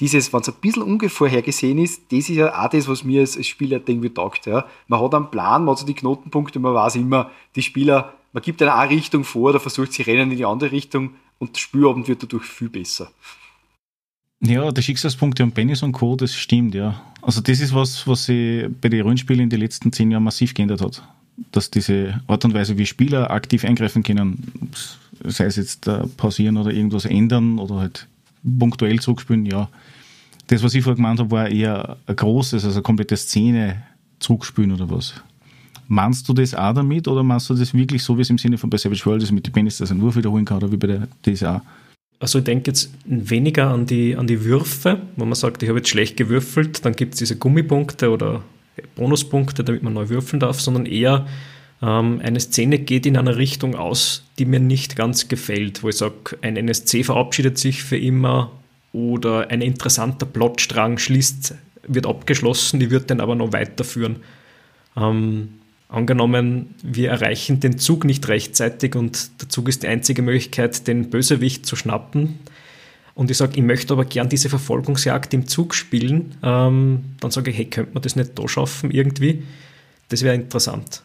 dieses, 0.00 0.32
wenn 0.32 0.40
es 0.40 0.48
ein 0.48 0.54
bisschen 0.60 0.82
unvorhergesehen 0.82 1.78
ist, 1.78 2.02
das 2.10 2.28
ist 2.28 2.30
ja 2.30 2.64
auch 2.64 2.68
das, 2.68 2.88
was 2.88 3.04
mir 3.04 3.20
als, 3.20 3.44
Spieler 3.46 3.80
irgendwie 3.86 4.10
taugt. 4.10 4.46
Ja. 4.46 4.66
Man 4.88 5.00
hat 5.00 5.14
einen 5.14 5.30
Plan, 5.30 5.64
man 5.64 5.72
hat 5.72 5.78
so 5.78 5.86
die 5.86 5.94
Knotenpunkte, 5.94 6.58
man 6.58 6.74
weiß 6.74 6.96
immer, 6.96 7.30
die 7.54 7.62
Spieler, 7.62 8.14
man 8.32 8.42
gibt 8.42 8.60
eine 8.60 8.90
Richtung 8.90 9.24
vor, 9.24 9.50
oder 9.50 9.60
versucht 9.60 9.92
sie 9.92 10.02
rennen 10.02 10.30
in 10.32 10.36
die 10.36 10.44
andere 10.44 10.72
Richtung 10.72 11.10
und 11.38 11.54
der 11.54 11.60
Spielabend 11.60 12.08
wird 12.08 12.22
dadurch 12.22 12.44
viel 12.44 12.68
besser. 12.68 13.10
Ja, 14.40 14.70
die 14.72 14.82
Schicksalspunkte 14.82 15.42
und 15.42 15.54
Bennys 15.54 15.82
und 15.82 15.92
Co., 15.92 16.16
das 16.16 16.34
stimmt, 16.34 16.74
ja. 16.74 17.00
Also 17.22 17.40
das 17.40 17.60
ist 17.60 17.74
was, 17.74 18.06
was 18.06 18.26
sich 18.26 18.66
bei 18.80 18.88
den 18.88 19.02
Rollenspielen 19.02 19.44
in 19.44 19.48
den 19.48 19.60
letzten 19.60 19.92
zehn 19.92 20.10
Jahren 20.10 20.24
massiv 20.24 20.52
geändert 20.52 20.82
hat. 20.82 21.02
Dass 21.50 21.70
diese 21.70 22.20
Art 22.26 22.44
und 22.44 22.52
Weise, 22.52 22.76
wie 22.76 22.86
Spieler 22.86 23.30
aktiv 23.30 23.64
eingreifen 23.64 24.02
können, 24.02 24.70
sei 25.24 25.46
es 25.46 25.56
jetzt 25.56 25.86
äh, 25.86 26.06
pausieren 26.16 26.56
oder 26.56 26.72
irgendwas 26.72 27.06
ändern 27.06 27.58
oder 27.58 27.76
halt 27.76 28.06
punktuell 28.44 29.00
zurückspielen, 29.00 29.46
ja. 29.46 29.68
Das, 30.46 30.62
was 30.62 30.74
ich 30.74 30.82
vorher 30.82 30.96
gemeint 30.96 31.20
habe, 31.20 31.30
war 31.30 31.48
eher 31.48 31.96
ein 32.06 32.16
großes, 32.16 32.64
also 32.64 32.76
eine 32.76 32.82
komplette 32.82 33.16
Szene 33.16 33.82
zurückspielen 34.18 34.72
oder 34.72 34.90
was. 34.90 35.14
Meinst 35.88 36.28
du 36.28 36.32
das 36.32 36.54
auch 36.54 36.74
damit 36.74 37.08
oder 37.08 37.22
meinst 37.22 37.48
du 37.50 37.54
das 37.54 37.74
wirklich 37.74 38.02
so, 38.02 38.16
wie 38.16 38.22
es 38.22 38.30
im 38.30 38.38
Sinne 38.38 38.58
von 38.58 38.70
bei 38.70 38.76
Savage 38.76 39.04
World 39.06 39.22
ist, 39.22 39.32
mit 39.32 39.46
den 39.46 39.52
Penis, 39.52 39.78
dass 39.78 39.90
einen 39.90 40.00
Wurf 40.00 40.16
wiederholen 40.16 40.44
kann 40.44 40.58
oder 40.58 40.72
wie 40.72 40.76
bei 40.76 40.86
der 40.86 41.08
DSA? 41.26 41.62
Also 42.20 42.38
ich 42.38 42.44
denke 42.44 42.70
jetzt 42.70 42.90
weniger 43.04 43.70
an 43.70 43.86
die, 43.86 44.16
an 44.16 44.26
die 44.26 44.44
Würfe, 44.44 45.02
wo 45.16 45.24
man 45.24 45.34
sagt, 45.34 45.62
ich 45.62 45.68
habe 45.68 45.78
jetzt 45.78 45.90
schlecht 45.90 46.16
gewürfelt, 46.16 46.84
dann 46.84 46.94
gibt 46.94 47.14
es 47.14 47.18
diese 47.18 47.36
Gummipunkte 47.36 48.10
oder 48.10 48.42
Bonuspunkte, 48.96 49.62
damit 49.62 49.82
man 49.82 49.92
neu 49.92 50.08
würfeln 50.08 50.40
darf, 50.40 50.60
sondern 50.60 50.86
eher 50.86 51.26
ähm, 51.84 52.20
eine 52.22 52.40
Szene 52.40 52.78
geht 52.78 53.04
in 53.04 53.16
einer 53.16 53.36
Richtung 53.36 53.74
aus, 53.74 54.24
die 54.38 54.46
mir 54.46 54.60
nicht 54.60 54.96
ganz 54.96 55.28
gefällt, 55.28 55.82
wo 55.82 55.90
ich 55.90 55.96
sage, 55.96 56.38
ein 56.40 56.56
NSC 56.56 57.04
verabschiedet 57.04 57.58
sich 57.58 57.82
für 57.82 57.98
immer 57.98 58.52
oder 58.92 59.50
ein 59.50 59.60
interessanter 59.60 60.24
Plotstrang 60.24 60.98
schließt, 60.98 61.54
wird 61.86 62.06
abgeschlossen, 62.06 62.80
die 62.80 62.90
wird 62.90 63.10
dann 63.10 63.20
aber 63.20 63.34
noch 63.34 63.52
weiterführen. 63.52 64.16
Ähm, 64.96 65.60
angenommen, 65.88 66.74
wir 66.82 67.10
erreichen 67.10 67.60
den 67.60 67.78
Zug 67.78 68.04
nicht 68.04 68.26
rechtzeitig 68.28 68.94
und 68.94 69.42
der 69.42 69.48
Zug 69.50 69.68
ist 69.68 69.82
die 69.82 69.88
einzige 69.88 70.22
Möglichkeit, 70.22 70.86
den 70.86 71.10
Bösewicht 71.10 71.66
zu 71.66 71.76
schnappen, 71.76 72.38
und 73.14 73.30
ich 73.30 73.36
sage, 73.36 73.52
ich 73.56 73.62
möchte 73.62 73.94
aber 73.94 74.04
gern 74.04 74.28
diese 74.28 74.48
Verfolgungsjagd 74.48 75.32
im 75.34 75.46
Zug 75.46 75.74
spielen, 75.74 76.34
ähm, 76.42 77.04
dann 77.20 77.30
sage 77.30 77.50
ich, 77.50 77.56
hey, 77.56 77.66
könnte 77.66 77.94
man 77.94 78.02
das 78.02 78.16
nicht 78.16 78.36
da 78.36 78.48
schaffen 78.48 78.90
irgendwie? 78.90 79.44
Das 80.08 80.22
wäre 80.22 80.34
interessant. 80.34 81.02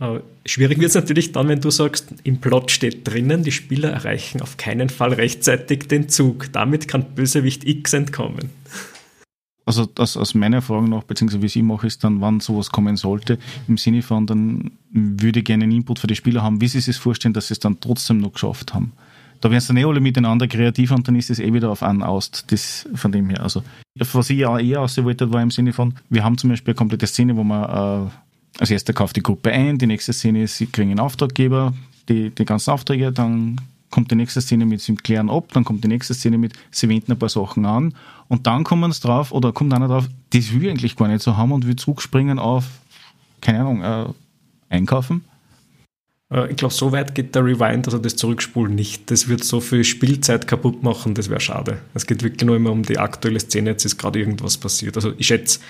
Äh, 0.00 0.20
schwierig 0.46 0.78
wird 0.78 0.88
es 0.88 0.94
natürlich 0.94 1.32
dann, 1.32 1.48
wenn 1.48 1.60
du 1.60 1.70
sagst, 1.70 2.14
im 2.24 2.38
Plot 2.38 2.70
steht 2.70 3.06
drinnen, 3.06 3.44
die 3.44 3.52
Spieler 3.52 3.90
erreichen 3.90 4.40
auf 4.40 4.56
keinen 4.56 4.88
Fall 4.88 5.12
rechtzeitig 5.12 5.88
den 5.88 6.08
Zug. 6.08 6.50
Damit 6.52 6.88
kann 6.88 7.14
Bösewicht 7.14 7.64
X 7.66 7.92
entkommen. 7.92 8.50
Also 9.66 9.86
das 9.86 10.16
aus 10.16 10.34
meiner 10.34 10.56
Erfahrung 10.56 10.88
nach, 10.88 11.04
beziehungsweise 11.04 11.42
wie 11.42 11.46
ich 11.46 11.62
mache, 11.62 11.86
ist 11.86 12.02
dann, 12.02 12.20
wann 12.20 12.40
sowas 12.40 12.70
kommen 12.70 12.96
sollte, 12.96 13.38
im 13.68 13.76
Sinne 13.76 14.02
von, 14.02 14.26
dann 14.26 14.72
würde 14.90 15.40
ich 15.40 15.44
gerne 15.44 15.64
einen 15.64 15.72
Input 15.72 16.00
für 16.00 16.06
die 16.08 16.16
Spieler 16.16 16.42
haben, 16.42 16.60
wie 16.60 16.66
sie 16.66 16.80
sich 16.80 16.96
vorstellen, 16.96 17.34
dass 17.34 17.48
sie 17.48 17.54
es 17.54 17.60
dann 17.60 17.78
trotzdem 17.78 18.18
noch 18.18 18.32
geschafft 18.32 18.74
haben. 18.74 18.92
Da 19.40 19.50
werden 19.50 19.60
sie 19.60 19.68
dann 19.68 19.76
eh 19.76 19.84
alle 19.84 20.00
miteinander 20.00 20.48
kreativ 20.48 20.90
und 20.90 21.06
dann 21.06 21.14
ist 21.14 21.30
es 21.30 21.38
eh 21.38 21.52
wieder 21.52 21.70
auf 21.70 21.82
einen 21.82 22.02
aus, 22.02 22.30
das 22.48 22.88
von 22.94 23.12
dem 23.12 23.28
her. 23.28 23.42
Also, 23.42 23.62
was 23.96 24.30
ich 24.30 24.38
ja 24.38 24.58
eher 24.58 24.80
ausgewählt 24.80 25.20
war 25.32 25.42
im 25.42 25.50
Sinne 25.50 25.72
von, 25.72 25.94
wir 26.08 26.24
haben 26.24 26.36
zum 26.36 26.50
Beispiel 26.50 26.72
eine 26.72 26.76
komplette 26.78 27.06
Szene, 27.06 27.36
wo 27.36 27.44
man 27.44 28.08
äh, 28.08 28.10
als 28.60 28.70
erster 28.70 28.92
kauft 28.92 29.16
die 29.16 29.22
Gruppe 29.22 29.50
ein, 29.50 29.78
die 29.78 29.86
nächste 29.86 30.12
Szene 30.12 30.42
ist, 30.42 30.58
sie 30.58 30.66
kriegen 30.66 30.90
einen 30.90 31.00
Auftraggeber, 31.00 31.72
die, 32.10 32.28
die 32.28 32.44
ganzen 32.44 32.70
Aufträge, 32.70 33.10
dann 33.10 33.58
kommt 33.88 34.10
die 34.10 34.16
nächste 34.16 34.42
Szene 34.42 34.66
mit, 34.66 34.82
sie 34.82 34.94
klären 34.94 35.30
ab, 35.30 35.48
dann 35.54 35.64
kommt 35.64 35.82
die 35.82 35.88
nächste 35.88 36.12
Szene 36.12 36.36
mit, 36.36 36.52
sie 36.70 36.88
wenden 36.90 37.12
ein 37.12 37.18
paar 37.18 37.30
Sachen 37.30 37.64
an 37.64 37.94
und 38.28 38.46
dann 38.46 38.62
kommen 38.62 38.92
sie 38.92 39.00
drauf, 39.00 39.32
oder 39.32 39.52
kommt 39.52 39.72
einer 39.72 39.88
drauf, 39.88 40.08
das 40.34 40.52
will 40.52 40.64
ich 40.64 40.70
eigentlich 40.70 40.94
gar 40.94 41.08
nicht 41.08 41.22
so 41.22 41.38
haben 41.38 41.52
und 41.52 41.66
will 41.66 41.76
zurückspringen 41.76 42.38
auf, 42.38 42.66
keine 43.40 43.60
Ahnung, 43.60 43.82
äh, 43.82 44.06
einkaufen. 44.68 45.24
Äh, 46.30 46.50
ich 46.50 46.56
glaube, 46.56 46.74
so 46.74 46.92
weit 46.92 47.14
geht 47.14 47.34
der 47.34 47.42
Rewind, 47.42 47.86
also 47.86 47.96
das 47.96 48.16
Zurückspulen 48.16 48.74
nicht. 48.74 49.10
Das 49.10 49.28
wird 49.28 49.42
so 49.42 49.60
viel 49.60 49.84
Spielzeit 49.84 50.46
kaputt 50.46 50.82
machen, 50.82 51.14
das 51.14 51.30
wäre 51.30 51.40
schade. 51.40 51.78
Es 51.94 52.06
geht 52.06 52.22
wirklich 52.22 52.46
nur 52.46 52.56
immer 52.56 52.72
um 52.72 52.82
die 52.82 52.98
aktuelle 52.98 53.40
Szene, 53.40 53.70
jetzt 53.70 53.86
ist 53.86 53.96
gerade 53.96 54.18
irgendwas 54.18 54.58
passiert. 54.58 54.96
Also 54.96 55.14
ich 55.16 55.28
schätze, 55.28 55.60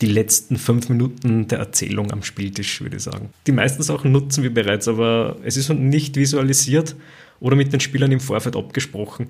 die 0.00 0.06
letzten 0.06 0.56
fünf 0.56 0.88
Minuten 0.88 1.48
der 1.48 1.58
Erzählung 1.58 2.10
am 2.10 2.22
Spieltisch, 2.22 2.80
würde 2.80 2.96
ich 2.96 3.02
sagen. 3.02 3.30
Die 3.46 3.52
meisten 3.52 3.82
Sachen 3.82 4.12
nutzen 4.12 4.42
wir 4.42 4.52
bereits, 4.52 4.88
aber 4.88 5.36
es 5.44 5.56
ist 5.56 5.70
nicht 5.70 6.16
visualisiert 6.16 6.96
oder 7.40 7.56
mit 7.56 7.72
den 7.72 7.80
Spielern 7.80 8.12
im 8.12 8.20
Vorfeld 8.20 8.56
abgesprochen. 8.56 9.28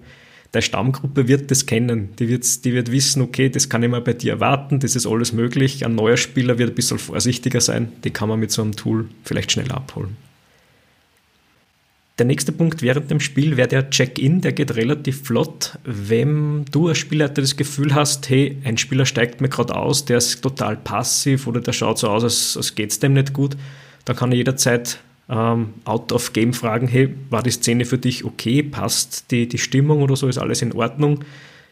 Der 0.55 0.61
Stammgruppe 0.61 1.27
wird 1.27 1.51
das 1.51 1.67
kennen. 1.67 2.11
Die 2.19 2.29
wird, 2.29 2.65
die 2.65 2.73
wird 2.73 2.93
wissen, 2.93 3.23
okay, 3.23 3.49
das 3.49 3.69
kann 3.69 3.83
ich 3.83 3.91
mal 3.91 4.01
bei 4.01 4.12
dir 4.12 4.35
erwarten, 4.35 4.79
das 4.79 4.95
ist 4.95 5.07
alles 5.07 5.33
möglich. 5.33 5.85
Ein 5.85 5.97
neuer 5.97 6.17
Spieler 6.17 6.59
wird 6.59 6.71
ein 6.71 6.77
bisschen 6.77 6.99
vorsichtiger 6.99 7.61
sein. 7.61 7.93
Die 8.05 8.11
kann 8.11 8.29
man 8.29 8.39
mit 8.39 8.53
so 8.53 8.62
einem 8.62 8.77
Tool 8.77 9.09
vielleicht 9.25 9.51
schnell 9.51 9.71
abholen. 9.73 10.17
Der 12.17 12.27
nächste 12.27 12.53
Punkt 12.53 12.81
während 12.81 13.11
dem 13.11 13.19
Spiel 13.19 13.57
wäre 13.57 13.67
der 13.67 13.91
Check-in, 13.91 14.41
der 14.41 14.53
geht 14.53 14.77
relativ 14.77 15.23
flott. 15.23 15.79
Wenn 15.83 16.65
du 16.71 16.87
als 16.87 16.99
Spielleiter 16.99 17.43
das 17.43 17.57
Gefühl 17.57 17.93
hast, 17.93 18.31
hey, 18.31 18.57
ein 18.62 18.79
Spieler 18.79 19.05
steigt 19.05 19.41
mir 19.41 19.49
gerade 19.49 19.75
aus, 19.75 20.05
der 20.05 20.19
ist 20.19 20.41
total 20.41 20.77
passiv 20.77 21.49
oder 21.49 21.61
der 21.61 21.73
schaut 21.73 21.99
so 21.99 22.09
aus, 22.09 22.23
als, 22.23 22.57
als 22.57 22.77
geht 22.77 22.93
es 22.93 23.01
dem 23.01 23.15
nicht 23.15 23.33
gut, 23.33 23.57
dann 24.05 24.15
kann 24.15 24.31
er 24.31 24.37
jederzeit 24.37 25.01
ähm, 25.29 25.71
out 25.85 26.12
of 26.12 26.33
game 26.33 26.53
fragen, 26.53 26.87
hey, 26.87 27.12
war 27.31 27.43
die 27.43 27.51
Szene 27.51 27.85
für 27.85 27.99
dich 27.99 28.25
okay, 28.25 28.62
passt 28.62 29.33
die, 29.33 29.49
die 29.49 29.59
Stimmung 29.59 30.01
oder 30.01 30.15
so, 30.15 30.29
ist 30.29 30.39
alles 30.39 30.62
in 30.62 30.73
Ordnung? 30.73 31.25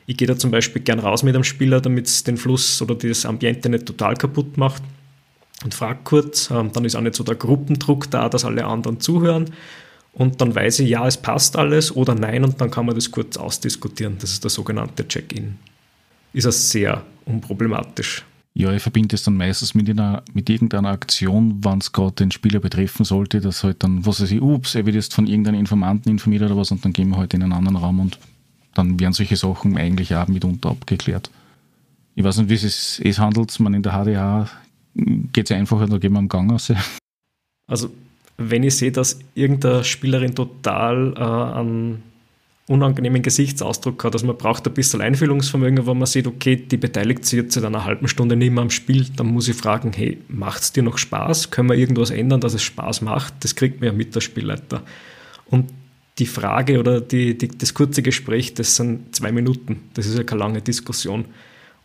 Ich 0.06 0.16
gehe 0.16 0.26
da 0.26 0.36
zum 0.36 0.50
Beispiel 0.50 0.82
gern 0.82 0.98
raus 0.98 1.22
mit 1.22 1.36
einem 1.36 1.44
Spieler, 1.44 1.80
damit 1.80 2.08
es 2.08 2.24
den 2.24 2.36
Fluss 2.36 2.82
oder 2.82 2.96
das 2.96 3.26
Ambiente 3.26 3.68
nicht 3.68 3.86
total 3.86 4.16
kaputt 4.16 4.56
macht 4.56 4.82
und 5.62 5.72
frage 5.72 6.00
kurz, 6.02 6.50
ähm, 6.50 6.72
dann 6.72 6.84
ist 6.84 6.96
auch 6.96 7.00
nicht 7.00 7.14
so 7.14 7.22
der 7.22 7.36
Gruppendruck 7.36 8.10
da, 8.10 8.28
dass 8.28 8.44
alle 8.44 8.64
anderen 8.64 8.98
zuhören 8.98 9.52
und 10.12 10.40
dann 10.40 10.54
weiß 10.54 10.80
ich, 10.80 10.90
ja, 10.90 11.06
es 11.06 11.16
passt 11.16 11.56
alles 11.56 11.94
oder 11.94 12.14
nein 12.14 12.44
und 12.44 12.60
dann 12.60 12.70
kann 12.70 12.86
man 12.86 12.94
das 12.94 13.10
kurz 13.10 13.36
ausdiskutieren. 13.36 14.16
Das 14.18 14.32
ist 14.32 14.44
der 14.44 14.50
sogenannte 14.50 15.08
Check-in. 15.08 15.56
Ist 16.32 16.46
das 16.46 16.70
sehr 16.70 17.02
unproblematisch. 17.24 18.24
Ja, 18.54 18.70
ich 18.72 18.82
verbinde 18.82 19.16
es 19.16 19.22
dann 19.22 19.36
meistens 19.36 19.74
mit, 19.74 19.88
einer, 19.88 20.22
mit 20.34 20.50
irgendeiner 20.50 20.90
Aktion, 20.90 21.64
wenn 21.64 21.78
es 21.78 21.92
gerade 21.92 22.12
den 22.12 22.30
Spieler 22.30 22.60
betreffen 22.60 23.04
sollte, 23.04 23.40
dass 23.40 23.64
halt 23.64 23.82
dann, 23.82 24.04
was 24.04 24.20
weiß 24.20 24.30
ich, 24.30 24.42
ups, 24.42 24.74
er 24.74 24.84
wird 24.84 24.94
jetzt 24.94 25.14
von 25.14 25.26
irgendeinem 25.26 25.60
Informanten 25.60 26.10
informiert 26.10 26.42
oder 26.42 26.56
was 26.58 26.70
und 26.70 26.84
dann 26.84 26.92
gehen 26.92 27.08
wir 27.08 27.16
halt 27.16 27.32
in 27.32 27.42
einen 27.42 27.54
anderen 27.54 27.78
Raum 27.78 28.00
und 28.00 28.18
dann 28.74 29.00
werden 29.00 29.14
solche 29.14 29.36
Sachen 29.36 29.78
eigentlich 29.78 30.14
auch 30.14 30.28
mitunter 30.28 30.70
abgeklärt. 30.70 31.30
Ich 32.14 32.24
weiß 32.24 32.38
nicht, 32.38 32.50
wie 32.50 32.54
es 32.54 33.00
es 33.02 33.18
handelt, 33.18 33.58
man 33.58 33.72
in 33.72 33.82
der 33.82 33.92
HDA 33.92 34.50
geht 34.94 35.50
es 35.50 35.56
einfacher, 35.56 35.86
da 35.86 35.96
gehen 35.96 36.12
wir 36.12 36.18
am 36.18 36.28
Gang 36.28 36.52
aus. 36.52 36.72
Also 37.66 37.90
wenn 38.50 38.62
ich 38.62 38.76
sehe, 38.76 38.92
dass 38.92 39.18
irgendeine 39.34 39.84
Spielerin 39.84 40.34
total 40.34 41.14
äh, 41.16 41.58
einen 41.58 42.02
unangenehmen 42.68 43.22
Gesichtsausdruck 43.22 44.02
hat, 44.04 44.14
also 44.14 44.26
man 44.26 44.36
braucht 44.36 44.66
ein 44.66 44.74
bisschen 44.74 45.00
Einfühlungsvermögen, 45.00 45.84
wo 45.86 45.94
man 45.94 46.06
sieht, 46.06 46.26
okay, 46.26 46.56
die 46.56 46.76
beteiligt 46.76 47.24
sich 47.24 47.38
jetzt 47.38 47.54
seit 47.54 47.64
einer 47.64 47.84
halben 47.84 48.08
Stunde 48.08 48.36
nicht 48.36 48.52
mehr 48.52 48.62
am 48.62 48.70
Spiel, 48.70 49.06
dann 49.16 49.26
muss 49.26 49.48
ich 49.48 49.56
fragen, 49.56 49.92
hey, 49.92 50.18
macht 50.28 50.62
es 50.62 50.72
dir 50.72 50.82
noch 50.82 50.98
Spaß? 50.98 51.50
Können 51.50 51.68
wir 51.68 51.76
irgendwas 51.76 52.10
ändern, 52.10 52.40
dass 52.40 52.54
es 52.54 52.62
Spaß 52.62 53.02
macht? 53.02 53.34
Das 53.40 53.56
kriegt 53.56 53.80
man 53.80 53.88
ja 53.88 53.92
mit, 53.92 54.14
der 54.14 54.20
Spielleiter. 54.20 54.82
Und 55.46 55.70
die 56.18 56.26
Frage 56.26 56.78
oder 56.78 57.00
die, 57.00 57.36
die, 57.36 57.48
das 57.48 57.74
kurze 57.74 58.02
Gespräch, 58.02 58.54
das 58.54 58.76
sind 58.76 59.14
zwei 59.14 59.32
Minuten. 59.32 59.80
Das 59.94 60.06
ist 60.06 60.16
ja 60.16 60.24
keine 60.24 60.40
lange 60.40 60.62
Diskussion. 60.62 61.24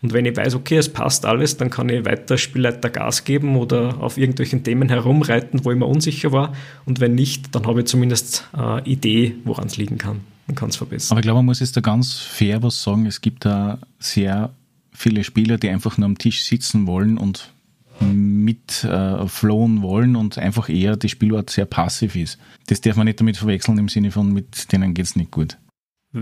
Und 0.02 0.14
wenn 0.14 0.26
ich 0.26 0.38
weiß, 0.38 0.54
okay, 0.54 0.78
es 0.78 0.90
passt 0.90 1.26
alles, 1.26 1.58
dann 1.58 1.70
kann 1.70 1.90
ich 1.90 2.06
weiter 2.06 2.38
Spielleiter 2.38 2.90
Gas 2.90 3.24
geben 3.24 3.56
oder 3.56 4.00
auf 4.00 4.18
irgendwelchen 4.18 4.64
Themen 4.64 4.90
herumreiten, 4.90 5.66
wo 5.66 5.72
ich 5.72 5.78
mir 5.78 5.88
unsicher 5.88 6.32
war. 6.32 6.54
Und 6.86 7.00
wenn 7.00 7.16
nicht, 7.16 7.56
dann 7.56 7.66
habe 7.66 7.82
ich 7.82 7.88
zumindest 7.88 8.48
eine 8.54 8.84
äh, 8.86 8.92
Idee, 8.92 9.36
woran 9.44 9.68
es 9.68 9.78
liegen 9.78 9.98
kann. 9.98 10.22
Man 10.46 10.56
kann 10.56 10.70
es 10.70 10.76
verbessern. 10.76 11.14
Aber 11.14 11.20
ich 11.20 11.24
glaube, 11.24 11.40
man 11.40 11.46
muss 11.46 11.60
jetzt 11.60 11.76
da 11.76 11.82
ganz 11.82 12.14
fair 12.14 12.62
was 12.62 12.82
sagen. 12.82 13.06
Es 13.08 13.22
gibt 13.22 13.44
da 13.46 13.80
sehr 14.00 14.52
viele 14.94 15.24
Spieler, 15.24 15.58
die 15.58 15.70
einfach 15.70 15.98
nur 15.98 16.06
am 16.06 16.18
Tisch 16.18 16.44
sitzen 16.44 16.86
wollen 16.86 17.18
und 17.18 17.52
mit 18.00 18.84
äh, 18.84 18.90
wollen 18.92 20.16
und 20.16 20.38
einfach 20.38 20.70
eher 20.70 20.96
die 20.96 21.10
Spielart 21.10 21.50
sehr 21.50 21.66
passiv 21.66 22.16
ist. 22.16 22.38
Das 22.68 22.82
darf 22.82 22.96
man 22.96 23.06
nicht 23.06 23.20
damit 23.20 23.38
verwechseln 23.38 23.80
im 23.80 23.90
Sinne 23.90 24.12
von, 24.12 24.32
mit 24.32 24.72
denen 24.72 24.94
geht 24.94 25.06
es 25.06 25.16
nicht 25.16 25.32
gut 25.32 25.58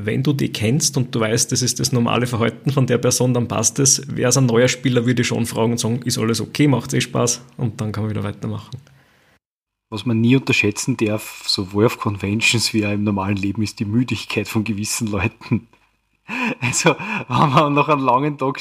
wenn 0.04 0.24
du 0.24 0.34
die 0.34 0.52
kennst 0.52 0.98
und 0.98 1.14
du 1.14 1.20
weißt, 1.20 1.52
das 1.52 1.62
ist 1.62 1.80
das 1.80 1.92
normale 1.92 2.28
Verhalten 2.28 2.72
von 2.72 2.88
der 2.88 2.98
Person, 2.98 3.34
dann 3.34 3.48
passt 3.48 3.80
es. 3.80 4.04
Wäre 4.14 4.30
es 4.30 4.38
ein 4.38 4.48
neuer 4.48 4.68
Spieler, 4.68 5.06
würde 5.06 5.22
ich 5.22 5.28
schon 5.28 5.46
fragen 5.46 5.74
und 5.74 5.78
sagen, 5.78 6.02
ist 6.04 6.18
alles 6.18 6.42
okay, 6.42 6.68
macht 6.68 6.88
es 6.88 6.96
eh 6.96 7.02
Spaß 7.02 7.42
und 7.58 7.80
dann 7.80 7.92
kann 7.92 8.04
man 8.04 8.12
wieder 8.12 8.24
weitermachen. 8.24 8.78
Was 9.90 10.06
man 10.06 10.20
nie 10.20 10.36
unterschätzen 10.36 10.98
darf, 10.98 11.44
sowohl 11.48 11.86
auf 11.86 12.00
Conventions 12.00 12.74
wie 12.74 12.86
auch 12.86 12.92
im 12.92 13.04
normalen 13.04 13.38
Leben, 13.38 13.62
ist 13.62 13.80
die 13.80 13.86
Müdigkeit 13.86 14.48
von 14.48 14.64
gewissen 14.64 15.08
Leuten. 15.08 15.68
Also, 16.62 16.96
wenn 17.28 17.50
man 17.50 17.74
noch 17.74 17.90
einen 17.90 18.02
langen 18.02 18.38
Tag 18.38 18.60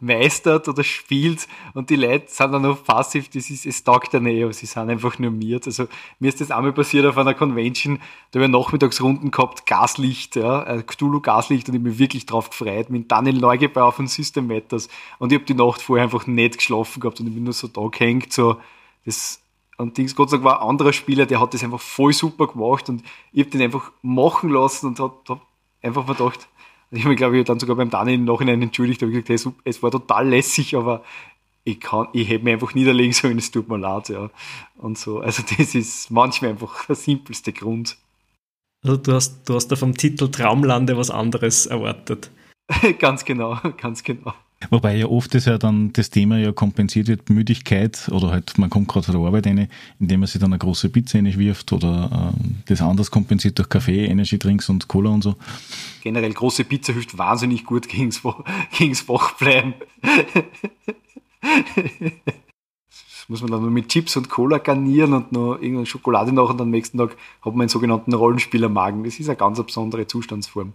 meistert 0.00 0.68
oder 0.68 0.84
spielt 0.84 1.48
und 1.74 1.90
die 1.90 1.96
Leute 1.96 2.26
sind 2.28 2.52
dann 2.52 2.62
noch 2.62 2.84
passiv, 2.84 3.28
das 3.28 3.50
ist, 3.50 3.66
es 3.66 3.82
taugt 3.82 4.12
nicht, 4.14 4.42
aber 4.42 4.52
sie 4.52 4.66
sind 4.66 4.90
einfach 4.90 5.18
nur 5.18 5.30
miert. 5.30 5.66
Also, 5.66 5.86
mir 6.18 6.28
ist 6.28 6.40
das 6.40 6.50
einmal 6.50 6.72
passiert 6.72 7.06
auf 7.06 7.18
einer 7.18 7.34
Convention, 7.34 7.98
da 8.30 8.38
habe 8.38 8.46
ich 8.46 8.52
Nachmittagsrunden 8.52 9.30
gehabt, 9.30 9.66
Gaslicht, 9.66 10.36
ja, 10.36 10.82
Cthulhu 10.82 11.20
Gaslicht 11.20 11.68
und 11.68 11.74
ich 11.74 11.82
bin 11.82 11.98
wirklich 11.98 12.26
drauf 12.26 12.50
gefreut, 12.50 12.90
mit 12.90 13.10
Daniel 13.10 13.38
Neugebauer 13.38 13.92
von 13.92 14.06
System 14.06 14.46
Matters 14.46 14.88
und 15.18 15.32
ich 15.32 15.38
habe 15.38 15.46
die 15.46 15.54
Nacht 15.54 15.82
vorher 15.82 16.04
einfach 16.04 16.26
nicht 16.26 16.58
geschlafen 16.58 17.00
gehabt 17.00 17.20
und 17.20 17.26
ich 17.26 17.34
bin 17.34 17.44
nur 17.44 17.52
so 17.52 17.68
da 17.68 17.86
gehängt, 17.88 18.32
so, 18.32 18.56
das, 19.04 19.40
und 19.76 19.98
Dings, 19.98 20.14
Gott 20.14 20.30
sei 20.30 20.38
Dank 20.38 20.44
war 20.44 20.62
ein 20.62 20.68
anderer 20.68 20.92
Spieler, 20.92 21.26
der 21.26 21.40
hat 21.40 21.52
das 21.52 21.62
einfach 21.62 21.80
voll 21.80 22.12
super 22.12 22.46
gemacht 22.46 22.88
und 22.88 23.02
ich 23.32 23.40
habe 23.40 23.50
den 23.50 23.62
einfach 23.62 23.92
machen 24.02 24.50
lassen 24.50 24.86
und 24.86 25.00
habe 25.00 25.14
hab 25.28 25.42
einfach 25.82 26.06
gedacht, 26.06 26.48
ich 26.90 27.00
habe 27.00 27.10
mich, 27.10 27.18
glaube 27.18 27.38
ich, 27.38 27.44
dann 27.44 27.58
sogar 27.58 27.76
beim 27.76 27.90
Daniel 27.90 28.18
im 28.18 28.24
Nachhinein 28.24 28.62
entschuldigt, 28.62 29.02
habe 29.02 29.12
gesagt, 29.12 29.28
hey, 29.28 29.52
es 29.64 29.82
war 29.82 29.90
total 29.90 30.28
lässig, 30.28 30.76
aber 30.76 31.04
ich 31.64 31.80
kann, 31.80 32.06
ich 32.12 32.28
hätte 32.28 32.44
mich 32.44 32.54
einfach 32.54 32.74
niederlegen 32.74 33.12
sollen, 33.12 33.38
es 33.38 33.50
tut 33.50 33.68
mir 33.68 33.78
leid, 33.78 34.08
ja. 34.08 34.30
Und 34.78 34.96
so. 34.96 35.20
Also 35.20 35.42
das 35.58 35.74
ist 35.74 36.10
manchmal 36.10 36.52
einfach 36.52 36.86
der 36.86 36.94
simpelste 36.94 37.52
Grund. 37.52 37.96
Also 38.84 38.96
du 38.98 39.12
hast, 39.12 39.48
du 39.48 39.54
hast 39.54 39.68
da 39.68 39.76
vom 39.76 39.96
Titel 39.96 40.30
Traumlande 40.30 40.96
was 40.96 41.10
anderes 41.10 41.66
erwartet. 41.66 42.30
ganz 42.98 43.24
genau, 43.24 43.58
ganz 43.78 44.02
genau. 44.04 44.32
Wobei 44.70 44.96
ja 44.96 45.06
oft 45.06 45.34
ist 45.34 45.46
ja 45.46 45.58
dann 45.58 45.92
das 45.92 46.10
Thema 46.10 46.38
ja 46.38 46.52
kompensiert 46.52 47.08
wird, 47.08 47.30
Müdigkeit 47.30 48.08
oder 48.10 48.30
halt 48.30 48.58
man 48.58 48.70
kommt 48.70 48.88
gerade 48.88 49.06
von 49.06 49.14
der 49.14 49.26
Arbeit 49.26 49.46
rein, 49.46 49.68
indem 49.98 50.20
man 50.20 50.26
sich 50.26 50.40
dann 50.40 50.52
eine 50.52 50.58
große 50.58 50.88
Pizza 50.88 51.22
wirft 51.22 51.72
oder 51.72 52.32
äh, 52.34 52.40
das 52.66 52.80
anders 52.82 53.10
kompensiert 53.10 53.58
durch 53.58 53.68
Kaffee, 53.68 54.06
Energy 54.06 54.38
Drinks 54.38 54.68
und 54.68 54.88
Cola 54.88 55.10
und 55.10 55.22
so. 55.22 55.34
Generell 56.02 56.32
große 56.32 56.64
Pizza 56.64 56.92
hilft 56.92 57.16
wahnsinnig 57.18 57.64
gut 57.64 57.88
gegens, 57.88 58.22
gegens 58.78 59.08
Wachbleiben. 59.08 59.74
das 61.40 63.28
muss 63.28 63.42
man 63.42 63.50
dann 63.50 63.62
nur 63.62 63.70
mit 63.70 63.88
Chips 63.88 64.16
und 64.16 64.28
Cola 64.28 64.58
garnieren 64.58 65.12
und 65.12 65.32
noch 65.32 65.54
irgendeine 65.54 65.86
Schokolade 65.86 66.32
nach 66.32 66.50
und 66.50 66.60
am 66.60 66.70
nächsten 66.70 66.98
Tag 66.98 67.16
hat 67.42 67.54
man 67.54 67.62
einen 67.62 67.68
sogenannten 67.68 68.12
Rollenspielermagen. 68.12 69.04
Das 69.04 69.18
ist 69.18 69.28
eine 69.28 69.36
ganz 69.36 69.62
besondere 69.62 70.06
Zustandsform. 70.06 70.74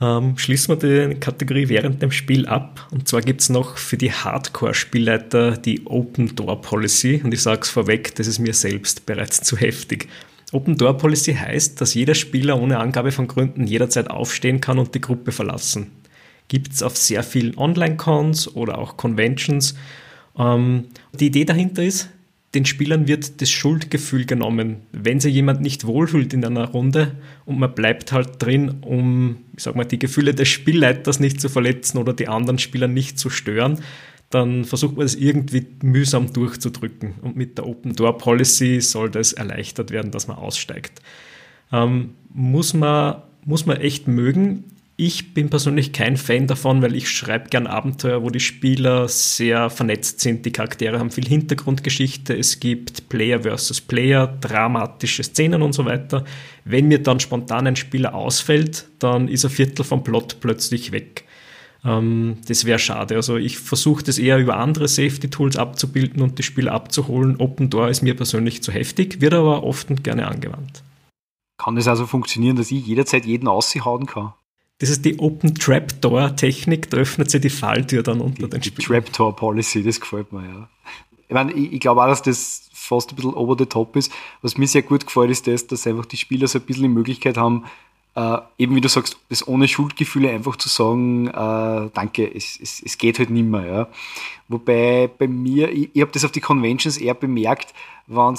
Ähm, 0.00 0.36
schließen 0.36 0.80
wir 0.80 1.10
die 1.10 1.20
Kategorie 1.20 1.68
während 1.68 2.02
dem 2.02 2.10
Spiel 2.10 2.46
ab. 2.46 2.88
Und 2.90 3.08
zwar 3.08 3.20
gibt 3.20 3.40
es 3.40 3.48
noch 3.48 3.76
für 3.76 3.96
die 3.96 4.12
Hardcore-Spielleiter 4.12 5.56
die 5.56 5.86
Open 5.86 6.34
Door 6.34 6.62
Policy. 6.62 7.20
Und 7.22 7.32
ich 7.32 7.42
sage 7.42 7.62
es 7.62 7.70
vorweg, 7.70 8.14
das 8.16 8.26
ist 8.26 8.38
mir 8.38 8.54
selbst 8.54 9.06
bereits 9.06 9.42
zu 9.42 9.56
heftig. 9.56 10.08
Open 10.52 10.76
Door 10.76 10.98
Policy 10.98 11.34
heißt, 11.34 11.80
dass 11.80 11.94
jeder 11.94 12.14
Spieler 12.14 12.60
ohne 12.60 12.78
Angabe 12.78 13.12
von 13.12 13.28
Gründen 13.28 13.66
jederzeit 13.66 14.10
aufstehen 14.10 14.60
kann 14.60 14.78
und 14.78 14.94
die 14.94 15.00
Gruppe 15.00 15.32
verlassen. 15.32 15.90
Gibt 16.48 16.72
es 16.72 16.82
auf 16.82 16.96
sehr 16.96 17.22
vielen 17.22 17.56
Online-Cons 17.56 18.54
oder 18.54 18.78
auch 18.78 18.96
Conventions. 18.96 19.74
Ähm, 20.38 20.86
die 21.12 21.26
Idee 21.26 21.44
dahinter 21.44 21.82
ist, 21.82 22.10
den 22.54 22.64
Spielern 22.64 23.08
wird 23.08 23.40
das 23.40 23.50
Schuldgefühl 23.50 24.26
genommen, 24.26 24.82
wenn 24.92 25.20
sich 25.20 25.34
jemand 25.34 25.60
nicht 25.60 25.86
wohlfühlt 25.86 26.32
in 26.32 26.44
einer 26.44 26.68
Runde 26.68 27.12
und 27.44 27.58
man 27.58 27.74
bleibt 27.74 28.12
halt 28.12 28.42
drin, 28.42 28.76
um, 28.82 29.38
ich 29.56 29.64
sag 29.64 29.74
mal, 29.74 29.84
die 29.84 29.98
Gefühle 29.98 30.34
des 30.34 30.48
Spielleiters 30.48 31.20
nicht 31.20 31.40
zu 31.40 31.48
verletzen 31.48 31.98
oder 31.98 32.12
die 32.12 32.28
anderen 32.28 32.58
Spieler 32.58 32.88
nicht 32.88 33.18
zu 33.18 33.30
stören, 33.30 33.80
dann 34.30 34.64
versucht 34.64 34.96
man 34.96 35.06
es 35.06 35.14
irgendwie 35.14 35.66
mühsam 35.82 36.32
durchzudrücken. 36.32 37.14
Und 37.22 37.36
mit 37.36 37.58
der 37.58 37.66
Open 37.66 37.94
Door 37.94 38.18
Policy 38.18 38.80
soll 38.80 39.10
das 39.10 39.32
erleichtert 39.32 39.90
werden, 39.90 40.10
dass 40.10 40.26
man 40.26 40.38
aussteigt. 40.38 41.00
Ähm, 41.72 42.10
muss, 42.32 42.74
man, 42.74 43.22
muss 43.44 43.66
man 43.66 43.76
echt 43.76 44.08
mögen. 44.08 44.64
Ich 44.96 45.34
bin 45.34 45.50
persönlich 45.50 45.92
kein 45.92 46.16
Fan 46.16 46.46
davon, 46.46 46.80
weil 46.80 46.94
ich 46.94 47.08
schreibe 47.08 47.48
gern 47.48 47.66
Abenteuer, 47.66 48.22
wo 48.22 48.30
die 48.30 48.38
Spieler 48.38 49.08
sehr 49.08 49.68
vernetzt 49.68 50.20
sind. 50.20 50.46
Die 50.46 50.52
Charaktere 50.52 51.00
haben 51.00 51.10
viel 51.10 51.26
Hintergrundgeschichte. 51.26 52.32
Es 52.32 52.60
gibt 52.60 53.08
Player 53.08 53.42
versus 53.42 53.80
Player, 53.80 54.28
dramatische 54.40 55.24
Szenen 55.24 55.62
und 55.62 55.72
so 55.72 55.84
weiter. 55.84 56.24
Wenn 56.64 56.86
mir 56.86 57.02
dann 57.02 57.18
spontan 57.18 57.66
ein 57.66 57.74
Spieler 57.74 58.14
ausfällt, 58.14 58.86
dann 59.00 59.26
ist 59.26 59.44
ein 59.44 59.50
Viertel 59.50 59.84
vom 59.84 60.04
Plot 60.04 60.36
plötzlich 60.40 60.92
weg. 60.92 61.24
Ähm, 61.84 62.38
das 62.46 62.64
wäre 62.64 62.78
schade. 62.78 63.16
Also 63.16 63.36
ich 63.36 63.58
versuche 63.58 64.04
das 64.04 64.18
eher 64.18 64.38
über 64.38 64.58
andere 64.58 64.86
Safety-Tools 64.86 65.56
abzubilden 65.56 66.22
und 66.22 66.38
die 66.38 66.44
Spieler 66.44 66.70
abzuholen. 66.70 67.40
Open 67.40 67.68
Door 67.68 67.88
ist 67.88 68.02
mir 68.02 68.14
persönlich 68.14 68.62
zu 68.62 68.70
heftig, 68.70 69.20
wird 69.20 69.34
aber 69.34 69.64
oft 69.64 69.90
und 69.90 70.04
gerne 70.04 70.28
angewandt. 70.28 70.84
Kann 71.58 71.74
das 71.74 71.88
also 71.88 72.06
funktionieren, 72.06 72.54
dass 72.54 72.70
ich 72.70 72.86
jederzeit 72.86 73.26
jeden 73.26 73.48
aushauen 73.48 74.06
kann? 74.06 74.34
Das 74.84 74.90
ist 74.90 75.04
die 75.06 75.18
Open 75.18 75.54
Trapdoor 75.54 76.36
Technik, 76.36 76.90
da 76.90 76.98
öffnet 76.98 77.30
sich 77.30 77.40
die 77.40 77.48
Falltür 77.48 78.02
dann 78.02 78.20
unter 78.20 78.48
die, 78.48 78.50
den 78.50 78.62
Spielen. 78.62 78.86
Trapdoor 78.86 79.34
Policy, 79.34 79.82
das 79.82 79.98
gefällt 79.98 80.30
mir, 80.30 80.44
ja. 80.44 80.68
Ich 81.26 81.32
meine, 81.32 81.54
ich, 81.54 81.72
ich 81.72 81.80
glaube 81.80 82.02
auch, 82.02 82.06
dass 82.06 82.20
das 82.20 82.68
fast 82.74 83.10
ein 83.10 83.16
bisschen 83.16 83.32
over 83.32 83.56
the 83.58 83.64
top 83.64 83.96
ist. 83.96 84.12
Was 84.42 84.58
mir 84.58 84.68
sehr 84.68 84.82
gut 84.82 85.06
gefällt, 85.06 85.30
ist 85.30 85.46
das, 85.46 85.66
dass 85.66 85.86
einfach 85.86 86.04
die 86.04 86.18
Spieler 86.18 86.46
so 86.48 86.58
ein 86.58 86.66
bisschen 86.66 86.82
die 86.82 86.90
Möglichkeit 86.90 87.38
haben, 87.38 87.64
äh, 88.16 88.38
eben 88.58 88.76
wie 88.76 88.80
du 88.80 88.88
sagst, 88.88 89.16
das 89.28 89.46
ohne 89.46 89.66
Schuldgefühle 89.66 90.30
einfach 90.30 90.56
zu 90.56 90.68
sagen, 90.68 91.28
äh, 91.28 91.90
danke, 91.92 92.32
es, 92.32 92.58
es, 92.60 92.80
es 92.84 92.98
geht 92.98 93.18
halt 93.18 93.30
nicht 93.30 93.46
mehr. 93.46 93.66
Ja. 93.66 93.88
Wobei 94.48 95.10
bei 95.18 95.26
mir, 95.26 95.70
ich, 95.70 95.90
ich 95.94 96.00
habe 96.00 96.12
das 96.12 96.24
auf 96.24 96.32
die 96.32 96.40
Conventions 96.40 96.96
eher 96.96 97.14
bemerkt, 97.14 97.74
wenn 98.06 98.36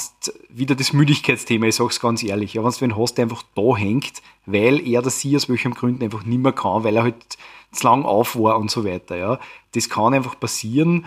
wieder 0.49 0.75
das 0.75 0.93
Müdigkeitsthema, 0.93 1.65
ich 1.67 1.75
sag's 1.75 1.99
ganz 1.99 2.23
ehrlich, 2.23 2.53
ja, 2.53 2.63
wenn 2.63 2.71
du 2.71 2.85
einen 2.85 2.97
hast, 2.97 3.19
einfach 3.19 3.43
da 3.55 3.75
hängt, 3.75 4.21
weil 4.45 4.87
er 4.87 4.99
oder 4.99 5.09
sie 5.09 5.35
aus 5.35 5.49
welchen 5.49 5.73
Gründen 5.73 6.03
einfach 6.03 6.23
nicht 6.23 6.41
mehr 6.41 6.53
kann, 6.53 6.83
weil 6.83 6.95
er 6.95 7.03
halt 7.03 7.37
zu 7.71 7.87
lang 7.87 8.05
auf 8.05 8.37
war 8.37 8.57
und 8.57 8.71
so 8.71 8.85
weiter. 8.85 9.17
Ja. 9.17 9.39
Das 9.73 9.89
kann 9.89 10.13
einfach 10.13 10.39
passieren. 10.39 11.05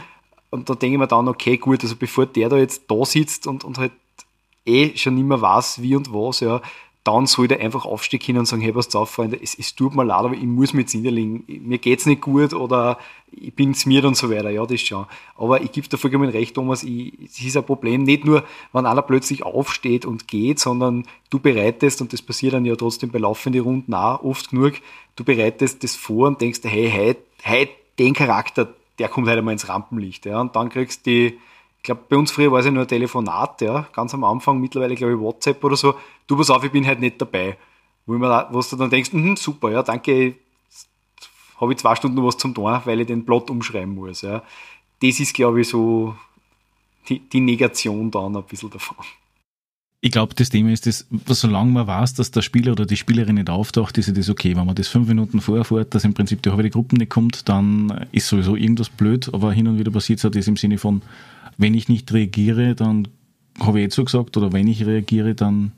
Und 0.51 0.69
da 0.69 0.75
denke 0.75 0.95
ich 0.95 0.99
mir 0.99 1.07
dann, 1.07 1.29
okay, 1.29 1.57
gut, 1.57 1.83
also 1.83 1.97
bevor 1.97 2.27
der 2.27 2.49
da 2.49 2.57
jetzt 2.57 2.91
da 2.91 3.05
sitzt 3.05 3.47
und, 3.47 3.65
und 3.65 3.79
halt 3.79 3.93
eh 4.67 4.97
schon 4.97 5.15
nicht 5.15 5.27
mehr 5.27 5.41
weiß, 5.41 5.81
wie 5.83 5.97
und 5.97 6.13
was, 6.13 6.41
ja, 6.41 6.61
dann 7.09 7.27
soll 7.27 7.53
einfach 7.53 7.85
aufstehen 7.85 8.21
können 8.21 8.39
und 8.39 8.47
sagen, 8.47 8.63
hey, 8.63 8.75
was 8.75 8.95
auf, 8.95 9.11
Freunde, 9.11 9.39
es, 9.43 9.59
es 9.59 9.75
tut 9.75 9.95
mir 9.95 10.05
leid, 10.05 10.19
aber 10.19 10.35
ich 10.35 10.43
muss 10.43 10.73
mich 10.73 10.85
jetzt 10.85 10.95
niederlegen. 10.95 11.45
Mir 11.47 11.79
geht's 11.79 12.07
nicht 12.07 12.21
gut 12.21 12.53
oder 12.53 12.99
ich 13.33 13.55
bin 13.55 13.75
mir 13.87 14.05
und 14.05 14.17
so 14.17 14.31
weiter. 14.31 14.51
Ja, 14.51 14.67
das 14.67 14.81
schon. 14.81 15.07
Aber 15.37 15.63
ich 15.63 15.73
gebe 15.73 15.89
da 15.89 15.97
vollkommen 15.97 16.29
recht, 16.29 16.55
Thomas, 16.55 16.85
es 16.85 17.41
ist 17.41 17.57
ein 17.57 17.65
Problem, 17.65 18.03
nicht 18.03 18.25
nur, 18.25 18.45
wenn 18.73 18.87
einer 18.87 19.03
plötzlich 19.03 19.43
aufsteht 19.43 20.05
und 20.05 20.29
geht, 20.29 20.59
sondern 20.59 21.07
du 21.31 21.39
bereitest, 21.39 22.01
und 22.01 22.13
das 22.13 22.23
passiert 22.23 22.53
dann 22.53 22.65
ja 22.65 22.77
trotzdem 22.77 23.11
bei 23.11 23.19
laufenden 23.19 23.63
Runden 23.63 23.95
auch 23.95 24.23
oft 24.23 24.51
genug, 24.51 24.75
du 25.17 25.25
bereitest 25.25 25.83
das 25.83 25.97
vor 25.97 26.29
und 26.29 26.41
denkst, 26.41 26.61
hey, 26.65 26.93
heute, 26.95 27.23
heute 27.45 27.73
den 27.99 28.15
Charakter, 28.15 28.73
der 28.99 29.09
kommt 29.09 29.29
halt 29.29 29.39
einmal 29.39 29.53
ins 29.53 29.69
Rampenlicht. 29.69 30.27
Ja, 30.27 30.41
und 30.41 30.55
dann 30.57 30.69
kriegst 30.69 31.07
du 31.07 31.11
die 31.11 31.39
glaube, 31.89 32.03
bei 32.09 32.17
uns 32.17 32.31
früher 32.31 32.53
war 32.53 32.61
es 32.61 32.67
ja 32.67 32.71
nur 32.71 32.83
ein 32.83 32.89
Telefonat, 32.89 33.63
ja, 33.63 33.89
ganz 33.93 34.15
am 34.15 34.23
Anfang, 34.23 34.61
mittlerweile 34.61 34.95
glaube 34.95 35.15
ich 35.15 35.19
WhatsApp 35.19 35.63
oder 35.65 35.77
so. 35.77 35.95
Du 36.27 36.37
pass 36.37 36.51
auf, 36.51 36.63
ich 36.63 36.71
bin 36.71 36.87
halt 36.87 37.01
nicht 37.01 37.21
dabei. 37.21 37.57
Wo, 38.07 38.15
immer, 38.15 38.49
wo 38.53 38.61
du 38.61 38.77
dann 38.77 38.91
denkst, 38.91 39.13
mh, 39.13 39.37
super, 39.37 39.71
ja, 39.71 39.83
danke, 39.83 40.35
habe 41.61 41.73
ich 41.73 41.79
zwei 41.79 41.95
Stunden 41.97 42.23
was 42.25 42.37
zum 42.37 42.55
tun, 42.55 42.81
weil 42.85 43.01
ich 43.01 43.07
den 43.07 43.25
Plot 43.25 43.51
umschreiben 43.51 43.95
muss. 43.95 44.23
Ja. 44.23 44.43
Das 45.01 45.19
ist, 45.19 45.35
glaube 45.35 45.61
ich, 45.63 45.69
so 45.69 46.15
die, 47.09 47.21
die 47.21 47.41
Negation 47.41 48.11
dann 48.11 48.37
ein 48.37 48.45
bisschen 48.45 48.71
davon. 48.71 48.97
Ich 50.01 50.13
glaube, 50.13 50.35
das 50.35 50.51
Thema 50.51 50.71
ist, 50.71 50.87
dass, 50.87 51.07
solange 51.27 51.73
man 51.73 51.87
weiß, 51.87 52.15
dass 52.15 52.31
der 52.31 52.43
Spieler 52.43 52.73
oder 52.73 52.87
die 52.87 52.97
Spielerin 52.97 53.35
nicht 53.35 53.51
auftaucht, 53.51 53.99
ist 53.99 54.17
das 54.17 54.31
okay. 54.31 54.55
Wenn 54.55 54.67
man 54.67 54.77
das 54.77 54.87
fünf 54.87 55.09
Minuten 55.09 55.41
vorher 55.41 55.65
fährt, 55.65 55.93
dass 55.95 56.05
im 56.05 56.15
Prinzip 56.15 56.41
die 56.43 56.51
halbe 56.51 56.71
Gruppe 56.71 56.97
nicht 56.97 57.11
kommt, 57.11 57.49
dann 57.49 58.07
ist 58.13 58.29
sowieso 58.29 58.55
irgendwas 58.55 58.91
blöd, 58.91 59.29
aber 59.33 59.53
hin 59.53 59.67
und 59.67 59.79
wieder 59.79 59.91
passiert 59.91 60.21
es 60.21 60.25
halt 60.25 60.37
im 60.37 60.57
Sinne 60.57 60.79
von, 60.79 61.03
wenn 61.59 61.75
ich 61.75 61.89
nicht 61.89 62.13
reagiere, 62.13 62.75
dann 62.75 63.09
habe 63.61 63.81
ich 63.81 63.87
eh 63.87 63.89
zugesagt, 63.89 64.37
oder 64.37 64.53
wenn 64.53 64.69
ich 64.69 64.87
reagiere, 64.87 65.35
dann 65.35 65.73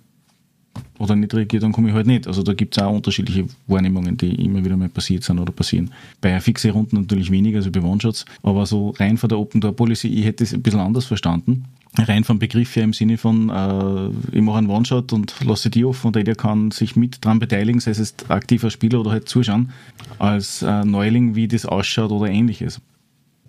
oder 0.99 1.16
nicht 1.16 1.35
reagiere, 1.35 1.62
dann 1.62 1.72
komme 1.72 1.89
ich 1.89 1.95
halt 1.95 2.07
nicht. 2.07 2.26
Also 2.26 2.43
da 2.43 2.53
gibt 2.53 2.76
es 2.76 2.83
auch 2.83 2.93
unterschiedliche 2.93 3.47
Wahrnehmungen, 3.66 4.16
die 4.16 4.35
immer 4.45 4.64
wieder 4.64 4.76
mal 4.76 4.89
passiert 4.89 5.24
sind 5.24 5.39
oder 5.39 5.51
passieren. 5.51 5.91
Bei 6.20 6.39
fixe 6.41 6.70
Runden 6.70 6.97
natürlich 6.97 7.31
weniger, 7.31 7.59
also 7.59 7.70
bei 7.70 7.81
One-Shots, 7.81 8.26
aber 8.43 8.66
so 8.66 8.91
rein 8.91 9.16
von 9.16 9.28
der 9.28 9.39
Open 9.39 9.61
Door 9.61 9.74
Policy, 9.76 10.09
ich 10.09 10.24
hätte 10.24 10.45
es 10.45 10.53
ein 10.53 10.62
bisschen 10.62 10.81
anders 10.81 11.07
verstanden. 11.07 11.64
Rein 11.99 12.22
vom 12.22 12.39
Begriff 12.39 12.76
her 12.76 12.85
im 12.85 12.93
Sinne 12.93 13.18
von, 13.18 13.49
äh, 13.49 14.37
ich 14.37 14.43
mache 14.43 14.59
einen 14.59 14.68
One-Shot 14.68 15.12
und 15.12 15.35
lasse 15.45 15.70
die 15.70 15.85
offen 15.85 16.09
und 16.09 16.16
jeder 16.16 16.35
kann 16.35 16.70
sich 16.70 16.95
mit 16.95 17.24
dran 17.24 17.41
beteiligen, 17.41 17.81
sei 17.81 17.93
es 17.93 18.14
aktiver 18.28 18.70
Spieler 18.70 19.01
oder 19.01 19.11
halt 19.11 19.28
zuschauen, 19.28 19.70
als 20.18 20.62
äh, 20.62 20.85
Neuling, 20.85 21.35
wie 21.35 21.49
das 21.49 21.66
ausschaut 21.66 22.12
oder 22.12 22.31
ähnliches 22.31 22.81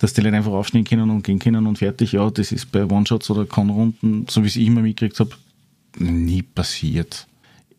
dass 0.01 0.13
die 0.13 0.21
Leute 0.21 0.35
einfach 0.35 0.51
aufstehen 0.51 0.83
können 0.83 1.11
und 1.11 1.23
gehen 1.23 1.37
können 1.37 1.67
und 1.67 1.77
fertig. 1.77 2.13
Ja, 2.13 2.29
das 2.31 2.51
ist 2.51 2.71
bei 2.71 2.85
One-Shots 2.85 3.29
oder 3.29 3.45
Con-Runden, 3.45 4.25
so 4.27 4.41
wie 4.41 4.47
es 4.47 4.55
ich 4.55 4.65
immer 4.65 4.81
mitgekriegt 4.81 5.19
habe, 5.19 5.31
nie 5.99 6.41
passiert. 6.41 7.27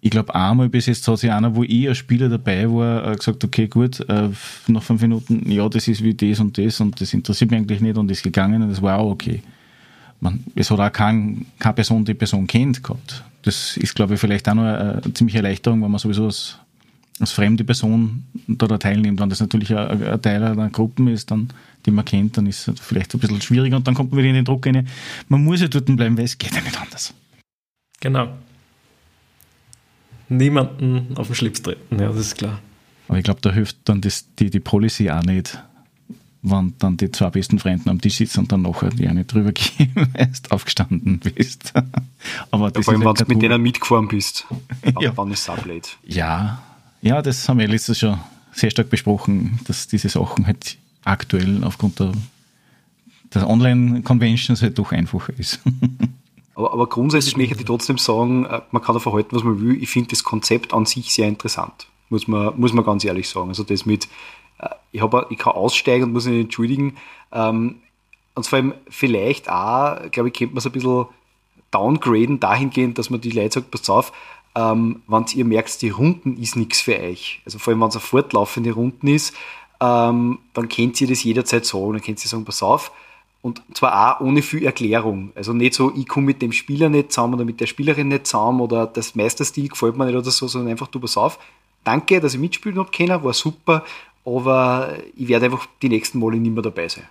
Ich 0.01 0.11
glaube, 0.11 0.33
einmal 0.35 0.69
bis 0.69 0.87
jetzt 0.87 1.07
hat 1.09 1.19
sich 1.19 1.33
einer, 1.33 1.57
wo 1.57 1.65
ich 1.65 1.89
als 1.89 1.99
Spieler 1.99 2.29
dabei 2.29 2.71
war, 2.71 3.11
äh, 3.11 3.17
gesagt, 3.17 3.43
okay, 3.45 3.67
gut, 3.67 4.01
äh, 4.09 4.29
nach 4.69 4.83
fünf 4.83 5.03
Minuten, 5.03 5.51
ja, 5.51 5.69
das 5.69 5.89
ist 5.89 6.03
wie 6.03 6.15
das 6.15 6.39
und 6.39 6.57
das 6.59 6.81
und 6.81 7.01
das 7.01 7.13
interessiert 7.13 7.51
mich 7.51 7.59
eigentlich 7.59 7.81
nicht 7.81 7.97
und 7.97 8.11
ist 8.11 8.23
gegangen 8.23 8.63
und 8.63 8.71
das 8.71 8.81
war 8.81 8.99
auch 8.99 9.11
okay. 9.11 9.43
Man, 10.21 10.45
es 10.55 10.71
hat 10.71 10.79
auch 10.79 10.93
kein, 10.93 11.47
keine 11.59 11.75
Person 11.75 12.05
die 12.05 12.15
Person 12.15 12.47
kennt 12.47 12.85
gehabt. 12.85 13.25
Das 13.43 13.77
ist, 13.77 13.95
glaube 13.97 14.15
ich, 14.15 14.21
vielleicht 14.21 14.49
auch 14.49 14.55
noch 14.55 14.63
eine, 14.63 15.03
eine 15.03 15.15
ziemliche 15.15 15.39
Erleichterung, 15.39 15.83
wenn 15.83 15.91
man 15.91 15.99
sowieso 15.99 16.27
als, 16.27 16.59
als 17.19 17.33
fremde 17.33 17.65
Person 17.65 18.25
da, 18.47 18.69
da 18.69 18.79
teilnimmt. 18.79 19.21
Wenn 19.21 19.29
das 19.29 19.41
natürlich 19.41 19.77
ein, 19.77 20.05
ein 20.05 20.23
Teil 20.23 20.45
einer 20.45 20.71
Gruppe 20.71 21.11
ist, 21.11 21.33
dann 21.33 21.49
die 21.87 21.91
man 21.91 22.05
kennt, 22.05 22.37
dann 22.37 22.47
ist 22.47 22.69
es 22.69 22.81
vielleicht 22.81 23.15
ein 23.15 23.21
bisschen 23.21 23.41
schwieriger 23.41 23.77
und 23.77 23.87
dann 23.87 23.95
kommt 23.95 24.11
man 24.11 24.19
wieder 24.19 24.29
in 24.29 24.35
den 24.35 24.45
Druck 24.45 24.67
rein. 24.67 24.89
Man 25.29 25.45
muss 25.45 25.61
ja 25.61 25.69
dort 25.69 25.87
bleiben, 25.87 26.17
weil 26.17 26.25
es 26.25 26.39
geht 26.39 26.55
ja 26.55 26.61
nicht 26.61 26.81
anders. 26.81 27.15
Genau. 28.01 28.29
Niemanden 30.29 31.17
auf 31.17 31.27
den 31.27 31.37
Schlips 31.37 31.63
treten, 31.63 31.99
ja, 31.99 32.09
das 32.09 32.19
ist 32.19 32.39
klar. 32.39 32.59
Aber 33.09 33.19
ich 33.19 33.25
glaube, 33.25 33.41
da 33.43 33.53
hilft 33.53 33.77
dann 33.85 34.01
das, 34.01 34.27
die, 34.39 34.49
die 34.49 34.61
Policy 34.61 35.11
auch 35.11 35.23
nicht, 35.23 35.59
wenn 36.43 36.75
dann 36.79 36.97
die 36.97 37.11
zwei 37.11 37.31
besten 37.31 37.59
Freunde 37.59 37.91
am 37.91 38.01
Tisch 38.01 38.17
sitzen 38.17 38.41
und 38.41 38.53
dann 38.53 38.63
nachher 38.63 38.91
die 38.91 39.07
eine 39.07 39.25
drüber 39.25 39.53
gehen, 39.53 39.93
weil 39.95 40.31
du 40.43 40.51
aufgestanden 40.51 41.19
bist. 41.19 41.73
Aber 42.51 42.71
das 42.71 42.87
ja, 42.87 42.93
vor 42.93 42.95
allem, 42.95 43.05
wenn 43.05 43.15
du 43.15 43.35
mit 43.35 43.43
denen 43.43 43.63
mitgefahren 43.63 44.09
bist, 44.09 44.47
ja. 45.01 45.11
dann 45.11 45.31
ist 45.31 45.41
es 45.41 45.49
auch 45.49 45.59
blöd. 45.59 45.97
Ja. 46.05 46.63
ja, 47.03 47.23
das 47.23 47.49
haben 47.49 47.59
wir 47.59 47.69
letztes 47.69 47.99
schon 47.99 48.19
sehr 48.53 48.71
stark 48.71 48.91
besprochen, 48.91 49.61
dass 49.65 49.89
diese 49.89 50.09
Sachen 50.09 50.47
halt 50.47 50.79
aktuell 51.05 51.65
aufgrund 51.65 52.01
der, 52.01 52.13
der 53.35 53.49
Online-Conventions 53.49 54.63
halt 54.63 54.79
doch 54.79 54.93
einfacher 54.93 55.33
ist. 55.39 55.61
aber, 56.55 56.73
aber, 56.73 56.87
grundsätzlich 56.89 57.37
möchte 57.37 57.59
ich 57.59 57.65
trotzdem 57.65 57.99
sagen, 57.99 58.45
äh, 58.47 58.61
man 58.71 58.83
kann 58.83 58.95
da 58.95 59.01
verhalten, 59.01 59.35
was 59.35 59.45
man 59.45 59.61
will. 59.61 59.83
Ich 59.83 59.91
finde 59.91 60.11
das 60.11 60.25
Konzept 60.25 60.73
an 60.73 60.87
sich 60.87 61.13
sehr 61.13 61.29
interessant, 61.29 61.89
muss 62.09 62.29
man, 62.29 62.59
muss 62.59 62.73
man 62.73 62.85
ganz 62.85 63.05
ehrlich 63.05 63.29
sagen. 63.29 63.49
Also 63.49 63.65
das 63.65 63.87
mit, 63.87 64.09
äh, 64.59 64.69
ich, 64.93 65.01
hab, 65.01 65.31
ich 65.31 65.39
kann 65.39 65.55
aussteigen 65.55 66.05
und 66.05 66.13
muss 66.13 66.27
mich 66.27 66.41
entschuldigen. 66.41 66.97
Ähm, 67.33 67.77
und 68.35 68.47
vor 68.47 68.59
allem 68.59 68.75
vielleicht 68.89 69.51
auch, 69.51 70.11
glaube 70.11 70.29
ich, 70.29 70.35
kennt 70.35 70.53
man 70.53 70.59
es 70.59 70.67
ein 70.67 70.73
bisschen 70.73 71.07
downgraden 71.71 72.41
dahingehend, 72.41 72.99
dass 72.99 73.11
man 73.11 73.21
die 73.21 73.31
Leute 73.31 73.55
sagt, 73.55 73.71
pass 73.71 73.91
auf, 73.91 74.13
ähm, 74.55 75.03
wenn 75.07 75.25
ihr 75.35 75.45
merkt, 75.45 75.81
die 75.83 75.89
Runden 75.89 76.37
ist 76.37 76.57
nichts 76.57 76.83
für 76.83 76.99
euch. 76.99 77.41
Also 77.45 77.59
vor 77.59 77.73
allem, 77.73 77.81
wenn 77.81 77.89
es 77.89 77.97
eine 77.97 78.03
fortlaufende 78.03 78.73
Runden 78.73 79.09
ist, 79.09 79.35
ähm, 79.83 80.39
dann 80.55 80.69
könnt 80.69 81.01
ihr 81.01 81.09
das 81.09 81.25
jederzeit 81.25 81.67
sagen. 81.67 81.95
Dann 81.95 82.03
könnt 82.03 82.25
ihr 82.25 82.29
sagen, 82.29 82.45
pass 82.45 82.63
auf. 82.63 82.93
Und 83.43 83.61
zwar 83.75 84.21
auch 84.21 84.25
ohne 84.25 84.41
viel 84.41 84.65
Erklärung. 84.65 85.33
Also 85.35 85.53
nicht 85.53 85.75
so, 85.75 85.93
ich 85.97 86.07
komme 86.07 86.27
mit 86.27 86.41
dem 86.41 86.53
Spieler 86.53 86.89
nicht 86.89 87.11
zusammen 87.11 87.35
oder 87.35 87.45
mit 87.45 87.61
der 87.61 87.67
Spielerin 87.67 88.07
nicht 88.07 88.29
zusammen 88.29 88.61
oder 88.61 88.87
das 88.87 89.17
Meisterstil 89.17 89.69
gefällt 89.69 89.97
mir 89.97 90.07
nicht 90.07 90.15
oder 90.15 90.31
so, 90.31 90.47
sondern 90.47 90.71
einfach, 90.71 90.87
du 90.87 91.01
pass 91.01 91.17
auf. 91.17 91.41
Danke, 91.83 92.21
dass 92.21 92.35
ich 92.35 92.41
mitspielen 92.41 92.79
habe 92.79 93.25
war 93.25 93.33
super, 93.33 93.85
aber 94.25 94.97
ich 95.17 95.27
werde 95.27 95.47
einfach 95.47 95.67
die 95.83 95.89
nächsten 95.89 96.21
Male 96.21 96.37
nicht 96.37 96.55
mehr 96.55 96.63
dabei 96.63 96.87
sein. 96.87 97.09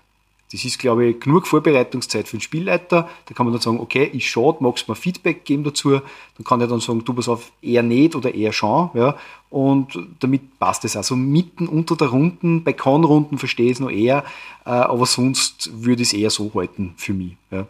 Das 0.52 0.65
ist, 0.65 0.80
glaube 0.80 1.06
ich, 1.06 1.19
genug 1.19 1.48
Vorbereitungszeit 1.48 2.28
für 2.28 2.38
den 2.38 2.41
Spielleiter. 2.41 3.10
Da 3.26 3.34
kann 3.34 3.45
man 3.45 3.53
dann 3.53 3.61
sagen, 3.61 3.80
okay, 3.80 4.10
ich 4.11 4.30
schaue, 4.30 4.57
magst 4.60 4.88
du 4.88 4.91
mir 4.91 4.95
Feedback 4.95 5.45
geben 5.45 5.64
dazu? 5.64 5.91
Dann 5.91 6.44
kann 6.45 6.60
er 6.60 6.68
dann 6.68 6.82
sagen, 6.82 7.06
du 7.06 7.14
pass 7.14 7.30
auf, 7.30 7.52
eher 7.61 7.84
nicht 7.84 8.15
oder 8.15 8.34
eher 8.34 8.52
schon. 8.52 8.90
Ja? 8.94 9.18
Und 9.49 9.98
damit 10.19 10.60
passt 10.60 10.84
es. 10.84 10.98
Also 10.98 11.15
mitten 11.15 11.68
unter 11.68 11.95
der 11.95 12.07
Runden, 12.07 12.64
bei 12.64 12.73
Con-Runden 12.73 13.38
verstehe 13.38 13.68
ich 13.68 13.73
es 13.73 13.80
noch 13.80 13.91
eher, 13.91 14.26
äh, 14.65 14.69
aber 14.69 15.06
sonst 15.06 15.72
würde 15.84 16.02
ich 16.02 16.10
es 16.10 16.14
eher 16.14 16.30
so 16.30 16.52
halten 16.53 16.94
für 16.98 17.14
mich. 17.14 17.38
Ja, 17.49 17.68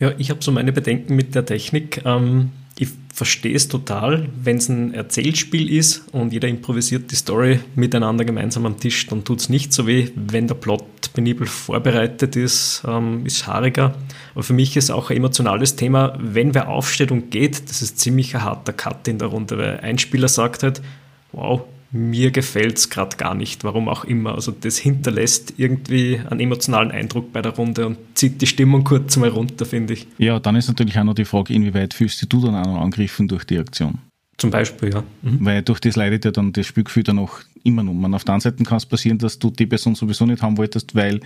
ja 0.00 0.12
ich 0.16 0.30
habe 0.30 0.42
so 0.42 0.50
meine 0.50 0.72
Bedenken 0.72 1.16
mit 1.16 1.34
der 1.34 1.44
Technik. 1.44 2.02
Ähm 2.04 2.52
ich 2.78 2.88
verstehe 3.12 3.54
es 3.54 3.68
total, 3.68 4.28
wenn 4.42 4.56
es 4.56 4.68
ein 4.68 4.92
Erzählspiel 4.92 5.70
ist 5.70 6.04
und 6.12 6.32
jeder 6.32 6.48
improvisiert 6.48 7.10
die 7.10 7.16
Story 7.16 7.60
miteinander 7.76 8.24
gemeinsam 8.24 8.66
am 8.66 8.80
Tisch, 8.80 9.06
dann 9.06 9.24
tut 9.24 9.40
es 9.40 9.48
nicht 9.48 9.72
so 9.72 9.86
weh. 9.86 10.08
Wenn 10.16 10.48
der 10.48 10.56
Plot 10.56 10.84
penibel 11.12 11.46
vorbereitet 11.46 12.34
ist, 12.34 12.82
ähm, 12.86 13.24
ist 13.24 13.46
haariger. 13.46 13.94
Aber 14.34 14.42
für 14.42 14.52
mich 14.52 14.76
ist 14.76 14.90
auch 14.90 15.10
ein 15.10 15.16
emotionales 15.16 15.76
Thema, 15.76 16.18
wenn 16.20 16.54
wer 16.54 16.68
aufsteht 16.68 17.12
und 17.12 17.30
geht, 17.30 17.70
das 17.70 17.82
ist 17.82 18.00
ziemlich 18.00 18.34
ein 18.34 18.42
harter 18.42 18.72
Cut 18.72 19.06
in 19.06 19.18
der 19.18 19.28
Runde, 19.28 19.56
weil 19.56 19.78
ein 19.80 19.98
Spieler 19.98 20.28
sagt 20.28 20.64
halt, 20.64 20.82
wow, 21.30 21.62
mir 21.94 22.32
gefällt 22.32 22.76
es 22.76 22.90
gerade 22.90 23.16
gar 23.16 23.36
nicht, 23.36 23.62
warum 23.62 23.88
auch 23.88 24.04
immer. 24.04 24.34
Also 24.34 24.50
das 24.50 24.78
hinterlässt 24.78 25.54
irgendwie 25.58 26.20
einen 26.28 26.40
emotionalen 26.40 26.90
Eindruck 26.90 27.32
bei 27.32 27.40
der 27.40 27.52
Runde 27.52 27.86
und 27.86 27.98
zieht 28.14 28.42
die 28.42 28.48
Stimmung 28.48 28.82
kurz 28.82 29.16
mal 29.16 29.28
runter, 29.28 29.64
finde 29.64 29.94
ich. 29.94 30.08
Ja, 30.18 30.40
dann 30.40 30.56
ist 30.56 30.66
natürlich 30.66 30.98
auch 30.98 31.04
noch 31.04 31.14
die 31.14 31.24
Frage, 31.24 31.54
inwieweit 31.54 31.94
fühlst 31.94 32.26
du 32.32 32.40
dann 32.40 32.56
auch 32.56 32.66
noch 32.66 32.80
angegriffen 32.80 33.28
durch 33.28 33.44
die 33.44 33.58
Aktion? 33.58 33.98
Zum 34.38 34.50
Beispiel, 34.50 34.92
ja. 34.92 35.04
Mhm. 35.22 35.44
Weil 35.44 35.62
durch 35.62 35.78
das 35.78 35.94
leidet 35.94 36.24
ja 36.24 36.32
dann 36.32 36.52
das 36.52 36.66
Spielgefühl 36.66 37.04
dann 37.04 37.20
auch 37.20 37.38
immer 37.62 37.84
noch. 37.84 37.92
Man 37.92 38.12
auf 38.12 38.24
der 38.24 38.34
einen 38.34 38.40
Seite 38.40 38.64
kann 38.64 38.78
es 38.78 38.86
passieren, 38.86 39.18
dass 39.18 39.38
du 39.38 39.50
die 39.50 39.66
Person 39.66 39.94
sowieso 39.94 40.26
nicht 40.26 40.42
haben 40.42 40.58
wolltest, 40.58 40.96
weil 40.96 41.20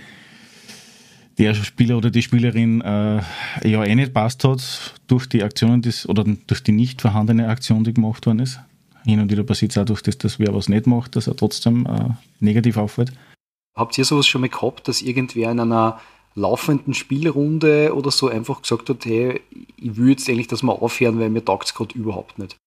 der 1.39 1.55
Spieler 1.55 1.97
oder 1.97 2.11
die 2.11 2.21
Spielerin 2.21 2.81
äh, 2.81 3.21
ja 3.67 3.83
eh 3.83 3.95
nicht 3.95 4.13
passt 4.13 4.43
hat 4.43 4.93
durch 5.07 5.25
die 5.25 5.41
Aktionen 5.41 5.81
des, 5.81 6.07
oder 6.07 6.25
durch 6.45 6.61
die 6.61 6.73
nicht 6.73 7.01
vorhandene 7.01 7.47
Aktion, 7.47 7.83
die 7.83 7.93
gemacht 7.93 8.27
worden 8.27 8.39
ist 8.39 8.59
hin 9.05 9.19
und 9.19 9.31
wieder 9.31 9.43
passiert 9.43 9.71
es 9.71 9.77
auch 9.77 9.85
durch 9.85 10.01
das, 10.01 10.17
dass 10.17 10.39
wer 10.39 10.53
was 10.53 10.69
nicht 10.69 10.87
macht, 10.87 11.15
dass 11.15 11.27
er 11.27 11.35
trotzdem 11.35 11.85
äh, 11.85 12.09
negativ 12.39 12.77
auffällt. 12.77 13.11
Habt 13.75 13.97
ihr 13.97 14.05
sowas 14.05 14.27
schon 14.27 14.41
mal 14.41 14.49
gehabt, 14.49 14.87
dass 14.87 15.01
irgendwer 15.01 15.51
in 15.51 15.59
einer 15.59 15.99
laufenden 16.35 16.93
Spielrunde 16.93 17.93
oder 17.95 18.11
so 18.11 18.27
einfach 18.27 18.61
gesagt 18.61 18.89
hat, 18.89 19.05
hey, 19.05 19.41
ich 19.77 19.97
will 19.97 20.09
jetzt 20.09 20.29
eigentlich 20.29 20.47
das 20.47 20.63
mal 20.63 20.73
aufhören, 20.73 21.19
weil 21.19 21.29
mir 21.29 21.43
taugt 21.43 21.67
es 21.67 21.73
gerade 21.73 21.97
überhaupt 21.97 22.39
nicht? 22.39 22.57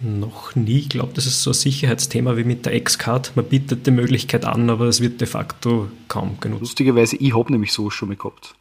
Noch 0.00 0.54
nie. 0.54 0.78
Ich 0.78 0.88
glaube, 0.90 1.14
das 1.14 1.26
ist 1.26 1.42
so 1.42 1.50
ein 1.50 1.54
Sicherheitsthema 1.54 2.36
wie 2.36 2.44
mit 2.44 2.66
der 2.66 2.74
X-Card. 2.74 3.32
Man 3.34 3.46
bietet 3.46 3.86
die 3.86 3.90
Möglichkeit 3.90 4.44
an, 4.44 4.68
aber 4.68 4.86
es 4.86 5.00
wird 5.00 5.20
de 5.20 5.26
facto 5.26 5.88
kaum 6.08 6.38
genutzt. 6.38 6.60
Lustigerweise, 6.60 7.16
ich 7.16 7.34
habe 7.34 7.50
nämlich 7.50 7.72
sowas 7.72 7.94
schon 7.94 8.08
mal 8.08 8.16
gehabt. 8.16 8.54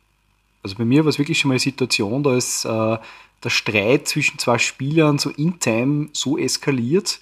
Also 0.64 0.78
bei 0.78 0.86
mir 0.86 1.04
war 1.04 1.10
es 1.10 1.20
wirklich 1.20 1.38
schon 1.38 1.50
mal 1.50 1.56
eine 1.56 1.60
Situation, 1.60 2.24
da 2.24 2.36
ist 2.36 2.66
äh, 2.66 2.98
der 3.44 3.50
Streit 3.50 4.08
zwischen 4.08 4.40
zwei 4.40 4.58
Spielern 4.58 5.18
so 5.18 5.30
in 5.30 5.60
Time 5.60 6.10
so 6.14 6.38
eskaliert. 6.38 7.20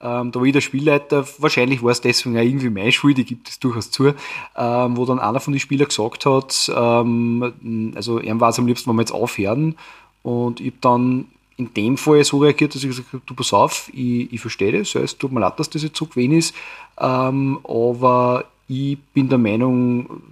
Ähm, 0.00 0.32
da 0.32 0.40
war 0.40 0.46
ich 0.46 0.52
der 0.52 0.60
Spielleiter, 0.60 1.26
wahrscheinlich 1.38 1.82
war 1.82 1.92
es 1.92 2.00
deswegen 2.00 2.36
auch 2.36 2.42
irgendwie 2.42 2.70
meine 2.70 2.90
Schuld, 2.90 3.18
die 3.18 3.24
gibt 3.24 3.48
es 3.48 3.60
durchaus 3.60 3.90
zu, 3.92 4.12
ähm, 4.56 4.96
wo 4.96 5.06
dann 5.06 5.20
einer 5.20 5.38
von 5.38 5.52
den 5.52 5.60
Spielern 5.60 5.86
gesagt 5.86 6.26
hat, 6.26 6.72
ähm, 6.74 7.92
also 7.94 8.18
er 8.18 8.40
war 8.40 8.48
es 8.48 8.58
am 8.58 8.66
liebsten, 8.66 8.90
wenn 8.90 8.96
wir 8.96 9.02
jetzt 9.02 9.12
aufhören. 9.12 9.76
Und 10.24 10.60
ich 10.60 10.68
habe 10.68 10.76
dann 10.80 11.26
in 11.56 11.72
dem 11.74 11.96
Fall 11.96 12.24
so 12.24 12.38
reagiert, 12.38 12.74
dass 12.74 12.82
ich 12.82 12.90
gesagt 12.90 13.12
habe, 13.12 13.22
du 13.24 13.34
pass 13.34 13.52
auf, 13.52 13.90
ich, 13.92 14.32
ich 14.32 14.40
verstehe 14.40 14.76
das, 14.76 14.94
es 14.96 15.16
tut 15.16 15.30
mir 15.30 15.40
leid, 15.40 15.60
dass 15.60 15.70
das 15.70 15.84
jetzt 15.84 15.96
so 15.96 16.06
gewesen 16.06 16.32
ist, 16.32 16.54
ähm, 16.98 17.60
aber 17.62 18.46
ich 18.66 18.98
bin 19.14 19.28
der 19.28 19.38
Meinung, 19.38 20.22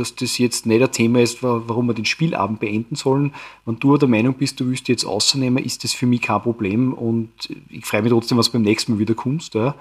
dass 0.00 0.14
das 0.14 0.38
jetzt 0.38 0.64
nicht 0.64 0.82
ein 0.82 0.90
Thema 0.90 1.20
ist, 1.20 1.42
warum 1.42 1.86
wir 1.86 1.94
den 1.94 2.06
Spielabend 2.06 2.58
beenden 2.58 2.96
sollen. 2.96 3.34
Wenn 3.66 3.78
du 3.78 3.96
der 3.98 4.08
Meinung 4.08 4.34
bist, 4.34 4.58
du 4.58 4.66
willst 4.66 4.88
jetzt 4.88 5.04
ausnehmen, 5.04 5.62
ist 5.62 5.84
das 5.84 5.92
für 5.92 6.06
mich 6.06 6.22
kein 6.22 6.40
Problem 6.40 6.94
und 6.94 7.30
ich 7.68 7.84
freue 7.84 8.02
mich 8.02 8.10
trotzdem, 8.10 8.38
was 8.38 8.48
beim 8.48 8.62
nächsten 8.62 8.94
Mal 8.94 8.98
wieder 8.98 9.14
kommst. 9.14 9.54
Ja. 9.54 9.74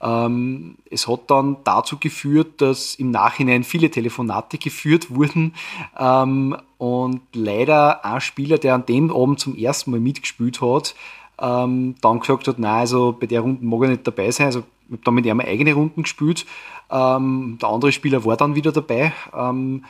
Ähm, 0.00 0.76
es 0.88 1.08
hat 1.08 1.22
dann 1.28 1.56
dazu 1.64 1.98
geführt, 1.98 2.60
dass 2.60 2.94
im 2.94 3.10
Nachhinein 3.10 3.64
viele 3.64 3.90
Telefonate 3.90 4.56
geführt 4.56 5.10
wurden 5.10 5.54
ähm, 5.98 6.56
und 6.78 7.22
leider 7.32 8.04
ein 8.04 8.20
Spieler, 8.20 8.58
der 8.58 8.74
an 8.74 8.86
dem 8.86 9.10
Abend 9.10 9.40
zum 9.40 9.56
ersten 9.56 9.90
Mal 9.90 10.00
mitgespielt 10.00 10.60
hat, 10.60 10.94
ähm, 11.40 11.94
dann 12.00 12.20
gesagt 12.20 12.48
hat, 12.48 12.58
nein, 12.58 12.80
also 12.80 13.16
bei 13.18 13.26
der 13.26 13.40
Runde 13.40 13.64
mag 13.64 13.82
er 13.82 13.88
nicht 13.90 14.06
dabei 14.06 14.30
sein. 14.30 14.46
Also 14.46 14.60
ich 14.88 14.92
habe 14.92 15.02
dann 15.04 15.14
mit 15.14 15.26
ihm 15.26 15.40
eigene 15.40 15.74
Runden 15.74 16.02
gespielt 16.02 16.46
ähm, 16.90 17.58
der 17.60 17.68
andere 17.68 17.92
Spieler 17.92 18.24
war 18.24 18.36
dann 18.36 18.54
wieder 18.54 18.72
dabei. 18.72 19.12
Ähm, 19.34 19.84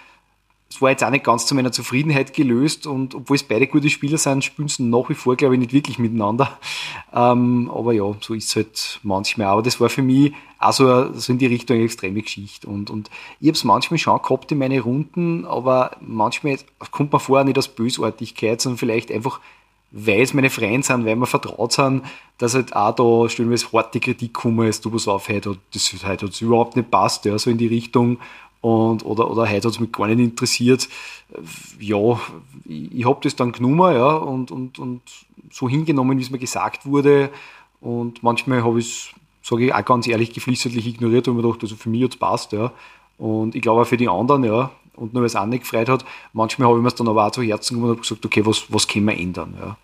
es 0.68 0.82
war 0.82 0.90
jetzt 0.90 1.04
auch 1.04 1.10
nicht 1.10 1.24
ganz 1.24 1.46
zu 1.46 1.54
meiner 1.54 1.70
Zufriedenheit 1.70 2.34
gelöst 2.34 2.88
und 2.88 3.14
obwohl 3.14 3.36
es 3.36 3.44
beide 3.44 3.68
gute 3.68 3.88
Spieler 3.88 4.18
sind, 4.18 4.42
spielen 4.42 4.66
sie 4.66 4.82
nach 4.82 5.08
wie 5.08 5.14
vor, 5.14 5.36
glaube 5.36 5.54
ich, 5.54 5.60
nicht 5.60 5.72
wirklich 5.72 5.98
miteinander. 6.00 6.58
Ähm, 7.14 7.70
aber 7.72 7.92
ja, 7.92 8.12
so 8.20 8.34
ist 8.34 8.48
es 8.48 8.56
halt 8.56 9.00
manchmal. 9.04 9.46
Aber 9.46 9.62
das 9.62 9.80
war 9.80 9.88
für 9.88 10.02
mich 10.02 10.32
auch 10.58 10.72
so, 10.72 11.12
so 11.14 11.32
in 11.32 11.38
die 11.38 11.46
Richtung 11.46 11.76
eine 11.76 11.84
extreme 11.84 12.20
Geschichte. 12.20 12.66
Und, 12.66 12.90
und 12.90 13.10
ich 13.40 13.46
habe 13.46 13.56
es 13.56 13.62
manchmal 13.62 13.98
schon 13.98 14.20
gehabt 14.20 14.50
in 14.50 14.58
meine 14.58 14.80
Runden, 14.80 15.44
aber 15.44 15.92
manchmal 16.00 16.58
kommt 16.90 17.12
man 17.12 17.20
vor, 17.20 17.44
nicht 17.44 17.58
aus 17.58 17.68
Bösartigkeit, 17.68 18.60
sondern 18.60 18.78
vielleicht 18.78 19.12
einfach 19.12 19.40
weil 19.90 20.20
es 20.20 20.34
meine 20.34 20.50
Freunde 20.50 20.86
sind, 20.86 21.04
weil 21.04 21.16
wir 21.16 21.26
vertraut 21.26 21.72
sind, 21.72 22.02
dass 22.38 22.54
halt 22.54 22.74
auch 22.74 22.94
da 22.94 23.28
stellenweise 23.28 23.72
harte 23.72 24.00
Kritik 24.00 24.34
kommen, 24.34 24.68
ist, 24.68 24.84
du 24.84 24.90
pass 24.90 25.08
auf, 25.08 25.28
heute, 25.28 25.56
hat 26.02 26.22
es 26.22 26.40
überhaupt 26.40 26.76
nicht 26.76 26.90
passt, 26.90 27.24
ja, 27.24 27.38
so 27.38 27.50
in 27.50 27.58
die 27.58 27.66
Richtung. 27.66 28.18
Und, 28.60 29.04
oder, 29.04 29.30
oder 29.30 29.42
heute 29.42 29.68
hat 29.68 29.74
es 29.74 29.80
mich 29.80 29.92
gar 29.92 30.08
nicht 30.08 30.18
interessiert. 30.18 30.88
Ja, 31.78 32.20
ich, 32.64 32.92
ich 32.92 33.06
habe 33.06 33.20
das 33.22 33.36
dann 33.36 33.52
genommen, 33.52 33.94
ja, 33.94 34.16
und, 34.16 34.50
und, 34.50 34.78
und 34.78 35.02
so 35.52 35.68
hingenommen, 35.68 36.18
wie 36.18 36.22
es 36.22 36.30
mir 36.30 36.38
gesagt 36.38 36.84
wurde. 36.84 37.30
Und 37.80 38.22
manchmal 38.22 38.64
habe 38.64 38.80
ich 38.80 38.86
es, 38.86 39.48
sage 39.48 39.66
ich 39.66 39.74
auch 39.74 39.84
ganz 39.84 40.08
ehrlich, 40.08 40.32
geflissentlich 40.32 40.86
ignoriert, 40.86 41.28
weil 41.28 41.34
mir 41.34 41.42
gedacht, 41.42 41.62
also 41.62 41.76
für 41.76 41.88
mich 41.88 42.02
hat 42.02 42.10
es 42.10 42.16
passt, 42.16 42.52
ja. 42.52 42.72
Und 43.18 43.54
ich 43.54 43.62
glaube 43.62 43.82
auch 43.82 43.86
für 43.86 43.96
die 43.96 44.08
anderen, 44.08 44.44
ja, 44.44 44.70
und 44.96 45.12
nur 45.12 45.22
weil 45.22 45.26
es 45.26 45.36
auch 45.36 45.46
nicht 45.46 45.62
gefreut 45.62 45.88
hat. 45.88 46.04
Manchmal 46.32 46.68
habe 46.68 46.78
ich 46.78 46.82
mir 46.82 46.88
es 46.88 46.94
dann 46.94 47.08
aber 47.08 47.26
auch 47.26 47.30
zu 47.30 47.42
Herzen 47.42 47.74
genommen 47.74 47.94
und 47.94 48.02
gesagt, 48.02 48.24
okay, 48.24 48.44
was, 48.44 48.64
was 48.68 48.88
können 48.88 49.06
wir 49.06 49.18
ändern? 49.18 49.54
Ja. 49.58 49.76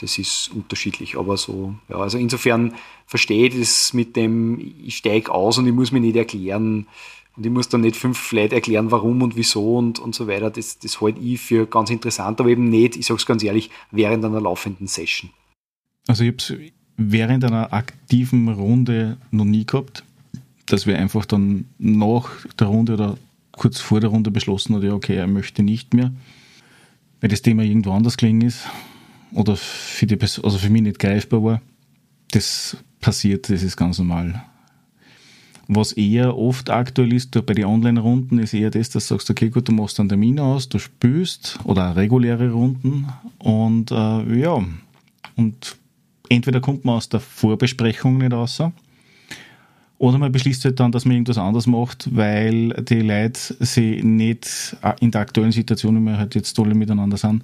Das 0.00 0.16
ist 0.16 0.50
unterschiedlich, 0.54 1.18
aber 1.18 1.36
so, 1.36 1.74
ja, 1.88 1.96
also 1.96 2.18
insofern 2.18 2.74
verstehe 3.06 3.48
ich 3.48 3.58
das 3.58 3.92
mit 3.94 4.14
dem, 4.14 4.74
ich 4.84 4.98
steige 4.98 5.32
aus 5.32 5.58
und 5.58 5.66
ich 5.66 5.72
muss 5.72 5.90
mich 5.90 6.02
nicht 6.02 6.14
erklären 6.14 6.86
und 7.36 7.46
ich 7.46 7.50
muss 7.50 7.68
dann 7.68 7.80
nicht 7.80 7.96
fünf 7.96 8.30
Leute 8.32 8.54
erklären, 8.54 8.92
warum 8.92 9.22
und 9.22 9.36
wieso 9.36 9.78
und, 9.78 9.98
und 9.98 10.14
so 10.14 10.28
weiter. 10.28 10.50
Das, 10.50 10.78
das 10.78 11.00
halte 11.00 11.20
ich 11.20 11.40
für 11.40 11.66
ganz 11.66 11.90
interessant, 11.90 12.40
aber 12.40 12.48
eben 12.48 12.68
nicht, 12.68 12.96
ich 12.96 13.06
sage 13.06 13.18
es 13.18 13.26
ganz 13.26 13.42
ehrlich, 13.42 13.70
während 13.90 14.24
einer 14.24 14.40
laufenden 14.40 14.86
Session. 14.86 15.30
Also 16.06 16.24
ich 16.24 16.30
habe 16.30 16.38
es 16.38 16.54
während 16.96 17.44
einer 17.44 17.72
aktiven 17.72 18.48
Runde 18.48 19.18
noch 19.30 19.44
nie 19.44 19.64
gehabt, 19.64 20.04
dass 20.66 20.86
wir 20.86 20.98
einfach 20.98 21.24
dann 21.24 21.66
nach 21.78 22.28
der 22.58 22.66
Runde 22.66 22.94
oder 22.94 23.18
kurz 23.58 23.80
vor 23.80 24.00
der 24.00 24.10
Runde 24.10 24.30
beschlossen 24.30 24.74
hat, 24.74 24.82
ja, 24.82 24.92
okay, 24.92 25.16
er 25.16 25.26
möchte 25.26 25.62
nicht 25.62 25.92
mehr, 25.92 26.12
weil 27.20 27.28
das 27.28 27.42
Thema 27.42 27.62
irgendwo 27.62 27.92
anders 27.92 28.16
gelegen 28.16 28.40
ist 28.40 28.66
oder 29.32 29.56
für, 29.56 30.06
die, 30.06 30.18
also 30.20 30.58
für 30.58 30.70
mich 30.70 30.82
nicht 30.82 30.98
greifbar 30.98 31.44
war. 31.44 31.62
Das 32.30 32.76
passiert, 33.00 33.50
das 33.50 33.62
ist 33.62 33.76
ganz 33.76 33.98
normal. 33.98 34.42
Was 35.70 35.92
eher 35.92 36.36
oft 36.38 36.70
aktuell 36.70 37.12
ist 37.12 37.32
bei 37.44 37.52
den 37.52 37.66
Online-Runden, 37.66 38.38
ist 38.38 38.54
eher 38.54 38.70
das, 38.70 38.88
dass 38.88 39.08
du 39.08 39.14
sagst, 39.14 39.28
okay, 39.28 39.50
gut, 39.50 39.68
du 39.68 39.72
machst 39.72 40.00
einen 40.00 40.08
Termin 40.08 40.40
aus, 40.40 40.70
du 40.70 40.78
spürst 40.78 41.58
oder 41.64 41.94
reguläre 41.94 42.50
Runden 42.50 43.08
und 43.38 43.90
äh, 43.90 44.40
ja, 44.40 44.64
und 45.36 45.76
entweder 46.30 46.60
kommt 46.60 46.86
man 46.86 46.96
aus 46.96 47.10
der 47.10 47.20
Vorbesprechung 47.20 48.16
nicht 48.18 48.32
raus 48.32 48.62
oder 49.98 50.18
man 50.18 50.30
beschließt 50.30 50.64
halt 50.64 50.78
dann, 50.80 50.92
dass 50.92 51.04
man 51.04 51.14
irgendwas 51.14 51.38
anderes 51.38 51.66
macht, 51.66 52.14
weil 52.14 52.68
die 52.84 53.00
Leute 53.00 53.56
sich 53.58 54.02
nicht 54.02 54.76
in 55.00 55.10
der 55.10 55.20
aktuellen 55.20 55.52
Situation, 55.52 55.96
wie 55.96 56.10
wir 56.10 56.18
halt 56.18 56.36
jetzt 56.36 56.54
tolle 56.54 56.74
miteinander 56.74 57.16
sind, 57.16 57.42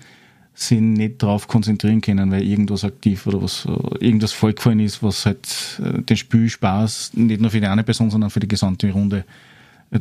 sich 0.54 0.80
nicht 0.80 1.20
darauf 1.20 1.48
konzentrieren 1.48 2.00
können, 2.00 2.30
weil 2.30 2.44
irgendwas 2.44 2.84
aktiv 2.84 3.26
oder 3.26 3.42
was, 3.42 3.66
irgendwas 3.98 4.32
vorgefallen 4.32 4.78
ist, 4.78 5.02
was 5.02 5.26
halt 5.26 5.80
äh, 5.82 6.00
den 6.00 6.16
Spielspaß 6.16 7.14
nicht 7.14 7.40
nur 7.40 7.50
für 7.50 7.60
die 7.60 7.66
eine 7.66 7.82
Person, 7.82 8.10
sondern 8.10 8.30
für 8.30 8.38
die 8.38 8.46
gesamte 8.46 8.90
Runde 8.92 9.24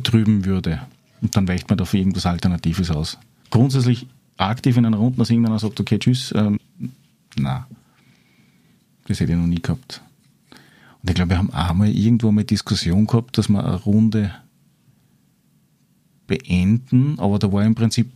trüben 0.04 0.44
würde. 0.44 0.80
Und 1.20 1.36
dann 1.36 1.48
weicht 1.48 1.68
man 1.68 1.76
dafür 1.76 1.98
irgendwas 1.98 2.26
Alternatives 2.26 2.90
aus. 2.90 3.18
Grundsätzlich 3.50 4.06
aktiv 4.36 4.76
in 4.76 4.86
einer 4.86 4.96
Runde, 4.96 5.18
dass 5.18 5.30
irgendeiner 5.30 5.58
sagt, 5.58 5.80
okay, 5.80 5.98
tschüss, 5.98 6.32
ähm, 6.36 6.60
na, 7.36 7.66
das 9.08 9.18
hätte 9.18 9.32
ich 9.32 9.38
noch 9.38 9.46
nie 9.46 9.60
gehabt. 9.60 10.02
Und 11.04 11.10
ich 11.10 11.16
glaube, 11.16 11.32
wir 11.32 11.38
haben 11.38 11.52
einmal 11.52 11.90
irgendwo 11.90 12.32
mal 12.32 12.44
Diskussion 12.44 13.06
gehabt, 13.06 13.36
dass 13.36 13.50
wir 13.50 13.62
eine 13.62 13.74
Runde 13.74 14.34
beenden, 16.26 17.18
aber 17.18 17.38
da 17.38 17.52
war 17.52 17.62
im 17.62 17.74
Prinzip 17.74 18.10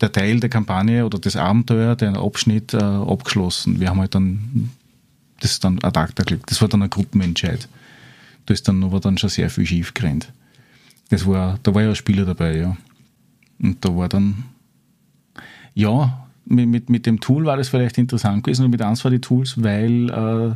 der 0.00 0.12
Teil 0.12 0.38
der 0.38 0.48
Kampagne 0.48 1.04
oder 1.04 1.18
das 1.18 1.34
Abenteuer, 1.34 1.96
der 1.96 2.14
Abschnitt 2.14 2.72
äh, 2.72 2.76
abgeschlossen. 2.76 3.80
Wir 3.80 3.90
haben 3.90 3.98
halt 3.98 4.14
dann, 4.14 4.70
das 5.40 5.50
ist 5.50 5.64
dann 5.64 5.80
ad 5.82 5.98
acta 5.98 6.22
gelegt. 6.22 6.52
Das 6.52 6.60
war 6.60 6.68
dann 6.68 6.82
ein 6.82 6.90
Gruppenentscheid. 6.90 7.68
Da 8.46 8.54
ist 8.54 8.68
dann 8.68 8.84
aber 8.84 9.00
dann 9.00 9.18
schon 9.18 9.30
sehr 9.30 9.50
viel 9.50 9.66
schief 9.66 9.92
gerannt. 9.92 10.32
Das 11.08 11.26
war, 11.26 11.58
da 11.64 11.74
war 11.74 11.82
ja 11.82 11.88
ein 11.88 11.96
Spieler 11.96 12.24
dabei, 12.24 12.58
ja. 12.58 12.76
Und 13.60 13.84
da 13.84 13.96
war 13.96 14.08
dann, 14.08 14.44
ja, 15.74 16.28
mit, 16.44 16.68
mit, 16.68 16.90
mit 16.90 17.06
dem 17.06 17.18
Tool 17.18 17.44
war 17.44 17.56
das 17.56 17.70
vielleicht 17.70 17.98
interessant 17.98 18.44
gewesen 18.44 18.66
und 18.66 18.70
mit 18.70 18.82
eins 18.82 19.02
war 19.02 19.10
die 19.10 19.20
Tools, 19.20 19.60
weil 19.60 20.10
äh, 20.10 20.54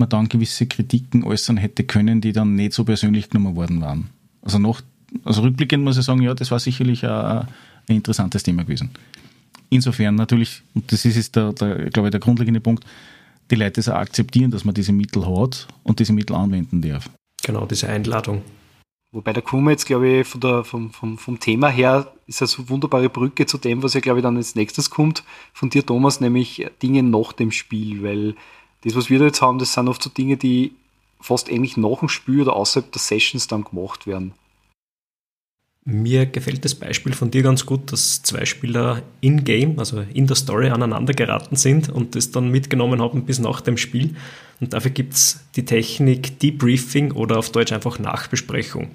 man 0.00 0.08
dann 0.08 0.28
gewisse 0.28 0.66
Kritiken 0.66 1.22
äußern 1.22 1.56
hätte 1.56 1.84
können, 1.84 2.20
die 2.20 2.32
dann 2.32 2.56
nicht 2.56 2.72
so 2.72 2.84
persönlich 2.84 3.30
genommen 3.30 3.54
worden 3.54 3.80
waren. 3.80 4.10
Also 4.42 4.58
noch, 4.58 4.80
also 5.24 5.42
rückblickend 5.42 5.84
muss 5.84 5.98
ich 5.98 6.04
sagen, 6.04 6.22
ja, 6.22 6.34
das 6.34 6.50
war 6.50 6.58
sicherlich 6.58 7.04
ein, 7.04 7.46
ein 7.88 7.96
interessantes 7.96 8.42
Thema 8.42 8.64
gewesen. 8.64 8.90
Insofern 9.68 10.16
natürlich, 10.16 10.62
und 10.74 10.90
das 10.90 11.04
ist, 11.04 11.16
ist 11.16 11.36
der, 11.36 11.52
der, 11.52 11.90
glaube 11.90 12.08
ich, 12.08 12.10
der 12.10 12.20
grundlegende 12.20 12.60
Punkt, 12.60 12.84
die 13.50 13.54
Leute 13.54 13.72
das 13.72 13.88
auch 13.88 13.94
akzeptieren, 13.94 14.50
dass 14.50 14.64
man 14.64 14.74
diese 14.74 14.92
Mittel 14.92 15.24
hat 15.26 15.68
und 15.84 16.00
diese 16.00 16.12
Mittel 16.12 16.34
anwenden 16.34 16.82
darf. 16.82 17.08
Genau, 17.42 17.66
diese 17.66 17.88
Einladung. 17.88 18.42
Wobei 19.12 19.32
da 19.32 19.40
kommen 19.40 19.64
wir 19.64 19.72
jetzt, 19.72 19.86
glaube 19.86 20.20
ich, 20.20 20.26
von 20.26 20.40
der, 20.40 20.62
vom, 20.62 20.92
vom, 20.92 21.18
vom 21.18 21.40
Thema 21.40 21.68
her, 21.68 22.12
ist 22.28 22.40
das 22.40 22.58
eine 22.58 22.68
wunderbare 22.68 23.08
Brücke 23.08 23.44
zu 23.44 23.58
dem, 23.58 23.82
was 23.82 23.94
ja, 23.94 24.00
glaube 24.00 24.20
ich, 24.20 24.22
dann 24.22 24.36
als 24.36 24.54
nächstes 24.54 24.88
kommt 24.88 25.24
von 25.52 25.68
dir, 25.68 25.84
Thomas, 25.84 26.20
nämlich 26.20 26.66
Dinge 26.80 27.02
nach 27.02 27.32
dem 27.32 27.50
Spiel, 27.50 28.04
weil 28.04 28.36
das, 28.82 28.94
was 28.94 29.10
wir 29.10 29.18
da 29.18 29.26
jetzt 29.26 29.42
haben, 29.42 29.58
das 29.58 29.74
sind 29.74 29.88
oft 29.88 30.02
so 30.02 30.10
Dinge, 30.10 30.36
die 30.36 30.72
fast 31.20 31.50
ähnlich 31.50 31.76
nach 31.76 32.00
dem 32.00 32.08
Spiel 32.08 32.42
oder 32.42 32.54
außerhalb 32.56 32.90
der 32.90 33.00
Sessions 33.00 33.46
dann 33.46 33.64
gemacht 33.64 34.06
werden. 34.06 34.32
Mir 35.84 36.26
gefällt 36.26 36.64
das 36.64 36.74
Beispiel 36.74 37.14
von 37.14 37.30
dir 37.30 37.42
ganz 37.42 37.64
gut, 37.64 37.90
dass 37.90 38.22
zwei 38.22 38.44
Spieler 38.44 39.02
in-game, 39.22 39.78
also 39.78 40.04
in 40.12 40.26
der 40.26 40.36
Story, 40.36 40.68
aneinander 40.68 41.14
geraten 41.14 41.56
sind 41.56 41.88
und 41.88 42.14
das 42.14 42.30
dann 42.30 42.50
mitgenommen 42.50 43.00
haben 43.00 43.24
bis 43.24 43.38
nach 43.38 43.62
dem 43.62 43.78
Spiel. 43.78 44.14
Und 44.60 44.74
dafür 44.74 44.90
gibt 44.90 45.14
es 45.14 45.40
die 45.56 45.64
Technik 45.64 46.38
Debriefing 46.38 47.12
oder 47.12 47.38
auf 47.38 47.50
Deutsch 47.50 47.72
einfach 47.72 47.98
Nachbesprechung. 47.98 48.90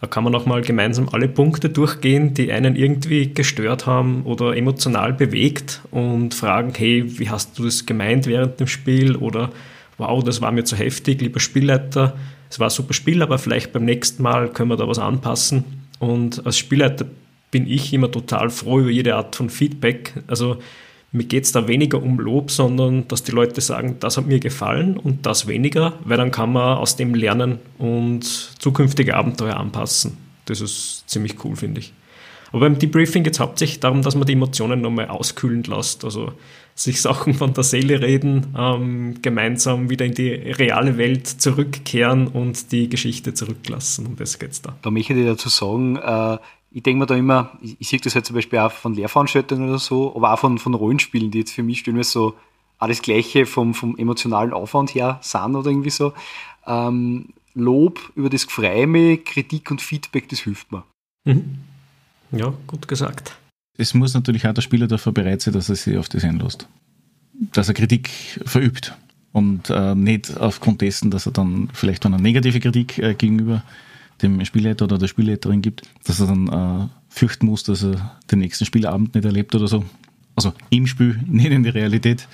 Da 0.00 0.06
kann 0.06 0.24
man 0.24 0.32
nochmal 0.32 0.60
gemeinsam 0.60 1.08
alle 1.10 1.26
Punkte 1.26 1.70
durchgehen, 1.70 2.34
die 2.34 2.52
einen 2.52 2.76
irgendwie 2.76 3.32
gestört 3.32 3.86
haben 3.86 4.24
oder 4.24 4.54
emotional 4.54 5.14
bewegt 5.14 5.80
und 5.90 6.34
fragen, 6.34 6.72
hey, 6.76 7.18
wie 7.18 7.30
hast 7.30 7.58
du 7.58 7.64
das 7.64 7.86
gemeint 7.86 8.26
während 8.26 8.60
dem 8.60 8.66
Spiel? 8.66 9.16
Oder 9.16 9.50
wow, 9.96 10.22
das 10.22 10.42
war 10.42 10.52
mir 10.52 10.64
zu 10.64 10.76
heftig, 10.76 11.22
lieber 11.22 11.40
Spielleiter, 11.40 12.14
es 12.50 12.60
war 12.60 12.68
ein 12.68 12.70
super 12.70 12.92
Spiel, 12.92 13.22
aber 13.22 13.38
vielleicht 13.38 13.72
beim 13.72 13.84
nächsten 13.84 14.22
Mal 14.22 14.50
können 14.50 14.70
wir 14.70 14.76
da 14.76 14.86
was 14.86 14.98
anpassen. 14.98 15.64
Und 15.98 16.44
als 16.46 16.58
Spielleiter 16.58 17.06
bin 17.50 17.66
ich 17.66 17.92
immer 17.92 18.10
total 18.10 18.50
froh 18.50 18.80
über 18.80 18.90
jede 18.90 19.14
Art 19.16 19.34
von 19.34 19.50
Feedback. 19.50 20.12
Also 20.26 20.58
mir 21.12 21.24
geht 21.24 21.44
es 21.44 21.52
da 21.52 21.68
weniger 21.68 22.02
um 22.02 22.18
Lob, 22.18 22.50
sondern 22.50 23.08
dass 23.08 23.22
die 23.22 23.32
Leute 23.32 23.60
sagen, 23.60 23.96
das 24.00 24.16
hat 24.16 24.26
mir 24.26 24.40
gefallen 24.40 24.96
und 24.96 25.24
das 25.24 25.46
weniger, 25.46 25.94
weil 26.04 26.16
dann 26.16 26.30
kann 26.30 26.52
man 26.52 26.78
aus 26.78 26.96
dem 26.96 27.14
lernen 27.14 27.58
und 27.78 28.24
zukünftige 28.24 29.16
Abenteuer 29.16 29.56
anpassen. 29.56 30.18
Das 30.46 30.60
ist 30.60 31.04
ziemlich 31.08 31.44
cool, 31.44 31.56
finde 31.56 31.80
ich. 31.80 31.92
Aber 32.50 32.60
beim 32.60 32.78
Debriefing 32.78 33.24
geht 33.24 33.34
es 33.34 33.40
hauptsächlich 33.40 33.80
darum, 33.80 34.02
dass 34.02 34.14
man 34.14 34.26
die 34.26 34.34
Emotionen 34.34 34.80
nochmal 34.80 35.08
auskühlen 35.08 35.64
lässt. 35.64 36.04
Also 36.04 36.32
sich 36.74 37.00
Sachen 37.00 37.34
von 37.34 37.54
der 37.54 37.64
Seele 37.64 38.02
reden, 38.02 38.54
ähm, 38.56 39.16
gemeinsam 39.22 39.90
wieder 39.90 40.04
in 40.04 40.14
die 40.14 40.30
reale 40.30 40.98
Welt 40.98 41.26
zurückkehren 41.26 42.28
und 42.28 42.70
die 42.70 42.88
Geschichte 42.88 43.34
zurücklassen. 43.34 44.06
Um 44.06 44.16
das 44.16 44.38
geht 44.38 44.52
es 44.52 44.62
da. 44.62 44.76
Da 44.82 44.90
möchte 44.90 45.14
ich 45.14 45.26
dazu 45.26 45.48
sagen, 45.48 45.96
äh, 45.96 46.38
ich 46.70 46.82
denke 46.82 47.00
mir 47.00 47.06
da 47.06 47.14
immer, 47.14 47.52
ich, 47.60 47.76
ich 47.78 47.88
sehe 47.88 48.00
das 48.00 48.14
halt 48.14 48.26
zum 48.26 48.34
Beispiel 48.34 48.58
auch 48.58 48.72
von 48.72 48.94
Lehrveranstaltungen 48.94 49.68
oder 49.68 49.78
so, 49.78 50.14
aber 50.14 50.32
auch 50.32 50.38
von, 50.38 50.58
von 50.58 50.74
Rollenspielen, 50.74 51.30
die 51.30 51.38
jetzt 51.38 51.52
für 51.52 51.62
mich 51.62 51.80
stellen 51.80 52.02
so 52.02 52.34
alles 52.78 53.00
Gleiche 53.00 53.46
vom, 53.46 53.72
vom 53.72 53.96
emotionalen 53.96 54.52
Aufwand 54.52 54.94
her 54.94 55.18
sind 55.22 55.56
oder 55.56 55.70
irgendwie 55.70 55.90
so. 55.90 56.12
Ähm, 56.66 57.28
Lob 57.54 58.12
über 58.16 58.28
das 58.28 58.44
Freie, 58.44 59.16
Kritik 59.16 59.70
und 59.70 59.80
Feedback, 59.80 60.28
das 60.28 60.40
hilft 60.40 60.70
mir. 60.70 60.84
Mhm. 61.24 61.58
Ja, 62.32 62.52
gut 62.66 62.86
gesagt 62.86 63.36
es 63.78 63.94
muss 63.94 64.14
natürlich 64.14 64.46
auch 64.46 64.54
der 64.54 64.62
Spieler 64.62 64.86
dafür 64.86 65.12
bereit 65.12 65.42
sein, 65.42 65.54
dass 65.54 65.68
er 65.68 65.76
sich 65.76 65.96
auf 65.96 66.08
das 66.08 66.24
einlässt. 66.24 66.66
Dass 67.52 67.68
er 67.68 67.74
Kritik 67.74 68.10
verübt 68.44 68.94
und 69.32 69.70
äh, 69.70 69.94
nicht 69.94 70.36
aufgrund 70.38 70.80
dessen, 70.80 71.10
dass 71.10 71.26
er 71.26 71.32
dann 71.32 71.68
vielleicht 71.72 72.06
eine 72.06 72.18
negative 72.18 72.60
Kritik 72.60 72.98
äh, 72.98 73.14
gegenüber 73.14 73.62
dem 74.22 74.44
Spielleiter 74.44 74.84
oder 74.84 74.98
der 74.98 75.08
Spielleiterin 75.08 75.62
gibt, 75.62 75.82
dass 76.04 76.20
er 76.20 76.26
dann 76.26 76.48
äh, 76.48 76.88
fürchten 77.08 77.46
muss, 77.46 77.62
dass 77.64 77.84
er 77.84 78.18
den 78.30 78.40
nächsten 78.40 78.64
Spielabend 78.64 79.14
nicht 79.14 79.24
erlebt 79.24 79.54
oder 79.54 79.68
so. 79.68 79.84
Also 80.34 80.52
im 80.70 80.86
Spiel, 80.86 81.18
nicht 81.26 81.50
in 81.50 81.62
der 81.62 81.74
Realität. 81.74 82.28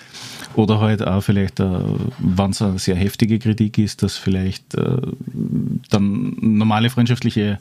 Oder 0.54 0.80
halt 0.80 1.06
auch 1.06 1.22
vielleicht, 1.22 1.60
äh, 1.60 1.80
wenn 2.18 2.50
es 2.50 2.60
eine 2.62 2.78
sehr 2.78 2.96
heftige 2.96 3.38
Kritik 3.38 3.78
ist, 3.78 4.02
dass 4.02 4.16
vielleicht 4.16 4.74
äh, 4.74 5.00
dann 5.90 6.36
normale 6.40 6.90
freundschaftliche 6.90 7.58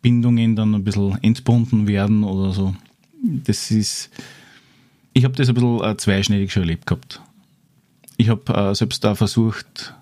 Bindungen 0.00 0.56
dann 0.56 0.74
ein 0.74 0.84
bisschen 0.84 1.22
entbunden 1.22 1.86
werden 1.86 2.24
oder 2.24 2.52
so 2.52 2.74
das 3.22 3.70
ist, 3.70 4.10
ich 5.12 5.24
habe 5.24 5.34
das 5.34 5.48
ein 5.48 5.54
bisschen 5.54 5.84
äh, 5.84 5.96
zweischneidig 5.96 6.52
schon 6.52 6.64
erlebt 6.64 6.86
gehabt. 6.86 7.20
Ich 8.16 8.28
habe 8.28 8.52
äh, 8.52 8.74
selbst 8.74 9.04
da 9.04 9.14
versucht, 9.14 9.94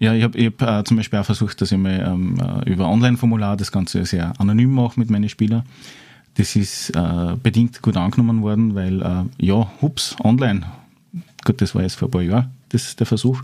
ja, 0.00 0.14
ich 0.14 0.22
habe 0.22 0.38
hab, 0.38 0.62
äh, 0.62 0.84
zum 0.84 0.96
Beispiel 0.96 1.18
auch 1.18 1.24
versucht, 1.24 1.60
dass 1.60 1.72
ich 1.72 1.78
mal 1.78 2.00
ähm, 2.06 2.38
äh, 2.40 2.70
über 2.70 2.88
Online-Formular 2.88 3.56
das 3.56 3.72
Ganze 3.72 4.04
sehr 4.04 4.32
anonym 4.38 4.72
mache 4.72 4.98
mit 4.98 5.10
meinen 5.10 5.28
Spielern. 5.28 5.64
Das 6.34 6.54
ist 6.54 6.90
äh, 6.90 7.34
bedingt 7.42 7.82
gut 7.82 7.96
angenommen 7.96 8.42
worden, 8.42 8.74
weil, 8.76 9.02
äh, 9.02 9.44
ja, 9.44 9.70
hups, 9.82 10.14
online. 10.22 10.64
Gut, 11.44 11.60
das 11.60 11.74
war 11.74 11.82
jetzt 11.82 11.96
vor 11.96 12.08
ein 12.08 12.12
paar 12.12 12.22
Jahren, 12.22 12.50
das 12.68 12.94
der 12.94 13.06
Versuch. 13.06 13.42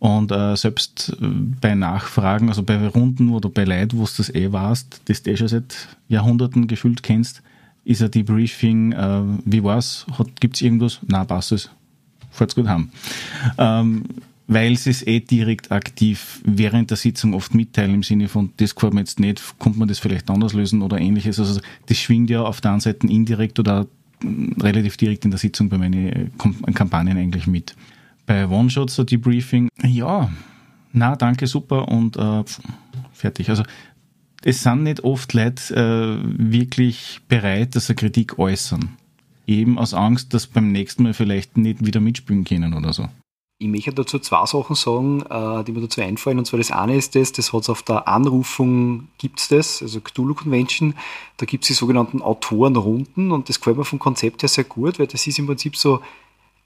Und 0.00 0.32
äh, 0.32 0.56
selbst 0.56 1.16
äh, 1.20 1.26
bei 1.60 1.76
Nachfragen, 1.76 2.48
also 2.48 2.64
bei 2.64 2.88
Runden 2.88 3.30
oder 3.30 3.48
bei 3.48 3.64
Leuten, 3.64 3.98
wo 3.98 4.04
du 4.04 4.10
das 4.16 4.34
eh 4.34 4.50
warst, 4.52 5.00
das 5.04 5.22
du 5.22 5.30
eh 5.30 5.36
schon 5.36 5.48
seit 5.48 5.96
Jahrhunderten 6.08 6.66
gefühlt 6.66 7.02
kennst, 7.04 7.42
ist 7.84 8.02
ein 8.02 8.10
Debriefing, 8.10 8.92
äh, 8.92 9.22
wie 9.44 9.62
war's? 9.62 10.06
Gibt 10.40 10.56
es 10.56 10.62
irgendwas? 10.62 10.98
Na, 11.06 11.24
passt 11.24 11.52
es. 11.52 11.70
Fahrt's 12.30 12.56
gut 12.56 12.66
haben. 12.66 12.90
Ähm, 13.58 14.04
weil 14.46 14.76
sie 14.76 14.90
es 14.90 15.06
eh 15.06 15.20
direkt 15.20 15.72
aktiv 15.72 16.40
während 16.44 16.90
der 16.90 16.96
Sitzung 16.96 17.34
oft 17.34 17.54
mitteilen 17.54 17.94
im 17.94 18.02
Sinne 18.02 18.28
von, 18.28 18.50
das 18.58 18.74
kann 18.74 18.90
man 18.90 18.98
jetzt 18.98 19.18
nicht, 19.20 19.42
kommt 19.58 19.76
man 19.76 19.88
das 19.88 19.98
vielleicht 19.98 20.28
anders 20.28 20.52
lösen 20.52 20.82
oder 20.82 20.98
ähnliches. 20.98 21.38
Also 21.38 21.60
das 21.86 21.98
schwingt 21.98 22.30
ja 22.30 22.42
auf 22.42 22.60
der 22.60 22.72
einen 22.72 22.80
Seite 22.80 23.06
indirekt 23.06 23.58
oder 23.58 23.86
relativ 24.60 24.96
direkt 24.96 25.24
in 25.24 25.30
der 25.30 25.38
Sitzung 25.38 25.68
bei 25.68 25.78
meinen 25.78 26.30
Kampagnen 26.74 27.16
eigentlich 27.16 27.46
mit. 27.46 27.74
Bei 28.26 28.46
One-Shots, 28.46 28.94
so 28.94 29.04
Debriefing, 29.04 29.68
ja, 29.82 30.30
na, 30.92 31.16
danke, 31.16 31.46
super 31.46 31.88
und 31.88 32.16
äh, 32.16 32.44
fertig. 33.12 33.50
Also 33.50 33.64
es 34.42 34.62
sind 34.62 34.84
nicht 34.84 35.00
oft 35.00 35.32
Leute 35.32 35.74
äh, 35.74 36.52
wirklich 36.52 37.20
bereit, 37.28 37.74
dass 37.76 37.86
sie 37.86 37.94
Kritik 37.94 38.38
äußern. 38.38 38.90
Eben 39.46 39.78
aus 39.78 39.92
Angst, 39.92 40.32
dass 40.32 40.46
beim 40.46 40.72
nächsten 40.72 41.02
Mal 41.02 41.12
vielleicht 41.12 41.56
nicht 41.56 41.84
wieder 41.84 42.00
mitspielen 42.00 42.44
können 42.44 42.72
oder 42.74 42.92
so. 42.92 43.08
Ich 43.58 43.68
möchte 43.68 43.92
dazu 43.92 44.18
zwei 44.18 44.44
Sachen 44.46 44.74
sagen, 44.74 45.22
äh, 45.22 45.62
die 45.64 45.72
mir 45.72 45.82
dazu 45.82 46.00
einfallen. 46.00 46.38
Und 46.38 46.44
zwar 46.44 46.58
das 46.58 46.72
eine 46.72 46.96
ist 46.96 47.14
das, 47.14 47.32
das 47.32 47.52
hat 47.52 47.62
es 47.62 47.70
auf 47.70 47.82
der 47.82 48.08
Anrufung, 48.08 49.08
gibt 49.16 49.38
es 49.38 49.48
das, 49.48 49.80
also 49.80 50.00
Cthulhu 50.00 50.34
Convention, 50.34 50.94
da 51.36 51.46
gibt 51.46 51.64
es 51.64 51.68
die 51.68 51.74
sogenannten 51.74 52.20
Autorenrunden 52.20 53.30
und 53.30 53.48
das 53.48 53.60
gefällt 53.60 53.76
mir 53.76 53.84
vom 53.84 54.00
Konzept 54.00 54.42
her 54.42 54.48
sehr 54.48 54.64
gut, 54.64 54.98
weil 54.98 55.06
das 55.06 55.26
ist 55.26 55.38
im 55.38 55.46
Prinzip 55.46 55.76
so, 55.76 56.00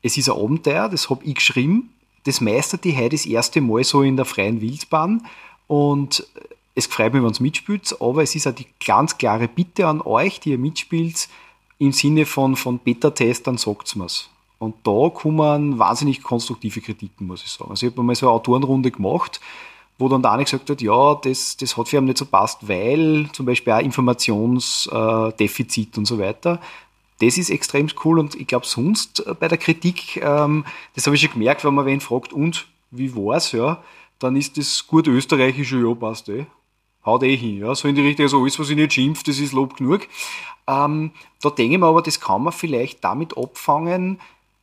es 0.03 0.17
ist 0.17 0.31
ein 0.31 0.37
Abenteuer, 0.37 0.89
das 0.89 1.11
habe 1.11 1.25
ich 1.25 1.35
geschrieben, 1.35 1.91
das 2.25 2.41
meistert 2.41 2.85
die 2.85 2.97
heute 2.97 3.11
das 3.11 3.27
erste 3.27 3.61
Mal 3.61 3.85
so 3.85 4.03
in 4.03 4.17
der 4.17 4.25
freien 4.25 4.61
Wildbahn 4.61 5.27
und 5.67 6.27
es 6.75 6.87
freut 6.87 7.13
mich, 7.13 7.23
wenn 7.23 7.31
es 7.31 7.41
mitspielt, 7.41 7.97
aber 8.01 8.23
es 8.23 8.35
ist 8.35 8.47
auch 8.47 8.55
die 8.55 8.67
ganz 8.85 9.19
klare 9.19 9.49
Bitte 9.49 9.87
an 9.87 10.01
euch, 10.01 10.41
die 10.41 10.51
ihr 10.51 10.59
mitspielt, 10.59 11.29
im 11.79 11.93
Sinne 11.93 12.25
von, 12.25 12.57
von 12.57 12.79
Beta-Test, 12.79 13.47
dann 13.47 13.59
sagt 13.59 13.95
mir's. 13.95 14.31
Und 14.59 14.77
da 14.85 15.11
kommen 15.11 15.79
wahnsinnig 15.79 16.23
konstruktive 16.23 16.81
Kritiken, 16.81 17.27
muss 17.27 17.45
ich 17.45 17.51
sagen. 17.51 17.71
Also 17.71 17.87
ich 17.87 17.93
habe 17.93 18.03
mal 18.03 18.15
so 18.15 18.27
eine 18.27 18.35
Autorenrunde 18.35 18.91
gemacht, 18.91 19.39
wo 19.99 20.09
dann 20.09 20.23
der 20.23 20.33
eine 20.33 20.45
gesagt 20.45 20.71
hat, 20.71 20.81
ja, 20.81 21.15
das, 21.15 21.57
das 21.57 21.77
hat 21.77 21.89
für 21.89 21.99
ihn 21.99 22.07
nicht 22.07 22.19
so 22.19 22.25
passt, 22.25 22.67
weil 22.69 23.29
zum 23.33 23.47
Beispiel 23.47 23.73
auch 23.73 23.81
Informationsdefizit 23.81 25.97
und 25.99 26.07
so 26.07 26.19
weiter. 26.19 26.61
Das 27.21 27.39
ist 27.39 27.51
extrem 27.51 27.89
cool 28.05 28.19
und 28.19 28.35
ich 28.37 28.47
glaube 28.47 28.67
sonst 28.67 29.27
äh, 29.27 29.35
bei 29.35 29.49
der 29.49 29.59
Kritik, 29.59 30.23
ähm, 30.23 30.65
das 30.95 31.07
habe 31.07 31.17
ich 31.17 31.23
schon 31.23 31.33
gemerkt, 31.33 31.65
wenn 31.65 31.75
man 31.75 31.87
wen 31.87 32.01
fragt, 32.01 32.33
und 32.33 32.69
wie 32.93 33.17
war's, 33.17 33.51
ja, 33.53 33.83
dann 34.21 34.37
ist 34.37 34.57
das 34.57 34.87
gut 34.87 35.09
österreichische, 35.09 35.79
ja, 35.79 35.93
passt 35.95 36.29
eh 36.29 36.47
haut 37.09 37.23
eh 37.23 37.37
hin. 37.37 37.59
Ja? 37.59 37.75
So 37.75 37.89
in 37.89 37.95
die 37.95 38.03
Richtung, 38.03 38.25
also 38.25 38.41
alles, 38.41 38.59
was 38.59 38.71
ich 38.71 38.77
nicht 38.77 38.93
schimpft, 38.93 39.27
das 39.27 39.41
ist 39.41 39.53
Lob 39.53 39.77
genug. 39.77 40.03
Ähm, 40.67 41.13
da 41.41 41.51
denke 41.51 41.75
ich 41.75 41.81
mir 41.81 41.87
aber, 41.87 42.03
das 42.03 42.21
kann 42.21 42.43
man 42.43 42.53
vielleicht 42.53 43.03
damit 43.03 43.37
abfangen, 43.37 44.21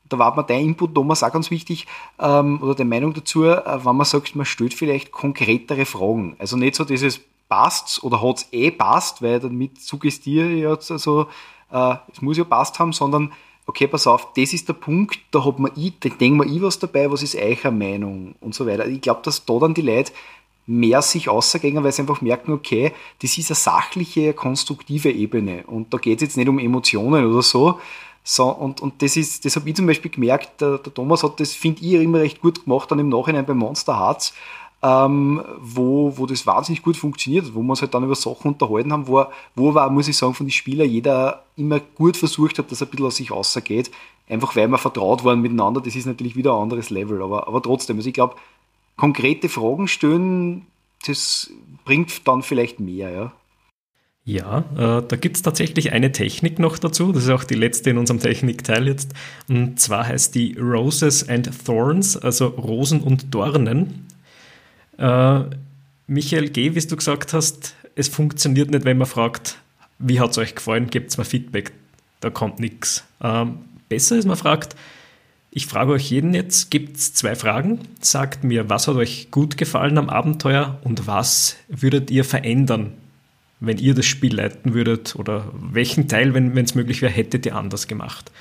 da 0.10 0.19
war 0.19 0.36
mir 0.36 0.44
dein 0.44 0.65
Input, 0.65 0.94
Thomas, 0.94 1.23
auch 1.23 1.32
ganz 1.32 1.52
wichtig, 1.52 1.88
ähm, 2.19 2.61
oder 2.61 2.76
deine 2.76 2.90
Meinung 2.90 3.14
dazu, 3.14 3.44
äh, 3.44 3.61
wenn 3.65 3.95
man 3.95 4.06
sagt, 4.06 4.36
man 4.36 4.45
stellt 4.45 4.73
vielleicht 4.73 5.11
konkretere 5.11 5.86
Fragen. 5.86 6.36
Also 6.40 6.57
nicht 6.57 6.76
so 6.76 6.84
dieses 6.84 7.22
passt 7.49 8.03
oder 8.03 8.22
hat 8.22 8.38
es 8.38 8.48
eh 8.52 8.72
passt, 8.72 9.22
weil 9.22 9.40
damit 9.40 9.82
suggestiere 9.82 10.49
ich 10.49 10.61
jetzt 10.61 10.91
also, 10.91 11.27
äh, 11.72 11.95
es 12.11 12.22
muss 12.22 12.38
ja 12.38 12.44
passt 12.44 12.80
haben, 12.80 12.94
sondern 12.94 13.32
okay, 13.68 13.88
pass 13.88 14.07
auf, 14.07 14.34
das 14.34 14.53
ist 14.53 14.68
der 14.68 14.73
Punkt, 14.73 15.19
da 15.32 15.44
hat 15.44 15.60
man 15.60 15.72
ich, 15.76 15.94
da 15.99 16.10
denkt 16.10 16.38
man 16.38 16.52
ich 16.52 16.61
was 16.61 16.80
dabei, 16.80 17.11
was 17.11 17.23
ist 17.23 17.36
eure 17.36 17.72
Meinung 17.72 18.36
und 18.41 18.53
so 18.53 18.68
weiter. 18.68 18.88
Ich 18.88 19.02
glaube, 19.02 19.22
dass 19.23 19.45
da 19.45 19.57
dann 19.60 19.73
die 19.73 19.82
Leute 19.82 20.11
mehr 20.68 21.02
sich 21.02 21.30
außergängen, 21.30 21.84
weil 21.84 21.91
sie 21.91 22.02
einfach 22.02 22.22
merken, 22.22 22.52
okay, 22.52 22.91
das 23.22 23.38
ist 23.38 23.52
eine 23.52 23.56
sachliche, 23.56 24.34
konstruktive 24.34 25.11
Ebene 25.11 25.64
und 25.68 25.94
da 25.94 25.98
geht 25.98 26.19
es 26.19 26.30
jetzt 26.30 26.38
nicht 26.38 26.49
um 26.49 26.60
Emotionen 26.60 27.26
oder 27.26 27.41
so. 27.41 27.80
So 28.27 28.49
und, 28.49 28.81
und 28.81 29.03
das 29.03 29.18
ist, 29.18 29.45
das 29.45 29.56
habe 29.56 29.69
ich 29.69 29.76
zum 29.76 29.85
Beispiel 29.85 30.10
gemerkt, 30.10 30.60
der, 30.60 30.80
der 30.80 30.91
Thomas 30.91 31.22
hat 31.22 31.39
das, 31.39 31.53
finde 31.53 31.85
ich, 31.85 31.93
immer 31.93 32.19
recht 32.22 32.41
gut 32.41 32.64
gemacht, 32.64 32.89
dann 32.89 32.97
im 32.97 33.10
Nachhinein 33.10 33.45
bei 33.45 33.53
Monster 33.53 33.99
Hearts, 33.99 34.34
ähm, 34.81 35.43
wo, 35.60 36.18
wo 36.18 36.26
das 36.26 36.47
wahnsinnig 36.47 36.81
gut 36.81 36.97
funktioniert, 36.97 37.53
wo 37.53 37.61
wir 37.61 37.69
uns 37.69 37.81
halt 37.81 37.93
dann 37.93 38.03
über 38.03 38.15
Sachen 38.15 38.53
unterhalten 38.53 38.91
haben, 38.91 39.07
wo, 39.07 39.26
wo 39.53 39.69
aber, 39.69 39.91
muss 39.91 40.07
ich 40.07 40.18
sagen, 40.18 40.34
von 40.34 40.47
den 40.47 40.52
Spielern 40.52 40.89
jeder 40.89 41.43
immer 41.56 41.80
gut 41.80 42.18
versucht 42.18 42.57
hat, 42.57 42.72
dass 42.72 42.81
er 42.81 42.88
ein 42.88 42.89
bisschen 42.89 43.06
aus 43.06 43.15
sich 43.15 43.30
rausgeht, 43.30 43.91
einfach 44.27 44.56
weil 44.56 44.69
wir 44.69 44.80
vertraut 44.80 45.23
waren 45.23 45.41
miteinander, 45.41 45.80
das 45.80 45.95
ist 45.95 46.07
natürlich 46.07 46.35
wieder 46.35 46.56
ein 46.56 46.64
anderes 46.64 46.89
Level, 46.89 47.22
aber, 47.22 47.47
aber 47.47 47.61
trotzdem, 47.61 47.97
also 47.97 48.07
ich 48.07 48.15
glaube, 48.15 48.38
konkrete 48.97 49.49
Fragen 49.49 49.88
stellen, 49.88 50.65
das 51.06 51.52
bringt 51.84 52.27
dann 52.27 52.41
vielleicht 52.41 52.80
mehr, 52.80 53.11
ja. 53.11 53.31
Ja, 54.27 54.65
äh, 54.73 55.07
da 55.07 55.15
gibt 55.18 55.35
es 55.35 55.43
tatsächlich 55.43 55.91
eine 55.91 56.11
Technik 56.11 56.57
noch 56.57 56.80
dazu. 56.80 57.11
Das 57.11 57.23
ist 57.23 57.30
auch 57.30 57.43
die 57.43 57.53
letzte 57.53 57.91
in 57.91 57.99
unserem 57.99 58.19
Technikteil 58.22 58.88
jetzt. 58.88 59.14
Und 59.47 59.80
zwar 59.80 60.07
heißt 60.07 60.34
die 60.34 60.57
Roses 60.60 61.30
and 61.30 61.49
Thorns, 61.65 62.18
also 62.18 62.47
Rosen 62.47 63.02
und 63.02 63.34
Dornen. 63.34 64.07
Äh, 64.97 65.41
Michael 66.07 66.49
G., 66.49 66.73
wie 66.73 66.80
du 66.80 66.95
gesagt 66.95 67.34
hast, 67.34 67.76
es 67.95 68.07
funktioniert 68.07 68.72
nicht, 68.72 68.84
wenn 68.84 68.97
man 68.97 69.07
fragt, 69.07 69.60
wie 69.99 70.19
hat 70.19 70.31
es 70.31 70.38
euch 70.39 70.56
gefallen, 70.56 70.89
gebt 70.89 71.11
es 71.11 71.18
mir 71.18 71.26
Feedback. 71.26 71.72
Da 72.19 72.31
kommt 72.31 72.60
nichts. 72.60 73.03
Ähm, 73.22 73.60
besser 73.89 74.18
ist, 74.18 74.26
man 74.26 74.38
fragt, 74.38 74.76
ich 75.52 75.68
frage 75.68 75.91
euch 75.91 76.10
jeden 76.10 76.34
jetzt, 76.34 76.72
gibt 76.72 76.97
es 76.97 77.14
zwei 77.14 77.35
Fragen. 77.35 77.80
Sagt 78.02 78.43
mir, 78.43 78.69
was 78.69 78.88
hat 78.88 78.95
euch 78.95 79.30
gut 79.30 79.56
gefallen 79.57 79.99
am 79.99 80.10
Abenteuer 80.10 80.80
und 80.84 81.06
was 81.06 81.56
würdet 81.68 82.10
ihr 82.11 82.26
verändern, 82.26 82.93
wenn 83.66 83.78
ihr 83.78 83.94
das 83.94 84.06
Spiel 84.06 84.36
leiten 84.36 84.74
würdet 84.74 85.16
oder 85.16 85.52
welchen 85.54 86.08
Teil, 86.08 86.34
wenn 86.34 86.58
es 86.58 86.76
möglich 86.76 87.02
wäre, 87.02 87.12
hättet 87.12 87.46
ihr 87.46 87.56
anders 87.56 87.88
gemacht. 87.88 88.32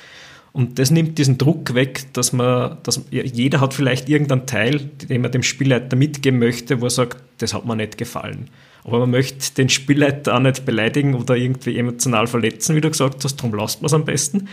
Und 0.52 0.78
das 0.78 0.92
nimmt 0.92 1.18
diesen 1.18 1.36
Druck 1.36 1.74
weg, 1.74 2.06
dass 2.12 2.32
man, 2.32 2.78
dass 2.84 3.04
jeder 3.10 3.60
hat 3.60 3.74
vielleicht 3.74 4.08
irgendeinen 4.08 4.46
Teil, 4.46 4.78
den 4.78 5.20
man 5.20 5.32
dem 5.32 5.42
Spielleiter 5.42 5.96
mitgeben 5.96 6.38
möchte, 6.38 6.80
wo 6.80 6.86
er 6.86 6.90
sagt, 6.90 7.16
das 7.38 7.54
hat 7.54 7.66
mir 7.66 7.74
nicht 7.74 7.98
gefallen. 7.98 8.48
Aber 8.84 9.00
man 9.00 9.10
möchte 9.10 9.54
den 9.54 9.68
Spielleiter 9.68 10.36
auch 10.36 10.40
nicht 10.40 10.64
beleidigen 10.64 11.14
oder 11.14 11.36
irgendwie 11.36 11.76
emotional 11.76 12.28
verletzen, 12.28 12.76
wie 12.76 12.80
du 12.80 12.90
gesagt 12.90 13.24
hast, 13.24 13.36
darum 13.36 13.54
lasst 13.54 13.82
man 13.82 13.86
es 13.86 13.94
am 13.94 14.04
besten. 14.04 14.48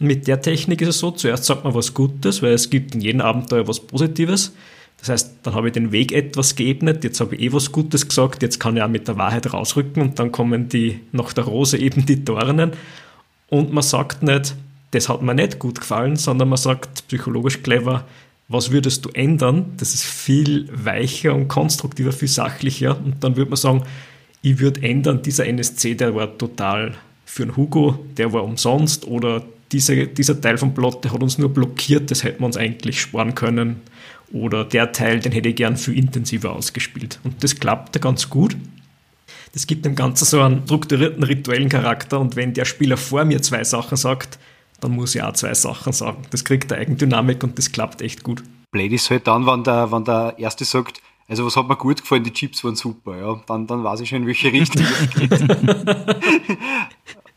Mit 0.00 0.26
der 0.26 0.42
Technik 0.42 0.80
ist 0.80 0.88
es 0.88 0.98
so, 0.98 1.12
zuerst 1.12 1.44
sagt 1.44 1.62
man 1.62 1.74
was 1.74 1.94
Gutes, 1.94 2.42
weil 2.42 2.54
es 2.54 2.68
gibt 2.68 2.96
in 2.96 3.00
jedem 3.00 3.20
Abenteuer 3.20 3.68
was 3.68 3.78
Positives. 3.78 4.54
Das 5.04 5.10
heißt, 5.10 5.34
dann 5.42 5.54
habe 5.54 5.66
ich 5.66 5.74
den 5.74 5.92
Weg 5.92 6.12
etwas 6.12 6.56
geebnet, 6.56 7.04
jetzt 7.04 7.20
habe 7.20 7.34
ich 7.34 7.42
eh 7.42 7.52
was 7.52 7.72
Gutes 7.72 8.08
gesagt, 8.08 8.42
jetzt 8.42 8.58
kann 8.58 8.74
ich 8.74 8.82
auch 8.82 8.88
mit 8.88 9.06
der 9.06 9.18
Wahrheit 9.18 9.52
rausrücken 9.52 10.00
und 10.00 10.18
dann 10.18 10.32
kommen 10.32 10.70
die 10.70 10.98
nach 11.12 11.34
der 11.34 11.44
Rose 11.44 11.76
eben 11.76 12.06
die 12.06 12.24
Dornen. 12.24 12.72
Und 13.50 13.70
man 13.70 13.82
sagt 13.82 14.22
nicht, 14.22 14.54
das 14.92 15.10
hat 15.10 15.20
mir 15.20 15.34
nicht 15.34 15.58
gut 15.58 15.80
gefallen, 15.80 16.16
sondern 16.16 16.48
man 16.48 16.56
sagt 16.56 17.06
psychologisch 17.06 17.62
clever, 17.62 18.06
was 18.48 18.70
würdest 18.70 19.04
du 19.04 19.10
ändern? 19.10 19.74
Das 19.76 19.92
ist 19.92 20.06
viel 20.06 20.70
weicher 20.72 21.34
und 21.34 21.48
konstruktiver, 21.48 22.12
viel 22.12 22.28
sachlicher. 22.28 22.96
Und 22.96 23.22
dann 23.22 23.36
würde 23.36 23.50
man 23.50 23.58
sagen, 23.58 23.82
ich 24.40 24.58
würde 24.58 24.82
ändern, 24.82 25.20
dieser 25.20 25.46
NSC, 25.46 25.96
der 25.96 26.14
war 26.14 26.38
total 26.38 26.94
für 27.26 27.42
einen 27.42 27.58
Hugo, 27.58 28.02
der 28.16 28.32
war 28.32 28.42
umsonst 28.42 29.06
oder 29.06 29.42
diese, 29.70 30.06
dieser 30.06 30.40
Teil 30.40 30.56
vom 30.56 30.72
Plot, 30.72 31.04
der 31.04 31.12
hat 31.12 31.22
uns 31.22 31.36
nur 31.36 31.52
blockiert, 31.52 32.10
das 32.10 32.24
hätten 32.24 32.40
wir 32.40 32.46
uns 32.46 32.56
eigentlich 32.56 33.02
sparen 33.02 33.34
können. 33.34 33.82
Oder 34.32 34.64
der 34.64 34.92
Teil, 34.92 35.20
den 35.20 35.32
hätte 35.32 35.48
ich 35.48 35.56
gern 35.56 35.76
viel 35.76 35.96
intensiver 35.96 36.52
ausgespielt. 36.52 37.20
Und 37.24 37.42
das 37.44 37.58
klappte 37.58 38.00
ganz 38.00 38.30
gut. 38.30 38.56
Das 39.52 39.66
gibt 39.66 39.84
dem 39.84 39.94
Ganzen 39.94 40.24
so 40.24 40.40
einen 40.40 40.64
strukturierten 40.64 41.22
rituellen 41.22 41.68
Charakter 41.68 42.18
und 42.18 42.34
wenn 42.34 42.54
der 42.54 42.64
Spieler 42.64 42.96
vor 42.96 43.24
mir 43.24 43.40
zwei 43.40 43.62
Sachen 43.62 43.96
sagt, 43.96 44.38
dann 44.80 44.92
muss 44.92 45.14
ich 45.14 45.22
auch 45.22 45.32
zwei 45.34 45.54
Sachen 45.54 45.92
sagen. 45.92 46.22
Das 46.30 46.44
kriegt 46.44 46.72
eine 46.72 46.80
Eigendynamik 46.80 47.44
und 47.44 47.56
das 47.56 47.70
klappt 47.70 48.02
echt 48.02 48.24
gut. 48.24 48.42
Blade 48.72 48.94
ist 48.94 49.08
halt 49.10 49.28
dann, 49.28 49.46
wenn 49.46 49.62
der, 49.62 49.92
wenn 49.92 50.04
der 50.04 50.34
Erste 50.38 50.64
sagt, 50.64 51.00
also 51.28 51.46
was 51.46 51.56
hat 51.56 51.68
mir 51.68 51.76
gut 51.76 52.00
gefallen, 52.00 52.24
die 52.24 52.32
Chips 52.32 52.64
waren 52.64 52.74
super, 52.74 53.16
ja, 53.16 53.40
dann, 53.46 53.68
dann 53.68 53.84
weiß 53.84 54.00
ich 54.00 54.08
schon, 54.08 54.22
in 54.22 54.26
welche 54.26 54.52
Richtung 54.52 54.82
es 55.00 55.14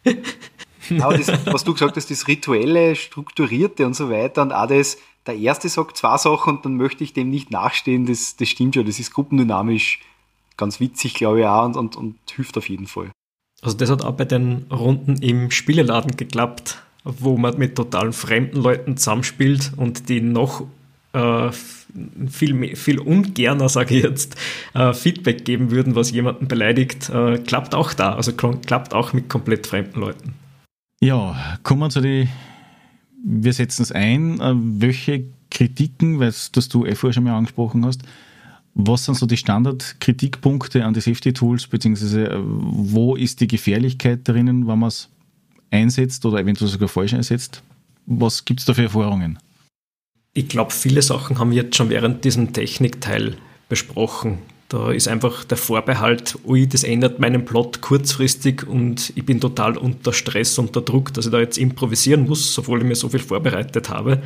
geht. 0.03 0.26
Aber 0.99 1.18
das, 1.18 1.27
was 1.45 1.64
du 1.64 1.73
gesagt 1.73 1.95
hast, 1.95 2.09
das 2.09 2.27
Rituelle, 2.27 2.95
Strukturierte 2.95 3.85
und 3.85 3.95
so 3.95 4.09
weiter 4.09 4.41
und 4.41 4.51
auch 4.51 4.68
das, 4.68 4.97
der 5.26 5.35
Erste 5.35 5.69
sagt 5.69 5.97
zwei 5.97 6.18
Sachen 6.18 6.57
und 6.57 6.65
dann 6.65 6.77
möchte 6.77 7.03
ich 7.03 7.14
dem 7.14 7.30
nicht 7.30 7.51
nachstehen, 7.51 8.05
das, 8.05 8.35
das 8.38 8.49
stimmt 8.49 8.76
schon, 8.76 8.85
das 8.85 8.99
ist 8.99 9.14
gruppendynamisch 9.14 9.99
ganz 10.55 10.80
witzig, 10.80 11.14
glaube 11.14 11.41
ich 11.41 11.45
auch 11.45 11.65
und, 11.65 11.77
und, 11.77 11.95
und 11.95 12.15
hilft 12.34 12.57
auf 12.57 12.69
jeden 12.69 12.88
Fall. 12.88 13.11
Also 13.61 13.77
das 13.77 13.89
hat 13.89 14.03
auch 14.03 14.14
bei 14.14 14.26
den 14.26 14.65
Runden 14.72 15.18
im 15.22 15.51
Spieleladen 15.51 16.15
geklappt, 16.15 16.81
wo 17.03 17.38
man 17.38 17.57
mit 17.57 17.76
total 17.76 18.11
fremden 18.11 18.57
Leuten 18.61 18.97
zusammenspielt 18.97 19.72
und 19.77 20.09
die 20.09 20.22
noch 20.22 20.65
äh, 21.14 21.51
viel, 22.30 22.76
viel 22.76 22.99
ungerner, 22.99 23.69
sage 23.69 23.95
ich 23.95 24.03
jetzt, 24.03 24.35
äh, 24.73 24.93
Feedback 24.93 25.45
geben 25.45 25.72
würden, 25.72 25.95
was 25.95 26.11
jemanden 26.11 26.47
beleidigt, 26.47 27.09
äh, 27.09 27.39
klappt 27.39 27.73
auch 27.73 27.93
da. 27.93 28.14
Also 28.14 28.34
klappt 28.34 28.93
auch 28.93 29.14
mit 29.14 29.30
komplett 29.30 29.68
fremden 29.68 29.99
Leuten. 29.99 30.34
Ja, 30.99 31.57
kommen 31.63 31.81
wir 31.81 31.89
zu 31.89 32.01
den, 32.01 32.27
wir 33.23 33.53
setzen 33.53 33.83
es 33.83 33.91
ein, 33.91 34.39
äh, 34.39 34.53
welche 34.55 35.25
Kritiken, 35.51 36.19
weil 36.19 36.33
das 36.51 36.69
du 36.69 36.85
eh 36.85 36.95
vorher 36.95 37.13
schon 37.13 37.23
mal 37.23 37.37
angesprochen 37.37 37.85
hast, 37.85 38.01
was 38.73 39.05
sind 39.05 39.15
so 39.15 39.25
die 39.25 39.37
Standardkritikpunkte 39.37 40.85
an 40.85 40.93
die 40.93 41.01
Safety-Tools, 41.01 41.67
beziehungsweise 41.67 42.29
äh, 42.29 42.39
wo 42.39 43.15
ist 43.15 43.41
die 43.41 43.47
Gefährlichkeit 43.47 44.27
drinnen, 44.27 44.67
wenn 44.67 44.79
man 44.79 44.89
es 44.89 45.09
einsetzt 45.71 46.25
oder 46.25 46.39
eventuell 46.39 46.69
sogar 46.69 46.87
falsch 46.87 47.13
einsetzt? 47.13 47.63
Was 48.05 48.45
gibt 48.45 48.61
es 48.61 48.65
da 48.65 48.73
für 48.73 48.83
Erfahrungen? 48.83 49.39
Ich 50.33 50.47
glaube, 50.47 50.71
viele 50.71 51.01
Sachen 51.01 51.39
haben 51.39 51.51
wir 51.51 51.63
jetzt 51.63 51.75
schon 51.75 51.89
während 51.89 52.23
diesem 52.23 52.53
Technikteil 52.53 53.37
besprochen. 53.69 54.39
Da 54.69 54.91
ist 54.91 55.07
einfach 55.07 55.45
der 55.45 55.57
Vorbehalt, 55.57 56.38
ui, 56.45 56.68
das 56.68 56.84
ändert 56.84 57.19
meinen 57.19 57.45
Plot 57.45 57.80
kurzfristig 57.80 58.68
und 58.68 59.14
ich 59.15 59.26
bin 59.26 59.39
total 59.39 59.77
unter 59.77 60.11
Stress, 60.11 60.57
unter 60.60 60.81
Druck, 60.81 61.14
dass 61.14 61.26
ich 61.26 61.31
da 61.31 61.39
jetzt 61.39 61.57
improvisieren 61.57 62.27
muss, 62.27 62.57
obwohl 62.60 62.80
ich 62.80 62.85
mir 62.85 62.95
so 62.95 63.07
viel 63.07 63.22
vorbereitet 63.22 63.89
habe. 63.89 64.22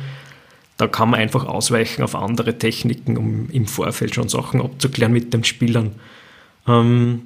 Da 0.78 0.88
kann 0.88 1.10
man 1.10 1.20
einfach 1.20 1.44
ausweichen 1.44 2.02
auf 2.02 2.16
andere 2.16 2.58
Techniken, 2.58 3.16
um 3.16 3.50
im 3.50 3.66
Vorfeld 3.66 4.16
schon 4.16 4.28
Sachen 4.28 4.60
abzuklären 4.60 5.12
mit 5.12 5.32
den 5.32 5.44
Spielern. 5.44 5.92
Ähm, 6.66 7.22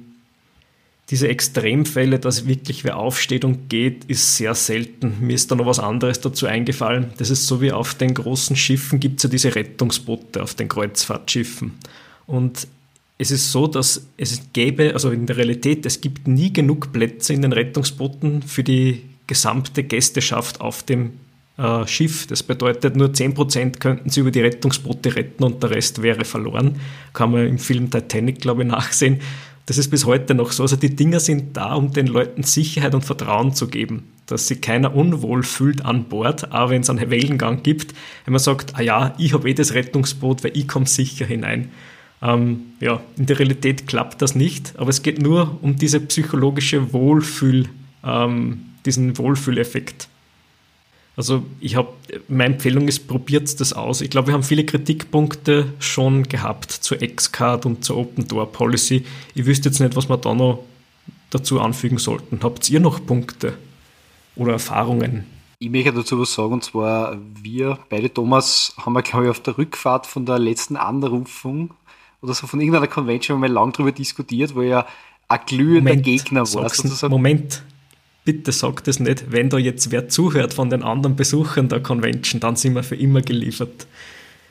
diese 1.09 1.29
Extremfälle, 1.29 2.19
dass 2.19 2.47
wirklich 2.47 2.83
wer 2.83 2.97
aufsteht 2.97 3.45
und 3.45 3.69
geht, 3.69 4.05
ist 4.05 4.35
sehr 4.37 4.53
selten. 4.53 5.15
Mir 5.21 5.33
ist 5.33 5.49
da 5.49 5.55
noch 5.55 5.65
was 5.65 5.79
anderes 5.79 6.19
dazu 6.19 6.45
eingefallen. 6.45 7.13
Das 7.17 7.29
ist 7.29 7.47
so 7.47 7.61
wie 7.61 7.71
auf 7.71 7.95
den 7.95 8.13
großen 8.13 8.55
Schiffen 8.55 8.99
gibt 8.99 9.17
es 9.17 9.23
ja 9.23 9.29
diese 9.29 9.55
Rettungsboote 9.55 10.43
auf 10.43 10.53
den 10.53 10.67
Kreuzfahrtschiffen. 10.67 11.73
Und 12.27 12.67
es 13.17 13.31
ist 13.31 13.51
so, 13.51 13.67
dass 13.67 14.07
es 14.17 14.41
gäbe, 14.53 14.93
also 14.93 15.09
in 15.09 15.25
der 15.25 15.37
Realität, 15.37 15.85
es 15.85 16.01
gibt 16.01 16.27
nie 16.27 16.53
genug 16.53 16.91
Plätze 16.93 17.33
in 17.33 17.41
den 17.41 17.51
Rettungsbooten 17.51 18.43
für 18.43 18.63
die 18.63 19.03
gesamte 19.25 19.83
Gästeschaft 19.83 20.61
auf 20.61 20.83
dem 20.83 21.13
äh, 21.57 21.87
Schiff. 21.87 22.27
Das 22.27 22.43
bedeutet, 22.43 22.95
nur 22.95 23.09
10% 23.09 23.79
könnten 23.79 24.09
sie 24.09 24.19
über 24.19 24.31
die 24.31 24.41
Rettungsboote 24.41 25.15
retten 25.15 25.43
und 25.43 25.63
der 25.63 25.71
Rest 25.71 26.01
wäre 26.03 26.25
verloren. 26.25 26.79
Kann 27.13 27.31
man 27.31 27.47
im 27.47 27.57
Film 27.57 27.89
Titanic, 27.89 28.39
glaube 28.39 28.63
ich, 28.63 28.69
nachsehen. 28.71 29.19
Das 29.65 29.77
ist 29.77 29.89
bis 29.89 30.05
heute 30.05 30.33
noch 30.33 30.51
so. 30.51 30.63
Also 30.63 30.77
die 30.77 30.95
Dinger 30.95 31.19
sind 31.19 31.57
da, 31.57 31.73
um 31.73 31.91
den 31.91 32.07
Leuten 32.07 32.43
Sicherheit 32.43 32.95
und 32.95 33.03
Vertrauen 33.03 33.53
zu 33.53 33.67
geben, 33.67 34.03
dass 34.27 34.47
sich 34.47 34.61
keiner 34.61 34.95
unwohl 34.95 35.43
fühlt 35.43 35.83
an 35.83 36.05
Bord, 36.05 36.53
auch 36.53 36.69
wenn 36.69 36.83
es 36.83 36.89
einen 36.89 37.09
Wellengang 37.09 37.63
gibt. 37.63 37.93
Wenn 38.23 38.31
man 38.31 38.39
sagt, 38.39 38.75
ah 38.75 38.81
ja, 38.81 39.13
ich 39.17 39.33
habe 39.33 39.49
eh 39.49 39.53
das 39.53 39.73
Rettungsboot, 39.73 40.45
weil 40.45 40.55
ich 40.55 40.69
komme 40.69 40.85
sicher 40.85 41.25
hinein. 41.25 41.69
Ähm, 42.21 42.73
ja, 42.79 43.01
in 43.15 43.27
der 43.27 43.39
Realität 43.39 43.87
klappt 43.87 44.21
das 44.21 44.35
nicht, 44.35 44.73
aber 44.77 44.89
es 44.89 45.03
geht 45.03 45.21
nur 45.21 45.57
um 45.61 45.75
diese 45.75 45.99
psychologische 45.99 46.91
Wohlfühl, 46.93 47.69
ähm, 48.03 48.65
diesen 48.85 49.17
Wohlfühleffekt. 49.17 50.07
Also 51.15 51.43
ich 51.59 51.75
habe, 51.75 51.89
meine 52.27 52.53
Empfehlung 52.53 52.87
ist, 52.87 53.07
probiert 53.07 53.59
das 53.59 53.73
aus. 53.73 54.01
Ich 54.01 54.11
glaube, 54.11 54.27
wir 54.27 54.33
haben 54.35 54.43
viele 54.43 54.65
Kritikpunkte 54.65 55.73
schon 55.79 56.23
gehabt 56.23 56.71
zur 56.71 56.99
Xcard 56.99 57.65
und 57.65 57.83
zur 57.83 57.97
Open 57.97 58.27
Door 58.27 58.51
Policy. 58.51 59.03
Ich 59.33 59.45
wüsste 59.45 59.69
jetzt 59.69 59.79
nicht, 59.79 59.95
was 59.95 60.09
wir 60.09 60.17
da 60.17 60.35
noch 60.35 60.63
dazu 61.31 61.59
anfügen 61.59 61.97
sollten. 61.97 62.39
Habt 62.43 62.69
ihr 62.69 62.79
noch 62.79 63.03
Punkte 63.03 63.57
oder 64.35 64.53
Erfahrungen? 64.53 65.25
Ich 65.57 65.71
möchte 65.71 65.91
dazu 65.91 66.19
was 66.19 66.33
sagen, 66.33 66.53
und 66.53 66.63
zwar 66.63 67.17
wir, 67.41 67.79
beide 67.89 68.13
Thomas, 68.13 68.75
haben 68.77 68.93
wir, 68.93 69.01
glaube 69.01 69.25
ich, 69.25 69.31
auf 69.31 69.39
der 69.39 69.57
Rückfahrt 69.57 70.05
von 70.05 70.27
der 70.27 70.37
letzten 70.37 70.77
Anrufung 70.77 71.71
oder 72.27 72.35
so 72.35 72.45
von 72.45 72.59
irgendeiner 72.59 72.87
Convention 72.87 73.39
mal 73.39 73.49
lang 73.49 73.71
drüber 73.71 73.91
diskutiert, 73.91 74.53
wo 74.53 74.61
ja 74.61 74.85
ein 75.29 75.39
glühender 75.45 75.91
Moment, 75.91 76.03
Gegner 76.03 76.41
war. 76.41 76.69
Sozusagen. 76.69 77.11
Moment, 77.11 77.63
bitte 78.25 78.51
sag 78.51 78.83
das 78.83 78.99
nicht. 78.99 79.31
Wenn 79.31 79.49
da 79.49 79.57
jetzt 79.57 79.91
wer 79.91 80.09
zuhört 80.09 80.53
von 80.53 80.69
den 80.69 80.83
anderen 80.83 81.15
Besuchern 81.15 81.69
der 81.69 81.81
Convention, 81.81 82.39
dann 82.41 82.55
sind 82.55 82.75
wir 82.75 82.83
für 82.83 82.95
immer 82.95 83.21
geliefert. 83.21 83.87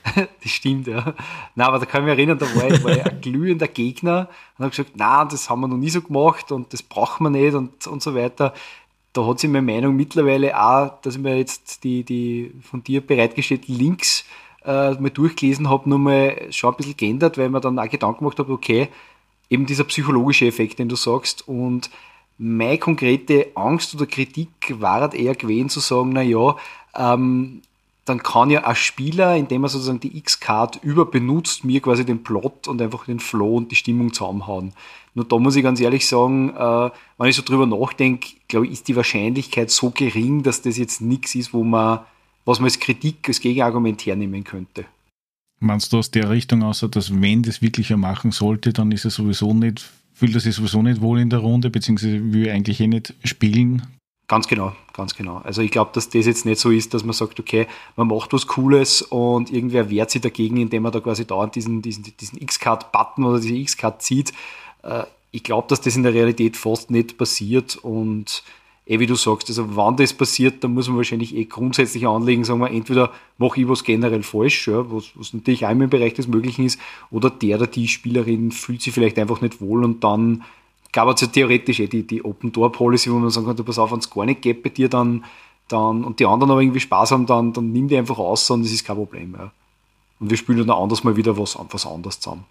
das 0.15 0.51
stimmt, 0.51 0.87
ja. 0.87 1.15
Na, 1.55 1.67
aber 1.67 1.79
da 1.79 1.85
kann 1.85 2.03
ich 2.03 2.07
mich 2.07 2.19
erinnern, 2.19 2.39
da 2.39 2.47
war 2.55 2.71
ich, 2.71 2.83
war 2.83 2.93
ich 2.93 3.05
ein 3.05 3.21
glühender 3.21 3.69
Gegner 3.69 4.29
und 4.57 4.65
habe 4.65 4.71
gesagt, 4.71 4.93
na, 4.95 5.25
das 5.25 5.51
haben 5.51 5.61
wir 5.61 5.69
noch 5.69 5.77
nie 5.77 5.91
so 5.91 6.01
gemacht 6.01 6.53
und 6.53 6.73
das 6.73 6.83
brauchen 6.83 7.25
wir 7.25 7.31
nicht 7.31 7.55
und, 7.55 7.87
und 7.87 8.03
so 8.03 8.15
weiter. 8.15 8.55
Da 9.13 9.27
hat 9.27 9.41
sich 9.41 9.51
meine 9.51 9.71
Meinung 9.71 9.97
mittlerweile 9.97 10.59
auch, 10.59 11.01
dass 11.03 11.17
ich 11.17 11.21
mir 11.21 11.37
jetzt 11.37 11.85
die, 11.85 12.05
die 12.05 12.53
von 12.63 12.85
dir 12.85 13.01
bereitgestellten 13.01 13.75
Links 13.75 14.25
äh, 14.67 14.93
mal 14.93 15.11
durchgelesen 15.11 15.71
habe, 15.71 15.89
nochmal 15.89 16.49
schon 16.51 16.75
ein 16.75 16.77
bisschen 16.77 16.97
geändert, 16.97 17.39
weil 17.39 17.49
mir 17.49 17.61
dann 17.61 17.79
auch 17.79 17.89
Gedanken 17.89 18.19
gemacht 18.19 18.39
habe, 18.39 18.53
okay, 18.53 18.89
eben 19.49 19.67
dieser 19.67 19.85
psychologische 19.85 20.47
Effekt, 20.47 20.79
den 20.79 20.89
du 20.89 20.97
sagst 20.97 21.47
und 21.47 21.91
meine 22.39 22.79
konkrete 22.79 23.49
Angst 23.55 23.95
oder 23.95 24.07
Kritik 24.07 24.51
war 24.81 25.01
halt 25.01 25.15
eher 25.15 25.35
gewesen 25.35 25.71
zu 25.71 25.81
sagen, 25.81 26.11
na 26.13 26.23
ja, 26.23 26.57
ähm, 26.95 27.63
dann 28.05 28.23
kann 28.23 28.51
ja 28.51 28.65
ein 28.65 28.77
Spieler, 28.77 29.37
indem 29.37 29.65
er 29.65 29.69
sozusagen 29.69 30.01
die 30.01 30.17
X-Card 30.19 30.81
überbenutzt, 30.83 31.65
mir 31.65 31.81
quasi 31.81 32.05
den 32.05 32.23
Plot 32.23 32.69
und 32.69 32.81
einfach 32.81 33.07
den 33.07 33.19
Flow 33.19 33.57
und 33.57 33.73
die 33.73 33.77
Stimmung 33.77 34.13
zusammenhauen. 34.13 34.75
Nur 35.15 35.25
da 35.25 35.39
muss 35.39 35.57
ich 35.57 35.63
ganz 35.65 35.81
ehrlich 35.81 36.07
sagen, 36.07 36.51
äh, 36.51 36.91
wenn 37.19 37.29
ich 37.29 37.35
so 37.35 37.43
drüber 37.43 37.67
nachdenke, 37.67 38.29
glaube 38.49 38.67
ich, 38.67 38.73
ist 38.75 38.89
die 38.89 38.97
Wahrscheinlichkeit 38.97 39.71
so 39.71 39.91
gering, 39.91 40.43
dass 40.43 40.63
das 40.63 40.77
jetzt 40.77 41.01
nichts 41.01 41.35
ist, 41.35 41.53
wo 41.53 41.65
man, 41.65 42.01
was 42.47 42.59
man 42.59 42.67
als 42.67 42.79
Kritik, 42.79 43.29
als 43.29 43.41
Gegenargument 43.41 44.07
hernehmen 44.07 44.43
könnte. 44.45 44.87
Meinst 45.59 45.93
du 45.93 45.99
aus 45.99 46.11
der 46.11 46.31
Richtung 46.31 46.63
außer, 46.63 46.89
dass 46.89 47.21
wenn 47.21 47.43
das 47.43 47.61
wirklich 47.61 47.91
er 47.91 47.97
machen 47.97 48.31
sollte, 48.31 48.73
dann 48.73 48.93
ist 48.93 49.05
er 49.05 49.11
sowieso 49.11 49.53
nicht, 49.53 49.85
fühlt 50.15 50.35
er 50.35 50.41
sich 50.41 50.55
sowieso 50.55 50.83
nicht 50.83 51.01
wohl 51.01 51.19
in 51.21 51.31
der 51.31 51.41
Runde, 51.41 51.69
beziehungsweise 51.71 52.33
will 52.33 52.47
er 52.47 52.55
eigentlich 52.55 52.81
eh 52.81 52.87
nicht 52.87 53.15
spielen? 53.25 53.83
Ganz 54.29 54.49
genau, 54.49 54.73
ganz 54.93 55.15
genau. 55.15 55.37
Also 55.39 55.63
ich 55.63 55.71
glaube, 55.71 55.93
dass 55.95 56.09
das 56.09 56.27
jetzt 56.27 56.47
nicht 56.47 56.61
so 56.61 56.71
ist, 56.71 56.93
dass 56.95 57.05
man 57.05 57.13
sagt, 57.13 57.39
okay, 57.39 57.67
man 57.95 58.09
macht 58.09 58.33
was 58.33 58.47
Cooles 58.47 59.03
und 59.03 59.53
irgendwer 59.53 59.89
wehrt 59.89 60.11
sich 60.11 60.21
dagegen, 60.21 60.57
indem 60.57 60.83
man 60.83 60.93
da 60.93 61.01
quasi 61.01 61.25
dauernd 61.25 61.55
diesen, 61.55 61.81
diesen, 61.81 62.05
diesen 62.17 62.41
X-Card-Button 62.41 63.25
oder 63.25 63.41
diese 63.41 63.55
X-Card 63.55 64.03
zieht. 64.03 64.33
Äh, 64.83 65.05
ich 65.31 65.43
glaube, 65.45 65.69
dass 65.69 65.81
das 65.81 65.97
in 65.97 66.03
der 66.03 66.13
Realität 66.13 66.57
fast 66.57 66.91
nicht 66.91 67.19
passiert 67.19 67.77
und 67.77 68.43
eh 68.87 69.01
wie 69.01 69.07
du 69.07 69.17
sagst, 69.17 69.49
also 69.49 69.77
wann 69.77 69.97
das 69.97 70.13
passiert, 70.13 70.63
dann 70.63 70.75
muss 70.75 70.89
man 70.89 70.97
wahrscheinlich 70.97 71.35
eh 71.35 71.45
grundsätzlich 71.45 72.07
anlegen, 72.07 72.45
sagen 72.45 72.61
wir, 72.61 72.71
entweder 72.71 73.13
mache 73.37 73.61
ich 73.61 73.69
was 73.69 73.83
generell 73.83 74.23
falsch, 74.23 74.69
ja, 74.69 74.91
was, 74.91 75.11
was 75.17 75.35
natürlich 75.35 75.67
auch 75.67 75.71
im 75.71 75.91
Bereich 75.91 76.15
des 76.15 76.29
Möglichen 76.29 76.65
ist, 76.65 76.81
oder 77.11 77.29
der 77.29 77.57
oder 77.57 77.67
die 77.67 77.89
Spielerin 77.89 78.53
fühlt 78.53 78.83
sich 78.83 78.95
vielleicht 78.95 79.19
einfach 79.19 79.41
nicht 79.41 79.61
wohl 79.61 79.85
und 79.85 80.05
dann 80.05 80.45
gab 80.93 81.09
es 81.09 81.21
ja 81.21 81.27
theoretisch 81.27 81.81
eh 81.81 81.89
die, 81.89 82.07
die 82.07 82.25
Open 82.25 82.53
Door 82.53 82.73
Policy, 82.73 83.11
wo 83.11 83.17
man 83.17 83.31
sagen 83.31 83.47
kann, 83.47 83.57
pass 83.57 83.79
auf, 83.79 83.91
wenn 83.91 83.99
es 83.99 84.09
gar 84.09 84.25
nicht 84.25 84.41
geht 84.41 84.63
bei 84.63 84.71
dir, 84.71 84.89
dann, 84.89 85.25
dann, 85.69 86.05
und 86.05 86.21
die 86.21 86.27
anderen 86.27 86.53
aber 86.53 86.63
irgendwie 86.63 86.81
Spaß 86.81 87.11
haben, 87.11 87.27
dann, 87.27 87.53
dann 87.53 87.73
nimm 87.73 87.89
die 87.89 87.97
einfach 87.97 88.19
aus 88.19 88.49
und 88.51 88.63
das 88.63 88.73
ist 88.73 88.85
kein 88.85 88.97
Problem. 88.97 89.35
Ja. 89.37 89.51
Und 90.21 90.31
wir 90.31 90.37
spielen 90.37 90.67
dann 90.67 90.71
anders 90.71 91.05
mal 91.05 91.17
wieder 91.17 91.37
was, 91.37 91.59
was 91.71 91.87
anderes 91.87 92.21
zusammen. 92.21 92.45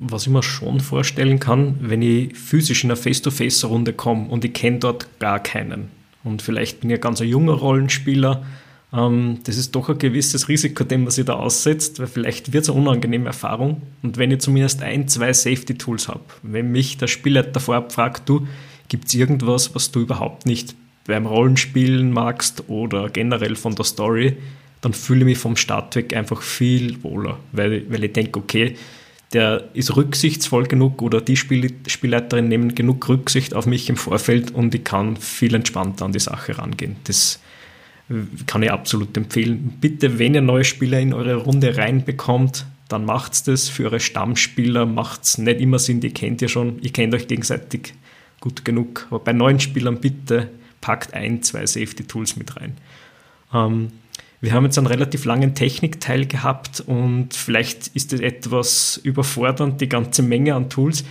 Was 0.00 0.22
ich 0.22 0.32
mir 0.32 0.44
schon 0.44 0.78
vorstellen 0.78 1.40
kann, 1.40 1.76
wenn 1.80 2.02
ich 2.02 2.36
physisch 2.36 2.84
in 2.84 2.90
eine 2.90 2.96
Face-to-Face-Runde 2.96 3.92
komme 3.92 4.28
und 4.28 4.44
ich 4.44 4.52
kenne 4.52 4.78
dort 4.78 5.18
gar 5.18 5.40
keinen 5.40 5.88
und 6.22 6.40
vielleicht 6.40 6.80
bin 6.80 6.90
ich 6.90 6.96
ein 6.96 7.00
ganz 7.00 7.18
junger 7.18 7.54
Rollenspieler, 7.54 8.44
ähm, 8.92 9.38
das 9.44 9.56
ist 9.56 9.74
doch 9.74 9.88
ein 9.88 9.98
gewisses 9.98 10.48
Risiko, 10.48 10.84
dem 10.84 11.02
man 11.02 11.10
sich 11.10 11.24
da 11.24 11.34
aussetzt, 11.34 11.98
weil 11.98 12.06
vielleicht 12.06 12.52
wird 12.52 12.64
es 12.64 12.70
eine 12.70 12.78
unangenehme 12.78 13.26
Erfahrung. 13.26 13.82
Und 14.02 14.16
wenn 14.16 14.30
ich 14.30 14.38
zumindest 14.38 14.82
ein, 14.82 15.08
zwei 15.08 15.32
Safety-Tools 15.32 16.08
habe, 16.08 16.20
wenn 16.42 16.72
mich 16.72 16.96
der 16.96 17.06
Spielleiter 17.06 17.60
vorab 17.60 17.92
fragt, 17.92 18.28
du, 18.28 18.46
gibt 18.88 19.08
es 19.08 19.14
irgendwas, 19.14 19.74
was 19.74 19.90
du 19.90 20.00
überhaupt 20.00 20.46
nicht 20.46 20.74
beim 21.06 21.26
Rollenspielen 21.26 22.12
magst 22.12 22.64
oder 22.68 23.10
generell 23.10 23.56
von 23.56 23.74
der 23.74 23.84
Story, 23.84 24.36
dann 24.80 24.92
fühle 24.92 25.20
ich 25.20 25.26
mich 25.26 25.38
vom 25.38 25.56
Start 25.56 25.96
weg 25.96 26.14
einfach 26.14 26.40
viel 26.40 27.02
wohler, 27.02 27.38
weil, 27.52 27.90
weil 27.90 28.04
ich 28.04 28.12
denke, 28.12 28.38
okay, 28.38 28.76
der 29.32 29.68
ist 29.74 29.94
rücksichtsvoll 29.94 30.66
genug 30.66 31.02
oder 31.02 31.20
die 31.20 31.36
Spiel 31.36 31.74
Spielleiterin 31.86 32.48
nehmen 32.48 32.74
genug 32.74 33.08
Rücksicht 33.08 33.54
auf 33.54 33.66
mich 33.66 33.88
im 33.90 33.96
Vorfeld 33.96 34.52
und 34.52 34.74
ich 34.74 34.84
kann 34.84 35.16
viel 35.16 35.54
entspannter 35.54 36.06
an 36.06 36.12
die 36.12 36.18
Sache 36.18 36.58
rangehen. 36.58 36.96
Das 37.04 37.40
kann 38.46 38.62
ich 38.62 38.72
absolut 38.72 39.16
empfehlen. 39.16 39.76
Bitte, 39.80 40.18
wenn 40.18 40.34
ihr 40.34 40.40
neue 40.40 40.64
Spieler 40.64 40.98
in 40.98 41.12
eure 41.12 41.34
Runde 41.34 41.76
reinbekommt, 41.76 42.66
dann 42.88 43.04
macht's 43.04 43.42
das. 43.42 43.68
Für 43.68 43.84
eure 43.84 44.00
Stammspieler 44.00 44.86
macht's 44.86 45.36
nicht 45.36 45.60
immer 45.60 45.78
Sinn, 45.78 46.00
die 46.00 46.10
kennt 46.10 46.40
ihr 46.40 46.48
schon, 46.48 46.80
ihr 46.80 46.90
kennt 46.90 47.14
euch 47.14 47.28
gegenseitig 47.28 47.92
gut 48.40 48.64
genug. 48.64 49.06
Aber 49.10 49.18
bei 49.18 49.34
neuen 49.34 49.60
Spielern 49.60 50.00
bitte 50.00 50.48
packt 50.80 51.12
ein, 51.12 51.42
zwei 51.42 51.66
Safety 51.66 52.04
Tools 52.04 52.36
mit 52.36 52.56
rein. 52.56 52.78
Ähm, 53.52 53.88
wir 54.40 54.52
haben 54.52 54.64
jetzt 54.64 54.78
einen 54.78 54.86
relativ 54.86 55.24
langen 55.24 55.54
Technikteil 55.54 56.26
gehabt 56.26 56.80
und 56.80 57.34
vielleicht 57.34 57.88
ist 57.88 58.12
es 58.12 58.20
etwas 58.20 59.00
überfordernd, 59.02 59.80
die 59.80 59.88
ganze 59.88 60.22
Menge 60.22 60.54
an 60.54 60.70
Tools. 60.70 61.04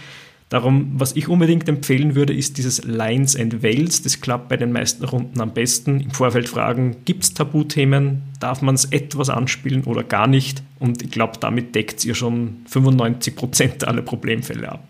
Darum, 0.49 0.93
was 0.95 1.13
ich 1.17 1.27
unbedingt 1.27 1.67
empfehlen 1.67 2.15
würde, 2.15 2.33
ist 2.33 2.57
dieses 2.57 2.85
Lines 2.85 3.35
and 3.35 3.61
Veils. 3.61 4.01
Das 4.01 4.21
klappt 4.21 4.47
bei 4.47 4.55
den 4.55 4.71
meisten 4.71 5.03
Runden 5.03 5.41
am 5.41 5.53
besten. 5.53 5.99
Im 5.99 6.11
Vorfeld 6.11 6.47
fragen, 6.47 7.03
gibt 7.03 7.25
es 7.25 7.33
Tabuthemen? 7.33 8.21
Darf 8.39 8.61
man 8.61 8.75
es 8.75 8.85
etwas 8.85 9.29
anspielen 9.29 9.83
oder 9.83 10.05
gar 10.05 10.27
nicht? 10.27 10.63
Und 10.79 11.01
ich 11.01 11.11
glaube, 11.11 11.33
damit 11.41 11.75
deckt 11.75 12.05
ihr 12.05 12.15
schon 12.15 12.65
95% 12.71 13.83
aller 13.83 14.03
Problemfälle 14.03 14.71
ab. 14.71 14.87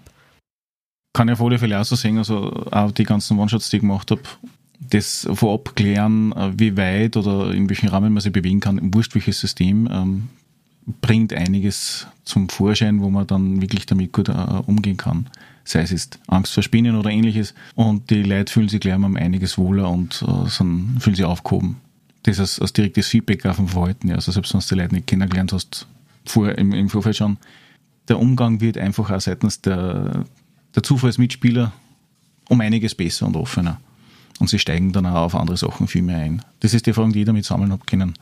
Kann 1.13 1.27
ich 1.27 1.33
auf 1.33 1.41
alle 1.41 1.57
Fälle 1.57 1.79
auch 1.79 1.85
so 1.85 1.95
sehen, 1.95 2.19
also 2.19 2.51
auch 2.69 2.91
die 2.91 3.03
ganzen 3.03 3.39
One-Shots, 3.39 3.71
die 3.71 3.77
ich 3.77 3.81
gemacht 3.81 4.11
habe, 4.11 4.21
das 4.79 5.27
vorab 5.33 5.75
klären, 5.75 6.31
äh, 6.33 6.51
wie 6.57 6.77
weit 6.77 7.17
oder 7.17 7.53
in 7.53 7.69
welchem 7.69 7.89
Rahmen 7.89 8.13
man 8.13 8.21
sich 8.21 8.31
bewegen 8.31 8.59
kann, 8.59 8.93
wurscht 8.93 9.15
welches 9.15 9.39
System, 9.39 9.87
ähm, 9.91 10.29
bringt 11.01 11.33
einiges 11.33 12.07
zum 12.23 12.47
Vorschein, 12.49 13.01
wo 13.01 13.09
man 13.09 13.27
dann 13.27 13.61
wirklich 13.61 13.85
damit 13.85 14.13
gut 14.13 14.29
äh, 14.29 14.33
umgehen 14.65 14.97
kann. 14.97 15.29
Sei 15.63 15.81
es 15.81 15.91
ist 15.91 16.19
Angst 16.27 16.53
vor 16.53 16.63
Spinnen 16.63 16.95
oder 16.95 17.09
ähnliches. 17.09 17.53
Und 17.75 18.09
die 18.09 18.23
Leute 18.23 18.53
fühlen 18.53 18.69
sich 18.69 18.79
gleich 18.79 18.95
um 18.95 19.17
einiges 19.17 19.57
wohler 19.57 19.89
und 19.89 20.23
äh, 20.25 20.49
sind, 20.49 20.97
fühlen 20.99 21.15
sich 21.15 21.25
aufgehoben. 21.25 21.77
Das 22.23 22.39
ist 22.39 22.61
als 22.61 22.71
direktes 22.71 23.07
Feedback 23.07 23.45
auf 23.45 23.57
dem 23.57 23.67
Verhalten. 23.67 24.11
Also 24.11 24.31
selbst 24.31 24.53
wenn 24.53 24.61
du 24.61 24.67
die 24.67 24.75
Leute 24.75 24.95
nicht 24.95 25.07
kennengelernt 25.07 25.51
hast, 25.51 25.87
vor, 26.25 26.49
im, 26.57 26.71
im 26.73 26.89
Vorfeld 26.89 27.17
schon. 27.17 27.37
Der 28.07 28.19
Umgang 28.19 28.61
wird 28.61 28.77
einfach 28.77 29.11
auch 29.11 29.19
seitens 29.19 29.61
der, 29.61 30.25
der 30.75 30.83
Zufallsmitspieler 30.83 31.73
um 32.49 32.61
einiges 32.61 32.95
besser 32.95 33.27
und 33.27 33.35
offener. 33.35 33.81
Und 34.39 34.49
sie 34.49 34.59
steigen 34.59 34.91
dann 34.91 35.05
auch 35.05 35.15
auf 35.15 35.35
andere 35.35 35.57
Sachen 35.57 35.87
viel 35.87 36.03
mehr 36.03 36.17
ein. 36.17 36.43
Das 36.59 36.73
ist 36.73 36.85
die 36.85 36.91
Erfahrung, 36.91 37.13
die 37.13 37.19
ich 37.19 37.25
damit 37.25 37.45
sammeln 37.45 37.71
habe 37.71 37.85
können. 37.85 38.13